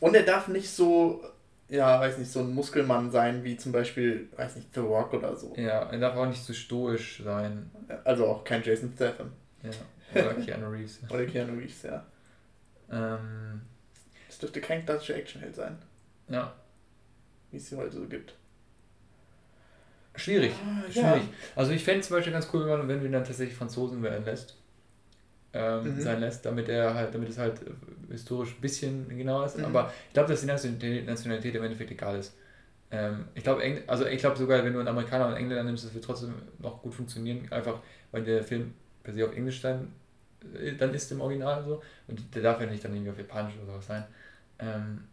Und 0.00 0.14
er 0.14 0.22
darf 0.22 0.48
nicht 0.48 0.70
so, 0.70 1.24
ja, 1.68 2.00
weiß 2.00 2.18
nicht, 2.18 2.30
so 2.30 2.40
ein 2.40 2.54
Muskelmann 2.54 3.10
sein, 3.10 3.44
wie 3.44 3.56
zum 3.56 3.72
Beispiel, 3.72 4.28
weiß 4.36 4.56
nicht, 4.56 4.74
The 4.74 4.80
Rock 4.80 5.14
oder 5.14 5.36
so. 5.36 5.54
Ja, 5.56 5.90
er 5.90 5.98
darf 5.98 6.16
auch 6.16 6.26
nicht 6.26 6.44
zu 6.44 6.52
so 6.52 6.58
stoisch 6.58 7.22
sein. 7.24 7.70
Also 8.04 8.26
auch 8.26 8.44
kein 8.44 8.62
Jason 8.62 8.92
Statham. 8.94 9.32
Ja, 9.62 9.70
oder 10.22 10.34
Keanu 10.34 10.68
Reeves. 10.68 11.00
oder 11.08 11.24
Keanu 11.24 11.58
Reeves, 11.58 11.82
ja. 11.82 12.04
Ähm, 12.90 13.62
es 14.28 14.38
dürfte 14.38 14.60
kein 14.60 14.84
klassischer 14.84 15.16
Actionheld 15.16 15.54
sein. 15.54 15.78
Ja. 16.28 16.52
Wie 17.50 17.56
es 17.56 17.68
sie 17.68 17.76
heute 17.76 17.96
so 17.96 18.06
gibt. 18.06 18.34
Schwierig. 20.14 20.52
Ah, 20.62 20.90
schwierig. 20.90 21.22
Ja. 21.22 21.28
Also 21.56 21.72
ich 21.72 21.82
fände 21.82 22.00
es 22.00 22.08
zum 22.08 22.16
Beispiel 22.16 22.32
ganz 22.32 22.48
cool, 22.52 22.66
wenn 22.86 23.00
du 23.00 23.06
ihn 23.06 23.12
dann 23.12 23.24
tatsächlich 23.24 23.56
Franzosen 23.56 24.02
werden 24.02 24.24
lässt 24.24 24.61
ähm, 25.54 25.96
mhm. 25.96 26.00
sein 26.00 26.20
lässt, 26.20 26.44
damit 26.46 26.68
er 26.68 26.94
halt, 26.94 27.14
damit 27.14 27.28
es 27.28 27.38
halt 27.38 27.60
historisch 28.10 28.54
ein 28.54 28.60
bisschen 28.60 29.08
genauer 29.16 29.46
ist. 29.46 29.58
Mhm. 29.58 29.66
Aber 29.66 29.92
ich 30.08 30.14
glaube, 30.14 30.28
dass 30.28 30.40
die 30.40 30.46
Nationalität 30.46 31.54
im 31.54 31.62
Endeffekt 31.62 31.90
egal 31.90 32.18
ist. 32.18 32.34
Ähm, 32.90 33.26
ich 33.34 33.42
glaube, 33.42 33.62
also 33.86 34.06
ich 34.06 34.18
glaube 34.18 34.36
sogar, 34.36 34.64
wenn 34.64 34.72
du 34.72 34.78
einen 34.78 34.88
Amerikaner 34.88 35.26
und 35.26 35.32
einen 35.32 35.44
Engländer 35.44 35.64
nimmst, 35.64 35.84
das 35.84 35.94
wird 35.94 36.04
trotzdem 36.04 36.34
noch 36.58 36.82
gut 36.82 36.94
funktionieren, 36.94 37.50
einfach 37.50 37.80
weil 38.10 38.22
der 38.22 38.44
Film 38.44 38.74
per 39.02 39.14
se 39.14 39.24
auf 39.24 39.34
Englisch 39.34 39.62
dann, 39.62 39.92
äh, 40.54 40.72
dann 40.72 40.92
ist 40.94 41.10
im 41.10 41.20
Original 41.20 41.64
so. 41.64 41.82
Und 42.06 42.34
der 42.34 42.42
darf 42.42 42.60
ja 42.60 42.66
nicht 42.66 42.84
dann 42.84 42.92
irgendwie 42.92 43.10
auf 43.10 43.18
Japanisch 43.18 43.54
oder 43.56 43.72
sowas 43.72 43.86
sein. 43.86 44.04
Ähm, 44.58 45.04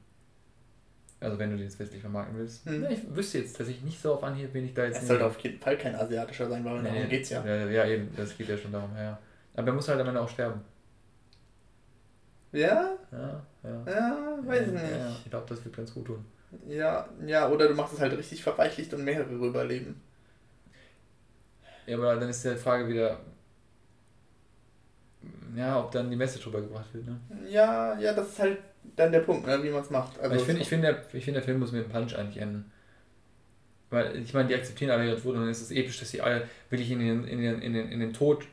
also 1.22 1.38
wenn 1.38 1.52
du 1.52 1.58
den 1.58 1.66
jetzt 1.66 1.80
westlich 1.80 2.02
vermarkten 2.02 2.38
willst. 2.38 2.66
Mhm. 2.66 2.84
Ja, 2.84 2.90
ich 2.90 3.00
wüsste 3.14 3.40
jetzt, 3.40 3.60
dass 3.60 3.68
ich 3.68 3.82
nicht 3.82 4.02
so 4.02 4.14
auf 4.14 4.24
Anhieb 4.24 4.54
bin 4.54 4.66
ich 4.66 4.74
da 4.74 4.86
jetzt. 4.86 5.02
Es 5.02 5.08
sollte 5.08 5.26
auf 5.26 5.40
jeden 5.40 5.60
Fall 5.60 5.78
kein 5.78 5.96
asiatischer 5.96 6.50
sein, 6.50 6.64
weil 6.64 6.82
nee, 6.82 6.90
darum 6.90 7.10
geht's 7.10 7.30
ja. 7.30 7.46
ja. 7.46 7.70
Ja, 7.70 7.86
eben, 7.86 8.10
das 8.16 8.38
geht 8.38 8.48
ja 8.48 8.58
schon 8.58 8.72
darum, 8.72 8.92
ja. 8.96 9.18
Aber 9.56 9.68
er 9.68 9.74
muss 9.74 9.88
halt 9.88 10.00
am 10.00 10.08
Ende 10.08 10.22
auch 10.22 10.30
sterben. 10.30 10.62
Ja? 12.52 12.98
Ja, 13.12 13.44
ja. 13.64 13.84
Ja, 13.86 14.40
weiß 14.44 14.68
ja, 14.68 14.74
nicht. 14.74 14.92
Ja, 14.92 15.16
ich 15.24 15.30
glaube, 15.30 15.46
das 15.50 15.64
wird 15.64 15.76
ganz 15.76 15.94
gut 15.94 16.06
tun. 16.06 16.26
Ja, 16.68 17.08
ja, 17.26 17.48
oder 17.50 17.68
du 17.68 17.76
machst 17.76 17.94
es 17.94 18.00
halt 18.00 18.18
richtig 18.18 18.42
verweichlicht 18.42 18.94
und 18.94 19.04
mehrere 19.04 19.32
überleben. 19.32 20.02
Ja, 21.86 21.98
aber 21.98 22.16
dann 22.16 22.30
ist 22.30 22.44
die 22.44 22.56
Frage 22.56 22.88
wieder, 22.88 23.20
ja, 25.56 25.80
ob 25.80 25.92
dann 25.92 26.10
die 26.10 26.16
Message 26.16 26.46
rübergebracht 26.48 26.94
wird. 26.94 27.06
Ne? 27.06 27.20
Ja, 27.50 27.98
ja, 28.00 28.14
das 28.14 28.30
ist 28.30 28.40
halt 28.40 28.60
dann 28.96 29.12
der 29.12 29.22
Punkt, 29.22 29.46
ne, 29.46 29.62
wie 29.64 29.70
man 29.70 29.82
es 29.82 29.90
macht. 29.90 30.20
Also 30.20 30.36
ich 30.36 30.44
finde, 30.44 30.62
ich 30.62 30.70
find, 30.70 30.84
der, 30.84 31.04
find, 31.04 31.36
der 31.36 31.44
Film 31.44 31.60
muss 31.60 31.72
mit 31.72 31.84
dem 31.84 31.92
Punch 31.92 32.16
eigentlich 32.16 32.38
enden. 32.38 32.72
Weil, 33.90 34.16
ich 34.18 34.34
meine, 34.34 34.48
die 34.48 34.56
akzeptieren 34.56 34.92
alle 34.92 35.08
ihre 35.08 35.20
Tod 35.20 35.36
und 35.36 35.48
es 35.48 35.62
ist 35.62 35.72
episch, 35.72 36.00
dass 36.00 36.10
sie 36.10 36.22
alle 36.22 36.48
wirklich 36.70 36.92
in 36.92 37.00
den, 37.00 37.24
in 37.26 37.42
den, 37.42 37.62
in 37.62 37.74
den, 37.74 37.92
in 37.92 38.00
den 38.00 38.14
Tod 38.14 38.46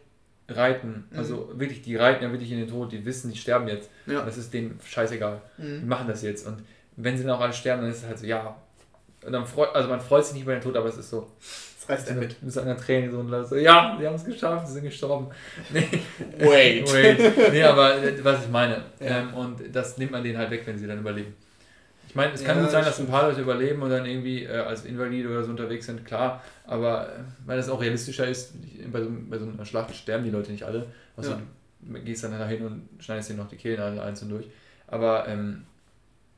reiten. 0.48 1.06
Mhm. 1.10 1.18
Also 1.18 1.50
wirklich, 1.54 1.82
die 1.82 1.96
reiten 1.96 2.22
ja 2.22 2.30
wirklich 2.30 2.50
in 2.52 2.58
den 2.58 2.68
Tod, 2.68 2.92
die 2.92 3.04
wissen, 3.04 3.30
die 3.30 3.38
sterben 3.38 3.68
jetzt. 3.68 3.90
Ja. 4.06 4.24
das 4.24 4.36
ist 4.36 4.52
denen 4.52 4.78
scheißegal. 4.84 5.40
Mhm. 5.58 5.80
Die 5.80 5.86
machen 5.86 6.08
das 6.08 6.22
jetzt. 6.22 6.46
Und 6.46 6.62
wenn 6.96 7.16
sie 7.16 7.24
dann 7.24 7.36
auch 7.36 7.40
alle 7.40 7.52
sterben, 7.52 7.82
dann 7.82 7.90
ist 7.90 7.98
es 7.98 8.06
halt 8.06 8.18
so, 8.18 8.26
ja. 8.26 8.56
Und 9.24 9.32
dann 9.32 9.44
freut, 9.44 9.74
also 9.74 9.88
man 9.88 10.00
freut 10.00 10.24
sich 10.24 10.34
nicht 10.34 10.42
über 10.42 10.52
den 10.52 10.60
Tod, 10.60 10.76
aber 10.76 10.88
es 10.88 10.96
ist 10.96 11.10
so. 11.10 11.28
Das 11.80 11.88
reißt 11.88 12.10
er 12.10 12.16
mit. 12.16 12.42
Mit 12.42 12.52
seiner 12.52 12.76
Träne 12.76 13.10
so 13.10 13.18
und 13.18 13.46
so, 13.46 13.56
ja, 13.56 13.96
sie 13.98 14.06
haben 14.06 14.14
es 14.14 14.24
geschafft, 14.24 14.68
sie 14.68 14.74
sind 14.74 14.84
gestorben. 14.84 15.28
Nee. 15.72 15.88
Wait. 16.38 16.92
Wait. 16.92 17.52
Nee, 17.52 17.62
aber 17.62 18.02
äh, 18.02 18.24
was 18.24 18.44
ich 18.44 18.50
meine. 18.50 18.84
Ja. 19.00 19.20
Ähm, 19.20 19.34
und 19.34 19.74
das 19.74 19.98
nimmt 19.98 20.12
man 20.12 20.22
denen 20.22 20.38
halt 20.38 20.50
weg, 20.50 20.62
wenn 20.64 20.78
sie 20.78 20.86
dann 20.86 21.00
überleben. 21.00 21.34
Ich 22.16 22.18
meine, 22.18 22.32
es 22.32 22.42
kann 22.42 22.56
ja, 22.56 22.62
gut 22.62 22.70
sein, 22.70 22.82
dass 22.82 22.98
ein 22.98 23.08
paar 23.08 23.28
Leute 23.28 23.42
überleben 23.42 23.82
und 23.82 23.90
dann 23.90 24.06
irgendwie 24.06 24.44
äh, 24.44 24.56
als 24.56 24.86
Invalide 24.86 25.28
oder 25.28 25.44
so 25.44 25.50
unterwegs 25.50 25.84
sind, 25.84 26.06
klar. 26.06 26.42
Aber 26.66 27.10
äh, 27.10 27.18
weil 27.44 27.58
das 27.58 27.68
auch 27.68 27.78
realistischer 27.78 28.26
ist, 28.26 28.54
bei 28.90 29.02
so, 29.02 29.10
bei 29.28 29.36
so 29.36 29.44
einer 29.44 29.66
Schlacht 29.66 29.94
sterben 29.94 30.24
die 30.24 30.30
Leute 30.30 30.50
nicht 30.50 30.62
alle. 30.62 30.86
Also 31.14 31.32
ja. 31.32 31.42
du 31.82 32.00
gehst 32.00 32.24
dann 32.24 32.30
dahin 32.30 32.64
und 32.64 32.88
schneidest 33.00 33.28
dir 33.28 33.34
noch 33.34 33.48
die 33.48 33.56
Kehlen 33.56 33.78
alle 33.80 34.02
einzeln 34.02 34.30
durch. 34.30 34.46
Aber 34.86 35.28
ähm, 35.28 35.66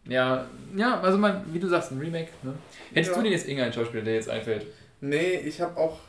ja, 0.05 0.47
ja, 0.75 1.01
also 1.01 1.17
man, 1.17 1.45
wie 1.55 1.61
du 1.61 1.69
sagst, 1.69 1.93
ein 1.93 2.01
Remake. 2.01 2.33
Ne? 2.43 2.55
Hättest 2.93 3.13
ja. 3.13 3.17
du 3.17 3.23
denn 3.23 3.31
jetzt 3.31 3.47
irgendeinen 3.47 3.73
Schauspieler, 3.73 4.03
der 4.03 4.15
jetzt 4.15 4.31
einfällt? 4.31 4.67
Nee, 5.01 5.37
ich 5.37 5.61
habe 5.61 5.77
auch. 5.77 6.01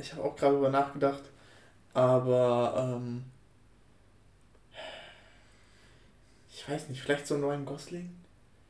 Ich 0.00 0.12
habe 0.12 0.22
auch 0.22 0.36
gerade 0.36 0.52
darüber 0.52 0.70
nachgedacht. 0.70 1.24
Aber 1.94 2.96
ähm, 2.96 3.24
ich 6.48 6.68
weiß 6.68 6.88
nicht, 6.90 7.02
vielleicht 7.02 7.26
so 7.26 7.34
einen 7.34 7.42
neuen 7.42 7.64
Gosling? 7.64 8.19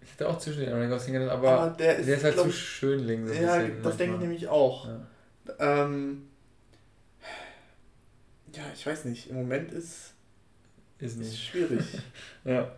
Ich 0.02 0.12
hätte 0.12 0.28
auch 0.28 0.38
zwischen 0.38 0.60
den 0.60 0.72
Ryan 0.72 0.90
Gosling 0.90 1.28
aber, 1.28 1.50
aber 1.50 1.70
der, 1.76 1.98
ist, 1.98 2.08
der 2.08 2.16
ist 2.16 2.24
halt 2.24 2.38
zu 2.38 2.50
schönling. 2.50 3.26
So 3.26 3.34
ja, 3.34 3.58
bisschen, 3.58 3.82
das 3.82 3.96
denke 3.96 4.14
ich 4.14 4.20
nämlich 4.20 4.48
auch. 4.48 4.88
Ja. 4.88 5.84
Ähm, 5.84 6.28
ja, 8.54 8.62
ich 8.74 8.86
weiß 8.86 9.04
nicht. 9.04 9.30
Im 9.30 9.36
Moment 9.36 9.72
ist, 9.72 10.14
ist, 10.98 11.18
nicht. 11.18 11.28
ist 11.28 11.40
schwierig. 11.40 11.84
ja. 12.44 12.72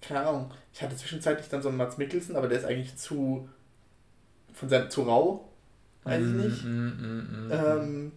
Keine 0.00 0.20
Ahnung. 0.20 0.50
Ich 0.72 0.82
hatte 0.82 0.96
zwischenzeitlich 0.96 1.48
dann 1.48 1.62
so 1.62 1.68
einen 1.68 1.78
Mats 1.78 1.96
Mikkelsen, 1.96 2.36
aber 2.36 2.48
der 2.48 2.58
ist 2.58 2.66
eigentlich 2.66 2.96
zu 2.96 3.48
von 4.52 4.68
seinem 4.68 4.90
zu 4.90 5.02
rau. 5.02 5.50
Weiß 6.04 6.20
ich 6.20 6.28
mm, 6.28 6.40
nicht. 6.40 6.64
Mm, 6.64 6.68
mm, 6.68 7.46
mm, 7.48 7.52
ähm, 7.52 8.12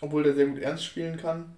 obwohl 0.00 0.24
der 0.24 0.34
sehr 0.34 0.46
gut 0.46 0.58
ernst 0.58 0.84
spielen 0.84 1.16
kann. 1.16 1.56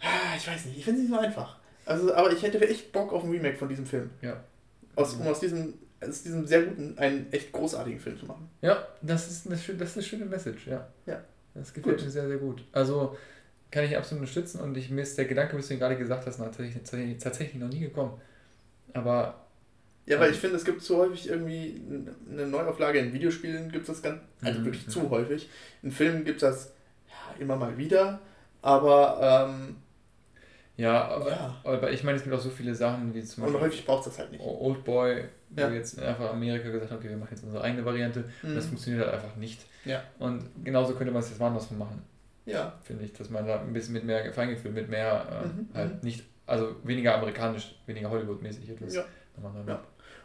Ah, 0.00 0.36
ich 0.36 0.46
weiß 0.46 0.66
nicht. 0.66 0.78
Ich 0.78 0.84
finde 0.84 1.02
es 1.02 1.08
nicht 1.08 1.14
so 1.14 1.20
einfach. 1.20 1.57
Also, 1.88 2.14
aber 2.14 2.30
ich 2.32 2.42
hätte 2.42 2.60
echt 2.60 2.92
Bock 2.92 3.14
auf 3.14 3.24
ein 3.24 3.30
Remake 3.30 3.56
von 3.56 3.66
diesem 3.66 3.86
Film. 3.86 4.10
Ja. 4.20 4.44
Aus, 4.94 5.14
um 5.14 5.26
aus 5.26 5.40
diesem, 5.40 5.72
aus 6.06 6.22
diesem 6.22 6.46
sehr 6.46 6.62
guten, 6.64 6.98
einen 6.98 7.32
echt 7.32 7.50
großartigen 7.50 7.98
Film 7.98 8.18
zu 8.18 8.26
machen. 8.26 8.50
Ja, 8.60 8.86
das 9.00 9.30
ist 9.30 9.46
eine, 9.46 9.56
das 9.56 9.90
ist 9.90 9.96
eine 9.96 10.04
schöne 10.04 10.24
Message, 10.26 10.66
ja. 10.66 10.86
Ja. 11.06 11.24
Das 11.54 11.72
gefällt 11.72 11.96
gut. 11.96 12.04
mir 12.04 12.10
sehr, 12.10 12.28
sehr 12.28 12.36
gut. 12.36 12.62
Also 12.72 13.16
kann 13.70 13.84
ich 13.84 13.96
absolut 13.96 14.20
unterstützen 14.20 14.60
und 14.60 14.76
ich, 14.76 14.90
mir 14.90 15.00
ist 15.00 15.16
der 15.16 15.24
Gedanke, 15.24 15.56
was 15.56 15.68
du 15.68 15.78
gerade 15.78 15.96
gesagt 15.96 16.26
hast, 16.26 16.36
tatsächlich, 16.36 17.18
tatsächlich 17.18 17.60
noch 17.60 17.70
nie 17.70 17.80
gekommen. 17.80 18.20
Aber. 18.92 19.46
Ja, 20.04 20.20
weil 20.20 20.28
ähm, 20.28 20.34
ich 20.34 20.40
finde, 20.40 20.56
es 20.56 20.66
gibt 20.66 20.82
zu 20.82 20.98
häufig 20.98 21.30
irgendwie 21.30 21.82
eine 22.30 22.46
Neuauflage 22.46 22.98
in 22.98 23.14
Videospielen, 23.14 23.72
gibt 23.72 23.88
es 23.88 23.94
das 23.94 24.02
ganz, 24.02 24.20
also 24.42 24.60
mhm. 24.60 24.64
wirklich 24.66 24.88
zu 24.88 25.08
häufig. 25.08 25.48
In 25.82 25.90
Filmen 25.90 26.26
gibt 26.26 26.42
es 26.42 26.48
das 26.48 26.72
ja, 27.08 27.40
immer 27.42 27.56
mal 27.56 27.78
wieder, 27.78 28.20
aber 28.60 29.48
ähm, 29.48 29.76
ja, 30.78 31.08
aber, 31.08 31.30
ja. 31.30 31.56
aber 31.64 31.90
ich 31.90 32.04
meine, 32.04 32.18
es 32.18 32.22
gibt 32.22 32.34
auch 32.34 32.40
so 32.40 32.50
viele 32.50 32.72
Sachen 32.72 33.12
wie 33.12 33.22
zum 33.24 33.42
Beispiel. 33.42 33.56
Und 33.56 33.66
häufig 33.66 33.84
braucht 33.84 34.06
es 34.06 34.12
das 34.12 34.20
halt 34.20 34.30
nicht. 34.30 34.40
Old 34.40 34.84
Boy, 34.84 35.24
wo 35.50 35.60
ja. 35.60 35.70
jetzt 35.70 36.00
einfach 36.00 36.30
Amerika 36.30 36.70
gesagt 36.70 36.92
hat, 36.92 36.98
okay, 36.98 37.08
wir 37.08 37.16
machen 37.16 37.32
jetzt 37.32 37.42
unsere 37.42 37.64
eigene 37.64 37.84
Variante. 37.84 38.24
Mhm. 38.42 38.54
Das 38.54 38.66
funktioniert 38.66 39.04
halt 39.04 39.14
einfach 39.14 39.34
nicht. 39.36 39.60
Ja. 39.84 40.04
Und 40.20 40.48
genauso 40.62 40.94
könnte 40.94 41.12
man 41.12 41.20
es 41.20 41.30
jetzt 41.30 41.40
woanders 41.40 41.68
machen. 41.72 42.00
Ja. 42.46 42.72
Finde 42.84 43.04
ich, 43.04 43.12
dass 43.12 43.28
man 43.28 43.44
da 43.44 43.60
ein 43.60 43.72
bisschen 43.72 43.92
mit 43.92 44.04
mehr 44.04 44.32
Feingefühl, 44.32 44.70
mit 44.70 44.88
mehr 44.88 45.26
äh, 45.30 45.46
mhm. 45.48 45.68
halt 45.74 45.94
mhm. 45.94 46.08
nicht, 46.08 46.24
also 46.46 46.76
weniger 46.84 47.16
amerikanisch, 47.16 47.74
weniger 47.86 48.08
Hollywood-mäßig 48.10 48.70
etwas 48.70 48.94
ja. 48.94 49.04
ja. 49.66 49.80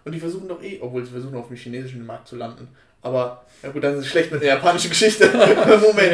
Und 0.05 0.11
die 0.11 0.19
versuchen 0.19 0.47
doch 0.47 0.61
eh, 0.61 0.77
obwohl 0.79 1.03
sie 1.03 1.11
versuchen 1.11 1.35
auf 1.35 1.47
dem 1.47 1.57
chinesischen 1.57 2.05
Markt 2.05 2.27
zu 2.27 2.35
landen. 2.35 2.67
Aber, 3.01 3.43
ja 3.63 3.69
gut, 3.69 3.83
dann 3.83 3.93
ist 3.95 4.01
es 4.01 4.07
schlecht 4.07 4.31
mit 4.31 4.41
der 4.41 4.49
japanischen 4.49 4.89
Geschichte. 4.89 5.27
Moment. 5.33 6.13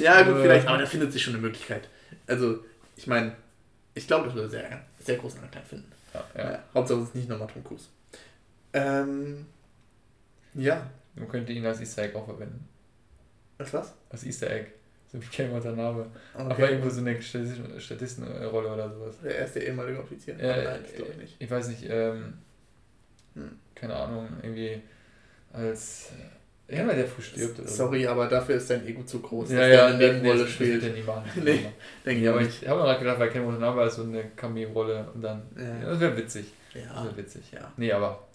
Ja. 0.00 0.20
ja, 0.20 0.22
gut, 0.22 0.40
vielleicht, 0.40 0.66
aber 0.66 0.78
da 0.78 0.86
findet 0.86 1.12
sich 1.12 1.22
schon 1.22 1.34
eine 1.34 1.42
Möglichkeit. 1.42 1.88
Also, 2.26 2.60
ich 2.96 3.06
meine, 3.06 3.32
ich 3.94 4.06
glaube, 4.06 4.26
das 4.26 4.34
würde 4.34 4.48
sehr, 4.48 4.84
sehr 4.98 5.16
großen 5.16 5.40
Anklang 5.40 5.64
finden. 5.64 5.92
Ja, 6.12 6.24
ja. 6.36 6.52
ja 6.52 6.64
Hauptsache 6.74 7.00
es 7.00 7.08
ist 7.08 7.14
nicht 7.14 7.28
nochmal 7.28 7.48
Tom 7.48 7.64
Cruise. 7.64 7.86
Ähm, 8.72 9.46
ja. 10.54 10.90
Man 11.14 11.28
könnte 11.28 11.52
ihn 11.52 11.64
als 11.64 11.80
Easter 11.80 12.02
Egg 12.02 12.16
auch 12.16 12.24
verwenden. 12.24 12.68
Als 13.58 13.72
was? 13.72 13.94
Als 14.10 14.24
Easter 14.24 14.50
Egg. 14.50 14.70
So 15.12 15.22
wie 15.22 15.26
Ken 15.26 15.52
Watanabe. 15.52 16.10
Okay. 16.34 16.42
Aber 16.42 16.70
irgendwo 16.70 16.90
so 16.90 17.00
eine 17.00 17.22
Statistenrolle 17.22 18.72
oder 18.72 18.90
sowas. 18.92 19.16
Er 19.22 19.46
der 19.46 19.66
ehemalige 19.68 20.00
Offizier. 20.00 20.36
Ja, 20.36 20.56
Nein, 20.56 20.82
das 20.82 20.92
glaube 20.94 21.12
ich 21.12 21.18
nicht. 21.18 21.36
Ich 21.38 21.50
weiß 21.50 21.68
nicht, 21.68 21.84
ähm, 21.88 22.34
hm. 23.34 23.58
keine 23.76 23.94
Ahnung, 23.94 24.28
irgendwie 24.42 24.82
als 25.52 26.10
ja, 26.68 26.86
weil 26.86 26.96
der 26.96 27.06
früh 27.06 27.22
stirbt. 27.22 27.58
Oder 27.58 27.68
Sorry, 27.68 28.06
aber 28.06 28.26
dafür 28.26 28.56
ist 28.56 28.70
dein 28.70 28.86
Ego 28.86 29.02
zu 29.02 29.20
groß, 29.20 29.50
ja, 29.50 29.58
dass 29.58 29.68
ja, 29.68 29.74
der 29.74 29.86
eine 29.86 29.98
Nebenrolle 29.98 30.46
spielt. 30.46 30.76
Das 30.76 30.88
wird 30.88 30.96
nie 30.96 31.02
machen. 31.02 31.30
nee, 31.44 31.66
denke 32.06 32.22
ich 32.22 32.28
aber 32.28 32.40
nicht. 32.40 32.62
Ich 32.62 32.68
habe 32.68 32.80
mir 32.80 32.86
gerade 32.86 33.00
gedacht, 33.00 33.18
weil 33.18 33.30
Ken 33.30 33.46
Watanabe 33.46 33.84
ist 33.84 33.96
so 33.96 34.02
eine 34.02 34.24
Cameo-Rolle 34.34 35.10
und 35.14 35.22
dann, 35.22 35.42
ja. 35.56 35.62
ja 35.62 35.90
das 35.90 36.00
wäre 36.00 36.16
witzig. 36.16 36.46
Ja. 36.72 36.94
Das 36.94 37.04
wäre 37.04 37.16
witzig. 37.18 37.42
Ja. 37.52 37.72
Nee, 37.76 37.92
aber, 37.92 38.26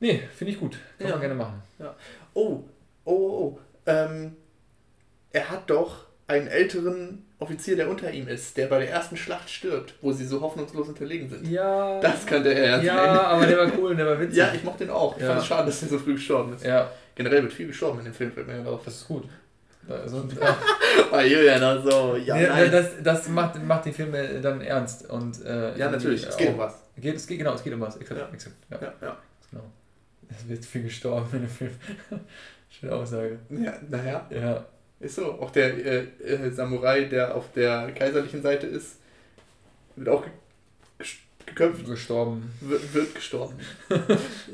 nee, 0.00 0.22
finde 0.34 0.52
ich 0.54 0.60
gut. 0.60 0.78
Kann 0.98 1.08
ja. 1.08 1.12
man 1.14 1.20
gerne 1.20 1.34
machen. 1.34 1.62
Ja. 1.78 1.94
Oh, 2.32 2.64
oh, 3.04 3.12
oh, 3.12 3.14
oh. 3.14 3.58
Ähm, 3.84 4.36
er 5.30 5.50
hat 5.50 5.68
doch 5.68 6.06
einen 6.26 6.46
älteren 6.46 7.26
Offizier, 7.42 7.76
der 7.76 7.90
unter 7.90 8.10
ihm 8.10 8.28
ist, 8.28 8.56
der 8.56 8.66
bei 8.66 8.78
der 8.78 8.90
ersten 8.90 9.16
Schlacht 9.16 9.50
stirbt, 9.50 9.94
wo 10.00 10.12
sie 10.12 10.24
so 10.24 10.40
hoffnungslos 10.40 10.88
unterlegen 10.88 11.28
sind. 11.28 11.48
Ja. 11.48 12.00
Das 12.00 12.24
könnte 12.24 12.54
er 12.54 12.66
ja 12.66 12.76
sein. 12.76 12.86
Ja, 12.86 13.22
aber 13.22 13.46
der 13.46 13.58
war 13.58 13.72
cool, 13.78 13.96
der 13.96 14.06
war 14.06 14.20
witzig. 14.20 14.38
Ja, 14.38 14.52
ich 14.54 14.64
mochte 14.64 14.84
den 14.84 14.92
auch. 14.92 15.16
Ich 15.16 15.22
ja. 15.22 15.28
fand 15.28 15.40
es 15.40 15.46
schade, 15.46 15.66
dass 15.66 15.82
er 15.82 15.88
so 15.88 15.98
früh 15.98 16.14
gestorben 16.14 16.54
ist. 16.54 16.64
Ja. 16.64 16.90
Generell 17.14 17.42
wird 17.42 17.52
viel 17.52 17.66
gestorben 17.66 17.98
in 17.98 18.06
dem 18.06 18.14
Film, 18.14 18.32
fällt 18.32 18.46
mir 18.46 18.66
auf. 18.66 18.84
Das 18.84 18.96
ist 18.96 19.08
gut. 19.08 19.24
Also, 19.88 20.28
Bei 21.10 21.26
Julian 21.26 21.62
also, 21.62 22.16
ja, 22.16 22.36
ja 22.36 22.54
nice. 22.54 22.70
das, 22.70 22.90
das 23.02 23.28
macht, 23.28 23.62
macht 23.64 23.84
die 23.84 23.92
Filme 23.92 24.40
dann 24.40 24.60
ernst. 24.60 25.10
Und, 25.10 25.44
äh, 25.44 25.76
ja, 25.76 25.90
natürlich, 25.90 26.26
es 26.26 26.36
geht 26.36 26.50
um 26.50 26.58
was. 26.58 26.74
Geht, 26.96 27.16
es 27.16 27.26
geht, 27.26 27.38
genau, 27.38 27.54
es 27.54 27.64
geht 27.64 27.72
um 27.72 27.80
was. 27.80 27.96
Exakt, 27.96 28.20
ja. 28.20 28.28
Exakt, 28.32 28.56
ja. 28.70 28.78
Ja, 28.80 28.92
ja. 29.02 29.16
Genau. 29.50 29.64
Es 30.30 30.48
wird 30.48 30.64
viel 30.64 30.84
gestorben 30.84 31.28
in 31.32 31.40
dem 31.40 31.48
Film. 31.48 31.72
Schöne 32.70 32.92
Aussage. 32.92 33.38
Ja, 33.50 33.74
naja. 33.88 34.26
Ja. 34.30 34.64
Ist 35.02 35.16
so. 35.16 35.32
Auch 35.32 35.50
der 35.50 35.74
äh, 35.84 36.06
äh, 36.24 36.50
Samurai, 36.50 37.04
der 37.04 37.34
auf 37.34 37.52
der 37.52 37.90
kaiserlichen 37.92 38.40
Seite 38.40 38.66
ist, 38.66 38.98
wird 39.96 40.08
auch 40.08 40.24
geköpft. 41.44 41.84
Gestorben. 41.86 42.52
Wird, 42.60 42.94
wird 42.94 43.14
gestorben. 43.14 43.54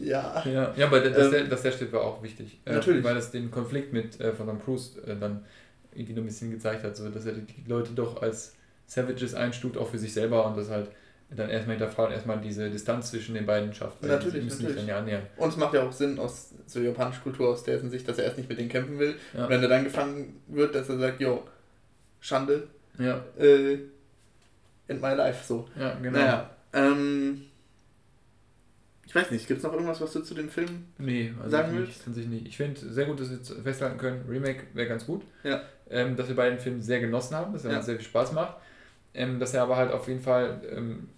ja. 0.02 0.42
ja. 0.46 0.74
Ja, 0.74 0.86
aber 0.86 1.00
dass, 1.00 1.26
ähm, 1.26 1.32
der, 1.32 1.44
dass 1.44 1.62
der 1.62 1.72
steht, 1.72 1.92
war 1.92 2.02
auch 2.02 2.22
wichtig. 2.22 2.58
Äh, 2.64 2.72
natürlich. 2.74 3.04
Weil 3.04 3.16
es 3.18 3.30
den 3.30 3.50
Konflikt 3.50 3.92
mit 3.92 4.18
äh, 4.20 4.32
von 4.32 4.46
Tom 4.46 4.62
Cruise 4.62 5.00
äh, 5.02 5.16
dann 5.16 5.44
irgendwie 5.94 6.14
noch 6.14 6.22
ein 6.22 6.26
bisschen 6.26 6.50
gezeigt 6.50 6.82
hat, 6.82 6.96
so 6.96 7.08
dass 7.10 7.26
er 7.26 7.34
die 7.34 7.64
Leute 7.66 7.92
doch 7.92 8.22
als 8.22 8.54
Savages 8.86 9.34
einstuft, 9.34 9.76
auch 9.76 9.88
für 9.88 9.98
sich 9.98 10.12
selber 10.12 10.46
und 10.46 10.56
das 10.56 10.70
halt 10.70 10.88
dann 11.30 11.50
erstmal 11.50 11.76
hinterfragen, 11.76 12.14
erstmal 12.14 12.40
diese 12.40 12.70
Distanz 12.70 13.10
zwischen 13.10 13.34
den 13.34 13.44
beiden 13.44 13.74
schafft. 13.74 14.02
Weil 14.02 14.10
natürlich, 14.10 14.44
müssen 14.44 14.62
natürlich. 14.62 14.76
Sich 14.76 14.76
dann 14.76 14.88
ja 14.88 14.98
annähern. 14.98 15.22
Und 15.36 15.50
es 15.50 15.56
macht 15.56 15.74
ja 15.74 15.82
auch 15.82 15.92
Sinn 15.92 16.18
aus 16.18 16.54
so 16.66 16.80
japanischer 16.80 17.20
Kultur, 17.20 17.48
aus 17.48 17.64
der 17.64 17.78
Sicht, 17.80 18.08
dass 18.08 18.18
er 18.18 18.24
erst 18.24 18.38
nicht 18.38 18.48
mit 18.48 18.58
denen 18.58 18.70
kämpfen 18.70 18.98
will. 18.98 19.16
Ja. 19.34 19.44
Und 19.44 19.50
wenn 19.50 19.62
er 19.62 19.68
dann 19.68 19.84
gefangen 19.84 20.40
wird, 20.46 20.74
dass 20.74 20.88
er 20.88 20.98
sagt, 20.98 21.20
jo, 21.20 21.42
Schande. 22.20 22.68
Ja. 22.98 23.22
Äh, 23.38 23.74
in 24.88 25.00
my 25.00 25.14
life, 25.14 25.46
so. 25.46 25.68
Ja, 25.78 25.94
genau. 26.02 26.18
Naja, 26.18 26.50
ähm, 26.72 27.42
ich 29.08 29.14
weiß 29.14 29.30
nicht, 29.30 29.46
gibt 29.46 29.58
es 29.58 29.64
noch 29.64 29.72
irgendwas, 29.72 30.00
was 30.00 30.12
du 30.12 30.20
zu 30.20 30.34
dem 30.34 30.50
Film 30.50 30.84
nee, 30.98 31.32
also 31.38 31.50
sagen 31.50 31.76
willst? 31.76 32.06
Nee, 32.08 32.24
nicht. 32.26 32.46
Ich 32.46 32.56
finde 32.56 32.78
sehr 32.78 33.06
gut, 33.06 33.20
dass 33.20 33.30
wir 33.30 33.36
jetzt 33.38 33.52
festhalten 33.62 33.98
können, 33.98 34.24
Remake 34.28 34.64
wäre 34.74 34.88
ganz 34.88 35.06
gut. 35.06 35.22
Ja. 35.44 35.62
Ähm, 35.90 36.16
dass 36.16 36.28
wir 36.28 36.36
beiden 36.36 36.58
Film 36.58 36.82
sehr 36.82 37.00
genossen 37.00 37.34
haben, 37.34 37.52
dass 37.52 37.64
er 37.64 37.70
ja. 37.70 37.76
uns 37.78 37.86
sehr 37.86 37.96
viel 37.96 38.04
Spaß 38.04 38.32
macht. 38.32 38.56
Ähm, 39.14 39.40
dass 39.40 39.54
er 39.54 39.62
aber 39.62 39.76
halt 39.76 39.92
auf 39.92 40.08
jeden 40.08 40.20
Fall 40.20 40.60
ähm, 40.70 41.08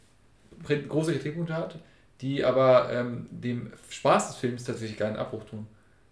große 0.64 1.12
Kritikpunkte 1.12 1.54
hat, 1.54 1.78
die 2.20 2.44
aber 2.44 2.90
ähm, 2.92 3.26
dem 3.30 3.72
Spaß 3.88 4.28
des 4.28 4.36
Films 4.36 4.64
tatsächlich 4.64 4.98
keinen 4.98 5.16
Abbruch 5.16 5.44
tun. 5.44 5.66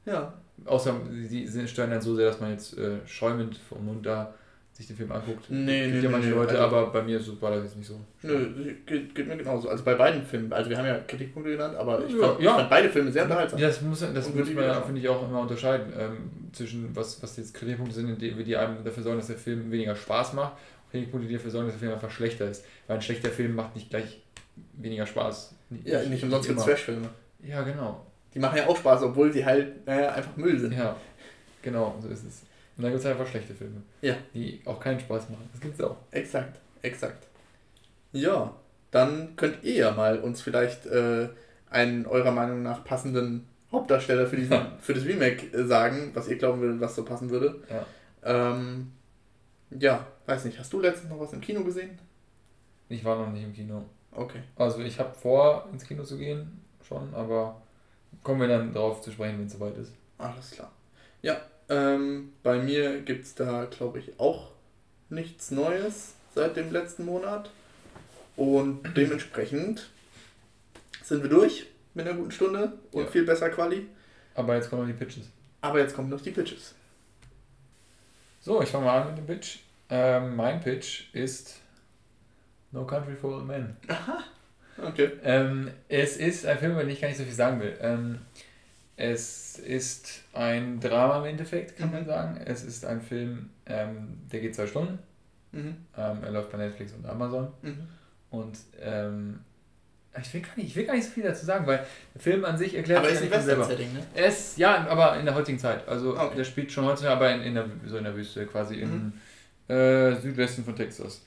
Ja. 0.05 0.35
Außer 0.65 0.95
sie, 1.27 1.47
sie 1.47 1.69
steuern 1.69 1.91
dann 1.91 2.01
so 2.01 2.15
sehr, 2.15 2.27
dass 2.27 2.41
man 2.41 2.51
jetzt 2.51 2.77
äh, 2.79 3.07
schäumend 3.07 3.57
vom 3.57 3.85
Mund 3.85 4.05
da 4.05 4.35
sich 4.79 4.87
den 4.87 4.97
Film 4.97 5.11
anguckt. 5.11 5.51
Nee, 5.51 5.87
Gibt 5.87 5.95
nee, 5.97 6.01
ja 6.03 6.11
manche 6.11 6.29
nee, 6.29 6.35
Leute, 6.35 6.61
also, 6.61 6.77
aber 6.77 6.93
bei 6.93 7.03
mir 7.03 7.21
war 7.41 7.51
das 7.51 7.65
jetzt 7.65 7.77
nicht 7.77 7.89
so. 7.89 7.99
Nö, 8.23 8.75
geht, 8.87 9.13
geht, 9.13 9.27
mir 9.27 9.37
genauso. 9.37 9.69
Also 9.69 9.83
bei 9.83 9.95
beiden 9.95 10.23
Filmen, 10.23 10.53
also 10.53 10.71
wir 10.71 10.79
haben 10.79 10.87
ja 10.87 11.01
Kritikpunkte 11.01 11.51
genannt, 11.51 11.75
aber 11.75 12.05
ich, 12.07 12.15
fand, 12.15 12.41
ja. 12.41 12.51
ich 12.51 12.57
fand 12.57 12.71
beide 12.71 12.89
Filme 12.89 13.11
sehr 13.11 13.25
unterhaltsam. 13.25 13.59
Ja, 13.59 13.67
das 13.67 13.83
muss, 13.83 14.01
das 14.01 14.33
muss 14.33 14.55
man 14.55 14.65
ja, 14.65 14.81
finde 14.81 15.01
ich, 15.01 15.09
auch 15.09 15.29
immer 15.29 15.41
unterscheiden 15.41 15.93
ähm, 15.99 16.31
zwischen 16.53 16.95
was, 16.95 17.21
was 17.21 17.37
jetzt 17.37 17.55
Kritikpunkte 17.55 17.97
sind, 17.97 18.23
die, 18.23 18.33
die 18.45 18.57
einem 18.57 18.85
dafür 18.85 19.03
sorgen, 19.03 19.19
dass 19.19 19.27
der 19.27 19.37
Film 19.37 19.69
weniger 19.73 19.97
Spaß 19.97 20.35
macht, 20.35 20.53
und 20.53 20.93
Kritikpunkte, 20.93 21.29
die 21.29 21.35
dafür 21.35 21.51
sorgen, 21.51 21.67
dass 21.67 21.75
der 21.75 21.81
Film 21.81 21.93
einfach 21.93 22.11
schlechter 22.11 22.49
ist. 22.49 22.65
Weil 22.87 22.99
ein 22.99 23.03
schlechter 23.03 23.31
Film 23.31 23.57
macht 23.57 23.75
nicht 23.75 23.91
gleich 23.91 24.23
weniger 24.75 25.07
Spaß. 25.07 25.55
Nicht, 25.71 25.87
ja, 25.87 26.03
nicht 26.03 26.23
umsonst 26.23 26.49
gibt 26.49 26.61
es 26.61 26.65
Trash-Filme. 26.65 27.09
Ja, 27.43 27.63
genau. 27.63 28.05
Die 28.35 28.39
machen 28.39 28.59
ja 28.59 28.67
auch 28.67 28.77
Spaß, 28.77 29.03
obwohl 29.03 29.33
sie 29.33 29.45
halt 29.45 29.87
naja, 29.87 30.13
einfach 30.13 30.37
Müll 30.37 30.59
sind. 30.59 30.73
Ja, 30.73 30.97
genau, 31.63 31.97
so 32.01 32.09
ist 32.09 32.25
es. 32.25 32.43
Und 32.77 32.85
dann 32.85 32.93
gibt 32.93 33.05
es 33.05 33.11
einfach 33.11 33.27
schlechte 33.27 33.55
Filme. 33.55 33.83
Ja. 34.03 34.15
Die 34.35 34.61
auch 34.65 34.79
keinen 34.79 35.01
Spaß 35.01 35.31
machen. 35.31 35.49
Das 35.53 35.61
gibt 35.61 35.75
es 35.75 35.85
auch. 35.85 35.97
Exakt, 36.11 36.59
exakt. 36.83 37.27
Ja, 38.13 38.55
dann 38.91 39.35
könnt 39.37 39.65
ihr 39.65 39.75
ja 39.75 39.91
mal 39.91 40.21
uns 40.21 40.41
vielleicht 40.41 40.87
äh, 40.87 41.29
einen 41.71 42.07
eurer 42.07 42.31
Meinung 42.31 42.63
nach 42.63 42.85
passenden 42.85 43.47
Hauptdarsteller 43.73 44.27
für, 44.27 44.37
diesen, 44.37 44.57
für 44.81 44.95
das 44.95 45.05
Remake 45.05 45.47
äh, 45.57 45.65
sagen, 45.65 46.13
was 46.15 46.29
ihr 46.29 46.39
glauben 46.39 46.61
würdet, 46.61 46.81
was 46.81 46.95
so 46.95 47.05
passen 47.05 47.31
würde. 47.31 47.63
Ja. 47.69 47.87
Ähm, 48.53 48.93
ja, 49.71 50.07
weiß 50.27 50.45
nicht. 50.45 50.59
Hast 50.59 50.73
du 50.73 50.81
letztens 50.81 51.11
noch 51.11 51.21
was 51.21 51.33
im 51.33 51.41
Kino 51.41 51.63
gesehen? 51.65 51.99
Ich 52.89 53.05
war 53.05 53.19
noch 53.19 53.33
nicht 53.33 53.45
im 53.45 53.53
Kino. 53.53 53.85
Okay. 54.19 54.43
Also 54.57 54.81
ich 54.81 54.99
habe 54.99 55.15
vor, 55.15 55.69
ins 55.73 55.85
Kino 55.85 56.03
zu 56.03 56.19
gehen, 56.19 56.61
schon, 56.87 57.15
aber 57.15 57.63
kommen 58.25 58.41
wir 58.41 58.49
dann 58.49 58.75
darauf 58.75 59.01
zu 59.01 59.13
sprechen, 59.13 59.39
wenn 59.39 59.47
es 59.47 59.53
soweit 59.53 59.77
ist. 59.77 59.93
Alles 60.19 60.51
klar. 60.51 60.73
Ja, 61.23 61.41
ähm, 61.69 62.33
bei 62.43 62.59
mir 62.59 63.01
gibt 63.03 63.25
es 63.25 63.37
da, 63.37 63.67
glaube 63.67 64.01
ich, 64.01 64.19
auch 64.19 64.51
nichts 65.09 65.53
Neues 65.53 66.15
seit 66.35 66.57
dem 66.57 66.73
letzten 66.73 67.05
Monat. 67.05 67.51
Und 68.37 68.81
dementsprechend 68.97 69.89
sind 71.05 71.23
wir 71.23 71.31
durch 71.31 71.67
mit 71.95 72.07
einer 72.07 72.17
guten 72.17 72.33
Stunde 72.33 72.73
und 72.91 73.05
ja. 73.05 73.11
viel 73.11 73.25
besser 73.25 73.51
Quali. 73.51 73.87
Aber 74.35 74.57
jetzt 74.57 74.69
kommen 74.69 74.83
noch 74.83 74.89
die 74.89 75.05
Pitches. 75.05 75.31
Aber 75.61 75.79
jetzt 75.79 75.95
kommen 75.95 76.09
noch 76.11 76.21
die 76.21 76.33
Pitches. 76.33 76.75
So, 78.41 78.61
ich 78.63 78.69
fange 78.69 78.87
mal 78.87 79.03
an 79.03 79.09
mit 79.09 79.19
dem 79.19 79.27
Pitch. 79.27 79.59
Ähm, 79.91 80.35
mein 80.35 80.61
Pitch 80.61 81.15
ist 81.15 81.61
No 82.73 82.85
Country 82.85 83.15
for 83.15 83.35
Old 83.35 83.47
Men. 83.47 83.77
Aha. 83.89 84.25
Okay. 84.81 85.11
Ähm, 85.25 85.71
es 85.89 86.17
ist 86.17 86.47
ein 86.47 86.59
Film, 86.59 86.73
über 86.73 86.83
den 86.83 86.91
ich 86.91 87.01
gar 87.01 87.09
nicht 87.09 87.19
so 87.19 87.25
viel 87.25 87.33
sagen 87.33 87.61
will. 87.61 87.77
Ähm, 87.81 88.19
es 88.97 89.59
ist 89.59 90.25
ein 90.33 90.81
Drama 90.81 91.19
im 91.19 91.25
Endeffekt, 91.27 91.77
kann 91.77 91.89
mhm. 91.89 91.95
man 91.95 92.07
sagen. 92.07 92.41
Es 92.45 92.65
ist 92.65 92.85
ein 92.85 93.01
Film, 93.01 93.51
ähm, 93.67 94.19
der 94.31 94.41
geht 94.41 94.55
zwei 94.55 94.67
Stunden. 94.67 94.99
Mhm. 95.53 95.77
Ähm, 95.97 96.19
er 96.23 96.31
läuft 96.31 96.51
bei 96.51 96.59
Netflix 96.59 96.93
und 96.93 97.07
Amazon. 97.07 97.49
Mhm. 97.63 97.89
Und 98.31 98.59
ähm, 98.81 99.41
ich, 100.21 100.35
will 100.35 100.43
gar 100.43 100.57
nicht, 100.57 100.67
ich 100.69 100.77
will 100.77 100.85
gar 100.85 100.95
nicht 100.95 101.07
so 101.07 101.11
viel 101.13 101.23
dazu 101.23 101.47
sagen, 101.47 101.67
weil 101.67 101.87
der 102.15 102.21
Film 102.21 102.45
an 102.45 102.59
sich 102.59 102.75
erklärt 102.75 103.01
aber 103.01 103.15
sich 103.15 103.27
ist 103.27 103.33
ein 103.33 103.43
selber. 103.43 103.65
Setting, 103.65 103.93
ne? 103.93 104.01
Es, 104.15 104.57
ja, 104.57 104.87
aber 104.89 105.19
in 105.19 105.25
der 105.25 105.35
heutigen 105.35 105.59
Zeit. 105.59 105.87
Also 105.89 106.19
okay. 106.19 106.37
der 106.37 106.45
spielt 106.45 106.71
schon 106.71 106.85
heute, 106.85 107.09
aber 107.09 107.33
in, 107.33 107.43
in 107.43 107.55
der, 107.55 107.67
so 107.87 107.97
in 107.97 108.05
der 108.05 108.15
Wüste, 108.15 108.47
quasi 108.47 108.77
im 108.77 109.13
mhm. 109.69 109.75
äh, 109.75 110.15
Südwesten 110.17 110.65
von 110.65 110.77
Texas. 110.77 111.25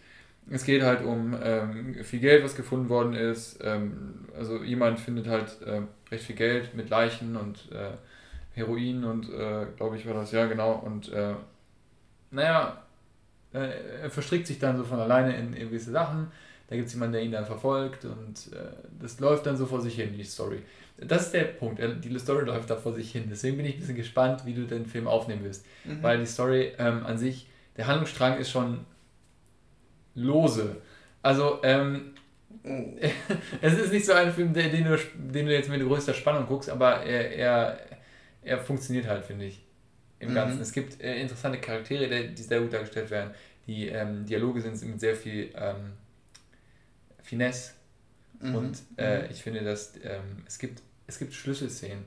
Es 0.50 0.66
geht 0.66 0.82
halt 0.82 1.04
um 1.04 1.36
ähm, 1.42 2.04
viel 2.04 2.20
Geld, 2.20 2.44
was 2.44 2.56
gefunden 2.56 2.90
worden 2.90 3.14
ist. 3.14 3.60
Ähm, 3.64 4.26
also 4.38 4.64
jemand 4.64 5.00
findet 5.00 5.28
halt 5.28 5.62
äh, 5.62 5.82
recht 6.12 6.26
viel 6.26 6.36
Geld 6.36 6.74
mit 6.76 6.90
Leichen 6.90 7.36
und 7.36 7.72
äh, 7.72 7.92
Heroin 8.54 9.04
und 9.04 9.30
äh, 9.30 9.66
glaube 9.78 9.98
ich 9.98 10.06
war 10.06 10.14
das, 10.14 10.32
ja 10.32 10.46
genau. 10.48 10.74
Und 10.74 11.12
äh, 11.14 11.34
naja, 12.32 12.82
äh, 13.54 14.02
er 14.04 14.10
verstrickt 14.10 14.48
sich 14.48 14.60
dann 14.60 14.78
so 14.78 14.84
von 14.84 15.00
alleine 15.00 15.36
in, 15.38 15.54
gewisse 15.54 15.92
Sachen. 15.92 16.32
Da 16.68 16.76
gibt 16.76 16.88
es 16.88 16.94
jemanden, 16.94 17.14
der 17.14 17.24
ihn 17.24 17.32
dann 17.32 17.46
verfolgt 17.46 18.06
und 18.06 18.54
äh, 18.54 18.72
das 19.00 19.20
läuft 19.20 19.46
dann 19.46 19.58
so 19.58 19.66
vor 19.66 19.82
sich 19.82 19.96
hin, 19.96 20.14
die 20.18 20.24
Story. 20.24 20.62
Das 20.98 21.24
ist 21.24 21.34
der 21.34 21.44
Punkt. 21.44 21.82
Die 22.04 22.20
Story 22.20 22.46
läuft 22.46 22.70
da 22.70 22.76
vor 22.76 22.94
sich 22.94 23.12
hin. 23.12 23.26
Deswegen 23.30 23.58
bin 23.58 23.66
ich 23.66 23.76
ein 23.76 23.80
bisschen 23.80 23.96
gespannt, 23.96 24.46
wie 24.46 24.54
du 24.54 24.66
den 24.66 24.86
Film 24.86 25.08
aufnehmen 25.08 25.44
wirst. 25.44 25.66
Mhm. 25.84 26.04
Weil 26.04 26.20
die 26.20 26.26
Story 26.26 26.74
ähm, 26.78 27.06
an 27.06 27.18
sich, 27.18 27.48
der 27.76 27.88
Handlungsstrang 27.88 28.38
ist 28.38 28.52
schon 28.52 28.86
lose. 30.16 30.78
Also, 31.22 31.60
ähm, 31.64 32.14
es 33.62 33.74
ist 33.74 33.92
nicht 33.92 34.06
so 34.06 34.14
ein 34.14 34.32
Film, 34.32 34.54
den, 34.54 34.84
du, 34.84 34.98
den 35.16 35.46
du 35.46 35.54
jetzt 35.54 35.70
mit 35.70 35.82
größter 35.82 36.14
Spannung 36.14 36.46
guckst, 36.46 36.70
aber 36.70 37.04
er, 37.04 37.36
er, 37.36 37.80
er 38.44 38.58
funktioniert 38.60 39.08
halt, 39.08 39.26
finde 39.26 39.46
ich, 39.46 39.64
im 40.20 40.30
mhm. 40.30 40.36
Ganzen. 40.36 40.62
Es 40.62 40.72
gibt 40.72 41.02
äh, 41.02 41.20
interessante 41.22 41.60
Charaktere, 41.60 42.28
die 42.30 42.44
sehr 42.44 42.62
gut 42.62 42.74
dargestellt 42.74 43.10
werden. 43.10 43.32
Die 43.68 43.88
ähm, 43.88 44.26
Dialoge 44.26 44.62
sind 44.62 44.82
mit 44.84 45.00
sehr 45.00 45.16
viel 45.16 45.50
ähm, 45.56 45.94
Finesse. 47.24 47.74
Mhm. 48.40 48.56
Und 48.56 48.78
äh, 48.98 49.20
mhm. 49.20 49.28
ich 49.32 49.42
finde, 49.42 49.64
dass 49.64 49.94
ähm, 50.04 50.44
es, 50.46 50.58
gibt, 50.60 50.82
es 51.08 51.20
gibt 51.20 51.34
Schlüsselszenen. 51.34 52.06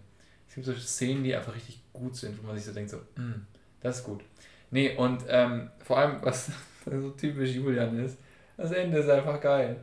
Es 0.49 0.55
gibt 0.55 0.67
solche 0.67 0.83
Szenen, 0.83 1.25
die 1.25 1.35
einfach 1.35 1.55
richtig 1.55 1.81
gut 1.93 2.17
sind, 2.17 2.41
wo 2.43 2.47
man 2.47 2.57
sich 2.57 2.65
so 2.65 2.73
denkt, 2.73 2.91
so, 2.91 2.99
mm, 2.99 3.47
das 3.81 3.99
ist 3.99 4.05
gut. 4.05 4.23
Nee, 4.71 4.95
und 4.97 5.25
ähm, 5.29 5.71
vor 5.83 5.99
allem, 5.99 6.19
was 6.23 6.51
so 6.85 7.11
typisch 7.11 7.51
Julian 7.51 8.05
ist. 8.05 8.19
Das 8.57 8.73
Ende 8.73 8.99
ist 8.99 9.09
einfach 9.09 9.41
geil. 9.41 9.77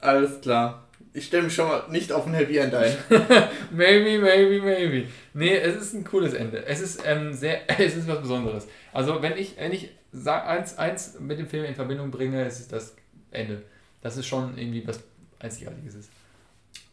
Alles 0.00 0.40
klar. 0.40 0.86
Ich 1.12 1.26
stelle 1.26 1.44
mich 1.44 1.54
schon 1.54 1.68
mal 1.68 1.88
nicht 1.90 2.12
auf 2.12 2.26
ein 2.26 2.34
Happy 2.34 2.58
End 2.58 2.74
ein. 2.74 2.94
maybe, 3.70 4.18
maybe, 4.22 4.62
maybe. 4.62 5.08
Nee, 5.34 5.56
es 5.56 5.76
ist 5.76 5.94
ein 5.94 6.04
cooles 6.04 6.34
Ende. 6.34 6.64
Es 6.64 6.80
ist 6.80 7.02
ähm, 7.04 7.32
sehr, 7.32 7.68
es 7.80 7.96
ist 7.96 8.06
was 8.06 8.20
Besonderes. 8.20 8.68
Also 8.92 9.20
wenn 9.22 9.36
ich, 9.36 9.56
wenn 9.58 9.72
ich 9.72 9.90
eins, 10.24 10.78
eins 10.78 11.18
mit 11.18 11.38
dem 11.38 11.46
Film 11.46 11.64
in 11.64 11.74
Verbindung 11.74 12.10
bringe, 12.10 12.44
ist 12.46 12.60
es 12.60 12.68
das 12.68 12.96
Ende. 13.30 13.62
Das 14.00 14.16
ist 14.16 14.26
schon 14.26 14.56
irgendwie 14.56 14.86
was 14.86 15.00
Einzigartiges 15.40 15.94
ist. 15.94 16.10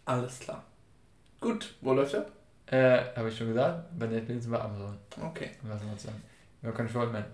Alles 0.05 0.39
klar. 0.39 0.63
Gut, 1.39 1.75
wo 1.81 1.93
läuft 1.93 2.15
er? 2.15 2.25
Äh, 2.67 3.15
habe 3.15 3.29
ich 3.29 3.37
schon 3.37 3.47
gesagt, 3.47 3.87
bei 3.97 4.07
Netflix 4.07 4.45
und 4.45 4.51
bei 4.51 4.59
Amazon. 4.59 4.97
Okay. 5.21 5.51
Was 5.63 5.79
soll 5.79 5.87
man 5.87 5.99
sagen? 5.99 6.21
Ja, 6.63 6.71
kann 6.71 7.11
mehr. 7.11 7.25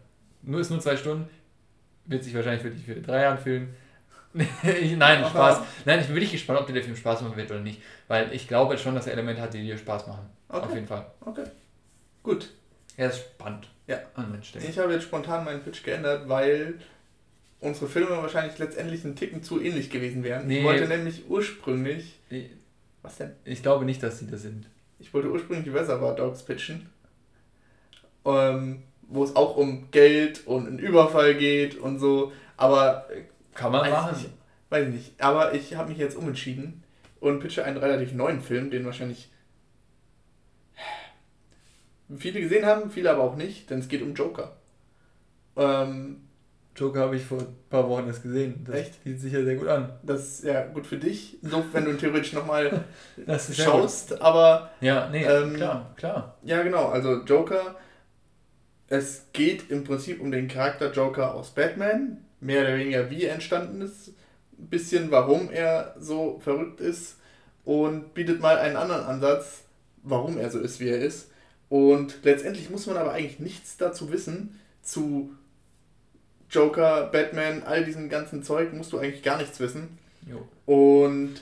Nur 0.42 0.60
ist 0.60 0.72
nur 0.72 0.80
zwei 0.80 0.98
Stunden, 0.98 1.30
wird 2.06 2.24
sich 2.24 2.34
wahrscheinlich 2.34 2.62
für 2.62 2.72
dich 2.72 2.86
für 2.86 2.96
drei 2.96 3.22
Jahren 3.22 3.38
fühlen. 3.38 3.76
nein, 4.34 5.26
Spaß. 5.26 5.62
Nein, 5.86 6.00
ich 6.00 6.06
bin 6.06 6.16
wirklich 6.16 6.32
gespannt, 6.32 6.60
ob 6.60 6.68
dir 6.68 6.74
der 6.74 6.84
Film 6.84 6.96
Spaß 6.96 7.22
machen 7.22 7.36
wird 7.36 7.52
oder 7.52 7.60
nicht. 7.60 7.82
Weil 8.08 8.34
ich 8.34 8.48
glaube 8.48 8.78
schon, 8.78 8.96
dass 8.96 9.08
er 9.08 9.14
Elemente 9.14 9.42
hat, 9.42 9.54
die 9.54 9.62
dir 9.62 9.78
Spaß 9.78 10.08
machen. 10.08 10.30
Okay. 10.48 10.66
Auf 10.66 10.74
jeden 10.74 10.88
Fall. 10.88 11.06
Okay. 11.22 11.44
Gut. 12.24 12.50
Er 12.98 13.10
ist 13.10 13.20
spannend. 13.20 13.68
Ja. 13.88 14.00
An 14.16 14.32
Mensch, 14.32 14.54
ich 14.56 14.80
habe 14.80 14.94
jetzt 14.94 15.04
spontan 15.04 15.44
meinen 15.44 15.62
Pitch 15.64 15.84
geändert, 15.84 16.30
weil 16.30 16.76
unsere 17.60 17.88
Filme 17.88 18.12
wahrscheinlich 18.12 18.58
letztendlich 18.58 19.04
einen 19.04 19.16
Ticken 19.16 19.44
zu 19.44 19.62
ähnlich 19.62 19.90
gewesen 19.90 20.24
wären. 20.24 20.48
Nee. 20.48 20.60
Ich 20.60 20.64
wollte 20.64 20.88
nämlich 20.88 21.30
ursprünglich. 21.30 22.20
Nee. 22.30 22.52
Was 23.02 23.18
denn? 23.18 23.32
Ich 23.44 23.62
glaube 23.62 23.86
nicht, 23.86 24.02
dass 24.02 24.20
sie 24.20 24.28
das 24.28 24.44
sind. 24.44 24.68
Ich 25.00 25.14
wollte 25.14 25.30
ursprünglich 25.30 25.66
die 25.66 25.72
Reservoir 25.72 26.16
Dogs 26.16 26.44
pitchen. 26.44 26.90
Ähm, 28.24 28.84
wo 29.12 29.24
es 29.24 29.36
auch 29.36 29.58
um 29.58 29.92
Geld 29.92 30.48
und 30.48 30.68
einen 30.68 30.80
Überfall 30.80 31.36
geht 31.36 31.78
und 31.78 32.00
so. 32.00 32.32
Aber 32.58 33.08
kann 33.54 33.72
man 33.72 33.90
machen. 33.90 34.18
Nicht, 34.18 34.30
weiß 34.70 34.88
ich 34.88 34.94
nicht. 34.94 35.22
Aber 35.22 35.54
ich 35.54 35.76
habe 35.76 35.90
mich 35.90 35.98
jetzt 35.98 36.18
umentschieden 36.18 36.84
und 37.20 37.40
pitche 37.40 37.64
einen 37.64 37.78
relativ 37.78 38.14
neuen 38.14 38.42
Film, 38.42 38.72
den 38.72 38.86
wahrscheinlich 38.86 39.30
viele 42.18 42.42
gesehen 42.42 42.66
haben, 42.66 42.90
viele 42.90 43.12
aber 43.12 43.24
auch 43.24 43.36
nicht, 43.36 43.70
denn 43.70 43.80
es 43.80 43.88
geht 43.88 44.02
um 44.02 44.14
Joker. 44.14 44.56
Ähm, 45.56 46.22
Joker 46.76 47.02
habe 47.02 47.16
ich 47.18 47.24
vor 47.24 47.40
ein 47.40 47.56
paar 47.70 47.88
Wochen 47.90 48.08
erst 48.08 48.24
gesehen. 48.24 48.64
Das 48.66 48.76
echt? 48.76 49.04
sieht 49.04 49.20
sich 49.20 49.34
ja 49.34 49.44
sehr 49.44 49.56
gut 49.56 49.68
an. 49.68 49.92
Das 50.04 50.22
ist 50.22 50.44
ja 50.46 50.66
gut 50.66 50.88
für 50.88 50.98
dich, 50.98 51.38
so 51.42 51.64
wenn 51.74 51.86
du 51.86 51.98
theoretisch 51.98 52.34
nochmal 52.34 52.86
schaust, 53.54 54.22
aber. 54.22 54.72
Ja, 54.80 55.10
nee, 55.10 55.24
ähm, 55.24 55.54
klar, 55.54 55.94
klar. 55.98 56.38
Ja, 56.44 56.64
genau. 56.64 56.88
Also 56.88 57.24
Joker 57.24 57.76
es 58.92 59.24
geht 59.32 59.72
im 59.72 59.86
Prinzip 59.86 60.20
um 60.20 60.32
den 60.32 60.50
Charakter 60.50 60.92
Joker 60.92 61.34
aus 61.34 61.52
Batman, 61.52 62.18
mehr 62.42 62.64
oder 62.64 62.78
weniger 62.78 63.10
wie 63.10 63.24
er 63.24 63.34
entstanden 63.34 63.80
ist, 63.80 64.10
ein 64.60 64.68
bisschen 64.68 65.12
warum 65.12 65.50
er 65.50 65.96
so 65.98 66.42
verrückt 66.44 66.82
ist 66.82 67.16
und 67.64 68.14
bietet 68.14 68.42
mal 68.42 68.58
einen 68.58 68.76
anderen 68.76 69.06
Ansatz, 69.06 69.64
warum 70.04 70.38
er 70.38 70.52
so 70.52 70.60
ist, 70.60 70.82
wie 70.82 70.90
er 70.90 71.00
ist. 71.00 71.32
Und 71.70 72.18
letztendlich 72.24 72.70
muss 72.70 72.86
man 72.86 72.98
aber 72.98 73.14
eigentlich 73.14 73.40
nichts 73.40 73.78
dazu 73.78 74.12
wissen, 74.12 74.60
zu 74.82 75.32
Joker, 76.50 77.06
Batman, 77.14 77.64
all 77.64 77.86
diesem 77.86 78.10
ganzen 78.10 78.44
Zeug 78.44 78.74
musst 78.74 78.92
du 78.92 78.98
eigentlich 78.98 79.24
gar 79.24 79.38
nichts 79.38 79.62
wissen. 79.62 79.98
Jo. 80.28 80.46
Und 80.66 81.36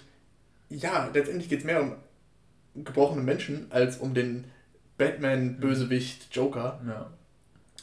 ja, 0.69 1.09
letztendlich 1.15 1.49
geht 1.49 1.59
es 1.59 1.65
mehr 1.65 1.81
um 1.81 1.95
gebrochene 2.75 3.23
Menschen 3.23 3.65
als 3.71 3.97
um 3.97 4.13
den 4.13 4.43
Batman-Bösewicht 4.99 6.27
Joker. 6.35 6.79
Ja. 6.85 7.09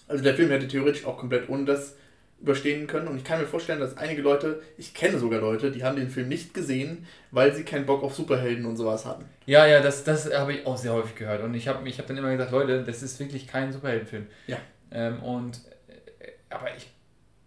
Also 0.09 0.23
der 0.23 0.35
Film 0.35 0.51
hätte 0.51 0.69
theoretisch 0.69 1.05
auch 1.05 1.19
komplett 1.19 1.49
ohne 1.49 1.65
das 1.65 1.97
überstehen 2.41 2.87
können. 2.87 3.09
Und 3.09 3.17
ich 3.17 3.25
kann 3.25 3.41
mir 3.41 3.47
vorstellen, 3.47 3.81
dass 3.81 3.97
einige 3.97 4.23
Leute, 4.23 4.61
ich 4.77 4.93
kenne 4.93 5.19
sogar 5.19 5.41
Leute, 5.41 5.71
die 5.71 5.83
haben 5.83 5.97
den 5.97 6.11
Film 6.11 6.29
nicht 6.29 6.53
gesehen, 6.53 7.07
weil 7.31 7.55
sie 7.55 7.65
keinen 7.65 7.87
Bock 7.87 8.03
auf 8.03 8.15
Superhelden 8.15 8.67
und 8.67 8.77
sowas 8.77 9.07
hatten. 9.07 9.25
Ja, 9.47 9.67
ja, 9.67 9.81
das, 9.81 10.05
das 10.05 10.33
habe 10.33 10.53
ich 10.53 10.67
auch 10.67 10.77
sehr 10.77 10.93
häufig 10.93 11.15
gehört. 11.17 11.43
Und 11.43 11.55
ich 11.55 11.67
habe 11.69 11.89
ich 11.89 11.99
hab 11.99 12.07
dann 12.07 12.17
immer 12.17 12.31
gesagt, 12.31 12.53
Leute, 12.53 12.83
das 12.83 13.03
ist 13.03 13.19
wirklich 13.19 13.47
kein 13.47 13.73
Superheldenfilm. 13.73 14.27
Ja. 14.47 14.59
Ähm, 14.91 15.23
und, 15.23 15.61
äh, 15.89 16.33
aber 16.51 16.77
ich 16.77 16.89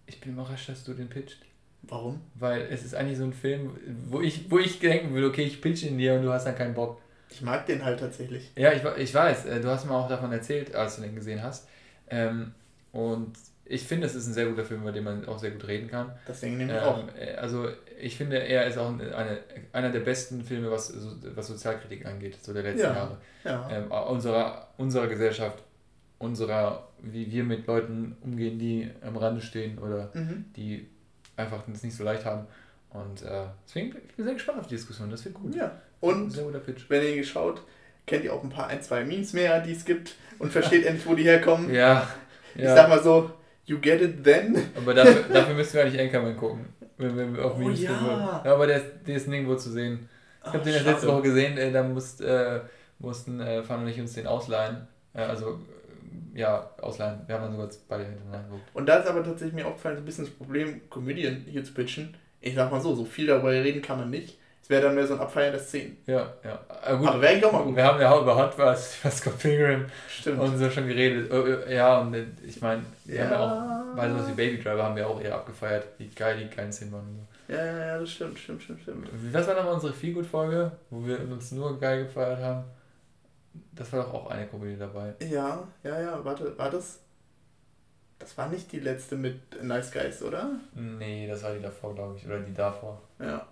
ich 0.10 0.20
bin 0.20 0.34
überrascht, 0.34 0.68
dass 0.68 0.84
du 0.84 0.94
den 0.94 1.08
pitcht. 1.08 1.38
Warum? 1.84 2.20
Weil 2.36 2.68
es 2.72 2.84
ist 2.84 2.96
eigentlich 2.96 3.18
so 3.18 3.24
ein 3.24 3.34
Film, 3.34 3.78
wo 4.10 4.20
ich, 4.20 4.52
wo 4.52 4.58
ich 4.58 4.80
denken 4.80 5.14
würde, 5.14 5.28
okay, 5.28 5.44
ich 5.44 5.62
pitch 5.62 5.84
ihn 5.84 5.98
dir 5.98 6.16
und 6.16 6.24
du 6.24 6.34
hast 6.34 6.46
dann 6.46 6.56
keinen 6.56 6.74
Bock. 6.74 7.00
Ich 7.30 7.42
mag 7.42 7.66
den 7.68 7.86
halt 7.86 8.00
tatsächlich. 8.00 8.52
Ja, 8.56 8.74
ich, 8.74 8.82
ich 8.98 9.14
weiß. 9.14 9.46
Äh, 9.46 9.62
du 9.62 9.70
hast 9.70 9.86
mir 9.86 9.94
auch 9.94 10.10
davon 10.10 10.32
erzählt, 10.32 10.76
als 10.76 10.96
du 10.96 11.04
den 11.04 11.16
gesehen 11.16 11.44
hast. 11.44 11.68
Ähm, 12.10 12.54
und 12.92 13.34
ich 13.66 13.84
finde, 13.84 14.08
es 14.08 14.16
ist 14.16 14.28
ein 14.28 14.34
sehr 14.34 14.48
guter 14.48 14.66
Film, 14.66 14.82
über 14.82 14.92
den 14.92 15.04
man 15.04 15.26
auch 15.28 15.38
sehr 15.38 15.52
gut 15.52 15.68
reden 15.68 15.88
kann. 15.88 16.12
Das 16.26 16.42
denke 16.42 16.64
ich 16.64 16.70
ähm, 16.72 16.78
auch. 16.78 17.04
Äh, 17.16 17.36
also 17.36 17.68
ich 18.02 18.18
finde, 18.18 18.38
er 18.38 18.66
ist 18.66 18.78
auch 18.78 18.90
eine, 18.90 19.40
einer 19.72 19.92
der 19.92 20.00
besten 20.00 20.44
Filme, 20.44 20.72
was, 20.72 20.94
was 21.36 21.48
Sozialkritik 21.48 22.06
angeht, 22.06 22.38
so 22.42 22.52
der 22.54 22.64
letzten 22.64 22.82
ja. 22.82 22.94
Jahre. 22.96 23.18
Ja. 23.44 23.70
Ähm, 23.72 23.92
unserer, 23.92 24.70
unserer 24.78 25.08
Gesellschaft, 25.08 25.64
unserer, 26.18 26.88
wie 27.02 27.32
wir 27.32 27.44
mit 27.44 27.68
Leuten 27.68 28.18
umgehen, 28.22 28.58
die 28.58 28.90
am 29.02 29.18
Rande 29.18 29.42
stehen 29.42 29.78
oder 29.78 30.10
mhm. 30.16 30.46
die 30.56 30.88
einfach 31.36 31.64
es 31.72 31.84
nicht 31.84 31.96
so 31.96 32.04
leicht 32.04 32.26
haben. 32.26 32.48
Und 32.90 33.22
äh, 33.22 33.46
deswegen 33.68 33.92
bin 33.92 34.02
ich 34.18 34.24
sehr 34.24 34.34
gespannt 34.34 34.60
auf 34.60 34.68
die 34.68 34.76
Diskussion. 34.76 35.12
Das 35.12 35.24
wird 35.24 35.36
gut. 35.36 35.56
Ja. 35.56 35.80
Und 36.02 36.36
wenn 36.90 37.04
ihr 37.04 37.16
geschaut, 37.18 37.62
kennt 38.10 38.24
ihr 38.26 38.34
auch 38.34 38.44
ein 38.44 38.50
paar, 38.50 38.68
ein, 38.68 38.82
zwei 38.82 39.06
Memes 39.06 39.34
mehr, 39.34 39.62
die 39.62 39.72
es 39.72 39.86
gibt 39.86 40.16
und 40.40 40.52
versteht 40.52 40.86
endlich, 40.86 41.06
wo 41.06 41.14
die 41.14 41.24
herkommen. 41.24 41.74
Ja. 41.74 42.08
Ich 42.56 42.64
ja. 42.64 42.76
sag 42.76 42.90
mal 42.90 43.02
so, 43.02 43.32
you 43.66 43.80
get 43.80 44.02
it 44.02 44.24
then. 44.24 44.58
Aber 44.76 44.94
dafür, 44.94 45.24
dafür 45.32 45.54
müssen 45.54 45.76
wir 45.76 45.84
eigentlich 45.84 46.02
Anchorman 46.02 46.36
gucken. 46.36 46.66
Wenn 46.98 47.36
wir 47.36 47.46
auf 47.46 47.54
oh 47.56 47.60
Memes 47.60 47.82
oh, 47.82 47.84
ja. 47.84 48.42
ja. 48.44 48.54
aber 48.54 48.68
der, 48.68 48.80
der 48.80 49.16
ist 49.16 49.28
nirgendwo 49.28 49.56
zu 49.56 49.70
sehen. 49.70 50.10
Ich 50.44 50.54
habe 50.54 50.64
den 50.64 50.74
erst 50.74 50.86
letzte 50.86 51.08
Woche 51.08 51.22
gesehen, 51.22 51.58
äh, 51.58 51.72
da 51.72 51.84
musst, 51.84 52.22
äh, 52.22 52.62
mussten 52.98 53.40
äh, 53.40 53.62
Fan 53.62 53.82
und 53.82 53.88
ich 53.88 54.00
uns 54.00 54.14
den 54.14 54.26
ausleihen. 54.26 54.88
Äh, 55.14 55.22
also 55.22 55.60
ja, 56.34 56.70
ausleihen. 56.82 57.22
Wir 57.28 57.36
haben 57.36 57.44
dann 57.44 57.52
sogar 57.52 57.70
beide 57.88 58.06
hintereinander 58.06 58.48
geguckt. 58.50 58.70
Und 58.74 58.88
da 58.88 58.98
ist 58.98 59.08
aber 59.08 59.24
tatsächlich 59.24 59.54
mir 59.54 59.68
aufgefallen, 59.68 59.98
so 59.98 60.02
ein 60.02 60.06
bisschen 60.06 60.26
das 60.26 60.34
Problem, 60.34 60.90
Komödien 60.90 61.46
hier 61.48 61.64
zu 61.64 61.74
pitchen. 61.74 62.16
Ich 62.42 62.56
sag 62.56 62.72
mal 62.72 62.82
so, 62.82 62.96
so 62.96 63.06
viel 63.06 63.28
darüber 63.28 63.52
reden 63.52 63.82
kann 63.82 64.00
man 64.00 64.10
nicht. 64.10 64.40
Wäre 64.70 64.84
dann 64.84 64.94
mehr 64.94 65.08
so 65.08 65.16
ein 65.16 65.20
Abfeiern 65.20 65.52
der 65.52 65.60
Szenen. 65.60 65.98
Ja, 66.06 66.32
ja. 66.44 66.60
Aber, 66.84 66.98
gut, 67.00 67.08
aber 67.08 67.22
wäre 67.22 67.34
eigentlich 67.34 67.46
auch 67.46 67.52
mal 67.52 67.64
gut. 67.64 67.76
Wir 67.76 67.84
haben 67.84 68.00
ja 68.00 68.12
auch 68.12 68.22
über 68.22 68.36
Hot 68.36 68.56
was, 68.56 68.98
was 69.04 69.18
Scott 69.18 69.40
Pilgrim 69.40 69.88
Stimmt. 70.08 70.40
und 70.40 70.60
so 70.60 70.70
schon 70.70 70.88
geredet. 70.88 71.32
Oh, 71.34 71.44
oh, 71.44 71.70
ja, 71.70 72.00
und 72.00 72.16
ich 72.46 72.62
meine, 72.62 72.84
wir 73.06 73.16
ja. 73.16 73.24
haben 73.24 73.32
ja 73.32 73.40
auch, 73.40 73.96
bei 73.96 74.08
sowas 74.08 74.28
wie 74.28 74.34
Baby 74.34 74.62
Driver 74.62 74.84
haben 74.84 74.96
wir 74.96 75.08
auch 75.08 75.20
eher 75.20 75.34
abgefeiert, 75.34 75.88
wie 75.98 76.08
geil 76.10 76.38
die 76.38 76.48
kleinen 76.48 76.72
Szenen 76.72 76.92
waren. 76.92 77.08
So. 77.48 77.54
Ja, 77.56 77.66
ja, 77.66 77.80
ja, 77.80 78.00
das 78.00 78.12
stimmt, 78.12 78.38
stimmt, 78.38 78.62
stimmt, 78.62 78.82
stimmt. 78.84 79.10
Was 79.34 79.48
war 79.48 79.56
nochmal 79.56 79.74
unsere 79.74 79.92
Feelgood-Folge, 79.92 80.72
wo 80.92 81.04
wir 81.04 81.20
uns 81.20 81.52
nur 81.52 81.80
geil 81.80 82.04
gefeiert 82.04 82.40
haben? 82.40 82.64
Das 83.72 83.92
war 83.92 84.04
doch 84.04 84.14
auch 84.14 84.30
eine 84.30 84.46
Komödie 84.46 84.78
dabei. 84.78 85.16
Ja, 85.28 85.68
ja, 85.84 86.00
ja, 86.00 86.24
warte, 86.24 86.56
war 86.60 86.70
das? 86.70 87.00
Das 88.20 88.38
war 88.38 88.48
nicht 88.50 88.72
die 88.72 88.82
letzte 88.82 89.16
mit 89.16 89.64
Nice 89.64 89.92
Guys, 89.92 90.22
oder? 90.22 90.52
Nee, 90.76 91.28
das 91.28 91.42
war 91.42 91.56
die 91.56 91.62
davor, 91.62 91.96
glaube 91.96 92.18
ich. 92.18 92.26
Oder 92.28 92.40
die 92.42 92.54
davor. 92.54 93.02
Ja. 93.18 93.48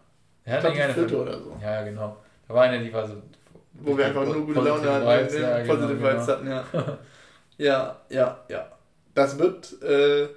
Er 0.47 0.53
hat 0.53 0.69
ich 0.69 0.75
glaub, 0.75 0.87
die 0.87 0.93
vierte 0.93 1.21
oder 1.21 1.37
so. 1.37 1.57
Ja, 1.61 1.83
genau. 1.83 2.17
Da 2.47 2.53
war 2.53 2.63
eine, 2.63 2.81
die 2.81 2.93
war 2.93 3.05
so. 3.05 3.21
Wo 3.73 3.97
wir 3.97 4.05
einfach 4.05 4.25
nur 4.25 4.45
gute 4.45 4.61
Laune 4.61 4.89
hatten, 4.89 5.05
Vibes, 5.05 5.33
ja, 5.39 5.59
genau, 5.59 5.73
Positive 5.73 5.97
genau. 5.97 6.09
Vibes 6.09 6.27
hatten, 6.27 6.47
ja. 6.47 6.65
ja, 7.57 8.01
ja, 8.09 8.39
ja. 8.47 8.71
Das 9.13 9.37
wird, 9.37 9.81
äh, 9.83 10.29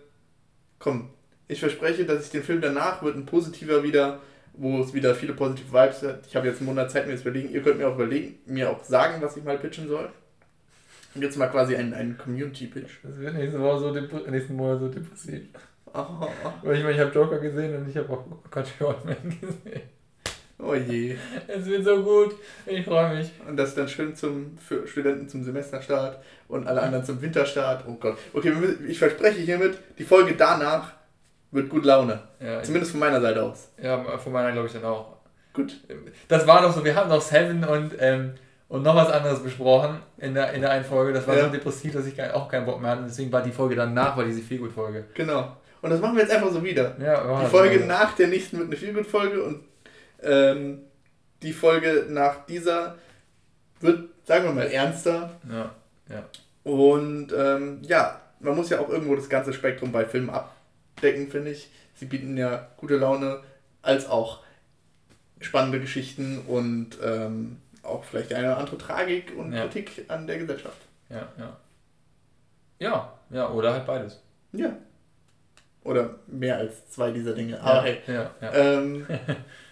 komm, 0.80 1.10
ich 1.46 1.60
verspreche, 1.60 2.04
dass 2.04 2.26
ich 2.26 2.30
den 2.32 2.42
Film 2.42 2.60
danach 2.60 3.02
wird 3.02 3.16
ein 3.16 3.24
positiver 3.24 3.84
wieder, 3.84 4.18
wo 4.54 4.80
es 4.80 4.92
wieder 4.92 5.14
viele 5.14 5.32
positive 5.32 5.72
Vibes 5.72 6.02
hat. 6.02 6.26
Ich 6.26 6.34
habe 6.34 6.48
jetzt 6.48 6.58
einen 6.58 6.66
Monat 6.66 6.90
Zeit, 6.90 7.06
mir 7.06 7.12
das 7.12 7.22
überlegen. 7.22 7.50
Ihr 7.50 7.62
könnt 7.62 7.78
mir 7.78 7.88
auch 7.88 7.94
überlegen, 7.94 8.40
mir 8.46 8.68
auch 8.68 8.82
sagen, 8.82 9.22
was 9.22 9.36
ich 9.36 9.44
mal 9.44 9.58
pitchen 9.58 9.88
soll. 9.88 10.10
Und 11.14 11.22
jetzt 11.22 11.38
mal 11.38 11.48
quasi 11.48 11.76
ein, 11.76 11.94
ein 11.94 12.18
Community-Pitch. 12.18 12.98
Das 13.04 13.16
wird 13.16 13.34
nächste 13.34 13.60
Woche 13.60 13.78
so 13.78 13.92
nächsten 14.28 14.56
Monat 14.56 14.80
so 14.80 14.88
depressiv. 14.88 15.42
Oh, 15.86 15.98
oh, 15.98 16.28
oh. 16.44 16.52
Weil 16.62 16.76
ich 16.76 16.82
meine, 16.82 16.94
ich 16.94 17.00
habe 17.00 17.12
Joker 17.12 17.38
gesehen 17.38 17.76
und 17.76 17.88
ich 17.88 17.96
habe 17.96 18.12
auch 18.12 18.24
Country 18.50 18.84
Old 18.84 19.04
Man 19.04 19.16
gesehen. 19.40 19.82
Oh 20.62 20.74
je. 20.74 21.16
Es 21.46 21.66
wird 21.66 21.84
so 21.84 22.02
gut. 22.02 22.34
Ich 22.66 22.84
freue 22.84 23.16
mich. 23.16 23.30
Und 23.48 23.56
das 23.56 23.74
dann 23.74 23.88
schön 23.88 24.14
zum, 24.14 24.58
für 24.58 24.86
Studenten 24.86 25.28
zum 25.28 25.42
Semesterstart 25.42 26.22
und 26.48 26.66
alle 26.66 26.82
anderen 26.82 27.04
zum 27.04 27.20
Winterstart. 27.22 27.84
Oh 27.88 27.94
Gott. 27.94 28.18
Okay, 28.32 28.52
ich 28.86 28.98
verspreche 28.98 29.40
hiermit, 29.40 29.78
die 29.98 30.04
Folge 30.04 30.34
danach 30.36 30.92
wird 31.50 31.68
gut 31.68 31.84
Laune. 31.84 32.20
Ja, 32.40 32.62
Zumindest 32.62 32.92
von 32.92 33.00
meiner 33.00 33.20
Seite 33.20 33.42
aus. 33.42 33.70
Ja, 33.82 34.18
von 34.18 34.32
meiner 34.32 34.52
glaube 34.52 34.66
ich 34.66 34.72
dann 34.72 34.84
auch. 34.84 35.16
Gut. 35.52 35.80
Das 36.28 36.46
war 36.46 36.62
doch 36.62 36.72
so, 36.72 36.84
wir 36.84 36.94
haben 36.94 37.08
noch 37.08 37.20
Seven 37.20 37.64
und, 37.64 37.92
ähm, 37.98 38.34
und 38.68 38.82
noch 38.82 38.94
was 38.94 39.10
anderes 39.10 39.42
besprochen 39.42 39.98
in 40.18 40.34
der, 40.34 40.52
in 40.52 40.60
der 40.60 40.70
einen 40.70 40.84
Folge. 40.84 41.12
Das 41.12 41.26
war 41.26 41.36
ja. 41.36 41.46
so 41.46 41.50
depressiv, 41.50 41.92
dass 41.92 42.06
ich 42.06 42.22
auch 42.22 42.48
keinen 42.48 42.66
Bock 42.66 42.80
mehr 42.80 42.92
hatte. 42.92 43.02
Deswegen 43.04 43.32
war 43.32 43.42
die 43.42 43.50
Folge 43.50 43.74
danach, 43.74 44.16
war 44.16 44.24
diese 44.24 44.42
Feelgood-Folge. 44.42 45.06
Genau. 45.14 45.56
Und 45.82 45.90
das 45.90 46.00
machen 46.00 46.14
wir 46.14 46.22
jetzt 46.22 46.32
einfach 46.32 46.50
so 46.50 46.62
wieder. 46.62 46.94
Ja, 47.02 47.40
die 47.40 47.46
Folge 47.46 47.84
nach 47.84 48.14
der 48.14 48.28
nächsten 48.28 48.58
wird 48.58 48.68
eine 48.68 48.76
Feelgood-Folge 48.76 49.42
und 49.42 49.64
ähm, 50.22 50.82
die 51.42 51.52
Folge 51.52 52.06
nach 52.08 52.46
dieser 52.46 52.96
wird, 53.80 54.10
sagen 54.26 54.44
wir 54.44 54.52
mal, 54.52 54.66
ernster. 54.66 55.30
Ja, 55.50 55.74
ja. 56.08 56.24
Und 56.64 57.32
ähm, 57.36 57.78
ja, 57.82 58.20
man 58.40 58.56
muss 58.56 58.70
ja 58.70 58.80
auch 58.80 58.88
irgendwo 58.88 59.16
das 59.16 59.28
ganze 59.28 59.52
Spektrum 59.52 59.92
bei 59.92 60.04
Filmen 60.04 60.30
abdecken, 60.30 61.30
finde 61.30 61.52
ich. 61.52 61.70
Sie 61.94 62.06
bieten 62.06 62.36
ja 62.36 62.68
gute 62.76 62.96
Laune 62.96 63.40
als 63.82 64.08
auch 64.08 64.40
spannende 65.40 65.80
Geschichten 65.80 66.40
und 66.46 66.98
ähm, 67.02 67.58
auch 67.82 68.04
vielleicht 68.04 68.32
eine 68.32 68.48
oder 68.48 68.58
andere 68.58 68.78
Tragik 68.78 69.32
und 69.36 69.52
ja. 69.52 69.62
Kritik 69.62 70.04
an 70.08 70.26
der 70.26 70.38
Gesellschaft. 70.38 70.76
Ja, 71.08 71.28
ja. 71.38 71.56
Ja, 72.78 73.12
ja, 73.30 73.50
oder 73.50 73.72
halt 73.72 73.86
beides. 73.86 74.22
Ja. 74.52 74.76
Oder 75.82 76.16
mehr 76.26 76.58
als 76.58 76.90
zwei 76.90 77.10
dieser 77.10 77.34
Dinge. 77.34 77.52
Ja, 77.52 77.60
Aber 77.60 77.82
hey. 77.82 77.98
Ja, 78.06 78.30
ja. 78.40 78.52
Ähm, 78.52 79.06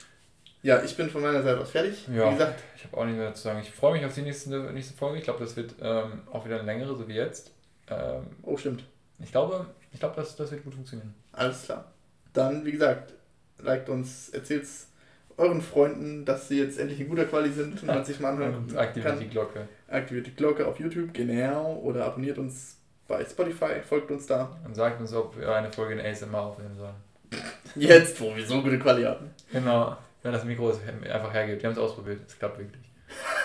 Ja, 0.63 0.83
ich 0.83 0.97
bin 0.97 1.09
von 1.09 1.23
meiner 1.23 1.43
Seite 1.43 1.61
aus 1.61 1.71
fertig. 1.71 2.07
Ja, 2.09 2.27
Wie 2.27 2.33
gesagt. 2.33 2.63
Ich 2.77 2.85
habe 2.85 2.97
auch 2.97 3.05
nicht 3.05 3.17
mehr 3.17 3.33
zu 3.35 3.43
sagen. 3.43 3.61
Ich 3.63 3.71
freue 3.71 3.93
mich 3.93 4.05
auf 4.05 4.15
die 4.15 4.23
nächste, 4.23 4.51
nächste 4.73 4.95
Folge. 4.97 5.19
Ich 5.19 5.25
glaube, 5.25 5.41
das 5.41 5.57
wird 5.57 5.75
ähm, 5.81 6.23
auch 6.33 6.45
wieder 6.45 6.57
eine 6.57 6.65
längere, 6.65 6.97
so 6.97 7.07
wie 7.07 7.15
jetzt. 7.15 7.53
Ähm, 7.89 8.27
oh, 8.43 8.57
stimmt. 8.57 8.85
Ich 9.21 9.31
glaube, 9.31 9.67
ich 9.93 10.01
glaube 10.01 10.17
das, 10.17 10.35
das 10.37 10.51
wird 10.51 10.65
gut 10.65 10.75
funktionieren. 10.75 11.15
Alles 11.33 11.65
klar. 11.65 11.93
Dann, 12.33 12.65
wie 12.65 12.73
gesagt, 12.73 13.15
liked 13.59 13.89
uns, 13.89 14.31
erzählt 14.31 14.65
es 14.65 14.89
euren 15.37 15.63
Freunden, 15.63 16.25
dass 16.25 16.49
sie 16.49 16.59
jetzt 16.59 16.79
endlich 16.79 17.01
in 17.01 17.09
guter 17.09 17.25
Quali 17.25 17.51
sind 17.51 17.81
und 17.81 17.87
man 17.87 18.05
sich 18.05 18.19
mal 18.19 18.33
anhören 18.33 18.57
und 18.57 18.77
aktiviert 18.77 19.13
kann. 19.13 19.21
die 19.21 19.29
Glocke. 19.29 19.69
Aktiviert 19.87 20.27
die 20.27 20.35
Glocke 20.35 20.67
auf 20.67 20.81
YouTube, 20.81 21.15
genau. 21.15 21.77
Oder 21.77 22.05
abonniert 22.05 22.39
uns 22.39 22.77
bei 23.07 23.25
Spotify, 23.25 23.81
folgt 23.89 24.11
uns 24.11 24.27
da. 24.27 24.57
Und 24.65 24.75
sagt 24.75 25.01
uns, 25.01 25.15
ob 25.15 25.39
wir 25.39 25.55
eine 25.55 25.71
Folge 25.71 25.95
in 25.95 26.05
ASMR 26.05 26.41
aufnehmen 26.41 26.77
sollen. 26.77 26.97
Jetzt, 27.77 28.21
wo 28.21 28.35
wir 28.35 28.45
so 28.45 28.61
gute 28.61 28.79
Quali 28.79 29.05
haben. 29.05 29.31
Genau 29.53 29.97
wenn 30.23 30.33
das 30.33 30.45
Mikro 30.45 30.71
es 30.71 30.81
einfach 30.83 31.33
hergibt. 31.33 31.62
Wir 31.62 31.69
haben 31.69 31.77
es 31.77 31.83
ausprobiert, 31.83 32.21
es 32.27 32.39
klappt 32.39 32.59
wirklich. 32.59 32.85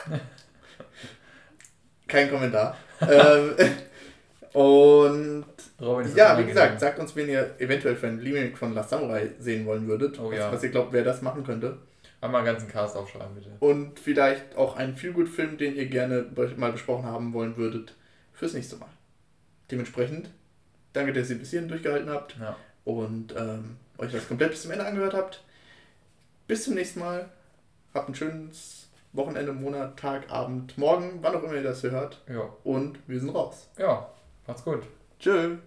Kein 2.08 2.30
Kommentar. 2.30 2.78
ähm, 3.02 3.56
und 4.54 5.46
Robin, 5.82 6.16
ja, 6.16 6.38
wie 6.38 6.46
gesagt, 6.46 6.80
sagt 6.80 7.00
uns, 7.00 7.16
wenn 7.16 7.30
ihr 7.30 7.56
eventuell 7.60 7.96
für 7.96 8.08
ein 8.08 8.20
Remake 8.20 8.56
von 8.56 8.74
Last 8.74 8.92
Samurai 8.92 9.30
sehen 9.40 9.66
wollen 9.66 9.88
würdet. 9.88 10.20
Oh, 10.20 10.30
was, 10.30 10.38
ja. 10.38 10.52
was 10.52 10.64
ihr 10.64 10.70
glaubt, 10.70 10.94
wer 10.94 11.04
das 11.04 11.22
machen 11.22 11.44
könnte. 11.44 11.78
Einmal 12.22 12.40
einen 12.40 12.54
ganzen 12.54 12.70
Cast 12.70 12.96
aufschreiben, 12.96 13.36
bitte. 13.36 13.50
Und 13.60 14.00
vielleicht 14.00 14.56
auch 14.56 14.78
einen 14.78 14.96
Feelgood-Film, 14.96 15.58
den 15.58 15.76
ihr 15.76 15.88
gerne 15.88 16.26
mal 16.56 16.72
besprochen 16.72 17.06
haben 17.06 17.34
wollen 17.34 17.58
würdet, 17.58 17.96
fürs 18.32 18.54
nächste 18.54 18.78
Mal. 18.78 18.90
Dementsprechend, 19.70 20.30
danke, 20.94 21.12
dass 21.12 21.30
ihr 21.30 21.38
bis 21.38 21.50
hierhin 21.50 21.68
durchgehalten 21.68 22.10
habt 22.10 22.38
ja. 22.40 22.56
und 22.86 23.36
ähm, 23.38 23.76
euch 23.98 24.12
das 24.12 24.28
komplett 24.28 24.52
bis 24.52 24.62
zum 24.62 24.72
Ende 24.72 24.86
angehört 24.86 25.14
habt. 25.14 25.44
Bis 26.48 26.66
zum 26.66 26.76
nächsten 26.76 27.00
Mal. 27.00 27.30
Habt 27.94 28.10
ein 28.10 28.16
schönes 28.16 28.90
Wochenende, 29.14 29.54
Monat, 29.54 29.98
Tag, 29.98 30.32
Abend, 30.32 30.78
Morgen, 30.78 31.20
wann 31.22 31.36
auch 31.36 31.44
immer 31.44 31.54
ihr 31.54 31.64
das 31.64 31.84
hört. 31.84 32.22
Ja. 32.28 32.50
Und 32.64 33.00
wir 33.08 33.20
sind 33.20 33.30
raus. 33.30 33.70
Ja, 33.78 34.10
macht's 34.48 34.64
gut. 34.64 34.84
Tschö. 35.20 35.58